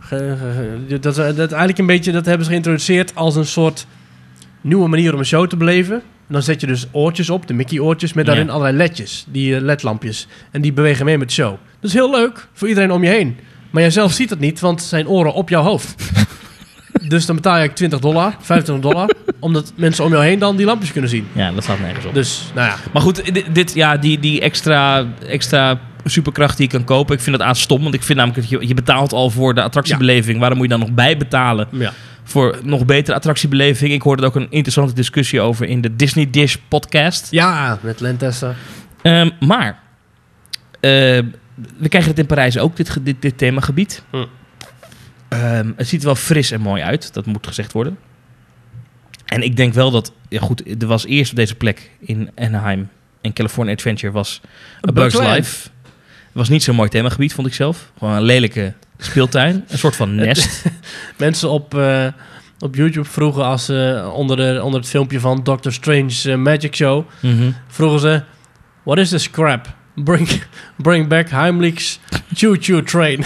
ge- 0.00 0.36
ge- 0.38 0.76
ge- 0.88 0.98
dat, 0.98 1.14
dat, 1.14 1.38
eigenlijk 1.38 1.78
een 1.78 1.86
beetje, 1.86 2.12
dat 2.12 2.24
hebben 2.26 2.44
ze 2.44 2.50
geïntroduceerd 2.50 3.14
als 3.14 3.36
een 3.36 3.46
soort 3.46 3.86
nieuwe 4.60 4.88
manier 4.88 5.12
om 5.12 5.18
een 5.18 5.24
show 5.26 5.46
te 5.48 5.56
beleven. 5.56 6.02
Dan 6.28 6.42
zet 6.42 6.60
je 6.60 6.66
dus 6.66 6.86
oortjes 6.92 7.30
op, 7.30 7.46
de 7.46 7.54
Mickey 7.54 7.78
oortjes, 7.78 8.12
met 8.12 8.26
daarin 8.26 8.46
Ja. 8.46 8.50
allerlei 8.52 8.76
ledjes, 8.76 9.24
die 9.28 9.54
eh, 9.56 9.60
ledlampjes. 9.62 10.26
En 10.50 10.60
die 10.60 10.72
bewegen 10.72 11.04
mee 11.04 11.18
met 11.18 11.28
de 11.28 11.34
show. 11.34 11.50
Dat 11.80 11.90
is 11.90 11.92
heel 11.92 12.10
leuk 12.10 12.48
voor 12.52 12.68
iedereen 12.68 12.90
om 12.92 13.02
je 13.02 13.08
heen. 13.10 13.36
Maar 13.70 13.82
jijzelf 13.82 14.12
ziet 14.12 14.30
het 14.30 14.40
niet, 14.40 14.60
want 14.60 14.82
zijn 14.82 15.08
oren 15.08 15.32
op 15.34 15.48
jouw 15.48 15.62
hoofd. 15.62 15.94
dus 17.08 17.26
dan 17.26 17.36
betaal 17.36 17.58
je 17.58 17.72
20 17.72 17.98
dollar, 18.00 18.36
25 18.40 18.90
dollar, 18.90 19.10
omdat 19.38 19.72
mensen 19.76 20.04
om 20.04 20.10
jou 20.10 20.24
heen 20.24 20.38
dan 20.38 20.56
die 20.56 20.66
lampjes 20.66 20.92
kunnen 20.92 21.10
zien. 21.10 21.26
Ja, 21.32 21.52
dat 21.52 21.62
staat 21.62 21.80
nergens 21.80 22.04
op. 22.06 22.14
Dus, 22.14 22.50
nou 22.54 22.66
ja, 22.68 22.76
Maar 22.92 23.02
goed, 23.02 23.34
dit, 23.34 23.54
dit- 23.54 23.74
ja, 23.74 23.96
die, 23.96 24.18
die 24.20 24.40
extra, 24.40 25.06
extra 25.26 25.80
superkracht 26.04 26.56
die 26.56 26.66
je 26.66 26.72
kan 26.76 26.84
kopen, 26.84 27.14
ik 27.14 27.20
vind 27.22 27.38
dat 27.38 27.46
aan 27.46 27.56
stom. 27.56 27.82
Want 27.82 27.94
ik 27.94 28.02
vind 28.02 28.18
namelijk 28.18 28.40
dat 28.50 28.60
je, 28.60 28.68
je 28.68 28.74
betaalt 28.74 29.12
al 29.12 29.30
voor 29.30 29.54
de 29.54 29.62
attractiebeleving. 29.62 30.38
Waarom 30.38 30.58
moet 30.58 30.66
je 30.66 30.72
dan 30.76 30.86
nog 30.86 30.94
bij 30.94 31.16
betalen 31.16 31.68
ja. 31.70 31.92
Voor 32.28 32.58
nog 32.62 32.84
betere 32.84 33.16
attractiebeleving? 33.16 33.92
Ik 33.92 34.02
hoorde 34.02 34.22
er 34.22 34.28
ook 34.28 34.34
een 34.34 34.50
interessante 34.50 34.94
discussie 34.94 35.40
over 35.40 35.66
in 35.66 35.80
de 35.80 35.96
Disney 35.96 36.30
Dish 36.30 36.56
podcast. 36.68 37.30
Ja, 37.30 37.78
met 37.82 38.00
Lentessa. 38.00 38.54
Ehm, 39.02 39.30
maar 39.40 39.78
eh, 40.80 40.90
we 41.76 41.88
krijgen 41.88 42.10
het 42.10 42.18
in 42.18 42.26
Parijs 42.26 42.58
ook, 42.58 42.76
dit, 42.76 42.98
dit, 43.02 43.22
dit 43.22 43.38
themagebied. 43.38 44.02
Hm. 44.10 44.24
Ehm, 45.28 45.72
het 45.76 45.88
ziet 45.88 46.00
er 46.00 46.06
wel 46.06 46.14
fris 46.14 46.50
en 46.50 46.60
mooi 46.60 46.82
uit, 46.82 47.14
dat 47.14 47.26
moet 47.26 47.46
gezegd 47.46 47.72
worden. 47.72 47.98
En 49.24 49.42
ik 49.42 49.56
denk 49.56 49.74
wel 49.74 49.90
dat, 49.90 50.12
ja 50.28 50.40
goed, 50.40 50.82
er 50.82 50.86
was 50.86 51.06
eerst 51.06 51.30
op 51.30 51.36
deze 51.36 51.54
plek 51.54 51.90
in 52.00 52.30
Anaheim 52.34 52.88
en 53.20 53.32
California 53.32 53.74
Adventure 53.74 54.12
was 54.12 54.40
A 54.88 54.92
Bug's. 54.92 55.18
Life. 55.18 55.68
Het 56.08 56.46
was 56.46 56.48
niet 56.48 56.62
zo'n 56.62 56.74
mooi 56.74 56.88
themagebied, 56.88 57.34
vond 57.34 57.46
ik 57.46 57.54
zelf. 57.54 57.92
Gewoon 57.98 58.14
een 58.14 58.22
lelijke 58.22 58.74
speeltuin, 58.98 59.64
een 59.68 59.78
soort 59.78 59.96
van 59.96 60.14
nest. 60.14 60.64
Mensen 61.16 61.50
op, 61.50 61.78
eh, 61.78 62.06
op 62.58 62.74
YouTube 62.74 63.08
vroegen 63.08 63.44
als 63.44 63.64
ze 63.64 64.10
onder, 64.14 64.36
de, 64.36 64.60
onder 64.62 64.80
het 64.80 64.88
filmpje 64.88 65.20
van 65.20 65.40
Doctor 65.42 65.72
Strange 65.72 66.14
eh, 66.22 66.34
Magic 66.36 66.74
Show, 66.74 67.04
Mhm. 67.20 67.50
vroegen 67.68 68.00
ze, 68.00 68.22
what 68.82 68.98
is 68.98 69.08
this 69.08 69.30
crap? 69.30 69.66
Bring, 69.94 70.28
bring 70.76 71.08
back 71.08 71.30
Heimlich's 71.30 72.00
choo-choo 72.34 72.82
train. 72.82 73.24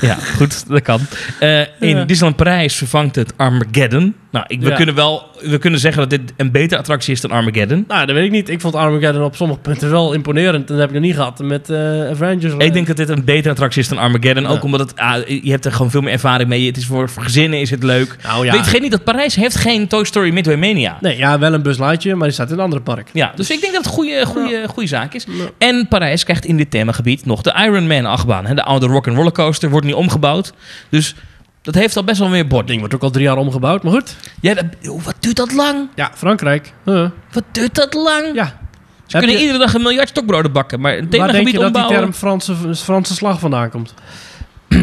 Ja, 0.00 0.14
goed, 0.14 0.68
dat 0.68 0.82
kan. 0.82 1.00
Eh, 1.40 1.60
in 1.60 1.96
Ja. 1.96 2.04
Disneyland 2.04 2.36
Parijs 2.36 2.74
vervangt 2.76 3.14
het 3.16 3.32
Armageddon. 3.36 4.14
Nou, 4.30 4.44
ik, 4.48 4.60
we, 4.60 4.68
Ja. 4.68 4.76
kunnen 4.76 4.94
wel, 4.94 5.26
we 5.40 5.58
kunnen 5.58 5.80
zeggen 5.80 6.00
dat 6.00 6.10
dit 6.10 6.32
een 6.36 6.50
betere 6.50 6.80
attractie 6.80 7.12
is 7.12 7.20
dan 7.20 7.30
Armageddon. 7.30 7.84
nou, 7.88 8.06
dat 8.06 8.14
weet 8.14 8.24
ik 8.24 8.30
niet. 8.30 8.48
Ik 8.48 8.60
vond 8.60 8.74
Armageddon 8.74 9.22
op 9.22 9.36
sommige 9.36 9.60
punten 9.60 9.90
wel 9.90 10.12
imponerend. 10.12 10.54
En 10.54 10.66
dat 10.66 10.78
heb 10.78 10.88
ik 10.88 10.94
nog 10.94 11.02
niet 11.04 11.14
gehad 11.14 11.38
met 11.38 11.70
eh, 11.70 12.08
Avengers. 12.10 12.52
Ik 12.58 12.72
denk 12.72 12.86
dat 12.86 12.96
dit 12.96 13.08
een 13.08 13.24
betere 13.24 13.50
attractie 13.50 13.82
is 13.82 13.88
dan 13.88 13.98
Armageddon. 13.98 14.42
Ja. 14.42 14.48
Ook 14.48 14.62
omdat 14.62 14.80
het, 14.80 14.96
ah, 14.96 15.26
je 15.26 15.50
hebt 15.50 15.64
er 15.64 15.72
gewoon 15.72 15.90
veel 15.90 16.00
meer 16.00 16.12
ervaring 16.12 16.48
mee. 16.48 16.66
Het 16.66 16.76
is 16.76 16.86
voor, 16.86 17.08
voor 17.08 17.22
gezinnen 17.22 17.60
is 17.60 17.70
het 17.70 17.82
leuk. 17.82 18.16
Nou 18.22 18.44
ja. 18.44 18.64
Weet 18.70 18.80
niet 18.82 18.90
dat 18.90 19.04
Parijs 19.04 19.34
heeft 19.34 19.56
geen 19.56 19.86
Toy 19.86 20.04
Story 20.04 20.32
Midway 20.32 20.56
Mania. 20.56 20.98
Nee, 21.00 21.16
ja, 21.16 21.38
wel 21.38 21.52
een 21.54 21.62
buslightje, 21.62 22.14
maar 22.14 22.24
die 22.26 22.32
staat 22.34 22.48
in 22.50 22.54
een 22.56 22.60
andere 22.62 22.82
park. 22.82 23.10
Ja, 23.12 23.32
dus 23.34 23.50
ik 23.50 23.60
denk 23.60 23.72
dat 23.72 23.84
het 23.84 23.92
een 23.92 23.98
goede, 23.98 24.26
goede, 24.26 24.64
goede 24.68 24.88
zaak 24.88 25.14
is. 25.14 25.26
En 25.58 25.86
Parijs 25.88 26.24
krijgt 26.24 26.44
in 26.44 26.56
dit 26.56 26.70
themagebied 26.70 27.26
nog 27.26 27.42
de 27.42 27.54
Iron 27.64 27.86
Man 27.86 28.06
achtbaan. 28.06 28.46
hè. 28.46 28.54
De 28.54 28.64
oude 28.64 28.86
rock 28.86 29.06
roller 29.06 29.32
coaster 29.32 29.70
wordt 29.70 29.86
nu 29.86 29.92
omgebouwd. 29.92 30.52
Dus 30.88 31.14
dat 31.62 31.74
heeft 31.74 31.96
al 31.96 32.04
best 32.04 32.18
wel 32.18 32.28
meer 32.28 32.46
bord. 32.46 32.66
ding 32.66 32.78
wordt 32.78 32.94
ook 32.94 33.02
al 33.02 33.10
drie 33.10 33.24
jaar 33.24 33.36
omgebouwd, 33.36 33.82
maar 33.82 33.92
goed. 33.92 34.16
Ja, 34.40 34.54
dat- 34.54 34.64
oh, 34.88 35.02
wat 35.02 35.14
duurt 35.20 35.36
dat 35.36 35.52
lang? 35.52 35.88
Ja, 35.94 36.10
Frankrijk. 36.14 36.72
Huh. 36.84 37.08
Wat 37.32 37.44
duurt 37.52 37.74
dat 37.74 37.94
lang? 37.94 38.34
Ja. 38.34 38.44
Ze 38.46 39.16
Heb 39.16 39.20
kunnen 39.26 39.36
je- 39.36 39.40
iedere 39.46 39.58
dag 39.64 39.74
een 39.74 39.82
miljard 39.82 40.08
stokbroden 40.08 40.52
bakken. 40.52 40.80
Maar 40.80 40.92
een 40.92 41.00
Waar 41.00 41.10
denk 41.10 41.22
themagebied 41.24 41.52
je 41.52 41.58
dat 41.58 41.74
die 41.74 41.86
term 41.86 42.12
Franse, 42.12 42.54
Franse 42.74 43.14
slag 43.14 43.38
vandaan 43.40 43.70
komt? 43.70 43.94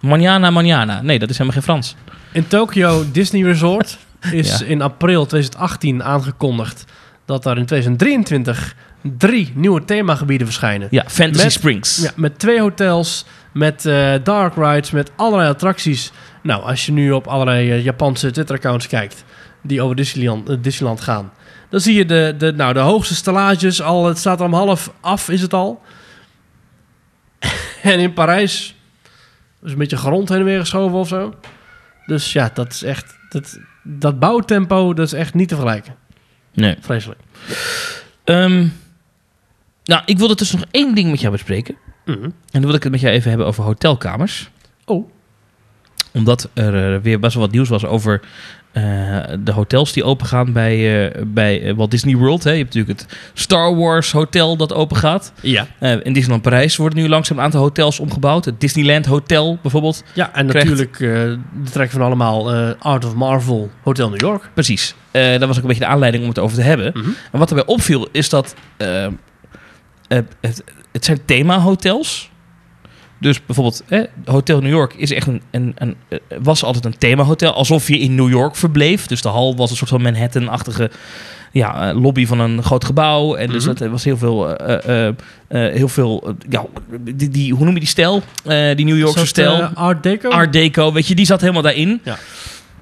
Manjana, 0.00 0.50
manjana. 0.50 1.02
Nee, 1.02 1.18
dat 1.18 1.30
is 1.30 1.38
helemaal 1.38 1.60
geen 1.62 1.68
Frans. 1.68 1.96
In 2.32 2.46
Tokyo 2.46 3.04
Disney 3.12 3.42
Resort 3.42 3.98
is 4.32 4.58
Ja. 4.58 4.64
in 4.66 4.82
april 4.82 5.26
2018 5.26 6.02
aangekondigd 6.02 6.84
dat 7.24 7.42
daar 7.42 7.58
in 7.58 7.66
2023 7.66 8.74
drie 9.18 9.52
nieuwe 9.54 9.84
themagebieden 9.84 10.46
verschijnen. 10.46 10.88
Ja, 10.90 11.04
Fantasy 11.06 11.42
Met- 11.44 11.52
Springs. 11.52 12.02
Ja, 12.02 12.10
met 12.16 12.38
twee 12.38 12.60
hotels, 12.60 13.24
met 13.52 13.86
eh, 13.86 14.14
dark 14.22 14.54
rides, 14.54 14.90
met 14.90 15.10
allerlei 15.16 15.50
attracties. 15.50 16.12
Nou, 16.42 16.62
als 16.62 16.86
je 16.86 16.92
nu 16.92 17.12
op 17.12 17.26
allerlei 17.26 17.70
eh, 17.70 17.84
Japanse 17.84 18.30
Twitter-accounts 18.30 18.86
kijkt 18.86 19.24
die 19.62 19.82
over 19.82 19.96
Disneyland, 19.96 20.48
eh, 20.48 20.56
Disneyland 20.60 21.00
gaan, 21.00 21.32
dan 21.68 21.80
zie 21.80 21.94
je 21.94 22.04
de, 22.04 22.34
de, 22.38 22.52
nou, 22.52 22.72
de 22.72 22.80
hoogste 22.80 23.14
stellages 23.14 23.82
al. 23.82 24.06
Het 24.06 24.18
staat 24.18 24.40
er 24.40 24.46
om 24.46 24.54
half 24.54 24.92
af, 25.00 25.28
is 25.28 25.42
het 25.42 25.52
al. 25.52 25.82
en 27.82 27.98
in 27.98 28.12
Parijs 28.12 28.74
is 29.62 29.72
een 29.72 29.78
beetje 29.78 29.96
grond 29.96 30.28
heen 30.28 30.38
en 30.38 30.44
weer 30.44 30.60
geschoven 30.60 30.98
of 30.98 31.08
zo. 31.08 31.34
Dus 32.06 32.32
ja, 32.32 32.50
dat 32.54 32.72
is 32.72 32.82
echt. 32.82 33.16
Dat, 33.28 33.58
dat 33.82 34.18
bouwtempo, 34.18 34.94
dat 34.94 35.06
is 35.06 35.12
echt 35.12 35.34
niet 35.34 35.48
te 35.48 35.54
vergelijken. 35.54 35.94
Nee. 36.54 36.76
Vreselijk. 36.80 37.20
Ehm, 38.24 38.66
nou, 39.84 40.02
ik 40.04 40.18
wilde 40.18 40.34
dus 40.34 40.52
nog 40.52 40.64
één 40.70 40.94
ding 40.94 41.10
met 41.10 41.20
jou 41.20 41.32
bespreken. 41.32 41.76
Mhm. 42.04 42.22
En 42.24 42.32
dan 42.50 42.62
wil 42.64 42.74
ik 42.74 42.82
het 42.82 42.92
met 42.92 43.00
jou 43.00 43.12
even 43.14 43.28
hebben 43.28 43.46
over 43.46 43.64
hotelkamers. 43.64 44.50
Oh. 44.84 45.08
Omdat 46.12 46.48
er 46.54 46.94
eh, 46.94 47.00
weer 47.02 47.18
best 47.20 47.34
wel 47.34 47.42
wat 47.42 47.52
nieuws 47.52 47.68
was 47.68 47.84
over 47.84 48.20
eh, 48.72 48.82
de 49.40 49.52
hotels 49.52 49.92
die 49.92 50.04
opengaan 50.04 50.52
bij, 50.52 51.04
eh, 51.12 51.22
bij 51.26 51.74
Walt 51.74 51.90
Disney 51.90 52.16
World. 52.16 52.44
Hè. 52.44 52.50
Je 52.50 52.58
hebt 52.62 52.74
natuurlijk 52.74 53.00
het 53.00 53.18
Star 53.34 53.76
Wars 53.76 54.12
Hotel 54.12 54.56
dat 54.56 54.72
open 54.74 54.96
gaat. 54.96 55.32
Ja. 55.40 55.66
In 55.80 56.12
Disneyland 56.12 56.42
Parijs 56.42 56.76
worden 56.76 56.98
nu 56.98 57.08
langzaam 57.08 57.38
een 57.38 57.44
aantal 57.44 57.60
hotels 57.60 58.00
omgebouwd. 58.00 58.44
Het 58.44 58.60
Disneyland 58.60 59.06
Hotel 59.06 59.58
bijvoorbeeld. 59.62 60.04
Ja, 60.14 60.34
en 60.34 60.46
Krijgt- 60.46 60.68
natuurlijk 60.68 60.98
de 60.98 61.38
trek 61.70 61.90
van 61.90 62.00
allemaal 62.02 62.52
Art 62.78 63.04
of 63.04 63.14
Marvel 63.14 63.70
Hotel 63.82 64.10
New 64.10 64.20
York. 64.20 64.50
Precies. 64.54 64.94
Dat 65.12 65.40
was 65.46 65.56
ook 65.56 65.62
een 65.62 65.68
beetje 65.68 65.84
de 65.84 65.90
aanleiding 65.90 66.22
om 66.22 66.28
het 66.28 66.38
over 66.38 66.56
te 66.56 66.62
hebben. 66.62 66.90
Mhm. 66.94 67.08
En 67.32 67.38
wat 67.38 67.48
erbij 67.48 67.66
opviel 67.66 68.08
is 68.12 68.28
dat 68.28 68.54
het, 70.40 70.62
het 70.92 71.04
zijn 71.04 71.18
themahotels 71.24 72.30
Dus 73.18 73.44
bijvoorbeeld, 73.46 73.82
Hotel 74.24 74.60
New 74.60 74.70
York 74.70 74.94
is 74.94 75.12
echt 75.12 75.26
een, 75.26 75.42
een, 75.50 75.72
een, 75.78 75.96
eh, 76.08 76.18
was 76.42 76.64
altijd 76.64 76.84
een 76.84 76.98
themahotel. 76.98 77.52
Alsof 77.52 77.88
je 77.88 77.98
in 77.98 78.14
New 78.14 78.28
York 78.30 78.56
verbleef. 78.56 79.06
Dus 79.06 79.22
de 79.22 79.28
hal 79.28 79.56
was 79.56 79.70
een 79.70 79.76
soort 79.76 79.90
van 79.90 80.02
Manhattan-achtige 80.02 80.90
ja, 81.52 81.88
eh, 81.90 82.00
lobby 82.02 82.26
van 82.26 82.40
een 82.40 82.62
groot 82.62 82.84
gebouw. 82.84 83.34
En 83.34 83.48
dus 83.50 83.66
Mhm. 83.66 83.74
dat 83.74 83.90
was 83.90 84.04
heel 84.04 84.16
veel, 84.16 84.56
eh, 84.56 85.06
eh, 85.06 85.14
eh, 85.48 85.74
heel 85.74 85.88
veel 85.88 86.22
eh, 86.26 86.34
ja, 86.48 86.64
die, 87.00 87.28
die, 87.28 87.52
hoe 87.54 87.64
noem 87.64 87.74
je 87.74 87.80
die 87.80 87.88
stijl? 87.88 88.22
Eh, 88.44 88.76
die 88.76 88.84
New 88.84 88.98
Yorkse 88.98 89.26
stijl. 89.26 89.60
eh, 89.60 89.68
Art 89.74 90.02
Deco? 90.02 90.28
Art 90.30 90.52
Deco, 90.52 90.92
weet 90.92 91.06
je, 91.06 91.14
die 91.14 91.26
zat 91.26 91.40
helemaal 91.40 91.62
daarin. 91.62 92.00
Ja. 92.04 92.18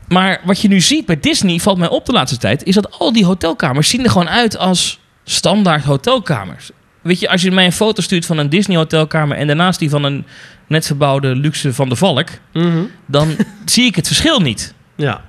Maar 0.09 0.41
wat 0.45 0.61
je 0.61 0.69
nu 0.69 0.81
ziet 0.81 1.07
bij 1.07 1.21
Disney, 1.21 1.59
valt 1.59 1.79
mij 1.79 1.89
op 1.89 2.07
de 2.07 2.13
laatste 2.13 2.39
tijd, 2.39 2.65
is 2.65 2.75
dat 2.75 2.99
al 2.99 3.13
die 3.13 3.25
hotelkamers 3.25 3.89
zien 3.89 4.05
er 4.05 4.11
gewoon 4.11 4.29
uit 4.29 4.57
als 4.59 4.99
standaard 5.25 5.85
hotelkamers. 5.85 6.71
Weet 7.03 7.21
je, 7.21 7.29
als 7.29 7.43
je 7.43 7.51
mij 7.51 7.65
een 7.65 7.73
foto 7.73 8.03
stuurt 8.03 8.27
van 8.27 8.39
een 8.39 8.49
Disney 8.49 8.77
hotelkamer 8.77 9.37
en 9.37 9.47
daarnaast 9.47 9.79
die 9.79 9.91
van 9.91 10.05
een 10.05 10.25
net 10.67 10.87
verbouwde 10.87 11.37
luxe 11.37 11.73
van 11.75 11.89
de 11.89 11.97
Valk, 11.97 12.29
Mhm. 12.53 12.79
dan 13.07 13.29
zie 13.65 13.85
ik 13.85 13.97
het 13.97 14.07
verschil 14.07 14.41
niet. 14.41 14.75
Ja. 14.97 15.21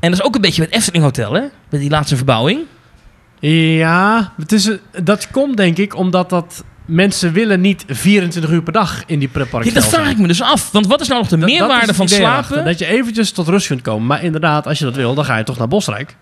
En 0.00 0.10
dat 0.10 0.20
is 0.20 0.26
ook 0.26 0.34
een 0.34 0.40
beetje 0.40 0.62
met 0.62 0.70
Efteling 0.72 1.04
Hotel, 1.04 1.32
hè? 1.32 1.40
Met 1.70 1.80
die 1.80 1.90
laatste 1.90 2.16
verbouwing. 2.16 2.60
Ja, 3.40 4.32
het 4.36 4.52
is, 4.52 4.70
dat 5.02 5.30
komt 5.30 5.56
denk 5.56 5.76
ik 5.76 5.96
omdat 5.96 6.30
dat 6.30 6.64
mensen 6.84 7.32
willen 7.32 7.60
niet 7.60 7.84
24 7.88 8.50
uur 8.50 8.62
per 8.62 8.72
dag 8.72 9.02
in 9.06 9.18
die 9.18 9.28
pretpark 9.28 9.64
Ja, 9.64 9.72
dat 9.72 9.86
vraag 9.88 10.10
ik 10.10 10.18
me 10.18 10.26
dus 10.26 10.42
af. 10.42 10.70
Want 10.72 10.86
wat 10.86 11.00
is 11.00 11.08
nou 11.08 11.20
nog 11.20 11.28
de 11.30 11.38
Dat- 11.38 11.48
meerwaarde 11.48 11.94
van 11.94 12.08
slapen? 12.08 12.64
Dat 12.64 12.78
je 12.78 12.86
eventjes 12.86 13.30
tot 13.32 13.48
rust 13.48 13.66
kunt 13.66 13.82
komen. 13.82 14.06
Maar 14.06 14.22
inderdaad, 14.24 14.66
als 14.66 14.78
je 14.78 14.84
dat 14.84 14.94
wil, 14.96 15.14
dan 15.14 15.24
ga 15.24 15.36
je 15.36 15.44
toch 15.44 15.58
naar 15.58 15.68
Bosrijk. 15.68 16.16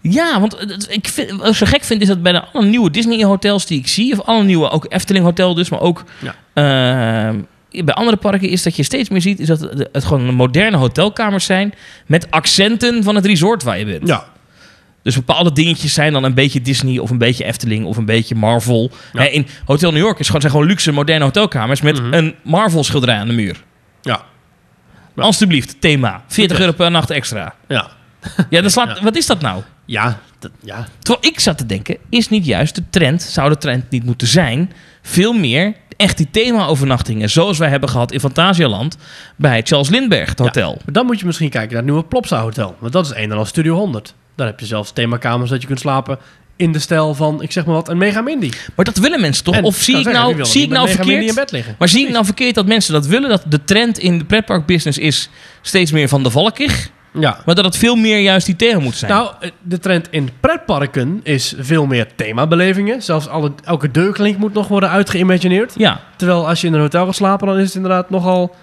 Ja, 0.00 0.40
want 0.40 0.58
het- 0.58 0.86
ik 0.90 1.08
vind, 1.08 1.30
wat 1.30 1.48
ik 1.48 1.54
zo 1.54 1.66
gek 1.66 1.84
vind 1.84 2.00
is 2.00 2.08
dat 2.08 2.22
bij 2.22 2.32
de 2.32 2.44
alle 2.44 2.64
nieuwe 2.66 2.90
Disney 2.90 3.24
hotels 3.24 3.66
die 3.66 3.78
ik 3.78 3.88
zie, 3.88 4.12
of 4.12 4.20
alle 4.26 4.44
nieuwe, 4.44 4.70
ook 4.70 4.86
Efteling 4.88 5.24
Hotel 5.24 5.54
dus, 5.54 5.68
maar 5.68 5.80
ook 5.80 6.04
Ja. 6.20 6.34
eh, 6.52 7.82
bij 7.84 7.94
andere 7.94 8.16
parken 8.16 8.48
is 8.48 8.62
dat 8.62 8.76
je 8.76 8.82
steeds 8.82 9.08
meer 9.08 9.20
ziet 9.20 9.40
is 9.40 9.46
dat 9.46 9.60
het, 9.60 9.88
het 9.92 10.04
gewoon 10.04 10.34
moderne 10.34 10.76
hotelkamers 10.76 11.44
zijn 11.44 11.74
met 12.06 12.30
accenten 12.30 13.02
van 13.04 13.14
het 13.14 13.26
resort 13.26 13.62
waar 13.62 13.78
je 13.78 13.84
bent. 13.84 14.08
Ja. 14.08 14.24
Dus 15.02 15.14
bepaalde 15.14 15.52
dingetjes 15.52 15.92
zijn 15.94 16.12
dan 16.12 16.24
een 16.24 16.34
beetje 16.34 16.60
Disney 16.60 16.98
of 16.98 17.10
een 17.10 17.18
beetje 17.18 17.44
Efteling 17.44 17.84
of 17.84 17.96
een 17.96 18.04
beetje 18.04 18.34
Marvel. 18.34 18.90
Ja. 19.12 19.22
In 19.28 19.46
Hotel 19.64 19.90
New 19.92 20.02
York 20.02 20.18
is 20.18 20.26
gewoon, 20.26 20.40
zijn 20.40 20.52
gewoon 20.52 20.66
luxe 20.68 20.92
moderne 20.92 21.24
hotelkamers 21.24 21.80
met 21.80 22.00
Mhm. 22.02 22.12
een 22.14 22.34
Marvel 22.42 22.84
schilderij 22.84 23.16
aan 23.16 23.26
de 23.28 23.34
muur. 23.34 23.62
Ja. 24.02 24.22
Ja. 25.16 25.22
Alsjeblieft, 25.22 25.80
thema. 25.80 26.22
40 26.28 26.56
Goed, 26.56 26.66
euro 26.66 26.76
per 26.76 26.90
nacht 26.90 27.10
extra. 27.10 27.54
Ja. 27.68 27.88
Ja, 28.50 28.60
dat 28.60 28.72
slaat, 28.72 28.96
Ja. 28.98 29.04
wat 29.04 29.16
is 29.16 29.26
dat 29.26 29.40
nou? 29.40 29.62
Ja. 29.88 30.20
Dat, 30.38 30.50
ja. 30.60 30.88
Terwijl 30.98 31.32
ik 31.32 31.40
zat 31.40 31.58
te 31.58 31.66
denken, 31.66 31.96
is 32.08 32.28
niet 32.28 32.46
juist 32.46 32.74
de 32.74 32.82
trend, 32.90 33.22
zou 33.22 33.48
de 33.48 33.58
trend 33.58 33.90
niet 33.90 34.04
moeten 34.04 34.26
zijn, 34.26 34.72
veel 35.02 35.32
meer 35.32 35.74
echt 35.96 36.16
die 36.16 36.30
thema-overnachtingen, 36.30 37.30
zoals 37.30 37.58
wij 37.58 37.68
hebben 37.68 37.88
gehad 37.88 38.12
in 38.12 38.20
Fantasialand 38.20 38.96
bij 39.36 39.56
het 39.56 39.68
Charles 39.68 39.88
Lindbergh 39.88 40.28
het 40.28 40.38
hotel. 40.38 40.72
Maar 40.84 40.94
dan 40.94 41.06
moet 41.06 41.20
je 41.20 41.26
misschien 41.26 41.50
kijken 41.50 41.68
naar 41.68 41.82
het 41.82 41.90
nieuwe 41.90 42.04
Plopsa 42.04 42.40
Hotel. 42.40 42.76
Want 42.78 42.92
dat 42.92 43.04
is 43.04 43.10
een 43.10 43.30
en 43.30 43.32
al 43.32 43.44
Studio 43.44 43.74
100. 43.74 44.14
Daar 44.34 44.46
heb 44.46 44.60
je 44.60 44.66
zelfs 44.66 44.92
themakamers 44.92 45.50
dat 45.50 45.60
je 45.60 45.66
kunt 45.66 45.80
slapen 45.80 46.18
in 46.56 46.72
de 46.72 46.78
stijl 46.78 47.14
van, 47.14 47.42
ik 47.42 47.52
zeg 47.52 47.64
maar 47.64 47.74
wat, 47.74 47.88
een 47.88 47.98
Mega 47.98 48.20
Mindy. 48.20 48.50
Maar 48.74 48.84
dat 48.84 48.96
willen 48.96 49.20
mensen 49.20 49.44
toch? 49.44 49.54
En, 49.54 49.64
of 49.64 49.74
kan 49.74 49.82
zie 49.84 49.96
ik 49.96 50.02
zeggen, 50.02 50.22
nou, 50.22 50.44
zie 50.44 50.62
ik 50.62 50.68
nou 50.68 50.88
verkeerd? 50.88 51.28
in 51.28 51.34
bed 51.34 51.52
liggen. 51.52 51.74
Maar 51.78 51.88
zie 51.88 52.06
ik 52.06 52.12
nou 52.12 52.24
verkeerd 52.24 52.54
dat 52.54 52.66
mensen 52.66 52.92
dat 52.92 53.06
willen? 53.06 53.28
Dat 53.28 53.44
de 53.46 53.64
trend 53.64 53.98
in 53.98 54.18
de 54.18 54.24
pretparkbusiness 54.24 54.98
is 54.98 55.28
steeds 55.62 55.92
meer 55.92 56.08
van 56.08 56.22
de 56.22 56.30
valkig, 56.30 56.90
Ja. 57.20 57.38
maar 57.46 57.54
dat 57.54 57.64
het 57.64 57.76
veel 57.76 57.96
meer 57.96 58.18
juist 58.18 58.46
die 58.46 58.56
thema 58.56 58.80
moet 58.80 58.94
zijn. 58.94 59.10
Nou, 59.12 59.30
eh, 59.40 59.50
de 59.62 59.78
trend 59.78 60.06
in 60.10 60.30
pretparken 60.40 61.20
is 61.22 61.54
veel 61.58 61.86
meer 61.86 62.14
themabelevingen. 62.14 63.02
Zelfs 63.02 63.28
alle, 63.28 63.52
elke 63.64 63.90
deurklink 63.90 64.38
moet 64.38 64.52
nog 64.52 64.68
worden 64.68 64.90
uitgeïmagineerd. 64.90 65.72
ja, 65.76 66.00
Terwijl 66.16 66.48
als 66.48 66.60
je 66.60 66.66
in 66.66 66.72
een 66.74 66.80
hotel 66.80 67.04
gaat 67.04 67.14
slapen, 67.14 67.46
dan 67.46 67.56
is 67.58 67.66
het 67.66 67.74
inderdaad 67.74 68.10
nogal... 68.10 68.56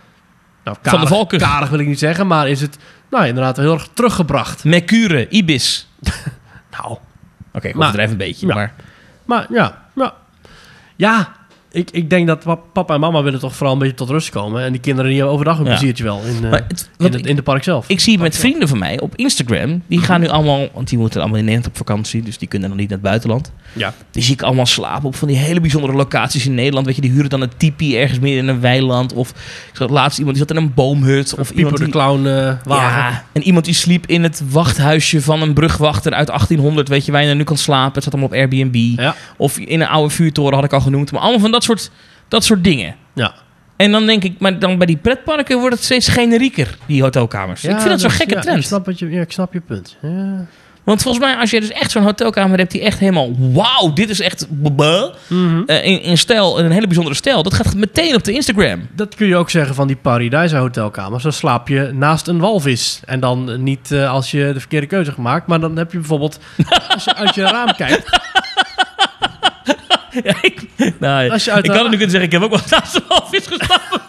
Nou, 0.64 0.78
Van 0.82 1.00
de 1.00 1.08
valken. 1.08 1.40
Karig 1.40 1.70
wil 1.70 1.80
ik 1.80 1.88
niet 1.88 2.00
zeggen, 2.00 2.28
maar 2.28 2.50
is 2.50 2.62
het 2.62 2.78
nou, 3.10 3.26
inderdaad 3.28 3.58
heel 3.58 3.74
erg 3.74 3.88
teruggebracht. 3.94 4.64
Mercure, 4.64 5.28
Ibis. 5.30 5.88
Nou, 6.82 6.98
Oké, 7.54 7.68
ik 7.68 7.74
Maar- 7.76 7.84
overdrijf 7.84 8.12
een 8.12 8.18
beetje, 8.18 8.48
Ja. 8.48 8.54
maar... 8.56 8.74
maar 9.26 9.46
ja, 9.50 9.84
ja. 9.96 10.14
Ja, 10.96 11.32
ik, 11.76 11.90
ik 11.92 12.10
denk 12.10 12.28
dat 12.28 12.44
pa- 12.44 12.56
papa 12.74 12.94
en 12.94 13.00
mama 13.00 13.24
willen 13.24 13.40
toch 13.40 13.56
vooral 13.56 13.74
een 13.74 13.80
beetje 13.80 13.94
tot 13.96 14.10
rust 14.10 14.30
komen. 14.30 14.64
En 14.64 14.72
die 14.72 14.82
kinderen 14.82 15.06
die 15.10 15.16
hebben 15.20 15.34
overdag 15.36 15.58
een 15.60 15.64
Ja. 15.66 15.70
pleziertje 15.70 16.04
wel 16.04 16.22
in, 16.38 16.46
eh, 16.46 16.52
het, 16.52 16.90
in, 16.98 17.14
het, 17.14 17.26
in 17.26 17.36
de 17.36 17.42
park 17.42 17.64
zelf. 17.64 17.90
Ik 17.90 18.00
zie 18.00 18.20
met 18.20 18.38
vrienden 18.38 18.68
van 18.68 18.78
mij 18.80 19.00
op 19.00 19.16
Instagram, 19.16 19.82
die 19.88 20.00
gaan 20.00 20.20
nu 20.22 20.28
allemaal, 20.28 20.68
want 20.74 20.90
die 20.90 20.98
moeten 20.98 21.20
allemaal 21.20 21.38
in 21.40 21.46
Nederland 21.46 21.72
op 21.72 21.78
vakantie, 21.78 22.22
dus 22.22 22.38
die 22.38 22.48
kunnen 22.48 22.70
nog 22.70 22.78
niet 22.78 22.90
naar 22.90 22.98
het 22.98 23.08
buitenland. 23.08 23.52
Ja. 23.74 23.94
Die 24.12 24.24
zie 24.24 24.34
ik 24.34 24.42
allemaal 24.42 24.66
slapen 24.66 25.08
op 25.08 25.16
van 25.16 25.28
die 25.28 25.38
hele 25.38 25.60
bijzondere 25.60 25.94
locaties 25.94 26.46
in 26.46 26.56
Nederland. 26.56 26.86
Weet 26.86 26.96
je, 26.96 27.02
die 27.02 27.12
huren 27.12 27.30
dan 27.30 27.42
een 27.42 27.52
tipi 27.58 27.98
ergens 27.98 28.20
midden 28.20 28.40
in 28.40 28.48
een 28.48 28.60
weiland. 28.62 29.14
Of 29.14 29.30
ik 29.30 29.70
zag 29.74 29.90
laatst 29.90 30.18
iemand 30.20 30.38
die 30.38 30.46
zat 30.48 30.58
in 30.58 30.64
een 30.64 30.74
boomhut. 30.74 31.34
Of 31.34 31.40
Of 31.40 31.50
iemand 31.52 31.76
Pieper 31.76 31.92
de 31.92 31.92
die, 31.92 32.02
Clown 32.02 32.26
eh, 32.28 32.54
wagen. 32.64 32.98
ja, 33.12 33.24
en 33.34 33.44
iemand 33.44 33.66
die 33.66 33.74
sliep 33.74 34.06
in 34.08 34.24
het 34.24 34.42
wachthuisje 34.50 35.22
van 35.22 35.42
een 35.42 35.54
brugwachter 35.54 36.14
uit 36.14 36.28
1800. 36.28 36.88
Weet 36.88 37.06
je, 37.06 37.12
waar 37.12 37.24
je 37.24 37.34
nu 37.34 37.44
kan 37.44 37.58
slapen. 37.58 37.94
Het 37.94 38.04
zat 38.04 38.14
allemaal 38.14 38.30
op 38.32 38.36
Airbnb. 38.38 38.76
Ja. 39.00 39.16
Of 39.38 39.58
in 39.58 39.82
een 39.82 39.88
oude 39.88 40.14
vuurtoren 40.14 40.54
had 40.56 40.64
ik 40.64 40.74
al 40.74 40.82
genoemd. 40.82 41.12
Maar 41.12 41.22
allemaal 41.22 41.40
van 41.40 41.52
dat 41.52 41.65
soort, 41.66 41.92
dat 42.28 42.44
soort 42.44 42.64
dingen. 42.64 42.96
Ja. 43.14 43.34
En 43.78 43.92
dan 43.92 44.06
denk 44.06 44.24
ik, 44.24 44.40
maar 44.40 44.60
dan 44.60 44.78
bij 44.78 44.88
die 44.88 44.98
pretparken 44.98 45.60
wordt 45.60 45.76
het 45.76 45.84
steeds 45.84 46.08
generieker, 46.08 46.78
die 46.86 47.02
hotelkamers. 47.02 47.64
ik 47.64 47.70
vind 47.70 47.90
dat 47.90 48.02
zo'n 48.02 48.10
gekke 48.10 48.34
ja, 48.34 48.42
trend. 48.42 48.58
Ik 48.58 48.64
snap, 48.64 48.86
wat 48.86 49.00
je, 49.00 49.10
ja, 49.10 49.22
ik 49.22 49.32
snap 49.32 49.54
je 49.54 49.62
punt. 49.62 49.98
Ja. 50.02 50.46
Want 50.86 51.02
volgens 51.02 51.24
mij, 51.26 51.36
als 51.36 51.50
je 51.50 51.60
dus 51.60 51.72
echt 51.72 51.92
zo'n 51.92 52.04
hotelkamer 52.04 52.58
hebt 52.58 52.72
die 52.72 52.82
echt 52.82 53.00
helemaal... 53.00 53.32
Wauw, 53.38 53.94
dit 53.94 54.10
is 54.10 54.20
echt... 54.20 54.48
Mhm. 54.50 55.62
eh, 55.66 55.86
in, 55.86 56.02
in 56.02 56.18
stijl, 56.18 56.58
in 56.60 56.66
een 56.66 56.72
hele 56.72 56.86
bijzondere 56.86 57.16
stijl. 57.16 57.44
Dat 57.44 57.54
gaat 57.54 57.76
meteen 57.76 58.16
op 58.16 58.24
de 58.24 58.32
Instagram. 58.32 58.88
Dat 58.96 59.16
kun 59.16 59.28
je 59.28 59.36
ook 59.36 59.50
zeggen 59.50 59.76
van 59.76 59.88
die 59.88 59.96
Paradise 59.96 60.56
hotelkamers. 60.56 61.24
Dan 61.24 61.34
slaap 61.34 61.68
je 61.68 61.92
naast 61.94 62.28
een 62.28 62.40
walvis. 62.40 63.00
En 63.06 63.20
dan 63.20 63.64
niet 63.64 63.92
eh, 63.92 64.12
als 64.12 64.32
je 64.32 64.52
de 64.54 64.60
verkeerde 64.60 64.88
keuze 64.88 65.12
gemaakt. 65.12 65.48
Maar 65.48 65.60
dan 65.60 65.78
heb 65.78 65.92
je 65.92 65.98
bijvoorbeeld, 65.98 66.40
als 66.94 67.04
je 67.04 67.16
uit 67.16 67.36
je 67.36 67.42
raam 67.42 67.76
kijkt... 67.76 68.20
Ja, 70.24 70.36
ik, 70.42 70.62
nou, 71.00 71.30
Als 71.30 71.46
je 71.46 71.52
uit 71.52 71.66
ik 71.66 71.72
de 71.72 71.78
had 71.78 71.82
het 71.82 71.92
nu 71.92 71.98
kunnen 71.98 72.10
zeggen, 72.10 72.24
ik 72.24 72.32
heb 72.32 72.42
ook 72.42 72.50
wel 72.50 72.80
naast 72.80 72.96
een 72.96 73.04
walvis 73.08 73.48
geslapen. 73.48 74.02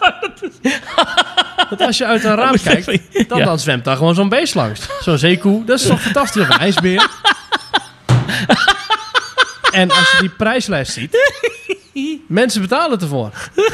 Want 1.69 1.81
als 1.81 1.97
je 1.97 2.05
uit 2.05 2.23
een 2.23 2.35
raam 2.35 2.61
kijkt, 2.63 2.85
dan, 3.29 3.37
ja. 3.37 3.45
dan 3.45 3.59
zwemt 3.59 3.85
daar 3.85 3.97
gewoon 3.97 4.15
zo'n 4.15 4.29
beest 4.29 4.55
langs. 4.55 4.81
Zo'n 5.01 5.17
zeekoe, 5.17 5.65
dat 5.65 5.79
is 5.79 5.87
toch 5.87 6.01
fantastisch. 6.01 6.41
Of 6.41 6.49
een 6.49 6.59
ijsbeer. 6.59 7.09
en 9.71 9.89
als 9.91 10.11
je 10.11 10.17
die 10.19 10.29
prijslijst 10.29 10.91
ziet, 10.91 11.17
mensen 12.27 12.61
betalen 12.61 12.99
ervoor. 12.99 13.31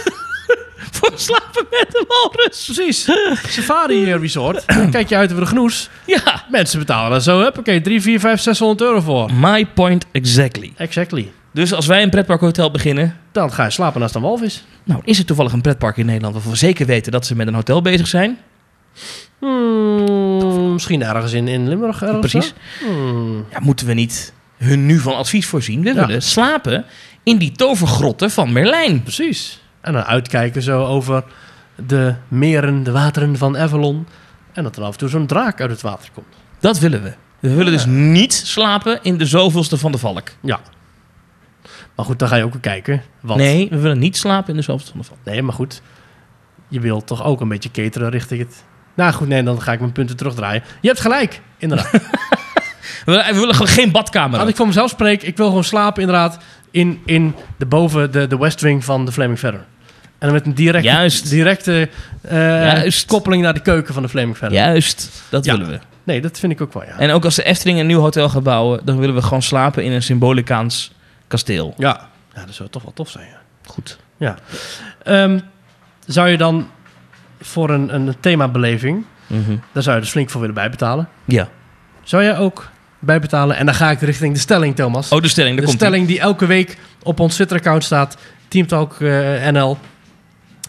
Voor 0.92 1.12
slapen 1.16 1.66
met 1.70 1.88
een 1.90 2.06
walrus. 2.08 2.66
Precies. 2.66 3.10
Safari 3.48 4.16
Resort, 4.16 4.66
kijk 4.92 5.10
je 5.10 5.16
uit 5.16 5.30
over 5.30 5.44
de 5.44 5.50
genoes. 5.50 5.90
Ja. 6.06 6.46
Mensen 6.50 6.80
betalen 6.80 7.12
er 7.12 7.22
zo, 7.22 7.52
oké, 7.58 7.82
3, 7.82 8.02
4, 8.02 8.20
5, 8.20 8.42
600 8.42 8.82
euro 8.82 9.00
voor. 9.00 9.34
My 9.34 9.66
point 9.66 10.06
exactly. 10.12 10.74
Exactly. 10.78 11.32
Dus 11.54 11.74
als 11.74 11.86
wij 11.86 12.04
een 12.04 12.10
pretparkhotel 12.10 12.72
beginnen... 12.72 13.18
Dan 13.32 13.52
ga 13.54 13.64
je 13.64 13.70
slapen 13.70 14.02
naast 14.02 14.16
een 14.16 14.22
walvis. 14.22 14.66
Nou, 14.84 15.02
is 15.04 15.20
er 15.20 15.26
toevallig 15.26 15.52
een 15.52 15.62
pretpark 15.62 15.98
in 15.98 16.06
Nederland... 16.06 16.34
waarvan 16.34 16.52
we 16.52 16.58
zeker 16.58 16.86
weten 16.86 17.12
dat 17.12 17.26
ze 17.26 17.36
met 17.36 17.48
een 17.48 17.54
hotel 17.54 17.82
bezig 17.82 18.08
zijn? 18.08 18.38
Hmm, 19.40 20.74
misschien 20.74 21.04
ergens 21.04 21.34
in, 21.34 21.48
in 21.48 21.68
Limburg. 21.68 22.02
Ergens 22.02 22.32
Precies. 22.32 22.54
Hmm. 22.86 23.46
Ja, 23.52 23.60
moeten 23.60 23.86
we 23.88 23.94
niet 23.94 24.34
hun 24.58 24.86
nu 24.86 25.00
van 25.00 25.16
advies 25.16 25.46
voorzien? 25.48 25.82
We 25.82 25.94
Ja. 25.94 26.06
willen 26.06 26.22
slapen 26.22 26.86
in 27.24 27.38
die 27.38 27.52
tovergrotten 27.52 28.32
van 28.32 28.52
Merlijn. 28.54 29.04
Precies. 29.04 29.62
En 29.82 29.94
dan 29.94 30.04
uitkijken 30.04 30.62
zo 30.62 30.86
over 30.86 31.24
de 31.88 32.16
meren, 32.28 32.84
de 32.84 32.92
wateren 32.92 33.38
van 33.38 33.58
Avalon. 33.58 34.08
En 34.54 34.64
dat 34.64 34.76
er 34.78 34.84
af 34.84 34.92
en 34.92 34.98
toe 34.98 35.10
zo'n 35.10 35.26
draak 35.28 35.62
uit 35.62 35.72
het 35.72 35.82
water 35.82 36.10
komt. 36.14 36.28
Dat 36.60 36.80
willen 36.80 37.04
we. 37.04 37.14
We 37.40 37.54
willen 37.54 37.72
dus 37.72 37.86
niet 37.86 38.34
slapen 38.34 39.00
in 39.02 39.18
de 39.18 39.26
zoveelste 39.26 39.78
van 39.78 39.92
de 39.92 39.98
valk. 39.98 40.30
Ja. 40.42 40.60
Maar 41.96 42.06
goed, 42.06 42.20
dan 42.20 42.28
ga 42.28 42.36
je 42.36 42.44
ook 42.44 42.54
kijken. 42.62 43.02
Want, 43.22 43.40
Nee, 43.40 43.68
we 43.70 43.80
willen 43.80 44.00
niet 44.00 44.18
slapen 44.18 44.50
in 44.50 44.56
de 44.56 44.62
zoveelste 44.62 44.94
van. 45.02 45.18
Nee, 45.26 45.42
maar 45.42 45.54
goed. 45.54 45.82
Je 46.68 46.80
wilt 46.80 47.08
toch 47.08 47.24
ook 47.24 47.42
een 47.42 47.48
beetje 47.48 47.72
cateren 47.72 48.10
richting 48.10 48.40
het... 48.40 48.64
Nou 48.96 49.14
goed, 49.14 49.28
nee, 49.28 49.44
dan 49.44 49.62
ga 49.62 49.72
ik 49.72 49.80
mijn 49.80 49.92
punten 49.92 50.16
terugdraaien. 50.18 50.64
Je 50.82 50.88
hebt 50.88 51.00
gelijk, 51.00 51.42
inderdaad. 51.58 51.92
We 53.06 53.30
willen, 53.34 53.54
gewoon 53.56 53.68
geen 53.68 53.92
badkamer. 53.92 54.40
Als 54.40 54.50
ik 54.50 54.56
voor 54.56 54.68
mezelf 54.68 54.90
spreek, 54.90 55.24
ik 55.24 55.38
wil 55.38 55.48
gewoon 55.48 55.64
slapen 55.64 56.02
inderdaad 56.02 56.38
in, 56.72 57.02
in 57.06 57.36
de 57.58 57.66
boven 57.66 58.12
de, 58.12 58.28
de 58.28 58.38
West 58.38 58.62
Wing 58.62 58.84
van 58.86 59.06
de 59.06 59.12
Flaming 59.12 59.40
Feather. 59.40 59.60
En 60.00 60.30
dan 60.30 60.32
met 60.32 60.46
een 60.46 60.54
directe, 60.54 60.88
Juist. 60.88 61.30
directe 61.30 61.90
eh, 62.22 62.38
Juist. 62.38 63.06
koppeling 63.06 63.42
naar 63.44 63.54
de 63.54 63.60
keuken 63.62 63.94
van 63.94 64.04
de 64.04 64.10
Flaming 64.10 64.38
Feather. 64.38 64.58
Juist, 64.58 65.24
dat 65.30 65.46
Ja. 65.46 65.52
willen 65.58 65.68
we. 65.72 65.80
Nee, 66.04 66.22
dat 66.22 66.40
vind 66.40 66.52
ik 66.52 66.62
ook 66.62 66.74
wel, 66.74 66.84
ja. 66.84 66.98
En 66.98 67.12
ook 67.12 67.26
als 67.26 67.36
de 67.36 67.44
Efteling 67.44 67.80
een 67.80 67.88
nieuw 67.88 68.00
hotel 68.00 68.30
gaat 68.30 68.44
bouwen, 68.44 68.82
dan 68.86 68.98
willen 69.00 69.16
we 69.16 69.22
gewoon 69.22 69.42
slapen 69.42 69.84
in 69.84 69.92
een 69.92 70.04
symbolicaans 70.04 70.92
kasteel. 71.28 71.74
Ja. 71.78 72.10
ja, 72.36 72.46
dat 72.46 72.56
zou 72.56 72.70
toch 72.70 72.84
wel 72.84 72.94
tof 72.94 73.10
zijn, 73.10 73.28
ja. 73.28 73.42
Goed. 73.66 73.98
Ehm, 75.04 75.40
zou 76.06 76.30
je 76.30 76.38
dan 76.38 76.70
voor 77.42 77.70
een, 77.70 77.94
een 77.96 78.16
themabeleving, 78.20 79.06
Mhm. 79.28 79.56
daar 79.72 79.84
zou 79.84 79.96
je 79.96 80.02
dus 80.02 80.12
flink 80.12 80.30
voor 80.30 80.40
willen 80.40 80.56
bijbetalen. 80.56 81.10
Ja. 81.26 81.48
Zou 82.04 82.24
jij 82.24 82.38
ook 82.38 82.70
bijbetalen? 83.00 83.56
En 83.56 83.66
dan 83.66 83.76
ga 83.76 83.92
ik 83.92 84.00
richting 84.02 84.34
de 84.34 84.40
stelling, 84.40 84.76
Thomas. 84.76 85.12
Oh, 85.12 85.22
de 85.22 85.28
stelling, 85.28 85.52
daar 85.56 85.66
de 85.66 85.72
komt 85.72 85.82
stelling 85.82 86.08
die 86.08 86.20
elke 86.20 86.46
week 86.46 86.78
op 87.04 87.20
ons 87.20 87.34
Twitter-account 87.36 87.84
staat, 87.84 88.18
Teamtalk 88.48 88.94
eh, 89.02 89.48
NL. 89.50 89.78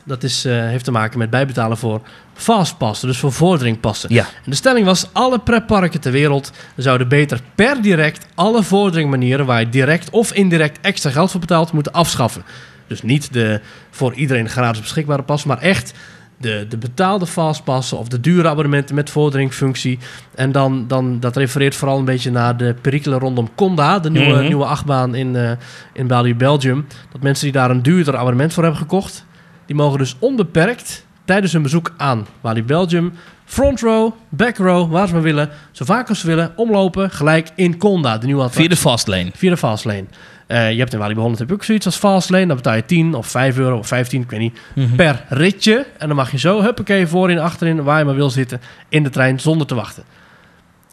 Dat 0.04 0.22
is, 0.22 0.44
eh, 0.44 0.52
heeft 0.52 0.84
te 0.84 0.90
maken 0.90 1.18
met 1.18 1.30
bijbetalen 1.30 1.76
voor 1.76 2.00
fastpassen, 2.34 3.08
dus 3.08 3.18
voor 3.18 3.32
vorderingpassen. 3.32 4.14
Ja. 4.14 4.22
En 4.44 4.50
de 4.50 4.56
stelling 4.56 4.86
was, 4.86 5.08
alle 5.12 5.38
pretparken 5.38 6.00
ter 6.00 6.12
wereld 6.12 6.52
zouden 6.76 7.08
beter 7.08 7.40
per 7.54 7.82
direct 7.82 8.26
alle 8.34 8.62
vorderingmanieren 8.62 9.46
waar 9.46 9.60
je 9.60 9.68
direct 9.68 10.10
of 10.10 10.32
indirect 10.32 10.78
extra 10.80 11.10
geld 11.10 11.30
voor 11.30 11.40
betaalt, 11.40 11.72
moeten 11.72 11.92
afschaffen. 11.92 12.42
Dus 12.86 13.02
niet 13.02 13.32
de 13.32 13.60
voor 13.90 14.14
iedereen 14.14 14.48
gratis 14.48 14.80
beschikbare 14.80 15.22
pas, 15.22 15.44
maar 15.44 15.58
echt 15.58 15.92
de, 16.36 16.66
de 16.68 16.76
betaalde 16.76 17.26
fastpassen 17.26 17.98
of 17.98 18.08
de 18.08 18.20
dure 18.20 18.48
abonnementen 18.48 18.94
met 18.94 19.10
vorderingfunctie. 19.10 19.98
En 20.34 20.52
dan, 20.52 20.84
dan, 20.88 21.20
dat 21.20 21.36
refereert 21.36 21.74
vooral 21.74 21.98
een 21.98 22.04
beetje 22.04 22.30
naar 22.30 22.56
de 22.56 22.74
perikelen 22.80 23.18
rondom 23.18 23.50
Conda, 23.54 23.98
de 23.98 24.10
nieuwe, 24.10 24.34
Mhm. 24.34 24.46
nieuwe 24.46 24.64
achtbaan 24.64 25.14
in, 25.14 25.36
eh 25.36 25.50
in 25.92 26.06
Bali, 26.06 26.34
Belgium. 26.34 26.86
Dat 27.12 27.22
mensen 27.22 27.44
die 27.44 27.52
daar 27.52 27.70
een 27.70 27.82
duurder 27.82 28.16
abonnement 28.16 28.52
voor 28.52 28.62
hebben 28.62 28.80
gekocht, 28.80 29.24
die 29.66 29.76
mogen 29.76 29.98
dus 29.98 30.16
onbeperkt 30.18 31.04
tijdens 31.24 31.52
hun 31.52 31.62
bezoek 31.62 31.92
aan 31.96 32.26
Bali, 32.40 32.62
Belgium, 32.62 33.12
front 33.44 33.80
row, 33.80 34.12
back 34.28 34.56
row, 34.56 34.90
waar 34.92 35.06
ze 35.06 35.12
maar 35.12 35.22
willen, 35.22 35.50
zo 35.72 35.84
vaak 35.84 36.08
als 36.08 36.20
ze 36.20 36.26
willen, 36.26 36.52
omlopen, 36.56 37.10
gelijk 37.10 37.48
in 37.54 37.78
Conda, 37.78 38.18
de 38.18 38.26
nieuwe 38.26 38.40
Via 38.40 38.48
attractie. 38.48 38.74
de 38.74 38.80
fastlane. 38.80 39.30
Via 39.34 39.50
de 39.50 39.56
Fastlane. 39.56 40.04
Eh, 40.46 40.72
je 40.72 40.78
hebt 40.78 40.92
in 40.92 40.98
Walibi 40.98 41.20
Holland 41.20 41.38
heb 41.38 41.48
je 41.48 41.54
ook 41.54 41.64
zoiets 41.64 41.86
als 41.86 41.96
Fastlane. 41.96 42.46
Dan 42.46 42.56
betaal 42.56 42.74
je 42.74 42.84
10 42.84 43.14
of 43.14 43.26
5 43.26 43.58
euro 43.58 43.78
of 43.78 43.86
15, 43.86 44.22
ik 44.22 44.30
weet 44.30 44.40
niet, 44.40 44.58
Mhm. 44.74 44.94
per 44.96 45.24
ritje. 45.28 45.86
En 45.98 46.06
dan 46.06 46.16
mag 46.16 46.30
je 46.30 46.38
zo, 46.38 46.62
huppakee, 46.62 47.06
voorin, 47.06 47.38
achterin, 47.38 47.82
waar 47.82 47.98
je 47.98 48.04
maar 48.04 48.14
wil 48.14 48.30
zitten, 48.30 48.60
in 48.88 49.02
de 49.02 49.10
trein 49.10 49.40
zonder 49.40 49.66
te 49.66 49.74
wachten. 49.74 50.04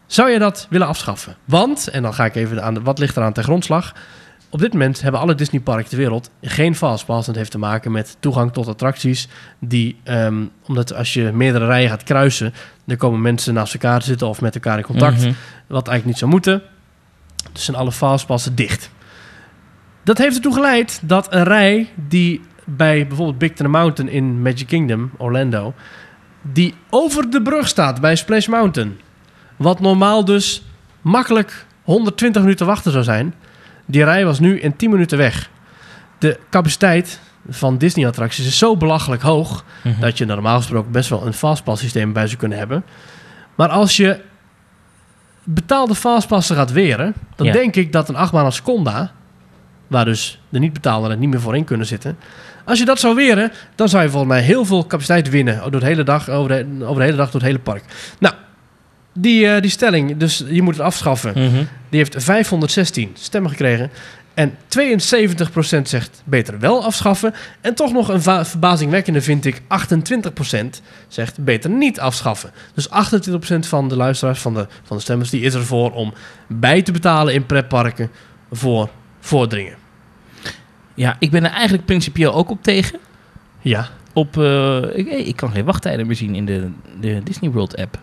Zou 0.05 0.29
je 0.31 0.39
dat 0.39 0.67
willen 0.69 0.87
afschaffen? 0.87 1.35
Want, 1.45 1.87
en 1.87 2.01
dan 2.01 2.13
ga 2.13 2.25
ik 2.25 2.35
even 2.35 2.63
aan 2.63 2.73
de, 2.73 2.81
wat 2.81 2.99
ligt 2.99 3.17
eraan 3.17 3.33
ten 3.33 3.43
grondslag. 3.43 3.93
Op 4.51 4.59
dit 4.59 4.73
moment 4.73 5.01
hebben 5.01 5.21
alle 5.21 5.35
Disneyparken 5.35 5.89
ter 5.89 5.97
wereld 5.97 6.29
geen 6.41 6.75
fastpass. 6.75 7.25
Dat 7.25 7.35
heeft 7.35 7.51
te 7.51 7.57
maken 7.57 7.91
met 7.91 8.17
toegang 8.19 8.53
tot 8.53 8.67
attracties. 8.67 9.27
Die, 9.59 9.97
ehm, 10.03 10.43
omdat 10.67 10.93
als 10.93 11.13
je 11.13 11.31
meerdere 11.33 11.65
rijen 11.65 11.89
gaat 11.89 12.03
kruisen, 12.03 12.53
dan 12.85 12.97
komen 12.97 13.21
mensen 13.21 13.53
naast 13.53 13.73
elkaar 13.73 13.99
te 13.99 14.05
zitten 14.05 14.27
of 14.27 14.41
met 14.41 14.55
elkaar 14.55 14.77
in 14.77 14.83
contact. 14.83 15.17
Mhm. 15.17 15.33
Wat 15.67 15.87
eigenlijk 15.87 16.05
niet 16.05 16.17
zou 16.17 16.31
moeten. 16.31 16.61
Dus 17.51 17.65
zijn 17.65 17.77
alle 17.77 17.91
fastpassen 17.91 18.55
dicht. 18.55 18.91
Dat 20.03 20.17
heeft 20.17 20.35
ertoe 20.35 20.53
geleid 20.53 20.99
dat 21.03 21.33
een 21.33 21.43
rij 21.43 21.89
die 21.95 22.41
bij 22.65 23.07
bijvoorbeeld 23.07 23.37
Big 23.37 23.51
Thunder 23.53 23.79
Mountain 23.79 24.11
in 24.11 24.41
Magic 24.41 24.67
Kingdom, 24.67 25.11
Orlando, 25.17 25.73
die 26.41 26.73
over 26.89 27.29
de 27.29 27.41
brug 27.41 27.67
staat 27.67 28.01
bij 28.01 28.15
Splash 28.15 28.47
Mountain. 28.47 28.99
Wat 29.55 29.79
normaal 29.79 30.25
dus 30.25 30.63
makkelijk 31.01 31.65
120 31.83 32.41
minuten 32.41 32.65
wachten 32.65 32.91
zou 32.91 33.03
zijn. 33.03 33.33
Die 33.85 34.03
rij 34.03 34.25
was 34.25 34.39
nu 34.39 34.59
in 34.59 34.75
10 34.75 34.89
minuten 34.89 35.17
weg. 35.17 35.49
De 36.17 36.39
capaciteit 36.49 37.19
van 37.49 37.77
Disney-attracties 37.77 38.45
is 38.47 38.57
zo 38.57 38.77
belachelijk 38.77 39.21
hoog 39.21 39.63
Mhm. 39.83 39.99
dat 39.99 40.17
je 40.17 40.25
normaal 40.25 40.57
gesproken 40.57 40.91
best 40.91 41.09
wel 41.09 41.25
een 41.25 41.33
fastpass 41.33 41.81
systeem 41.81 42.13
bij 42.13 42.27
zou 42.27 42.37
kunnen 42.39 42.57
hebben. 42.57 42.83
Maar 43.55 43.69
als 43.69 43.97
je 43.97 44.19
betaalde 45.43 45.95
fastpassen 45.95 46.55
gaat 46.55 46.71
weren, 46.71 47.13
dan 47.35 47.47
Ja. 47.47 47.53
denk 47.53 47.75
ik 47.75 47.91
dat 47.91 48.09
een 48.09 48.15
achtbaan 48.15 48.45
als 48.45 48.61
Conda, 48.61 49.11
waar 49.87 50.05
dus 50.05 50.41
de 50.49 50.59
niet 50.59 50.73
betaalde 50.73 51.09
er 51.09 51.17
niet 51.17 51.29
meer 51.29 51.41
voor 51.41 51.55
in 51.55 51.63
kunnen 51.63 51.87
zitten, 51.87 52.17
als 52.65 52.79
je 52.79 52.85
dat 52.85 52.99
zou 52.99 53.15
weren, 53.15 53.51
dan 53.75 53.89
zou 53.89 54.03
je 54.03 54.09
volgens 54.09 54.31
mij 54.31 54.41
heel 54.41 54.65
veel 54.65 54.87
capaciteit 54.87 55.29
winnen 55.29 55.71
door 55.71 55.79
de 55.79 55.85
hele 55.85 56.03
dag, 56.03 56.29
over 56.29 56.49
de, 56.49 56.85
over 56.85 56.95
de 56.99 57.03
hele 57.05 57.17
dag 57.17 57.25
door 57.31 57.41
het 57.41 57.49
hele 57.49 57.59
park. 57.59 57.83
Nou, 58.19 58.33
die, 59.13 59.47
eh, 59.47 59.61
die 59.61 59.71
stelling, 59.71 60.17
dus 60.17 60.43
je 60.49 60.61
moet 60.61 60.75
het 60.75 60.85
afschaffen, 60.85 61.31
Mhm. 61.35 61.63
die 61.89 61.99
heeft 61.99 62.23
516 62.23 63.11
stemmen 63.13 63.51
gekregen. 63.51 63.91
En 64.33 64.57
72% 64.67 65.89
zegt 65.89 66.21
beter 66.25 66.59
wel 66.59 66.83
afschaffen. 66.83 67.33
En 67.61 67.75
toch 67.75 67.93
nog 67.93 68.07
een 68.07 68.21
verbazingwekkende 68.45 69.21
vind 69.21 69.45
ik 69.45 69.61
28% 69.67 70.81
zegt 71.07 71.43
beter 71.43 71.69
niet 71.69 71.99
afschaffen. 71.99 72.51
Dus 72.73 72.89
28% 72.89 73.67
van 73.67 73.87
de 73.89 73.95
luisteraars, 73.95 74.39
van 74.39 74.53
de, 74.53 74.67
van 74.83 74.97
de 74.97 75.03
stemmers, 75.03 75.29
die 75.29 75.41
is 75.41 75.53
ervoor 75.53 75.91
om 75.91 76.13
bij 76.47 76.81
te 76.81 76.91
betalen 76.91 77.33
in 77.33 77.45
pretparken 77.45 78.11
voor 78.51 78.89
vorderingen. 79.19 79.75
Ja, 80.93 81.15
ik 81.19 81.31
ben 81.31 81.43
er 81.43 81.51
eigenlijk 81.51 81.85
principieel 81.85 82.33
ook 82.33 82.49
op 82.49 82.63
tegen. 82.63 82.99
Ja. 83.61 83.87
Op, 84.13 84.37
eh, 84.37 84.77
ik, 84.93 85.07
ik 85.07 85.35
kan 85.35 85.51
geen 85.51 85.65
wachttijden 85.65 86.07
meer 86.07 86.15
zien 86.15 86.35
in 86.35 86.45
de, 86.45 86.69
de 86.99 87.21
Disney 87.23 87.51
World 87.51 87.77
app. 87.77 87.99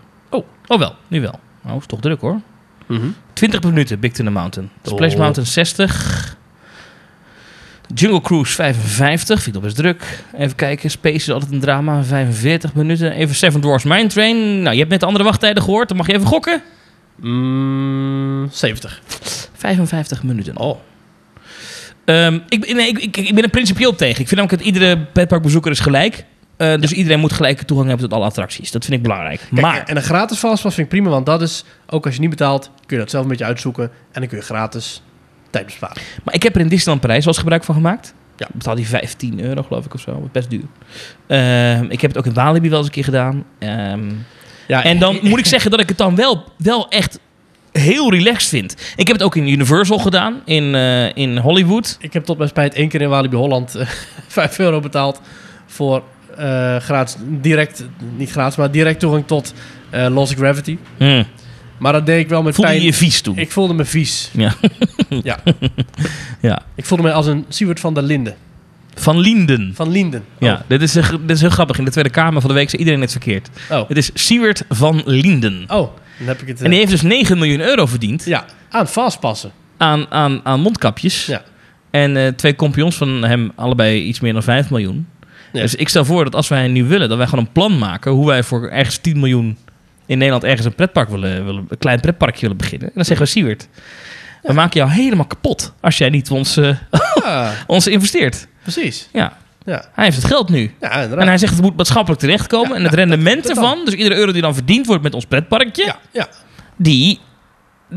Oh, 0.68 0.74
oh 0.74 0.78
wel, 0.78 0.94
nu 1.08 1.20
wel. 1.20 1.40
Nou, 1.62 1.78
is 1.78 1.86
toch 1.86 2.00
druk 2.00 2.20
hoor. 2.20 2.40
20 3.32 3.62
minuten 3.62 4.00
Big 4.00 4.12
Thunder 4.12 4.32
Mountain. 4.34 4.70
Splash 4.82 5.12
Oh. 5.12 5.18
Mountain 5.18 5.46
60. 5.46 6.36
Jungle 7.94 8.20
Cruise 8.20 8.52
55. 8.54 9.42
Vind 9.42 9.56
ik 9.56 9.62
best 9.62 9.76
druk. 9.76 10.24
Even 10.38 10.54
kijken. 10.56 10.90
Space 10.90 11.14
is 11.16 11.30
altijd 11.30 11.52
een 11.52 11.60
drama. 11.60 12.02
45 12.04 12.74
minuten. 12.74 13.12
Even 13.12 13.34
Seven 13.34 13.60
Dwarfs 13.60 13.84
Mine 13.84 14.06
Train. 14.06 14.62
Nou, 14.62 14.72
je 14.72 14.78
hebt 14.78 14.90
net 14.90 15.00
de 15.00 15.06
andere 15.06 15.24
wachttijden 15.24 15.62
gehoord. 15.62 15.88
Dan 15.88 15.96
mag 15.96 16.06
je 16.06 16.12
even 16.14 16.26
gokken. 16.26 16.62
Mm, 17.16 18.48
70. 18.50 19.00
55 19.54 20.22
minuten. 20.22 20.56
Oh. 20.58 20.78
Ehm, 22.04 22.38
ik, 22.48 22.60
ben- 22.60 22.76
nee, 22.76 22.88
ik, 22.88 22.98
ik, 22.98 23.16
ik 23.16 23.34
ben 23.34 23.44
er 23.44 23.50
principieel 23.50 23.90
op 23.90 23.96
tegen. 23.98 24.20
Ik 24.20 24.28
vind 24.28 24.40
namelijk 24.40 24.62
dat 24.62 24.74
iedere 24.74 24.98
pretparkbezoeker 24.98 25.70
is 25.70 25.80
gelijk. 25.80 26.24
Eh, 26.58 26.80
dus 26.80 26.92
iedereen 26.92 27.20
moet 27.20 27.32
gelijke 27.32 27.64
toegang 27.64 27.88
hebben 27.88 28.08
tot 28.08 28.18
alle 28.18 28.26
attracties. 28.26 28.70
Dat 28.70 28.84
vind 28.84 28.96
ik 28.96 29.02
belangrijk. 29.02 29.40
Kijk, 29.50 29.60
maar, 29.60 29.82
En 29.84 29.96
een 29.96 30.02
gratis 30.02 30.38
fastpass 30.38 30.74
vind 30.74 30.86
ik 30.86 30.92
prima, 30.92 31.10
want 31.10 31.26
dat 31.26 31.42
is, 31.42 31.64
ook 31.86 32.04
als 32.04 32.14
je 32.14 32.20
niet 32.20 32.30
betaalt, 32.30 32.70
kun 32.86 32.96
je 32.96 33.02
dat 33.02 33.10
zelf 33.10 33.22
een 33.22 33.30
beetje 33.30 33.44
uitzoeken. 33.44 33.84
En 33.84 34.20
dan 34.20 34.26
kun 34.28 34.38
je 34.38 34.44
gratis 34.44 35.02
tijd 35.50 35.64
besparen. 35.64 36.02
maar 36.24 36.34
ik 36.34 36.42
heb 36.42 36.54
er 36.54 36.60
in 36.60 36.68
Disneyland 36.68 37.00
Parijs 37.00 37.24
wel 37.24 37.32
eens 37.32 37.42
gebruik 37.42 37.64
van 37.64 37.74
gemaakt. 37.74 38.14
Ja. 38.36 38.46
Ik 38.46 38.54
betaal 38.54 38.74
die 38.74 38.86
15 38.88 39.40
euro 39.44 39.62
geloof 39.62 39.84
ik 39.84 39.94
of 39.94 40.00
zo. 40.00 40.28
Best 40.32 40.50
duur. 40.50 40.64
Ehm, 41.26 41.84
ik 41.88 42.00
heb 42.00 42.10
het 42.10 42.18
ook 42.18 42.26
in 42.26 42.34
Walibi 42.34 42.68
wel 42.68 42.78
eens 42.78 42.86
een 42.86 42.92
keer 42.92 43.04
gedaan. 43.04 43.44
Ehm, 43.58 44.10
Ja, 44.66 44.84
en 44.84 44.98
dan 44.98 45.18
moet 45.22 45.38
ik 45.38 45.46
zeggen 45.46 45.70
dat 45.70 45.80
ik 45.80 45.88
het 45.88 45.98
dan 45.98 46.14
wel, 46.14 46.44
wel 46.56 46.88
echt 46.88 47.18
heel 47.72 48.10
relaxed 48.10 48.48
vind. 48.48 48.76
Ik 48.96 49.06
heb 49.06 49.16
het 49.16 49.24
ook 49.24 49.36
in 49.36 49.48
Universal 49.48 49.98
gedaan. 49.98 50.40
In, 50.44 50.74
eh, 50.74 51.16
in 51.16 51.36
Hollywood. 51.38 51.96
Ik 52.00 52.12
heb 52.12 52.24
tot 52.24 52.36
mijn 52.36 52.48
spijt 52.48 52.74
één 52.74 52.88
keer 52.88 53.00
in 53.00 53.08
Walibi 53.08 53.36
Holland 53.36 53.74
eh, 53.74 53.86
5 54.28 54.58
euro 54.58 54.80
betaald 54.80 55.20
voor 55.66 55.96
eh, 55.96 56.02
gratis, 56.80 57.16
direct, 57.40 57.84
niet 58.16 58.30
gratis, 58.30 58.56
maar 58.56 58.70
direct 58.70 59.00
toegang 59.00 59.26
tot 59.26 59.54
eh 59.90 60.06
Lost 60.10 60.34
Gravity. 60.34 60.78
Hm. 60.96 61.22
Maar 61.78 61.92
dat 61.92 62.06
deed 62.06 62.20
ik 62.20 62.28
wel 62.28 62.42
met 62.42 62.54
Voelde 62.54 62.70
pijn. 62.70 62.82
je 62.82 62.86
je 62.88 62.94
vies 62.94 63.20
toen? 63.20 63.38
Ik 63.38 63.50
voelde 63.52 63.74
me 63.74 63.84
vies. 63.84 64.30
Ja. 64.32 64.54
ja. 65.22 65.38
Ja. 66.40 66.62
Ik 66.74 66.84
voelde 66.84 67.02
me 67.04 67.12
als 67.12 67.26
een 67.26 67.44
Siewert 67.48 67.80
van 67.80 67.94
der 67.94 68.02
Linden. 68.02 68.34
Van 68.94 69.18
Linden. 69.18 69.72
Van 69.74 69.90
Linden. 69.90 70.24
Ja, 70.38 70.64
dit 70.68 70.82
is, 70.82 70.96
eh, 70.96 71.08
dit 71.10 71.30
is 71.30 71.40
heel 71.40 71.50
grappig. 71.50 71.78
In 71.78 71.84
de 71.84 71.90
Tweede 71.90 72.10
Kamer 72.10 72.40
van 72.40 72.50
de 72.50 72.56
week 72.56 72.68
zei 72.70 72.78
iedereen 72.82 73.00
het 73.00 73.10
verkeerd. 73.10 73.48
Oh. 73.70 73.78
oh. 73.78 73.88
Het 73.88 73.96
is 73.96 74.10
Siewert 74.14 74.64
van 74.68 75.02
Linden. 75.04 75.62
Oh, 75.68 75.90
dan 76.18 76.26
heb 76.26 76.40
ik 76.40 76.48
het. 76.48 76.58
eh, 76.58 76.64
En 76.64 76.70
die 76.70 76.78
heeft 76.78 76.90
dus 76.90 77.02
9 77.02 77.38
miljoen 77.38 77.60
euro 77.60 77.86
verdiend 77.86 78.24
Ja, 78.24 78.44
aan 78.70 78.88
vastpassen. 78.88 79.50
aan, 79.76 80.06
aan, 80.10 80.40
aan 80.44 80.60
mondkapjes. 80.60 81.26
Ja. 81.26 81.42
En 81.90 82.16
eh, 82.16 82.26
twee 82.32 82.56
compagnons 82.56 82.96
van 82.96 83.24
hem, 83.24 83.52
allebei 83.54 84.00
iets 84.02 84.20
meer 84.20 84.32
dan 84.32 84.42
5 84.42 84.70
miljoen. 84.70 85.06
Ja. 85.52 85.60
Dus 85.60 85.74
ik 85.74 85.88
stel 85.88 86.04
voor 86.04 86.24
dat 86.24 86.34
als 86.34 86.48
wij 86.48 86.68
nu 86.68 86.84
willen, 86.84 87.08
dat 87.08 87.18
wij 87.18 87.26
gewoon 87.26 87.44
een 87.44 87.52
plan 87.52 87.78
maken 87.78 88.12
hoe 88.12 88.26
wij 88.26 88.42
voor 88.42 88.68
ergens 88.68 88.96
10 88.98 89.18
miljoen 89.18 89.58
in 90.06 90.18
Nederland 90.18 90.44
ergens 90.44 90.66
een 90.66 90.74
pretpark 90.74 91.08
willen, 91.08 91.44
willen 91.44 91.66
een 91.68 91.78
klein 91.78 92.00
pretparkje 92.00 92.40
willen 92.40 92.56
beginnen. 92.56 92.86
En 92.88 92.92
dan 92.94 93.04
zeggen 93.04 93.24
we, 93.26 93.32
Siewert, 93.32 93.68
we 94.42 94.52
maken 94.52 94.80
jou 94.80 94.90
helemaal 94.92 95.26
kapot 95.26 95.72
als 95.80 95.98
jij 95.98 96.08
niet 96.08 96.30
ons, 96.30 96.56
eh, 96.56 96.76
Ja, 97.22 97.52
ons 97.66 97.86
investeert. 97.86 98.46
precies. 98.62 99.08
Ja, 99.12 99.36
Ja, 99.64 99.84
hij 99.94 100.04
heeft 100.04 100.16
het 100.16 100.26
geld 100.26 100.48
nu. 100.48 100.74
ja 100.80 100.92
inderdaad. 100.92 101.18
En 101.18 101.26
hij 101.26 101.38
zegt 101.38 101.52
het 101.52 101.62
moet 101.62 101.76
maatschappelijk 101.76 102.20
terechtkomen. 102.20 102.68
Ja, 102.70 102.74
en 102.76 102.82
het 102.82 102.90
ja, 102.92 102.98
rendement 102.98 103.36
dat- 103.46 103.54
dat 103.54 103.64
ervan, 103.64 103.84
dus 103.84 103.94
iedere 103.94 104.14
euro 104.14 104.32
die 104.32 104.42
dan 104.42 104.54
verdiend 104.54 104.86
wordt 104.86 105.02
met 105.02 105.14
ons 105.14 105.24
pretparkje, 105.26 105.84
ja, 105.84 105.98
ja. 106.12 106.28
die, 106.76 107.20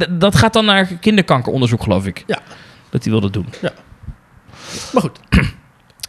dat 0.09 0.35
gaat 0.35 0.53
dan 0.53 0.65
naar 0.65 0.85
kinderkankeronderzoek, 0.85 1.83
geloof 1.83 2.05
ik. 2.05 2.23
Ja. 2.27 2.39
Dat 2.89 3.03
hij 3.03 3.11
wilde 3.11 3.29
doen. 3.29 3.45
Maar 4.93 5.01
goed. 5.01 5.19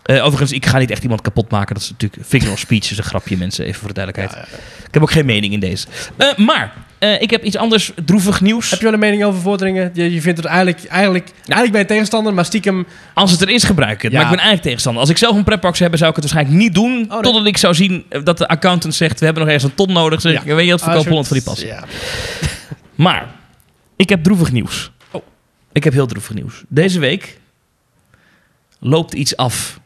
Eh, 0.03 0.25
overigens, 0.25 0.53
ik 0.53 0.67
ga 0.67 0.79
niet 0.79 0.91
echt 0.91 1.03
iemand 1.03 1.21
kapot 1.21 1.51
maken. 1.51 1.75
Dat 1.75 1.83
is 1.83 1.91
natuurlijk 1.91 2.23
figure 2.27 2.53
of 2.53 2.59
speech, 2.59 2.91
is 2.91 2.99
een 2.99 3.05
grapje, 3.05 3.37
mensen, 3.37 3.65
even 3.65 3.79
voor 3.79 3.89
de 3.89 3.95
duidelijkheid. 3.95 4.47
Ik 4.87 4.95
heb 4.95 5.03
ook 5.03 5.11
geen 5.11 5.27
mening 5.27 5.53
in 5.53 5.61
deze. 5.61 5.87
Eh, 6.17 6.37
maar, 6.37 6.73
eh, 6.99 7.21
ik 7.23 7.31
heb 7.31 7.45
iets 7.45 7.57
anders 7.57 7.93
droevig 8.05 8.41
nieuws. 8.41 8.71
Heb 8.71 8.79
je 8.79 8.85
wel 8.85 8.95
een 8.95 9.01
mening 9.01 9.25
over 9.25 9.41
vorderingen? 9.41 9.91
Je, 9.95 10.13
je 10.13 10.21
vindt 10.21 10.39
het 10.39 10.47
eigenlijk, 10.47 10.85
eigenlijk, 10.85 11.29
eigenlijk 11.35 11.71
ben 11.73 11.81
je 11.81 11.87
tegenstander, 11.87 12.35
maar 12.35 12.45
stiekem... 12.45 12.87
Als 13.15 13.31
het 13.31 13.41
er 13.41 13.49
is, 13.49 13.65
gebruik 13.65 13.93
ik 13.97 14.03
het. 14.03 14.13
Ja. 14.13 14.17
Maar 14.19 14.27
ik 14.27 14.31
ben 14.37 14.39
eigenlijk 14.45 14.63
tegenstander. 14.63 15.01
Als 15.01 15.11
ik 15.11 15.19
zelf 15.19 15.37
een 15.37 15.45
pretpark 15.45 15.77
zou 15.77 15.91
hebben, 15.91 15.99
zou 15.99 16.11
ik 16.11 16.17
het 16.17 16.33
waarschijnlijk 16.33 16.65
niet 16.65 16.75
doen. 16.75 16.93
nee. 16.97 17.21
Totdat 17.21 17.47
ik 17.47 17.57
zou 17.57 17.75
zien 17.75 18.05
dat 18.25 18.39
de 18.39 18.49
accountant 18.49 18.95
zegt, 18.95 19.19
we 19.19 19.25
hebben 19.25 19.43
nog 19.43 19.53
ergens 19.53 19.71
een 19.71 19.77
ton 19.87 19.93
nodig. 19.93 20.21
Zeg 20.21 20.33
ik, 20.33 20.43
weet 20.55 20.65
je 20.65 20.71
wat, 20.71 20.83
verkoop 20.83 21.03
je- 21.03 21.09
100 21.09 21.29
van 21.29 21.37
die 21.37 21.47
passen. 21.47 21.67
Ja. 21.67 21.85
Maar, 22.95 23.27
ik 23.97 24.09
heb 24.09 24.23
droevig 24.25 24.53
nieuws. 24.53 24.91
Oh. 25.11 25.23
Ik 25.73 25.85
heb 25.85 25.93
heel 25.93 26.07
droevig 26.07 26.35
nieuws. 26.35 26.63
Deze 26.69 26.99
week 26.99 27.39
loopt 28.81 29.15
iets 29.15 29.37
af. 29.37 29.81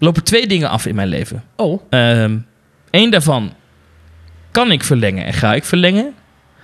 Lopen 0.00 0.24
twee 0.24 0.46
dingen 0.46 0.68
af 0.70 0.86
in 0.86 0.94
mijn 0.94 1.08
leven. 1.08 1.44
Oh. 1.56 1.82
Eén 2.90 3.10
daarvan 3.10 3.52
kan 4.50 4.70
ik 4.72 4.82
verlengen 4.84 5.24
en 5.24 5.32
ga 5.32 5.54
ik 5.54 5.64
verlengen. 5.64 6.14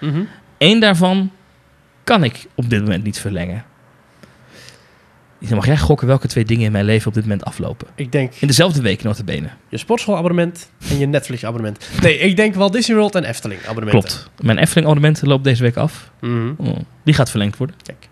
Mhm. 0.01 0.23
Eén 0.59 0.81
daarvan 0.81 1.31
kan 2.05 2.25
ik 2.25 2.47
op 2.55 2.71
dit 2.71 2.81
moment 2.81 3.05
niet 3.05 3.19
verlengen. 3.19 3.65
Dan 5.39 5.57
mag 5.57 5.67
jij 5.67 5.79
gokken 5.79 6.07
welke 6.07 6.27
twee 6.29 6.45
dingen 6.45 6.65
in 6.65 6.73
mijn 6.73 6.85
leven 6.85 7.09
op 7.09 7.15
dit 7.15 7.23
moment 7.23 7.45
aflopen. 7.45 7.87
Ik 7.95 8.13
denk 8.13 8.33
In 8.35 8.47
dezelfde 8.47 8.83
week, 8.83 9.03
notabene. 9.03 9.49
je 9.69 9.77
sportschoolabonnement 9.79 10.71
en 10.91 10.99
je 10.99 11.07
Netflix-abonnement. 11.07 11.89
Nee, 12.03 12.19
ik 12.19 12.37
denk 12.37 12.55
Walt 12.55 12.73
Disney 12.73 12.97
World 12.97 13.15
en 13.15 13.25
Efteling-abonnementen. 13.25 14.11
Klopt. 14.11 14.31
Mijn 14.41 14.59
Efteling-abonnement 14.59 15.23
loopt 15.23 15.45
deze 15.45 15.63
week 15.63 15.77
af. 15.77 16.11
Mhm. 16.21 16.53
Oh, 16.57 16.77
die 17.05 17.15
gaat 17.15 17.31
verlengd 17.31 17.57
worden. 17.57 17.77
Kijk. 17.83 18.09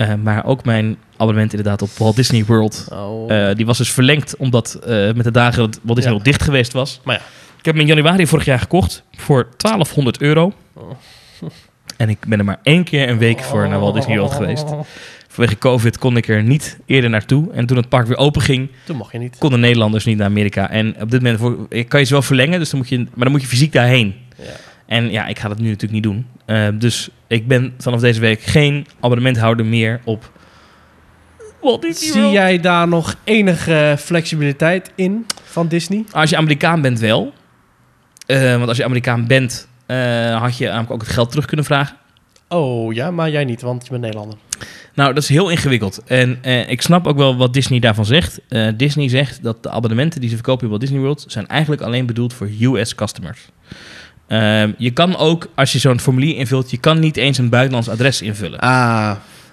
Eh, 0.00 0.14
maar 0.22 0.44
ook 0.44 0.64
mijn 0.64 0.96
abonnement 1.16 1.50
inderdaad 1.52 1.82
op 1.82 1.90
Walt 1.98 2.16
Disney 2.16 2.44
World. 2.44 2.86
Oh. 2.92 3.32
eh, 3.48 3.56
die 3.56 3.66
was 3.66 3.78
dus 3.78 3.90
verlengd 3.92 4.36
omdat 4.36 4.74
eh, 4.74 4.88
met 5.12 5.24
de 5.24 5.30
dagen 5.30 5.58
dat 5.58 5.80
Walt 5.82 5.96
Disney 5.96 6.02
Ja. 6.04 6.10
World 6.10 6.24
dicht 6.24 6.42
geweest 6.42 6.72
was. 6.72 7.00
Maar 7.04 7.14
ja. 7.14 7.20
Ik 7.58 7.64
heb 7.64 7.74
hem 7.74 7.82
in 7.82 7.88
januari 7.88 8.26
vorig 8.26 8.44
jaar 8.44 8.58
gekocht 8.58 9.02
voor 9.16 9.48
1200 9.56 10.20
euro. 10.20 10.52
Oh. 10.72 10.90
En 11.96 12.08
ik 12.08 12.18
ben 12.26 12.38
er 12.38 12.44
maar 12.44 12.60
één 12.62 12.84
keer 12.84 13.08
een 13.08 13.18
week 13.18 13.40
voor 13.40 13.68
naar 13.68 13.80
Walt 13.80 13.94
Disney 13.94 14.16
World 14.18 14.32
geweest. 14.32 14.64
Vanwege 15.28 15.58
COVID 15.58 15.98
kon 15.98 16.16
ik 16.16 16.28
er 16.28 16.42
niet 16.42 16.78
eerder 16.86 17.10
naartoe. 17.10 17.52
En 17.52 17.66
toen 17.66 17.76
het 17.76 17.88
park 17.88 18.06
weer 18.06 18.16
open 18.16 18.42
ging, 18.42 18.68
Toen 18.84 18.96
mag 18.96 19.12
je 19.12 19.18
niet. 19.18 19.36
konden 19.38 19.60
Nederlanders 19.60 20.04
niet 20.04 20.16
naar 20.16 20.26
Amerika. 20.26 20.70
En 20.70 20.94
op 21.00 21.10
dit 21.10 21.22
moment 21.22 21.40
voor, 21.40 21.68
kan 21.88 22.00
je 22.00 22.06
ze 22.06 22.12
wel 22.12 22.22
verlengen, 22.22 22.58
dus 22.58 22.70
dan 22.70 22.78
moet 22.80 22.88
je, 22.88 22.96
maar 22.98 23.08
dan 23.14 23.30
moet 23.30 23.40
je 23.40 23.46
fysiek 23.46 23.72
daarheen. 23.72 24.14
En 24.90 25.10
ja, 25.10 25.26
ik 25.26 25.38
ga 25.38 25.48
dat 25.48 25.58
nu 25.58 25.64
natuurlijk 25.64 25.92
niet 25.92 26.02
doen. 26.02 26.26
Eh, 26.44 26.68
dus 26.74 27.08
ik 27.26 27.48
ben 27.48 27.74
vanaf 27.78 28.00
deze 28.00 28.20
week 28.20 28.40
geen 28.40 28.86
abonnementhouder 29.00 29.66
meer 29.66 30.00
op 30.04 30.30
Walt 31.60 31.82
Disney 31.82 32.10
Zie 32.10 32.20
World. 32.20 32.34
jij 32.34 32.60
daar 32.60 32.88
nog 32.88 33.14
enige 33.24 33.96
flexibiliteit 33.98 34.92
in 34.94 35.26
van 35.44 35.68
Disney? 35.68 36.04
Als 36.12 36.30
je 36.30 36.36
Amerikaan 36.36 36.80
bent 36.80 36.98
wel. 36.98 37.32
Eh, 38.26 38.56
want 38.56 38.68
als 38.68 38.76
je 38.76 38.84
Amerikaan 38.84 39.26
bent, 39.26 39.68
eh, 39.86 40.40
had 40.40 40.56
je 40.56 40.66
namelijk 40.66 40.90
ook 40.90 41.00
het 41.00 41.10
geld 41.10 41.30
terug 41.30 41.46
kunnen 41.46 41.64
vragen. 41.64 41.96
Oh 42.48 42.92
ja, 42.94 43.10
maar 43.10 43.30
jij 43.30 43.44
niet, 43.44 43.60
want 43.60 43.84
je 43.84 43.90
bent 43.90 44.02
Nederlander. 44.02 44.38
Nou, 44.94 45.14
dat 45.14 45.22
is 45.22 45.28
heel 45.28 45.50
ingewikkeld. 45.50 46.02
En 46.06 46.38
ik 46.68 46.82
snap 46.82 47.06
ook 47.06 47.16
wel 47.16 47.36
wat 47.36 47.52
Disney 47.52 47.78
daarvan 47.78 48.04
zegt. 48.04 48.40
Disney 48.76 49.08
zegt 49.08 49.42
dat 49.42 49.62
de 49.62 49.70
abonnementen 49.70 50.20
die 50.20 50.28
ze 50.28 50.34
verkopen 50.34 50.62
in 50.62 50.68
Walt 50.68 50.80
Disney 50.80 51.00
World... 51.00 51.24
zijn 51.28 51.46
eigenlijk 51.46 51.82
alleen 51.82 52.06
bedoeld 52.06 52.34
voor 52.34 52.48
US 52.60 52.94
customers. 52.94 53.48
Ehm, 54.30 54.70
je 54.78 54.90
kan 54.90 55.16
ook, 55.16 55.46
als 55.54 55.72
je 55.72 55.78
zo'n 55.78 56.00
formulier 56.00 56.36
invult... 56.36 56.70
je 56.70 56.76
kan 56.78 56.98
niet 56.98 57.16
eens 57.16 57.38
een 57.38 57.48
buitenlands 57.48 57.88
adres 57.88 58.22
invullen. 58.22 58.58
Ah, 58.58 59.10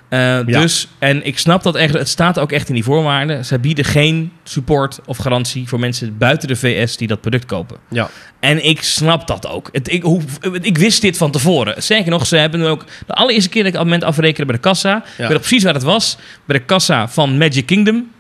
Eh, 0.10 0.40
Dus, 0.46 0.88
en 1.00 1.26
ik 1.26 1.40
snap 1.40 1.64
dat 1.64 1.76
echt, 1.76 1.94
het 1.94 2.08
staat 2.10 2.40
ook 2.40 2.52
echt 2.52 2.68
in 2.68 2.74
die 2.74 2.84
voorwaarden. 2.84 3.46
Ze 3.46 3.60
bieden 3.60 3.86
geen 3.86 4.32
support 4.44 5.00
of 5.06 5.18
garantie 5.18 5.68
voor 5.68 5.80
mensen 5.80 6.18
buiten 6.18 6.48
de 6.48 6.56
VS 6.56 6.98
die 6.98 7.08
dat 7.08 7.22
product 7.22 7.46
kopen. 7.46 7.78
ja. 7.90 8.10
En 8.40 8.66
ik 8.66 8.82
snap 8.84 9.28
dat 9.28 9.48
ook. 9.48 9.70
Het, 9.72 9.92
ik, 9.92 10.04
hoe, 10.04 10.22
ik 10.62 10.78
wist 10.78 11.02
dit 11.02 11.18
van 11.18 11.32
tevoren. 11.32 11.84
Zeker 11.84 12.12
nog, 12.12 12.28
ze 12.28 12.38
hebben 12.38 12.62
ook 12.62 12.86
de 13.08 13.14
allereerste 13.14 13.50
keer 13.50 13.64
dat 13.64 13.72
ik 13.72 13.78
abonnement 13.78 14.10
afrekende 14.10 14.46
bij 14.46 14.56
de 14.56 14.62
kassa. 14.62 14.98
Ik 14.98 15.28
weet 15.28 15.38
precies 15.40 15.64
waar 15.64 15.74
het 15.74 15.84
was. 15.84 16.18
Bij 16.46 16.58
de 16.60 16.66
kassa 16.66 17.08
van 17.10 17.38
Magic 17.38 17.66
Kingdom. 17.66 18.12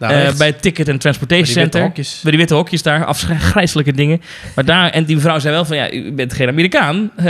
Daar 0.00 0.10
eh, 0.26 0.32
bij 0.34 0.46
het 0.46 0.62
Ticket 0.62 0.88
and 0.88 1.00
Transportation 1.00 1.44
Bij 1.44 1.54
die 1.54 1.62
witte 1.62 1.78
Center. 1.78 1.80
hokjes. 1.80 2.20
Bij 2.22 2.30
die 2.30 2.40
witte 2.40 2.54
hokjes 2.54 2.82
daar. 2.82 3.04
Afgrijzelijke 3.04 3.92
dingen. 3.92 4.20
Maar 4.54 4.64
daar, 4.64 4.90
en 4.90 5.04
die 5.04 5.14
mevrouw 5.16 5.38
zei 5.38 5.54
wel 5.54 5.64
van, 5.64 5.76
ja, 5.76 5.92
u 5.92 6.12
bent 6.12 6.32
geen 6.32 6.48
Amerikaan. 6.48 7.10
eh, 7.16 7.24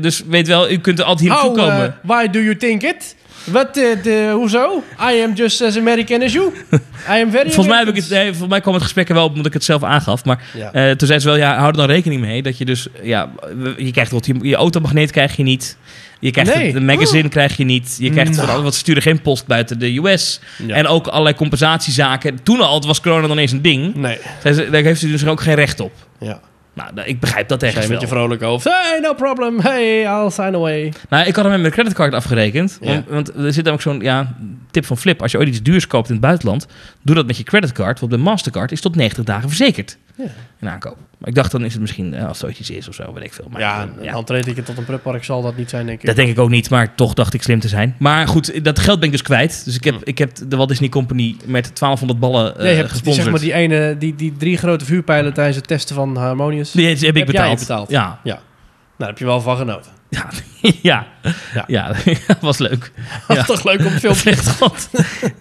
dus 0.00 0.22
weet 0.28 0.46
wel, 0.48 0.70
u 0.70 0.78
kunt 0.78 0.98
er 0.98 1.04
altijd 1.04 1.28
hier 1.28 1.38
naartoe 1.38 1.58
How, 1.60 1.68
komen. 1.68 1.94
why 2.02 2.28
do 2.30 2.38
you 2.40 2.56
think 2.56 2.82
it? 2.82 3.16
Wat, 3.44 3.76
eh, 3.76 4.02
de, 4.02 4.30
hoezo? 4.34 4.82
I 5.12 5.22
am 5.22 5.32
just 5.34 5.62
as 5.62 5.76
American 5.78 6.22
as 6.22 6.32
you. 6.32 6.52
I 6.70 7.22
am 7.22 7.30
very 7.30 7.44
Volgens 7.50 7.66
mij, 7.66 7.78
heb 7.78 7.88
ik 7.88 7.96
het, 7.96 8.08
nee, 8.10 8.26
volgens 8.28 8.48
mij 8.48 8.60
kwam 8.60 8.74
het 8.74 8.82
gesprek 8.82 9.08
er 9.08 9.14
wel 9.14 9.24
op 9.24 9.30
omdat 9.30 9.46
ik 9.46 9.52
het 9.52 9.64
zelf 9.64 9.82
aangaf. 9.82 10.24
Maar 10.24 10.42
Ja. 10.56 10.72
eh, 10.72 10.90
toen 10.90 11.08
zei 11.08 11.20
ze 11.20 11.26
wel, 11.26 11.36
ja, 11.36 11.54
hou 11.56 11.66
er 11.66 11.76
dan 11.76 11.86
rekening 11.86 12.20
mee. 12.20 12.42
Dat 12.42 12.58
je 12.58 12.64
dus, 12.64 12.86
ja, 13.02 13.30
je 13.76 13.90
krijgt 13.92 14.10
wat, 14.10 14.26
je, 14.26 14.34
je 14.42 14.54
automagneet 14.54 15.10
krijg 15.10 15.36
je 15.36 15.42
niet. 15.42 15.76
Je 16.20 16.30
krijgt 16.30 16.54
Nee. 16.54 16.72
de 16.72 16.80
magazine 16.80 17.28
krijg 17.28 17.56
je 17.56 17.64
niet. 17.64 17.96
Je 17.98 18.10
krijgt 18.10 18.30
Nou. 18.30 18.40
van 18.42 18.50
alles, 18.50 18.62
want 18.62 18.74
ze 18.74 18.80
sturen 18.80 19.02
geen 19.02 19.22
post 19.22 19.46
buiten 19.46 19.78
de 19.78 19.96
US. 19.98 20.40
Ja. 20.66 20.74
En 20.74 20.86
ook 20.86 21.06
allerlei 21.06 21.34
compensatiezaken. 21.36 22.42
Toen 22.42 22.60
al 22.60 22.80
was 22.86 23.00
corona 23.00 23.26
dan 23.26 23.38
eens 23.38 23.52
een 23.52 23.62
ding. 23.62 23.94
Nee. 23.94 24.18
Ze, 24.44 24.68
Daar 24.70 24.82
heeft 24.82 25.00
ze 25.00 25.10
dus 25.10 25.26
ook 25.26 25.40
geen 25.40 25.54
recht 25.54 25.80
op. 25.80 25.92
Ja. 26.20 26.40
Nou, 26.72 26.94
da- 26.94 27.04
ik 27.04 27.20
begrijp 27.20 27.48
dat 27.48 27.60
Zij 27.60 27.68
ergens 27.68 27.86
met 27.88 28.00
je 28.00 28.06
wel. 28.06 28.16
vrolijke 28.16 28.44
hoofd. 28.44 28.64
Hey, 28.64 28.98
no 29.02 29.14
problem. 29.14 29.60
Hey, 29.60 30.00
I'll 30.02 30.30
sign 30.30 30.54
away. 30.54 30.92
Nou, 31.08 31.26
ik 31.26 31.34
had 31.34 31.44
hem 31.44 31.52
met 31.52 31.60
mijn 31.60 31.72
creditcard 31.72 32.14
afgerekend. 32.14 32.78
Ja. 32.80 32.92
Want, 32.92 33.08
want 33.08 33.28
er 33.28 33.52
zit 33.52 33.64
namelijk 33.64 33.82
zo'n 33.82 34.00
ja, 34.00 34.34
tip 34.70 34.84
van 34.86 34.96
Flip. 34.98 35.22
Als 35.22 35.32
je 35.32 35.38
ooit 35.38 35.48
iets 35.48 35.62
duurs 35.62 35.86
koopt 35.86 36.06
in 36.08 36.12
het 36.12 36.22
buitenland, 36.22 36.66
doe 37.02 37.14
dat 37.14 37.26
met 37.26 37.36
je 37.36 37.42
creditcard. 37.42 38.00
Want 38.00 38.12
de 38.12 38.18
Mastercard 38.18 38.72
is 38.72 38.80
tot 38.80 38.96
90 38.96 39.24
dagen 39.24 39.48
verzekerd. 39.48 39.98
Ja. 40.16 40.24
In 40.60 40.68
aankoop. 40.68 40.96
Maar 41.18 41.28
ik 41.28 41.34
dacht, 41.34 41.52
dan 41.52 41.64
is 41.64 41.72
het 41.72 41.80
misschien, 41.80 42.14
eh, 42.14 42.26
als 42.26 42.36
het 42.40 42.46
ooit 42.46 42.58
iets 42.58 42.70
is 42.70 42.88
of 42.88 42.94
zo, 42.94 43.12
weet 43.12 43.24
ik 43.24 43.32
veel. 43.32 43.46
Maar, 43.50 43.60
Ja, 43.60 43.82
eh, 43.98 44.06
een 44.06 44.12
handreeticket 44.12 44.64
tot 44.66 44.78
een 44.78 44.84
pretpark 44.84 45.24
zal 45.24 45.42
dat 45.42 45.56
niet 45.56 45.70
zijn, 45.70 45.86
denk 45.86 46.00
ik. 46.00 46.06
Dat 46.06 46.16
denk 46.16 46.28
ik 46.28 46.38
ook 46.38 46.50
niet, 46.50 46.70
maar 46.70 46.94
toch 46.94 47.14
dacht 47.14 47.34
ik 47.34 47.42
slim 47.42 47.60
te 47.60 47.68
zijn. 47.68 47.94
Maar 47.98 48.28
goed, 48.28 48.64
dat 48.64 48.78
geld 48.78 48.96
ben 48.98 49.06
ik 49.06 49.12
dus 49.12 49.22
kwijt. 49.22 49.64
Dus 49.64 49.76
ik 49.76 49.84
heb, 49.84 49.94
Hm. 49.94 50.00
ik 50.04 50.18
heb 50.18 50.30
de 50.48 50.56
Walt 50.56 50.68
Disney 50.68 50.88
Company 50.88 51.36
met 51.44 51.70
1200 51.78 52.18
ballen 52.20 52.56
eh 52.56 52.62
Nee, 52.62 52.68
je 52.70 52.76
hebt 52.76 52.80
die, 52.88 52.92
gesponsord. 52.92 53.22
zeg 53.24 53.32
maar 53.32 53.40
die 53.42 53.52
ene, 53.52 53.96
die, 53.98 54.14
die 54.14 54.32
drie 54.36 54.56
grote 54.56 54.84
vuurpijlen 54.84 55.32
tijdens 55.32 55.56
het 55.56 55.66
testen 55.66 55.94
van 55.94 56.16
Harmonious. 56.16 56.72
Die 56.72 56.86
heb, 56.86 56.96
ik 56.96 57.02
Heb 57.04 57.14
jij 57.14 57.24
betaald. 57.24 57.58
betaald? 57.58 57.90
Ja. 57.90 58.18
Nou, 58.24 58.38
daar 58.96 59.08
heb 59.08 59.18
je 59.18 59.24
wel 59.24 59.40
van 59.40 59.56
genoten. 59.56 59.90
Ja. 60.18 60.26
ja. 60.82 61.06
Ja. 61.54 61.64
Ja. 61.66 61.92
was 62.40 62.58
leuk. 62.58 62.92
Dat 63.28 63.36
Ja. 63.36 63.42
is 63.42 63.46
toch 63.48 63.64
leuk 63.64 63.84
om 63.86 63.92
is 64.10 64.24
echt 64.24 64.48
god. 64.50 64.88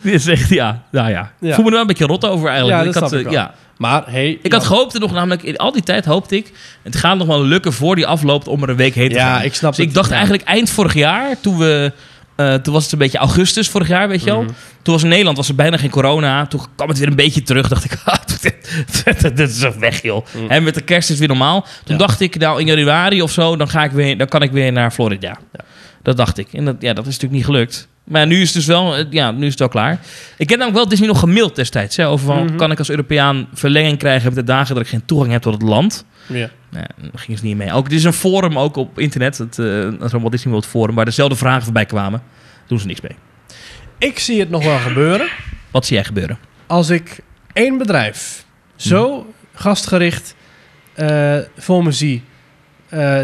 Dit 0.01 0.13
is 0.13 0.27
echt, 0.27 0.49
ja. 0.49 0.83
Nou 0.91 1.09
ja. 1.09 1.31
Ja. 1.39 1.47
Ik 1.47 1.53
voel 1.53 1.63
me 1.63 1.69
er 1.69 1.71
wel 1.71 1.81
een 1.81 1.87
beetje 1.87 2.05
rot 2.05 2.25
over 2.25 2.49
eigenlijk. 2.49 2.83
Ja, 2.83 2.87
ik 2.89 2.95
had, 2.95 3.13
ik 3.13 3.25
eh, 3.25 3.31
ja. 3.31 3.53
Maar 3.77 4.03
hey, 4.05 4.39
Ik 4.41 4.51
had 4.53 4.65
gehoopt 4.65 4.93
er 4.93 4.99
nog 4.99 5.11
namelijk, 5.11 5.43
in 5.43 5.57
al 5.57 5.71
die 5.71 5.83
tijd 5.83 6.05
hoopte 6.05 6.35
ik, 6.35 6.51
het 6.83 6.95
gaat 6.95 7.17
nog 7.17 7.27
wel 7.27 7.43
lukken 7.43 7.73
voor 7.73 7.95
die 7.95 8.07
afloopt 8.07 8.47
om 8.47 8.63
er 8.63 8.69
een 8.69 8.75
week 8.75 8.95
heen 8.95 9.09
te 9.09 9.15
Ja, 9.15 9.33
gaan. 9.35 9.43
ik 9.43 9.53
snap 9.55 9.75
Dus 9.75 9.85
ik 9.85 9.93
dacht 9.93 10.07
Ja. 10.09 10.13
eigenlijk 10.15 10.43
eind 10.43 10.69
vorig 10.69 10.93
jaar, 10.93 11.39
toen 11.41 11.57
we, 11.57 11.91
eh, 12.39 12.53
toen 12.53 12.73
was 12.73 12.83
het 12.83 12.91
een 12.91 12.97
beetje 12.99 13.17
augustus 13.17 13.69
vorig 13.69 13.87
jaar, 13.87 14.07
weet 14.07 14.19
je 14.19 14.25
wel. 14.25 14.41
Mhm. 14.41 14.51
Toen 14.81 14.93
was 14.93 15.03
in 15.03 15.09
Nederland 15.09 15.37
was 15.37 15.49
er 15.49 15.55
bijna 15.55 15.77
geen 15.77 15.89
corona. 15.89 16.45
Toen 16.47 16.61
kwam 16.75 16.89
het 16.89 16.97
weer 16.97 17.07
een 17.07 17.15
beetje 17.15 17.43
terug. 17.43 17.67
Dacht 17.67 17.83
ik, 17.83 17.97
ah, 18.05 18.15
dit, 18.41 19.21
dit 19.37 19.49
is 19.49 19.59
toch 19.59 19.75
weg, 19.75 20.01
joh. 20.01 20.25
Mm. 20.37 20.49
En 20.49 20.63
met 20.63 20.73
de 20.73 20.81
kerst 20.81 21.03
is 21.03 21.09
het 21.09 21.19
weer 21.19 21.37
normaal. 21.37 21.61
Toen 21.61 21.97
Ja. 21.97 21.97
dacht 21.97 22.19
ik, 22.19 22.37
nou 22.39 22.59
in 22.59 22.65
januari 22.65 23.21
of 23.21 23.31
zo, 23.31 23.55
dan, 23.55 23.69
ga 23.69 23.83
ik 23.83 23.91
weer, 23.91 24.17
dan 24.17 24.27
kan 24.27 24.41
ik 24.41 24.51
weer 24.51 24.71
naar 24.71 24.91
Florida. 24.91 25.37
Ja. 25.53 25.59
Dat 26.03 26.17
dacht 26.17 26.37
ik. 26.37 26.53
En 26.53 26.65
dat, 26.65 26.75
ja, 26.79 26.93
dat 26.93 27.05
is 27.07 27.13
natuurlijk 27.13 27.33
niet 27.33 27.45
gelukt. 27.45 27.87
Maar 28.09 28.27
nu 28.27 28.35
is 28.41 28.45
het 28.47 28.53
dus 28.53 28.65
wel, 28.65 28.95
eh, 28.95 29.05
ja, 29.09 29.31
nu 29.31 29.43
is 29.45 29.49
het 29.49 29.59
wel 29.59 29.67
klaar. 29.67 29.99
Ik 30.37 30.49
heb 30.49 30.57
namelijk 30.59 30.75
wel 30.75 30.87
Disney 30.89 31.07
nog 31.07 31.19
gemaild 31.19 31.55
destijds. 31.55 31.95
Hè, 31.97 32.07
over 32.07 32.25
van, 32.25 32.45
Mhm. 32.45 32.55
kan 32.55 32.71
ik 32.71 32.77
als 32.79 32.89
Europeaan 32.89 33.47
verlenging 33.53 33.97
krijgen 33.97 34.25
met 34.25 34.35
de 34.35 34.43
dagen 34.53 34.75
dat 34.75 34.83
ik 34.83 34.89
geen 34.89 35.05
toegang 35.05 35.31
heb 35.31 35.41
tot 35.41 35.53
het 35.53 35.61
land? 35.61 36.05
Ja. 36.27 36.49
Nou, 36.69 36.85
daar 36.97 37.11
gingen 37.13 37.39
ze 37.39 37.45
niet 37.45 37.57
mee. 37.57 37.73
Ook, 37.73 37.87
er 37.87 37.93
is 37.93 38.03
een 38.03 38.13
forum 38.13 38.57
ook 38.59 38.75
op 38.75 38.99
internet, 38.99 39.37
het, 39.37 39.57
uh, 39.57 39.89
het 39.99 40.11
Walt 40.11 40.31
Disney 40.31 40.51
World 40.51 40.65
Forum, 40.65 40.95
waar 40.95 41.05
dezelfde 41.05 41.35
vragen 41.35 41.63
voorbij 41.63 41.85
kwamen. 41.85 42.21
Doen 42.67 42.79
ze 42.79 42.85
niks 42.85 43.01
mee. 43.01 43.15
Ik 43.97 44.19
zie 44.19 44.39
het 44.39 44.49
nog 44.49 44.63
wel 44.63 44.77
gebeuren 44.77 45.27
Wat 45.71 45.85
zie 45.85 45.95
jij 45.95 46.05
gebeuren? 46.05 46.37
als 46.67 46.89
ik 46.89 47.19
één 47.53 47.77
bedrijf 47.77 48.45
zo 48.75 49.33
gastgericht 49.53 50.35
eh, 50.93 51.37
voor 51.57 51.83
me 51.83 51.91
zie 51.91 52.23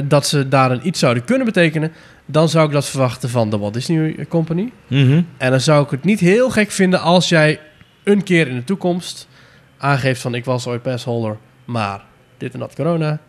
dat 0.03 0.27
ze 0.27 0.47
daarin 0.47 0.87
iets 0.87 0.99
zouden 0.99 1.23
kunnen 1.25 1.45
betekenen, 1.45 1.91
dan 2.25 2.49
zou 2.49 2.65
ik 2.65 2.71
dat 2.71 2.85
verwachten 2.85 3.29
van 3.29 3.49
de 3.49 3.57
Walt 3.57 3.73
Disney 3.73 4.25
Company. 4.29 4.71
Mhm. 4.87 5.21
En 5.37 5.51
dan 5.51 5.59
zou 5.59 5.83
ik 5.83 5.89
het 5.89 6.03
niet 6.03 6.19
heel 6.19 6.49
gek 6.49 6.71
vinden 6.71 7.01
als 7.01 7.29
jij 7.29 7.59
een 8.03 8.23
keer 8.23 8.47
in 8.47 8.55
de 8.55 8.63
toekomst 8.63 9.27
aangeeft 9.77 10.21
van 10.21 10.35
ik 10.35 10.45
was 10.45 10.67
ooit 10.67 10.81
passholder, 10.81 11.37
maar 11.65 12.01
dit 12.37 12.53
en 12.53 12.59
dat 12.59 12.75
corona, 12.75 13.19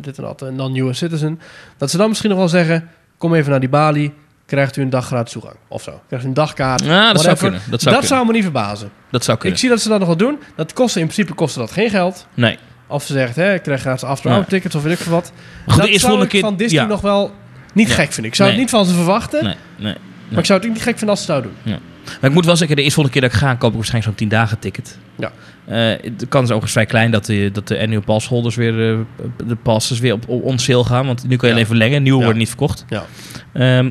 dit 0.00 0.16
en 0.16 0.22
dat 0.22 0.40
een 0.40 0.54
non-US 0.54 0.98
citizen. 0.98 1.40
Dat 1.76 1.90
ze 1.90 1.96
dan 1.96 2.08
misschien 2.08 2.30
nog 2.30 2.38
wel 2.38 2.48
zeggen, 2.48 2.88
kom 3.18 3.34
even 3.34 3.50
naar 3.50 3.60
die 3.60 3.68
balie, 3.68 4.12
krijgt 4.46 4.76
u 4.76 4.82
een 4.82 4.90
dag 4.90 5.06
gratis 5.06 5.32
toegang 5.32 5.56
of 5.68 5.82
zo. 5.82 6.00
Krijgt 6.06 6.24
u 6.24 6.28
een 6.28 6.34
dagkaart. 6.34 6.84
Ja, 6.84 7.12
dat 7.12 7.22
zou 7.22 7.36
kunnen. 7.36 7.60
Dat 7.70 7.80
zou, 7.80 7.94
kunnen. 7.94 8.10
zou 8.12 8.26
me 8.26 8.32
niet 8.32 8.42
verbazen. 8.42 8.90
dat 9.10 9.24
zou 9.24 9.38
kunnen. 9.38 9.54
Ik 9.54 9.62
zie 9.62 9.70
dat 9.72 9.80
ze 9.80 9.88
dat 9.88 9.98
nog 9.98 10.08
wel 10.08 10.16
doen. 10.16 10.38
Dat 10.56 10.72
kostte 10.72 11.00
in 11.00 11.06
principe 11.06 11.34
kostte 11.34 11.58
dat 11.58 11.70
geen 11.70 11.90
geld. 11.90 12.26
Nee. 12.34 12.58
Of 12.86 13.04
ze 13.04 13.12
zegt, 13.12 13.36
hè, 13.36 13.54
ik 13.54 13.62
krijg 13.62 13.80
gratis 13.80 14.22
Ja. 14.22 14.44
tickets 14.44 14.74
of 14.74 14.82
weet 14.82 14.92
ik 14.92 14.98
veel 14.98 15.12
wat. 15.12 15.32
Goed, 15.66 15.76
dat 15.76 15.84
de 15.84 15.92
eerste 15.92 16.06
zou 16.06 16.22
ik 16.22 16.28
keer... 16.28 16.40
van 16.40 16.56
Disney 16.56 16.82
ja. 16.82 16.88
nog 16.88 17.00
wel 17.00 17.32
niet 17.72 17.88
Ja. 17.88 17.94
gek 17.94 18.12
vinden. 18.12 18.24
Ik 18.30 18.34
zou 18.36 18.48
Nee. 18.50 18.58
het 18.58 18.66
niet 18.66 18.76
van 18.80 18.86
ze 18.86 18.94
verwachten, 18.94 19.44
Nee, 19.44 19.54
nee. 19.78 19.94
maar 20.28 20.38
ik 20.38 20.44
zou 20.46 20.58
het 20.58 20.68
ook 20.68 20.74
niet 20.74 20.82
gek 20.84 20.98
vinden 20.98 21.08
als 21.16 21.24
ze 21.24 21.32
het 21.32 21.42
zouden 21.42 21.60
doen. 21.64 21.80
Maar 22.20 22.30
ik 22.30 22.36
moet 22.36 22.44
wel 22.44 22.56
zeggen, 22.56 22.76
de 22.76 22.82
eerste 22.82 23.00
volgende 23.00 23.20
keer 23.20 23.28
dat 23.30 23.38
ik 23.40 23.46
ga, 23.46 23.54
koop 23.54 23.70
ik 23.70 23.76
waarschijnlijk 23.76 24.18
zo'n 24.18 24.28
10 24.28 24.38
dagen 24.38 24.58
ticket. 24.58 24.98
Ja. 25.18 25.32
Eh, 25.64 25.72
de 26.16 26.26
kans 26.28 26.44
is 26.44 26.50
overigens 26.56 26.72
vrij 26.72 26.86
klein 26.86 27.10
dat 27.10 27.26
de, 27.26 27.50
dat 27.52 27.68
de 27.68 27.78
annual 27.80 28.00
pass 28.02 28.26
holders 28.26 28.54
weer, 28.56 28.92
eh, 28.92 28.98
de 29.46 29.56
passes 29.56 29.98
weer 29.98 30.12
op, 30.12 30.28
op 30.28 30.42
on 30.44 30.58
sale 30.58 30.84
gaan. 30.84 31.06
Want 31.06 31.22
nu 31.28 31.36
kan 31.36 31.38
je 31.40 31.46
Ja. 31.46 31.52
alleen 31.52 31.66
verlengen, 31.66 32.02
nieuwe 32.02 32.18
Ja. 32.18 32.24
worden 32.24 32.40
niet 32.40 32.48
verkocht. 32.48 32.84
Ja. 32.88 33.04
Ehm, 33.52 33.90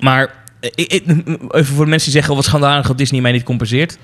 maar 0.00 0.34
eh, 0.60 0.70
ik- 0.74 0.92
ik- 0.92 1.06
even 1.54 1.74
voor 1.74 1.84
de 1.84 1.90
mensen 1.90 2.10
die 2.10 2.20
zeggen, 2.20 2.30
oh, 2.30 2.36
wat 2.36 2.44
schandalig 2.44 2.86
dat 2.86 2.98
Disney 2.98 3.20
mij 3.20 3.32
niet 3.32 3.42
compenseert. 3.42 3.98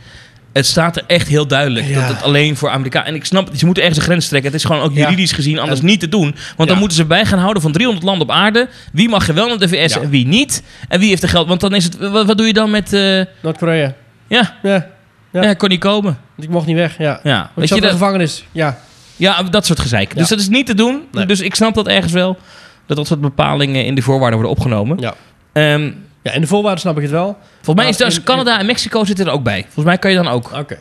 Het 0.52 0.66
staat 0.66 0.96
er 0.96 1.02
echt 1.06 1.28
heel 1.28 1.46
duidelijk 1.46 1.86
Ja. 1.86 2.00
dat 2.00 2.08
het 2.16 2.22
alleen 2.22 2.56
voor 2.56 2.70
Amerika... 2.70 3.04
En 3.04 3.14
ik 3.14 3.24
snap 3.24 3.48
het, 3.48 3.58
ze 3.58 3.64
moeten 3.64 3.82
ergens 3.82 4.00
een 4.00 4.06
grens 4.10 4.28
trekken. 4.28 4.50
Het 4.50 4.60
is 4.60 4.66
gewoon 4.66 4.82
ook 4.82 4.92
Ja. 4.94 5.00
juridisch 5.04 5.32
gezien 5.32 5.58
anders 5.58 5.80
En- 5.80 5.86
niet 5.86 6.00
te 6.00 6.08
doen. 6.08 6.34
Want 6.56 6.68
dan 6.68 6.78
moeten 6.78 6.96
ze 6.96 7.04
bij 7.04 7.24
gaan 7.24 7.38
houden 7.38 7.62
van 7.62 7.72
300 7.72 8.06
landen 8.06 8.28
op 8.28 8.34
aarde. 8.34 8.68
Wie 8.92 9.08
mag 9.08 9.26
wel 9.26 9.48
naar 9.48 9.58
de 9.58 9.68
VS 9.68 9.98
en 9.98 10.10
wie 10.10 10.26
niet? 10.26 10.62
En 10.88 11.00
wie 11.00 11.08
heeft 11.08 11.22
er 11.22 11.28
geld? 11.28 11.48
Want 11.48 11.60
dan 11.60 11.74
is 11.74 11.84
het... 11.84 11.98
Wat, 11.98 12.26
wat 12.26 12.36
doe 12.38 12.46
je 12.46 12.52
dan 12.52 12.70
met... 12.70 12.92
eh, 12.92 13.20
Noord-Korea. 13.42 13.94
ja, 14.28 14.56
Ja, 14.62 14.86
ja. 15.32 15.42
Ja. 15.42 15.54
kon 15.54 15.68
niet 15.68 15.80
komen. 15.80 16.18
ik 16.38 16.48
mocht 16.48 16.66
niet 16.66 16.76
weg. 16.76 16.98
Ja. 16.98 17.20
Ja, 17.22 17.36
Want 17.38 17.50
weet 17.54 17.68
je, 17.68 17.74
in 17.74 17.80
de 17.80 17.86
dat, 17.86 17.96
gevangenis. 17.96 18.44
Ja. 18.52 18.78
ja, 19.16 19.42
dat 19.42 19.66
soort 19.66 19.80
gezeik. 19.80 20.16
Dus 20.16 20.28
dat 20.28 20.38
is 20.38 20.48
niet 20.48 20.66
te 20.66 20.74
doen. 20.74 21.02
Nee. 21.12 21.26
Dus 21.26 21.40
ik 21.40 21.54
snap 21.54 21.74
dat 21.74 21.88
ergens 21.88 22.12
wel. 22.12 22.38
Dat 22.86 22.96
dat 22.96 23.06
soort 23.06 23.20
bepalingen 23.20 23.84
in 23.84 23.94
de 23.94 24.02
voorwaarden 24.02 24.38
worden 24.38 24.56
opgenomen. 24.56 24.98
Ja. 24.98 25.14
Ehm, 25.52 25.90
Ja, 26.22 26.32
in 26.32 26.40
de 26.40 26.46
voorwaarden 26.46 26.80
snap 26.80 26.96
ik 26.96 27.02
het 27.02 27.10
wel. 27.10 27.36
Volgens 27.54 27.76
mij 27.76 27.88
is 27.88 27.96
dus 27.96 28.16
in- 28.16 28.22
Canada 28.24 28.58
en 28.58 28.66
Mexico 28.66 29.04
zitten 29.04 29.26
er 29.26 29.32
ook 29.32 29.42
bij. 29.42 29.62
Volgens 29.62 29.84
mij 29.84 29.98
kan 29.98 30.10
je 30.10 30.16
dan 30.16 30.28
ook. 30.28 30.52
Oké. 30.52 30.78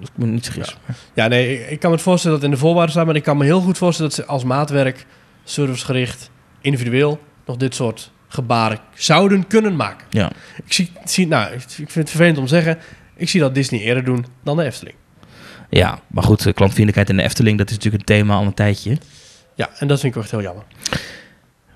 Ik 0.00 0.08
moet 0.14 0.28
niet 0.28 0.44
vergissen. 0.44 0.78
Ja, 1.14 1.26
nee, 1.28 1.52
ik, 1.60 1.70
ik 1.70 1.80
kan 1.80 1.90
me 1.90 1.96
het 1.96 2.04
voorstellen 2.04 2.36
dat 2.36 2.44
in 2.46 2.50
de 2.52 2.56
voorwaarden 2.60 2.90
staat, 2.90 3.06
maar 3.06 3.16
ik 3.16 3.22
kan 3.22 3.36
me 3.36 3.44
heel 3.44 3.60
goed 3.60 3.78
voorstellen 3.78 4.10
dat 4.10 4.20
ze 4.20 4.26
als 4.26 4.44
maatwerk, 4.44 5.06
servicegericht, 5.44 6.30
individueel, 6.60 7.20
nog 7.46 7.56
dit 7.56 7.74
soort 7.74 8.10
gebaren 8.28 8.78
zouden 8.94 9.46
kunnen 9.46 9.76
maken. 9.76 10.06
Ja. 10.10 10.30
Ik, 10.64 10.72
zie, 10.72 10.92
zie, 11.04 11.26
nou, 11.26 11.52
ik 11.52 11.60
ik 11.62 11.70
vind 11.76 11.94
het 11.94 12.10
vervelend 12.10 12.38
om 12.38 12.44
te 12.44 12.50
zeggen, 12.50 12.78
ik 13.16 13.28
zie 13.28 13.40
dat 13.40 13.54
Disney 13.54 13.80
eerder 13.80 14.04
doen 14.04 14.26
dan 14.44 14.56
de 14.56 14.62
Efteling. 14.64 14.96
ja, 15.70 15.98
maar 16.06 16.22
goed, 16.24 16.46
eh, 16.46 16.54
klantvriendelijkheid 16.54 17.10
en 17.10 17.16
de 17.16 17.22
Efteling, 17.22 17.58
dat 17.58 17.70
is 17.70 17.74
natuurlijk 17.76 18.02
een 18.08 18.16
thema 18.16 18.34
al 18.34 18.42
een 18.44 18.54
tijdje. 18.54 18.98
Ja, 19.54 19.68
en 19.78 19.88
dat 19.88 20.00
vind 20.00 20.14
ik 20.16 20.22
echt 20.22 20.30
heel 20.30 20.42
jammer. 20.42 20.64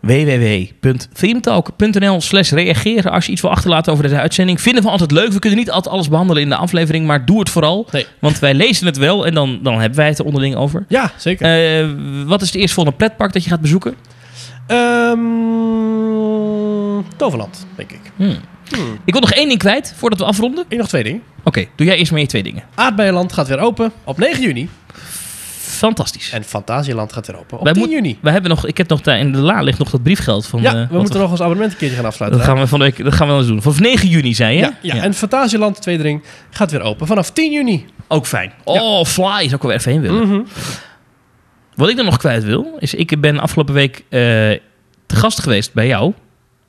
www.themetalk.nl 0.02 2.20
slash 2.20 2.50
reageren 2.50 3.12
als 3.12 3.26
je 3.26 3.32
iets 3.32 3.40
wil 3.40 3.50
achterlaten 3.50 3.92
over 3.92 4.04
deze 4.04 4.18
uitzending. 4.18 4.60
Vinden 4.60 4.82
we 4.82 4.88
altijd 4.88 5.10
leuk. 5.10 5.32
We 5.32 5.38
kunnen 5.38 5.58
niet 5.58 5.70
altijd 5.70 5.94
alles 5.94 6.08
behandelen 6.08 6.42
in 6.42 6.48
de 6.48 6.56
aflevering, 6.56 7.06
maar 7.06 7.24
doe 7.24 7.38
het 7.38 7.50
vooral. 7.50 7.86
Nee. 7.92 8.06
Want 8.18 8.38
wij 8.38 8.54
lezen 8.54 8.86
het 8.86 8.96
wel 8.96 9.26
en 9.26 9.34
dan, 9.34 9.58
dan 9.62 9.80
hebben 9.80 9.98
wij 9.98 10.08
het 10.08 10.18
er 10.18 10.24
onderling 10.24 10.54
over. 10.54 10.84
Ja, 10.88 11.12
zeker. 11.16 11.46
Eh, 11.80 11.88
wat 12.26 12.42
is 12.42 12.46
het 12.46 12.56
eerstvolgende 12.56 12.98
pretpark 12.98 13.32
dat 13.32 13.44
je 13.44 13.50
gaat 13.50 13.60
bezoeken? 13.60 13.94
Ehm, 14.66 15.18
Toverland, 17.16 17.66
denk 17.76 17.92
ik. 17.92 18.00
Hmm. 18.16 18.36
Hmm. 18.68 18.98
Ik 19.04 19.12
wil 19.12 19.20
nog 19.20 19.32
één 19.32 19.48
ding 19.48 19.60
kwijt 19.60 19.94
voordat 19.96 20.18
we 20.18 20.24
afronden. 20.24 20.64
Ik 20.68 20.78
nog 20.78 20.88
twee 20.88 21.02
dingen. 21.02 21.22
Oké, 21.44 21.64
doe 21.76 21.86
jij 21.86 21.96
eerst 21.96 22.10
maar 22.10 22.20
je 22.20 22.26
twee 22.26 22.42
dingen. 22.42 22.62
Aardbeienland 22.74 23.32
gaat 23.32 23.48
weer 23.48 23.58
open 23.58 23.92
op 24.04 24.18
9 24.18 24.42
juni. 24.42 24.68
Fantastisch. 25.86 26.30
En 26.32 26.44
Fantasieland 26.44 27.12
gaat 27.12 27.26
weer 27.26 27.38
open 27.38 27.58
op 27.58 27.64
Wij 27.64 27.72
10 27.72 27.82
moet- 27.82 27.90
juni. 27.92 28.18
We 28.22 28.30
hebben 28.30 28.50
nog, 28.50 28.66
ik 28.66 28.76
heb 28.78 28.88
nog 28.88 29.00
daar 29.00 29.18
in 29.18 29.32
de 29.32 29.38
la 29.38 29.62
ligt 29.62 29.78
nog 29.78 29.90
dat 29.90 30.02
briefgeld 30.02 30.46
van. 30.46 30.62
Ja, 30.62 30.74
eh, 30.74 30.88
we 30.90 30.98
moeten 30.98 31.20
nog 31.20 31.30
ons 31.30 31.40
abonnement 31.40 31.72
een 31.72 31.78
keertje 31.78 31.96
gaan 31.96 32.04
afsluiten. 32.06 32.40
Dat 32.40 32.48
gaan 32.50 32.58
we 32.60 32.66
van 32.66 32.78
de 32.78 32.84
week, 32.84 33.04
dat 33.04 33.12
gaan 33.12 33.26
we 33.26 33.32
wel 33.32 33.40
eens 33.42 33.50
doen. 33.50 33.62
Vanaf 33.62 33.80
9 33.80 34.08
juni 34.08 34.34
zei 34.34 34.54
je? 34.56 34.60
ja, 34.60 34.72
ja, 34.80 34.94
en 35.02 35.14
Fantasieland 35.14 35.80
Tweede 35.82 36.02
Ring 36.02 36.22
gaat 36.50 36.70
weer 36.70 36.80
open 36.80 37.06
vanaf 37.06 37.30
10 37.30 37.52
juni. 37.52 37.86
ook 38.08 38.26
fijn. 38.26 38.52
Oh, 38.64 39.04
Fly 39.04 39.42
zou 39.42 39.54
ik 39.54 39.62
wel 39.62 39.70
even 39.70 39.92
heen 39.92 40.00
willen. 40.00 40.28
Mhm. 40.28 40.40
Wat 41.74 41.88
ik 41.88 41.96
dan 41.96 42.04
nog 42.04 42.16
kwijt 42.16 42.44
wil, 42.44 42.76
is 42.78 42.94
ik 42.94 43.20
ben 43.20 43.38
afgelopen 43.38 43.74
week 43.74 43.96
eh, 44.08 44.20
te 45.06 45.16
gast 45.16 45.40
geweest 45.40 45.72
bij 45.72 45.86
jou. 45.86 46.12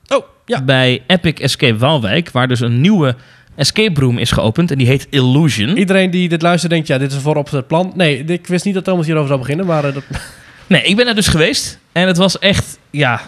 Oh, 0.08 0.24
ja. 0.46 0.62
Bij 0.62 1.02
Epic 1.06 1.32
Escape 1.40 1.76
Waalwijk, 1.76 2.30
waar 2.30 2.48
dus 2.48 2.60
een 2.60 2.80
nieuwe 2.80 3.16
escape 3.56 4.00
room 4.00 4.18
is 4.18 4.30
geopend. 4.30 4.70
En 4.70 4.78
die 4.78 4.86
heet 4.86 5.06
Illusion. 5.10 5.76
Iedereen 5.76 6.10
die 6.10 6.28
dit 6.28 6.42
luistert 6.42 6.72
denkt, 6.72 6.86
ja, 6.86 6.98
dit 6.98 7.10
is 7.10 7.16
een 7.16 7.22
vooropgezet 7.22 7.66
plan. 7.66 7.92
Nee, 7.96 8.24
ik 8.24 8.46
wist 8.46 8.64
niet 8.64 8.74
dat 8.74 8.84
Thomas 8.84 9.04
hierover 9.06 9.28
zou 9.28 9.40
beginnen, 9.40 9.66
maar 9.66 9.84
eh, 9.84 9.94
dat... 9.94 10.04
Nee, 10.66 10.82
ik 10.82 10.96
ben 10.96 11.04
daar 11.04 11.14
dus 11.14 11.28
geweest. 11.28 11.78
En 11.92 12.06
het 12.06 12.16
was 12.16 12.38
echt, 12.38 12.78
ja, 12.90 13.20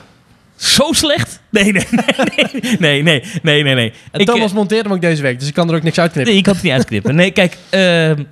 zo 0.56 0.92
slecht. 0.92 1.40
Nee, 1.50 1.72
nee, 1.72 1.86
nee, 1.90 2.52
nee, 2.78 3.02
nee, 3.02 3.22
nee, 3.42 3.62
nee. 3.62 3.74
nee. 3.74 3.92
En 4.10 4.20
Ik, 4.20 4.26
Thomas 4.26 4.50
eh, 4.50 4.56
monteert 4.56 4.84
hem 4.84 4.92
ook 4.92 5.00
deze 5.00 5.22
week, 5.22 5.38
dus 5.38 5.48
ik 5.48 5.54
kan 5.54 5.68
er 5.68 5.74
ook 5.74 5.82
niks 5.82 5.98
uitknippen. 5.98 6.32
Nee, 6.32 6.40
ik 6.40 6.46
kan 6.46 6.54
het 6.54 6.62
niet 6.62 6.72
uitknippen. 6.72 7.14
Nee, 7.14 7.30
kijk, 7.30 7.56
ehm, 7.70 8.22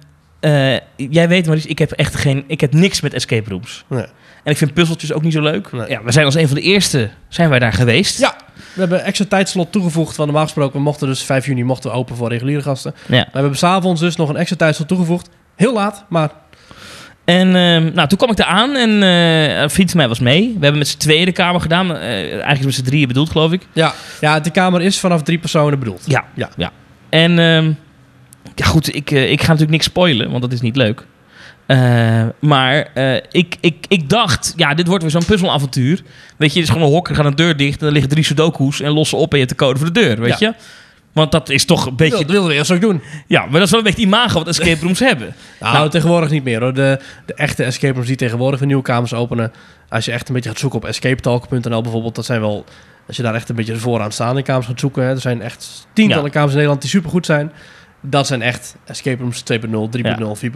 eh, 0.41 0.77
jij 0.97 1.29
weet 1.29 1.47
maar, 1.47 1.59
ik 1.67 1.79
heb 1.79 1.91
echt 1.91 2.15
geen, 2.15 2.45
ik 2.47 2.61
heb 2.61 2.73
niks 2.73 3.01
met 3.01 3.15
escape 3.15 3.51
rooms. 3.51 3.85
Nee. 3.89 4.07
En 4.45 4.53
ik 4.53 4.57
vind 4.57 4.75
puzzeltjes 4.75 5.13
ook 5.13 5.23
niet 5.23 5.33
zo 5.33 5.43
leuk. 5.43 5.73
Nee. 5.73 5.89
Ja, 5.89 6.03
we 6.03 6.13
zijn 6.13 6.25
als 6.25 6.35
een 6.35 6.47
van 6.47 6.57
de 6.57 6.63
eerste, 6.63 7.11
zijn 7.29 7.49
wij 7.51 7.59
daar 7.59 7.73
geweest. 7.73 8.19
Ja, 8.19 8.37
we 8.55 8.81
hebben 8.81 9.05
extra 9.05 9.27
tijdslot 9.29 9.73
toegevoegd. 9.73 10.17
Want 10.17 10.29
normaal 10.29 10.47
gesproken, 10.47 10.77
we 10.77 10.83
mochten 10.83 11.09
dus 11.09 11.23
5 11.23 11.47
juni 11.47 11.65
mochten 11.65 11.91
we 11.91 11.97
open 11.97 12.17
voor 12.17 12.29
reguliere 12.29 12.63
gasten. 12.63 12.95
Ja. 13.07 13.25
We 13.33 13.39
hebben 13.39 13.57
s'avonds 13.57 14.01
dus 14.01 14.17
nog 14.17 14.29
een 14.29 14.37
extra 14.37 14.57
tijdslot 14.57 14.89
toegevoegd. 14.89 15.29
Heel 15.57 15.73
laat, 15.73 16.05
maar 16.09 16.31
En 17.25 17.47
ehm, 17.57 17.91
nou, 17.95 18.09
toen 18.09 18.19
kwam 18.19 18.31
ik 18.31 18.37
daar 18.37 18.47
aan 18.47 18.75
en 18.77 19.03
eh, 19.03 19.61
een 19.61 19.71
vriend 19.71 19.91
van 19.91 19.99
mij 19.99 20.09
was 20.09 20.19
mee. 20.19 20.47
We 20.47 20.61
hebben 20.61 20.79
met 20.79 20.89
z'n 20.89 20.99
tweeën 20.99 21.25
de 21.25 21.33
kamer 21.33 21.61
gedaan. 21.61 21.97
Eh, 21.97 22.33
eigenlijk 22.33 22.65
met 22.65 22.75
z'n 22.75 22.83
drieën 22.83 23.09
bedoeld, 23.09 23.31
geloof 23.31 23.53
ik. 23.53 23.67
ja, 23.73 23.95
ja, 24.21 24.41
de 24.41 24.51
kamer 24.51 24.83
is 24.83 24.99
vanaf 25.01 25.23
drie 25.23 25.39
personen 25.39 25.79
bedoeld. 25.79 26.03
Ja, 26.05 26.25
Ja. 26.35 26.51
ja. 26.57 26.71
En 27.09 27.39
ehm, 27.39 27.73
ja, 28.55 28.67
goed, 28.67 28.95
ik, 28.95 29.11
eh, 29.11 29.31
ik 29.31 29.39
ga 29.41 29.47
natuurlijk 29.47 29.71
niks 29.71 29.85
spoilen, 29.85 30.31
want 30.31 30.43
dat 30.43 30.53
is 30.53 30.61
niet 30.61 30.77
leuk. 30.77 31.07
Eh, 31.67 32.23
maar 32.39 32.89
eh, 32.95 33.15
ik, 33.31 33.57
ik, 33.61 33.85
ik 33.89 34.09
dacht, 34.09 34.53
ja, 34.57 34.75
dit 34.75 34.87
wordt 34.87 35.03
weer 35.03 35.11
zo'n 35.13 35.25
puzzelavontuur. 35.25 36.03
Weet 36.37 36.53
je, 36.53 36.59
het 36.61 36.69
is 36.69 36.75
gewoon 36.75 36.89
een 36.89 36.95
hok, 36.95 37.09
er 37.09 37.15
gaat 37.15 37.25
een 37.25 37.35
deur 37.35 37.57
dicht... 37.57 37.81
en 37.81 37.87
er 37.87 37.93
liggen 37.93 38.11
drie 38.11 38.25
sudoku's 38.25 38.81
en 38.81 38.91
lossen 38.91 39.19
op 39.19 39.33
en 39.33 39.39
je 39.39 39.45
hebt 39.45 39.59
de 39.59 39.65
code 39.65 39.79
voor 39.79 39.93
de 39.93 40.01
deur, 40.01 40.21
weet 40.21 40.39
Ja. 40.39 40.49
je? 40.49 40.55
Want 41.13 41.33
dat 41.33 41.49
is 41.49 41.65
toch 41.65 41.81
een 41.81 41.87
Dat 41.89 41.97
beetje... 41.97 42.27
wilden 42.27 42.49
we 42.51 42.55
eerst 42.55 42.71
ook 42.71 42.81
doen. 42.81 43.03
Ja, 43.27 43.41
maar 43.43 43.53
dat 43.53 43.63
is 43.63 43.71
wel 43.71 43.79
een 43.79 43.85
beetje 43.85 44.01
die 44.01 44.07
imago 44.15 44.39
wat 44.39 44.49
escape 44.49 44.81
rooms 44.85 44.99
hebben. 45.11 45.35
Nou, 45.61 45.91
tegenwoordig 45.91 46.31
niet 46.31 46.45
meer 46.45 46.61
hoor. 46.61 46.75
De, 46.75 46.99
de 47.27 47.35
echte 47.35 47.65
escape 47.65 47.93
rooms 47.95 48.07
die 48.07 48.17
tegenwoordig 48.17 48.59
weer 48.59 48.69
nieuwe 48.69 48.83
kamers 48.83 49.15
openen. 49.15 49.53
Als 49.89 50.05
je 50.05 50.13
echt 50.13 50.29
een 50.29 50.35
beetje 50.35 50.49
gaat 50.51 50.59
zoeken 50.59 50.79
op 50.79 50.85
escapetalk.nl 50.85 51.83
bijvoorbeeld. 51.83 52.15
Dat 52.15 52.25
zijn 52.25 52.41
wel, 52.41 52.65
als 53.07 53.17
je 53.17 53.23
daar 53.23 53.35
echt 53.35 53.49
een 53.49 53.55
beetje 53.55 53.77
vooraan 53.77 54.13
staande 54.13 54.43
kamers 54.43 54.67
gaat 54.67 54.81
zoeken. 54.81 55.03
Hè, 55.03 55.11
er 55.11 55.21
zijn 55.21 55.43
echt 55.43 55.87
tientallen 55.93 56.25
Ja. 56.25 56.31
kamers 56.31 56.51
in 56.51 56.55
Nederland 56.57 56.81
die 56.81 56.91
supergoed 56.91 57.27
zijn. 57.27 57.53
Dat 58.07 58.27
zijn 58.27 58.43
echt 58.43 58.77
escape 58.87 59.23
rooms 59.23 59.43
2.0, 59.53 59.89
3.0, 59.91 60.37
4.0. 60.37 60.51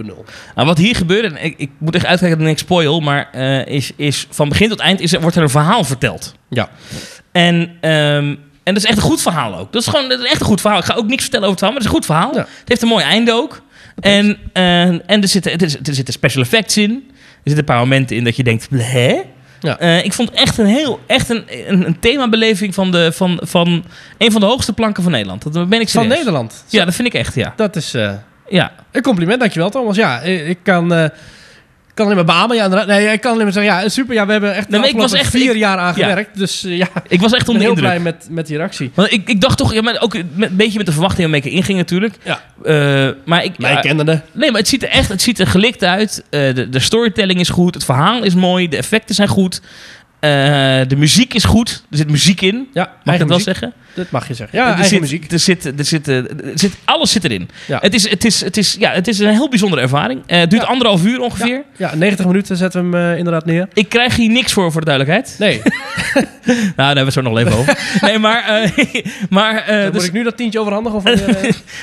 Nou, 0.55 0.67
wat 0.67 0.79
hier 0.79 0.97
gebeurt, 0.97 1.25
en 1.33 1.45
ik, 1.45 1.55
ik 1.57 1.71
moet 1.79 1.95
echt 1.95 2.07
uitkijken 2.07 2.39
dat 2.39 2.49
ik 2.49 2.59
spoil, 2.59 3.01
maar 3.01 3.29
eh, 3.33 3.67
is, 3.67 3.91
is 3.97 4.27
van 4.31 4.49
begin 4.49 4.69
tot 4.69 4.79
eind 4.81 5.01
is, 5.01 5.13
er- 5.13 5.21
wordt 5.21 5.37
er 5.37 5.43
een 5.43 5.51
verhaal 5.51 5.85
verteld. 5.85 6.35
Ja. 6.49 6.69
En, 7.33 7.71
ehm, 7.81 8.35
en 8.63 8.75
dat 8.75 8.77
is 8.77 8.85
echt 8.85 8.97
een 8.97 9.03
goed 9.03 9.23
verhaal 9.23 9.57
ook. 9.59 9.73
Dat 9.73 9.83
is 9.83 9.89
gewoon 9.89 10.09
dat 10.09 10.21
is 10.21 10.31
echt 10.31 10.41
een 10.41 10.47
goed 10.47 10.61
verhaal. 10.61 10.79
Ik 10.79 10.85
ga 10.85 10.95
ook 10.95 11.07
niks 11.09 11.23
vertellen 11.23 11.49
over 11.49 11.61
het 11.67 11.75
verhaal, 11.75 11.75
maar 11.75 11.85
het 11.85 12.07
is 12.07 12.17
een 12.17 12.27
goed 12.29 12.35
verhaal. 12.39 12.47
Ja. 12.49 12.59
Het 12.61 12.69
heeft 12.69 12.83
een 12.83 12.89
mooi 12.89 13.05
einde 13.05 13.33
ook. 13.33 13.63
En, 14.01 14.39
eh, 14.53 14.83
en 14.83 15.03
er, 15.23 15.29
zitten, 15.29 15.53
er, 15.53 15.63
er 15.63 15.95
zitten 15.95 16.15
special 16.15 16.43
effects 16.43 16.77
in. 16.77 16.91
Er 16.91 17.55
zitten 17.55 17.59
een 17.59 17.65
paar 17.65 17.79
momenten 17.79 18.17
in 18.17 18.25
dat 18.25 18.37
je 18.37 18.43
denkt, 18.45 18.69
hè? 18.75 19.21
Ja. 19.61 19.79
Eh, 19.79 20.05
ik 20.05 20.13
vond 20.13 20.31
echt 20.31 20.59
een 20.59 20.67
heel 20.67 21.01
echt 21.07 21.29
een, 21.29 21.45
een, 21.67 21.87
een 21.87 21.99
themabeleving 21.99 22.75
van, 22.75 22.91
de, 22.91 23.13
van, 23.13 23.41
van 23.43 23.85
een 24.19 24.33
van 24.33 24.41
de 24.41 24.47
hoogste 24.47 24.73
planken 24.73 25.03
van 25.03 25.13
Nederland. 25.13 25.53
Dat 25.53 25.69
ben 25.69 25.81
ik 25.81 25.89
Van. 25.89 26.09
Nederland. 26.09 26.65
Ja, 26.69 26.85
dat 26.85 26.95
vind 26.95 27.09
ik 27.09 27.15
echt, 27.15 27.35
ja. 27.35 27.53
Dat 27.57 27.77
is 27.77 27.95
eh, 27.95 28.13
ja. 28.49 28.73
een 28.93 29.03
compliment, 29.03 29.41
dankjewel 29.41 29.71
Thomas. 29.71 29.97
Ja, 29.97 30.21
ik 30.21 30.47
ik 30.47 30.59
kan, 30.63 30.93
eh, 30.93 31.09
kan 31.99 32.05
alleen 32.13 32.27
maar 32.27 32.35
beamen. 32.35 32.57
Ja, 32.57 32.85
nee, 32.85 33.13
ik 33.13 33.21
kan 33.21 33.33
alleen 33.33 33.45
maar 33.45 33.53
zeggen, 33.53 33.73
ja, 33.83 33.89
super. 33.89 34.15
Ja, 34.15 34.27
we 34.27 34.33
hebben 34.33 34.55
echt 34.55 34.69
Nee, 34.69 34.81
maar 34.81 34.89
ik 34.89 34.97
was 34.97 35.13
echt- 35.13 35.31
vier 35.31 35.51
ik- 35.53 35.57
jaar 35.59 35.79
aan 35.79 35.95
ja. 35.97 36.09
gewerkt. 36.09 36.39
Dus 36.39 36.65
eh, 36.65 36.77
ja, 36.77 36.89
Ik 37.09 37.21
was 37.21 37.33
echt 37.33 37.49
onder 37.49 37.63
de 37.63 37.69
heel 37.69 37.79
blij 37.79 38.01
met, 38.01 38.27
met 38.31 38.47
die 38.47 38.57
reactie. 38.57 38.91
Want 38.95 39.13
ik, 39.13 39.29
ik 39.29 39.41
dacht 39.41 39.59
toch, 39.59 39.75
ja, 39.75 39.83
maar 39.83 40.01
ook 40.01 40.15
met, 40.35 40.51
een 40.51 40.57
beetje 40.57 40.77
met 40.79 40.87
de 40.87 40.93
verwachting 40.93 41.31
waarmee 41.31 41.51
ik 41.51 41.59
inging 41.59 41.79
natuurlijk. 41.79 42.15
Ja. 42.23 42.41
Eh, 42.65 43.09
maar 43.25 43.45
ik, 43.45 43.59
Mij 43.59 43.73
ja, 43.73 43.81
kennende. 43.81 44.21
nee, 44.33 44.51
maar 44.51 44.61
het 44.61 44.69
ziet 44.69 44.83
er 44.83 44.89
echt, 44.89 45.09
het 45.09 45.23
ziet 45.23 45.39
er 45.39 45.47
gelikt 45.47 45.85
uit. 45.85 46.25
Eh, 46.31 46.55
de, 46.55 46.69
de 46.69 46.79
storytelling 46.81 47.41
is 47.41 47.49
goed, 47.49 47.75
het 47.75 47.85
verhaal 47.85 48.23
is 48.23 48.35
mooi, 48.35 48.69
de 48.69 48.77
effecten 48.77 49.15
zijn 49.15 49.29
goed. 49.29 49.61
Eh, 50.21 50.31
de 50.89 50.97
muziek 50.97 51.35
is 51.35 51.45
goed, 51.45 51.85
er 51.91 51.97
zit 51.97 52.11
muziek 52.11 52.41
in. 52.41 52.69
Ja, 52.73 52.93
Mag 53.05 53.15
ik 53.15 53.21
dat 53.21 53.29
wel 53.29 53.41
zeggen? 53.41 53.73
Dat 53.95 54.11
mag 54.11 54.29
je 54.29 54.35
zeggen. 54.35 54.59
Ja, 54.59 54.65
er 54.65 54.71
eigen 54.71 54.89
zit, 54.91 55.01
muziek. 55.01 55.33
Er 55.33 55.39
zit, 55.39 55.65
er 55.79 55.85
zit, 55.85 56.09
eh, 56.09 56.17
er 56.17 56.33
zit, 56.55 56.73
alles 56.85 57.13
zit 57.13 57.25
erin. 57.25 57.49
Ja. 57.67 57.79
Het, 57.81 57.95
is, 57.95 58.11
het, 58.11 58.25
is, 58.25 58.41
het, 58.41 58.57
is, 58.57 58.77
ja, 58.79 58.93
het 58.93 59.09
is 59.09 59.19
een 59.19 59.29
heel 59.29 59.49
bijzondere 59.49 59.83
ervaring. 59.83 60.23
Eh, 60.27 60.39
het 60.39 60.51
duurt 60.51 60.63
Ja. 60.63 60.69
anderhalf 60.69 61.05
uur 61.05 61.21
ongeveer. 61.21 61.65
Ja, 61.77 61.95
90 61.95 62.27
minuten 62.27 62.57
zetten 62.57 62.91
we 62.91 62.97
hem 62.97 63.17
inderdaad 63.17 63.45
neer. 63.45 63.69
Ik 63.73 63.89
krijg 63.89 64.17
hier 64.17 64.31
niks 64.31 64.53
voor, 64.53 64.73
voor 64.73 64.81
de 64.81 64.87
duidelijkheid. 64.87 65.37
Nee, 65.39 65.63
Nou, 66.47 66.73
daar 66.77 66.87
hebben 66.87 67.05
we 67.05 67.11
zo 67.13 67.21
nog 67.21 67.39
even 67.39 67.53
over. 67.53 67.79
Nee, 68.01 68.19
maar, 68.19 68.45
eh, 68.63 68.71
maar, 69.31 69.65
dan 69.67 69.77
dus- 69.85 69.93
moet 69.93 70.05
ik 70.05 70.13
nu 70.13 70.23
dat 70.23 70.37
tientje 70.37 70.61
overhandigen? 70.61 70.99
Of 70.99 71.05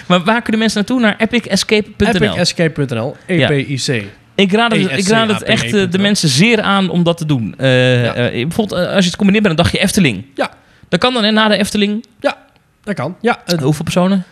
maar 0.08 0.24
waar 0.24 0.42
kunnen 0.42 0.60
mensen 0.60 0.80
naartoe? 0.80 1.00
Naar 1.00 1.16
epicescape.nl. 1.18 2.08
epicescape.nl, 2.08 3.16
EPIC. 3.26 4.06
Ik 4.36 4.52
raad 4.52 4.72
het, 4.72 4.92
ik 4.98 5.08
raad 5.08 5.28
het 5.30 5.44
echt 5.44 5.74
eh, 5.74 5.90
de 5.92 5.98
mensen 5.98 6.30
zeer 6.30 6.62
aan 6.62 6.90
om 6.90 7.04
dat 7.04 7.18
te 7.18 7.26
doen. 7.26 7.54
Eh, 7.58 8.04
Ja. 8.04 8.14
eh, 8.14 8.32
bijvoorbeeld 8.32 8.88
als 8.88 9.00
je 9.04 9.10
het 9.10 9.16
combineert 9.16 9.44
met 9.48 9.52
een 9.52 9.64
dagje 9.64 9.80
Efteling. 9.80 10.26
Ja. 10.36 10.52
Dat 10.90 11.00
kan 11.00 11.14
dan 11.14 11.24
hè, 11.24 11.32
na 11.32 11.48
de 11.48 11.58
Efteling. 11.58 12.06
Dat 12.84 12.96
kan. 12.96 13.16
Ja, 13.22 13.40
Hoeveel 13.62 13.84
personen? 13.84 14.24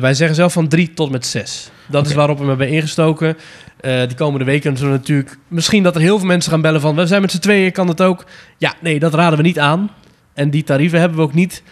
wij 0.00 0.14
zeggen 0.14 0.36
zelf 0.36 0.52
van 0.52 0.68
drie 0.68 0.94
tot 0.94 1.10
met 1.10 1.26
zes. 1.26 1.70
Dat 1.86 2.06
is 2.06 2.14
waarop 2.14 2.36
we 2.36 2.40
hem 2.40 2.48
hebben 2.58 2.68
ingestoken. 2.76 3.36
Die 3.80 4.14
komende 4.16 4.44
weken 4.44 4.76
zullen 4.76 4.92
natuurlijk... 4.92 5.38
Misschien 5.48 5.82
dat 5.82 5.94
er 5.94 6.00
heel 6.00 6.18
veel 6.18 6.26
mensen 6.26 6.50
gaan 6.52 6.60
bellen 6.60 6.80
van... 6.80 6.94
We 6.96 7.06
zijn 7.06 7.20
met 7.20 7.30
z'n 7.30 7.38
tweeën, 7.38 7.72
kan 7.72 7.88
het 7.88 8.02
ook? 8.02 8.24
Ja, 8.58 8.74
nee, 8.80 8.98
dat 8.98 9.14
raden 9.14 9.36
we 9.38 9.44
niet 9.44 9.58
aan. 9.58 9.90
En 10.34 10.50
die 10.50 10.64
tarieven 10.64 11.00
hebben 11.00 11.18
we 11.18 11.24
ook 11.24 11.34
niet. 11.34 11.62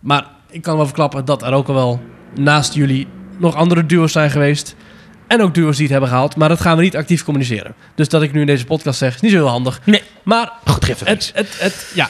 Maar 0.00 0.26
ik 0.50 0.62
kan 0.62 0.76
wel 0.76 0.86
verklappen 0.86 1.24
dat 1.24 1.42
er 1.42 1.52
ook 1.52 1.68
al 1.68 1.74
wel 1.74 2.00
naast 2.34 2.74
jullie 2.74 3.06
nog 3.38 3.54
andere 3.54 3.86
duo's 3.86 4.12
zijn 4.12 4.30
geweest. 4.30 4.76
En 5.32 5.42
ook 5.42 5.54
duo's 5.54 5.72
die 5.74 5.82
het 5.82 5.90
hebben 5.92 6.08
gehaald. 6.10 6.36
Maar 6.36 6.48
dat 6.48 6.60
gaan 6.60 6.76
we 6.76 6.82
niet 6.82 6.96
actief 6.96 7.24
communiceren. 7.24 7.74
Dus 7.94 8.08
dat 8.08 8.22
ik 8.22 8.32
nu 8.32 8.40
in 8.40 8.46
deze 8.46 8.64
podcast 8.64 8.98
zeg, 8.98 9.14
is 9.14 9.20
niet 9.20 9.30
zo 9.30 9.36
heel 9.36 9.48
handig. 9.48 9.80
Nee. 9.84 10.02
Maar 10.22 10.52
Goed, 10.64 10.84
geef 10.84 10.98
het, 11.04 11.30
het, 11.34 11.48
het, 11.58 11.86
ja, 11.94 12.08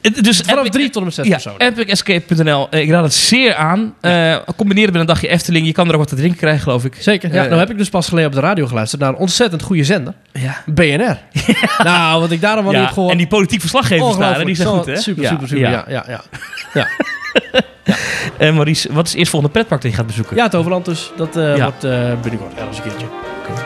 het. 0.00 0.24
Dus 0.24 0.38
vanaf 0.40 0.58
Epic- 0.60 0.72
drie 0.72 0.86
tot 0.86 0.96
en 0.96 1.04
met 1.04 1.14
zes 1.14 1.26
Ja, 1.26 1.32
personen. 1.32 1.60
epicescape.nl. 1.60 2.68
Eh, 2.70 2.80
ik 2.80 2.90
raad 2.90 3.02
het 3.02 3.14
zeer 3.14 3.54
aan. 3.54 3.94
Eh 4.00 4.36
combineren 4.56 4.92
met 4.92 5.00
een 5.00 5.06
dagje 5.06 5.28
Efteling. 5.28 5.66
Je 5.66 5.72
kan 5.72 5.86
er 5.86 5.92
ook 5.92 5.98
wat 5.98 6.08
te 6.08 6.14
drinken 6.16 6.38
krijgen, 6.38 6.62
geloof 6.62 6.84
ik. 6.84 6.94
Zeker. 6.98 7.32
Ja, 7.34 7.42
Eh, 7.42 7.46
nou 7.48 7.58
heb 7.60 7.70
ik 7.70 7.78
dus 7.78 7.88
pas 7.88 8.08
geleden 8.08 8.28
op 8.30 8.34
de 8.34 8.40
radio 8.40 8.66
geluisterd 8.66 9.00
naar 9.02 9.10
een 9.10 9.16
ontzettend 9.16 9.62
goede 9.62 9.84
zender. 9.84 10.14
Ja. 10.32 10.62
BNR. 10.66 11.18
Nou, 11.84 12.20
wat 12.20 12.30
ik 12.30 12.40
daarom 12.40 12.64
wel 12.64 12.72
niet 12.72 12.82
heb 12.82 12.92
gehoord. 12.92 13.12
en 13.12 13.18
die 13.18 13.26
politiek 13.26 13.60
verslaggevers 13.60 14.16
daar, 14.16 14.38
hè, 14.38 14.44
die 14.44 14.54
zijn 14.54 14.68
Zo- 14.68 14.76
goed, 14.76 14.86
hè? 14.86 14.96
Super, 14.96 15.22
Ja, 15.22 15.28
super, 15.30 15.48
super. 15.48 15.70
ja. 15.70 15.84
Ja, 15.88 16.04
ja, 16.08 16.86
En 18.38 18.48
eh, 18.48 18.54
Maurice, 18.54 18.92
wat 18.92 19.06
is 19.06 19.14
eerst 19.14 19.30
volgende 19.30 19.54
pretpark 19.54 19.82
dat 19.82 19.90
je 19.90 19.96
gaat 19.96 20.06
bezoeken? 20.06 20.36
Ja, 20.36 20.44
het 20.44 20.54
Overland 20.54 20.84
dus. 20.84 21.12
Dat 21.16 21.36
uh, 21.36 21.62
wordt 21.62 21.84
eh, 21.84 22.20
binnenkort 22.22 22.54
ergens 22.54 22.76
een 22.76 22.82
keertje. 22.82 23.06
Okay. 23.42 23.64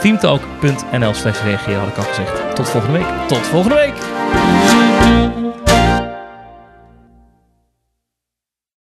Teamtalk.nl 0.00 1.14
slash 1.14 1.42
regio 1.42 1.74
had 1.74 1.88
ik 1.88 1.96
al 1.96 2.02
gezegd. 2.02 2.56
Tot 2.56 2.68
volgende 2.68 2.98
week. 2.98 3.06
Tot 3.28 3.46
volgende 3.46 3.74
week. 3.74 3.94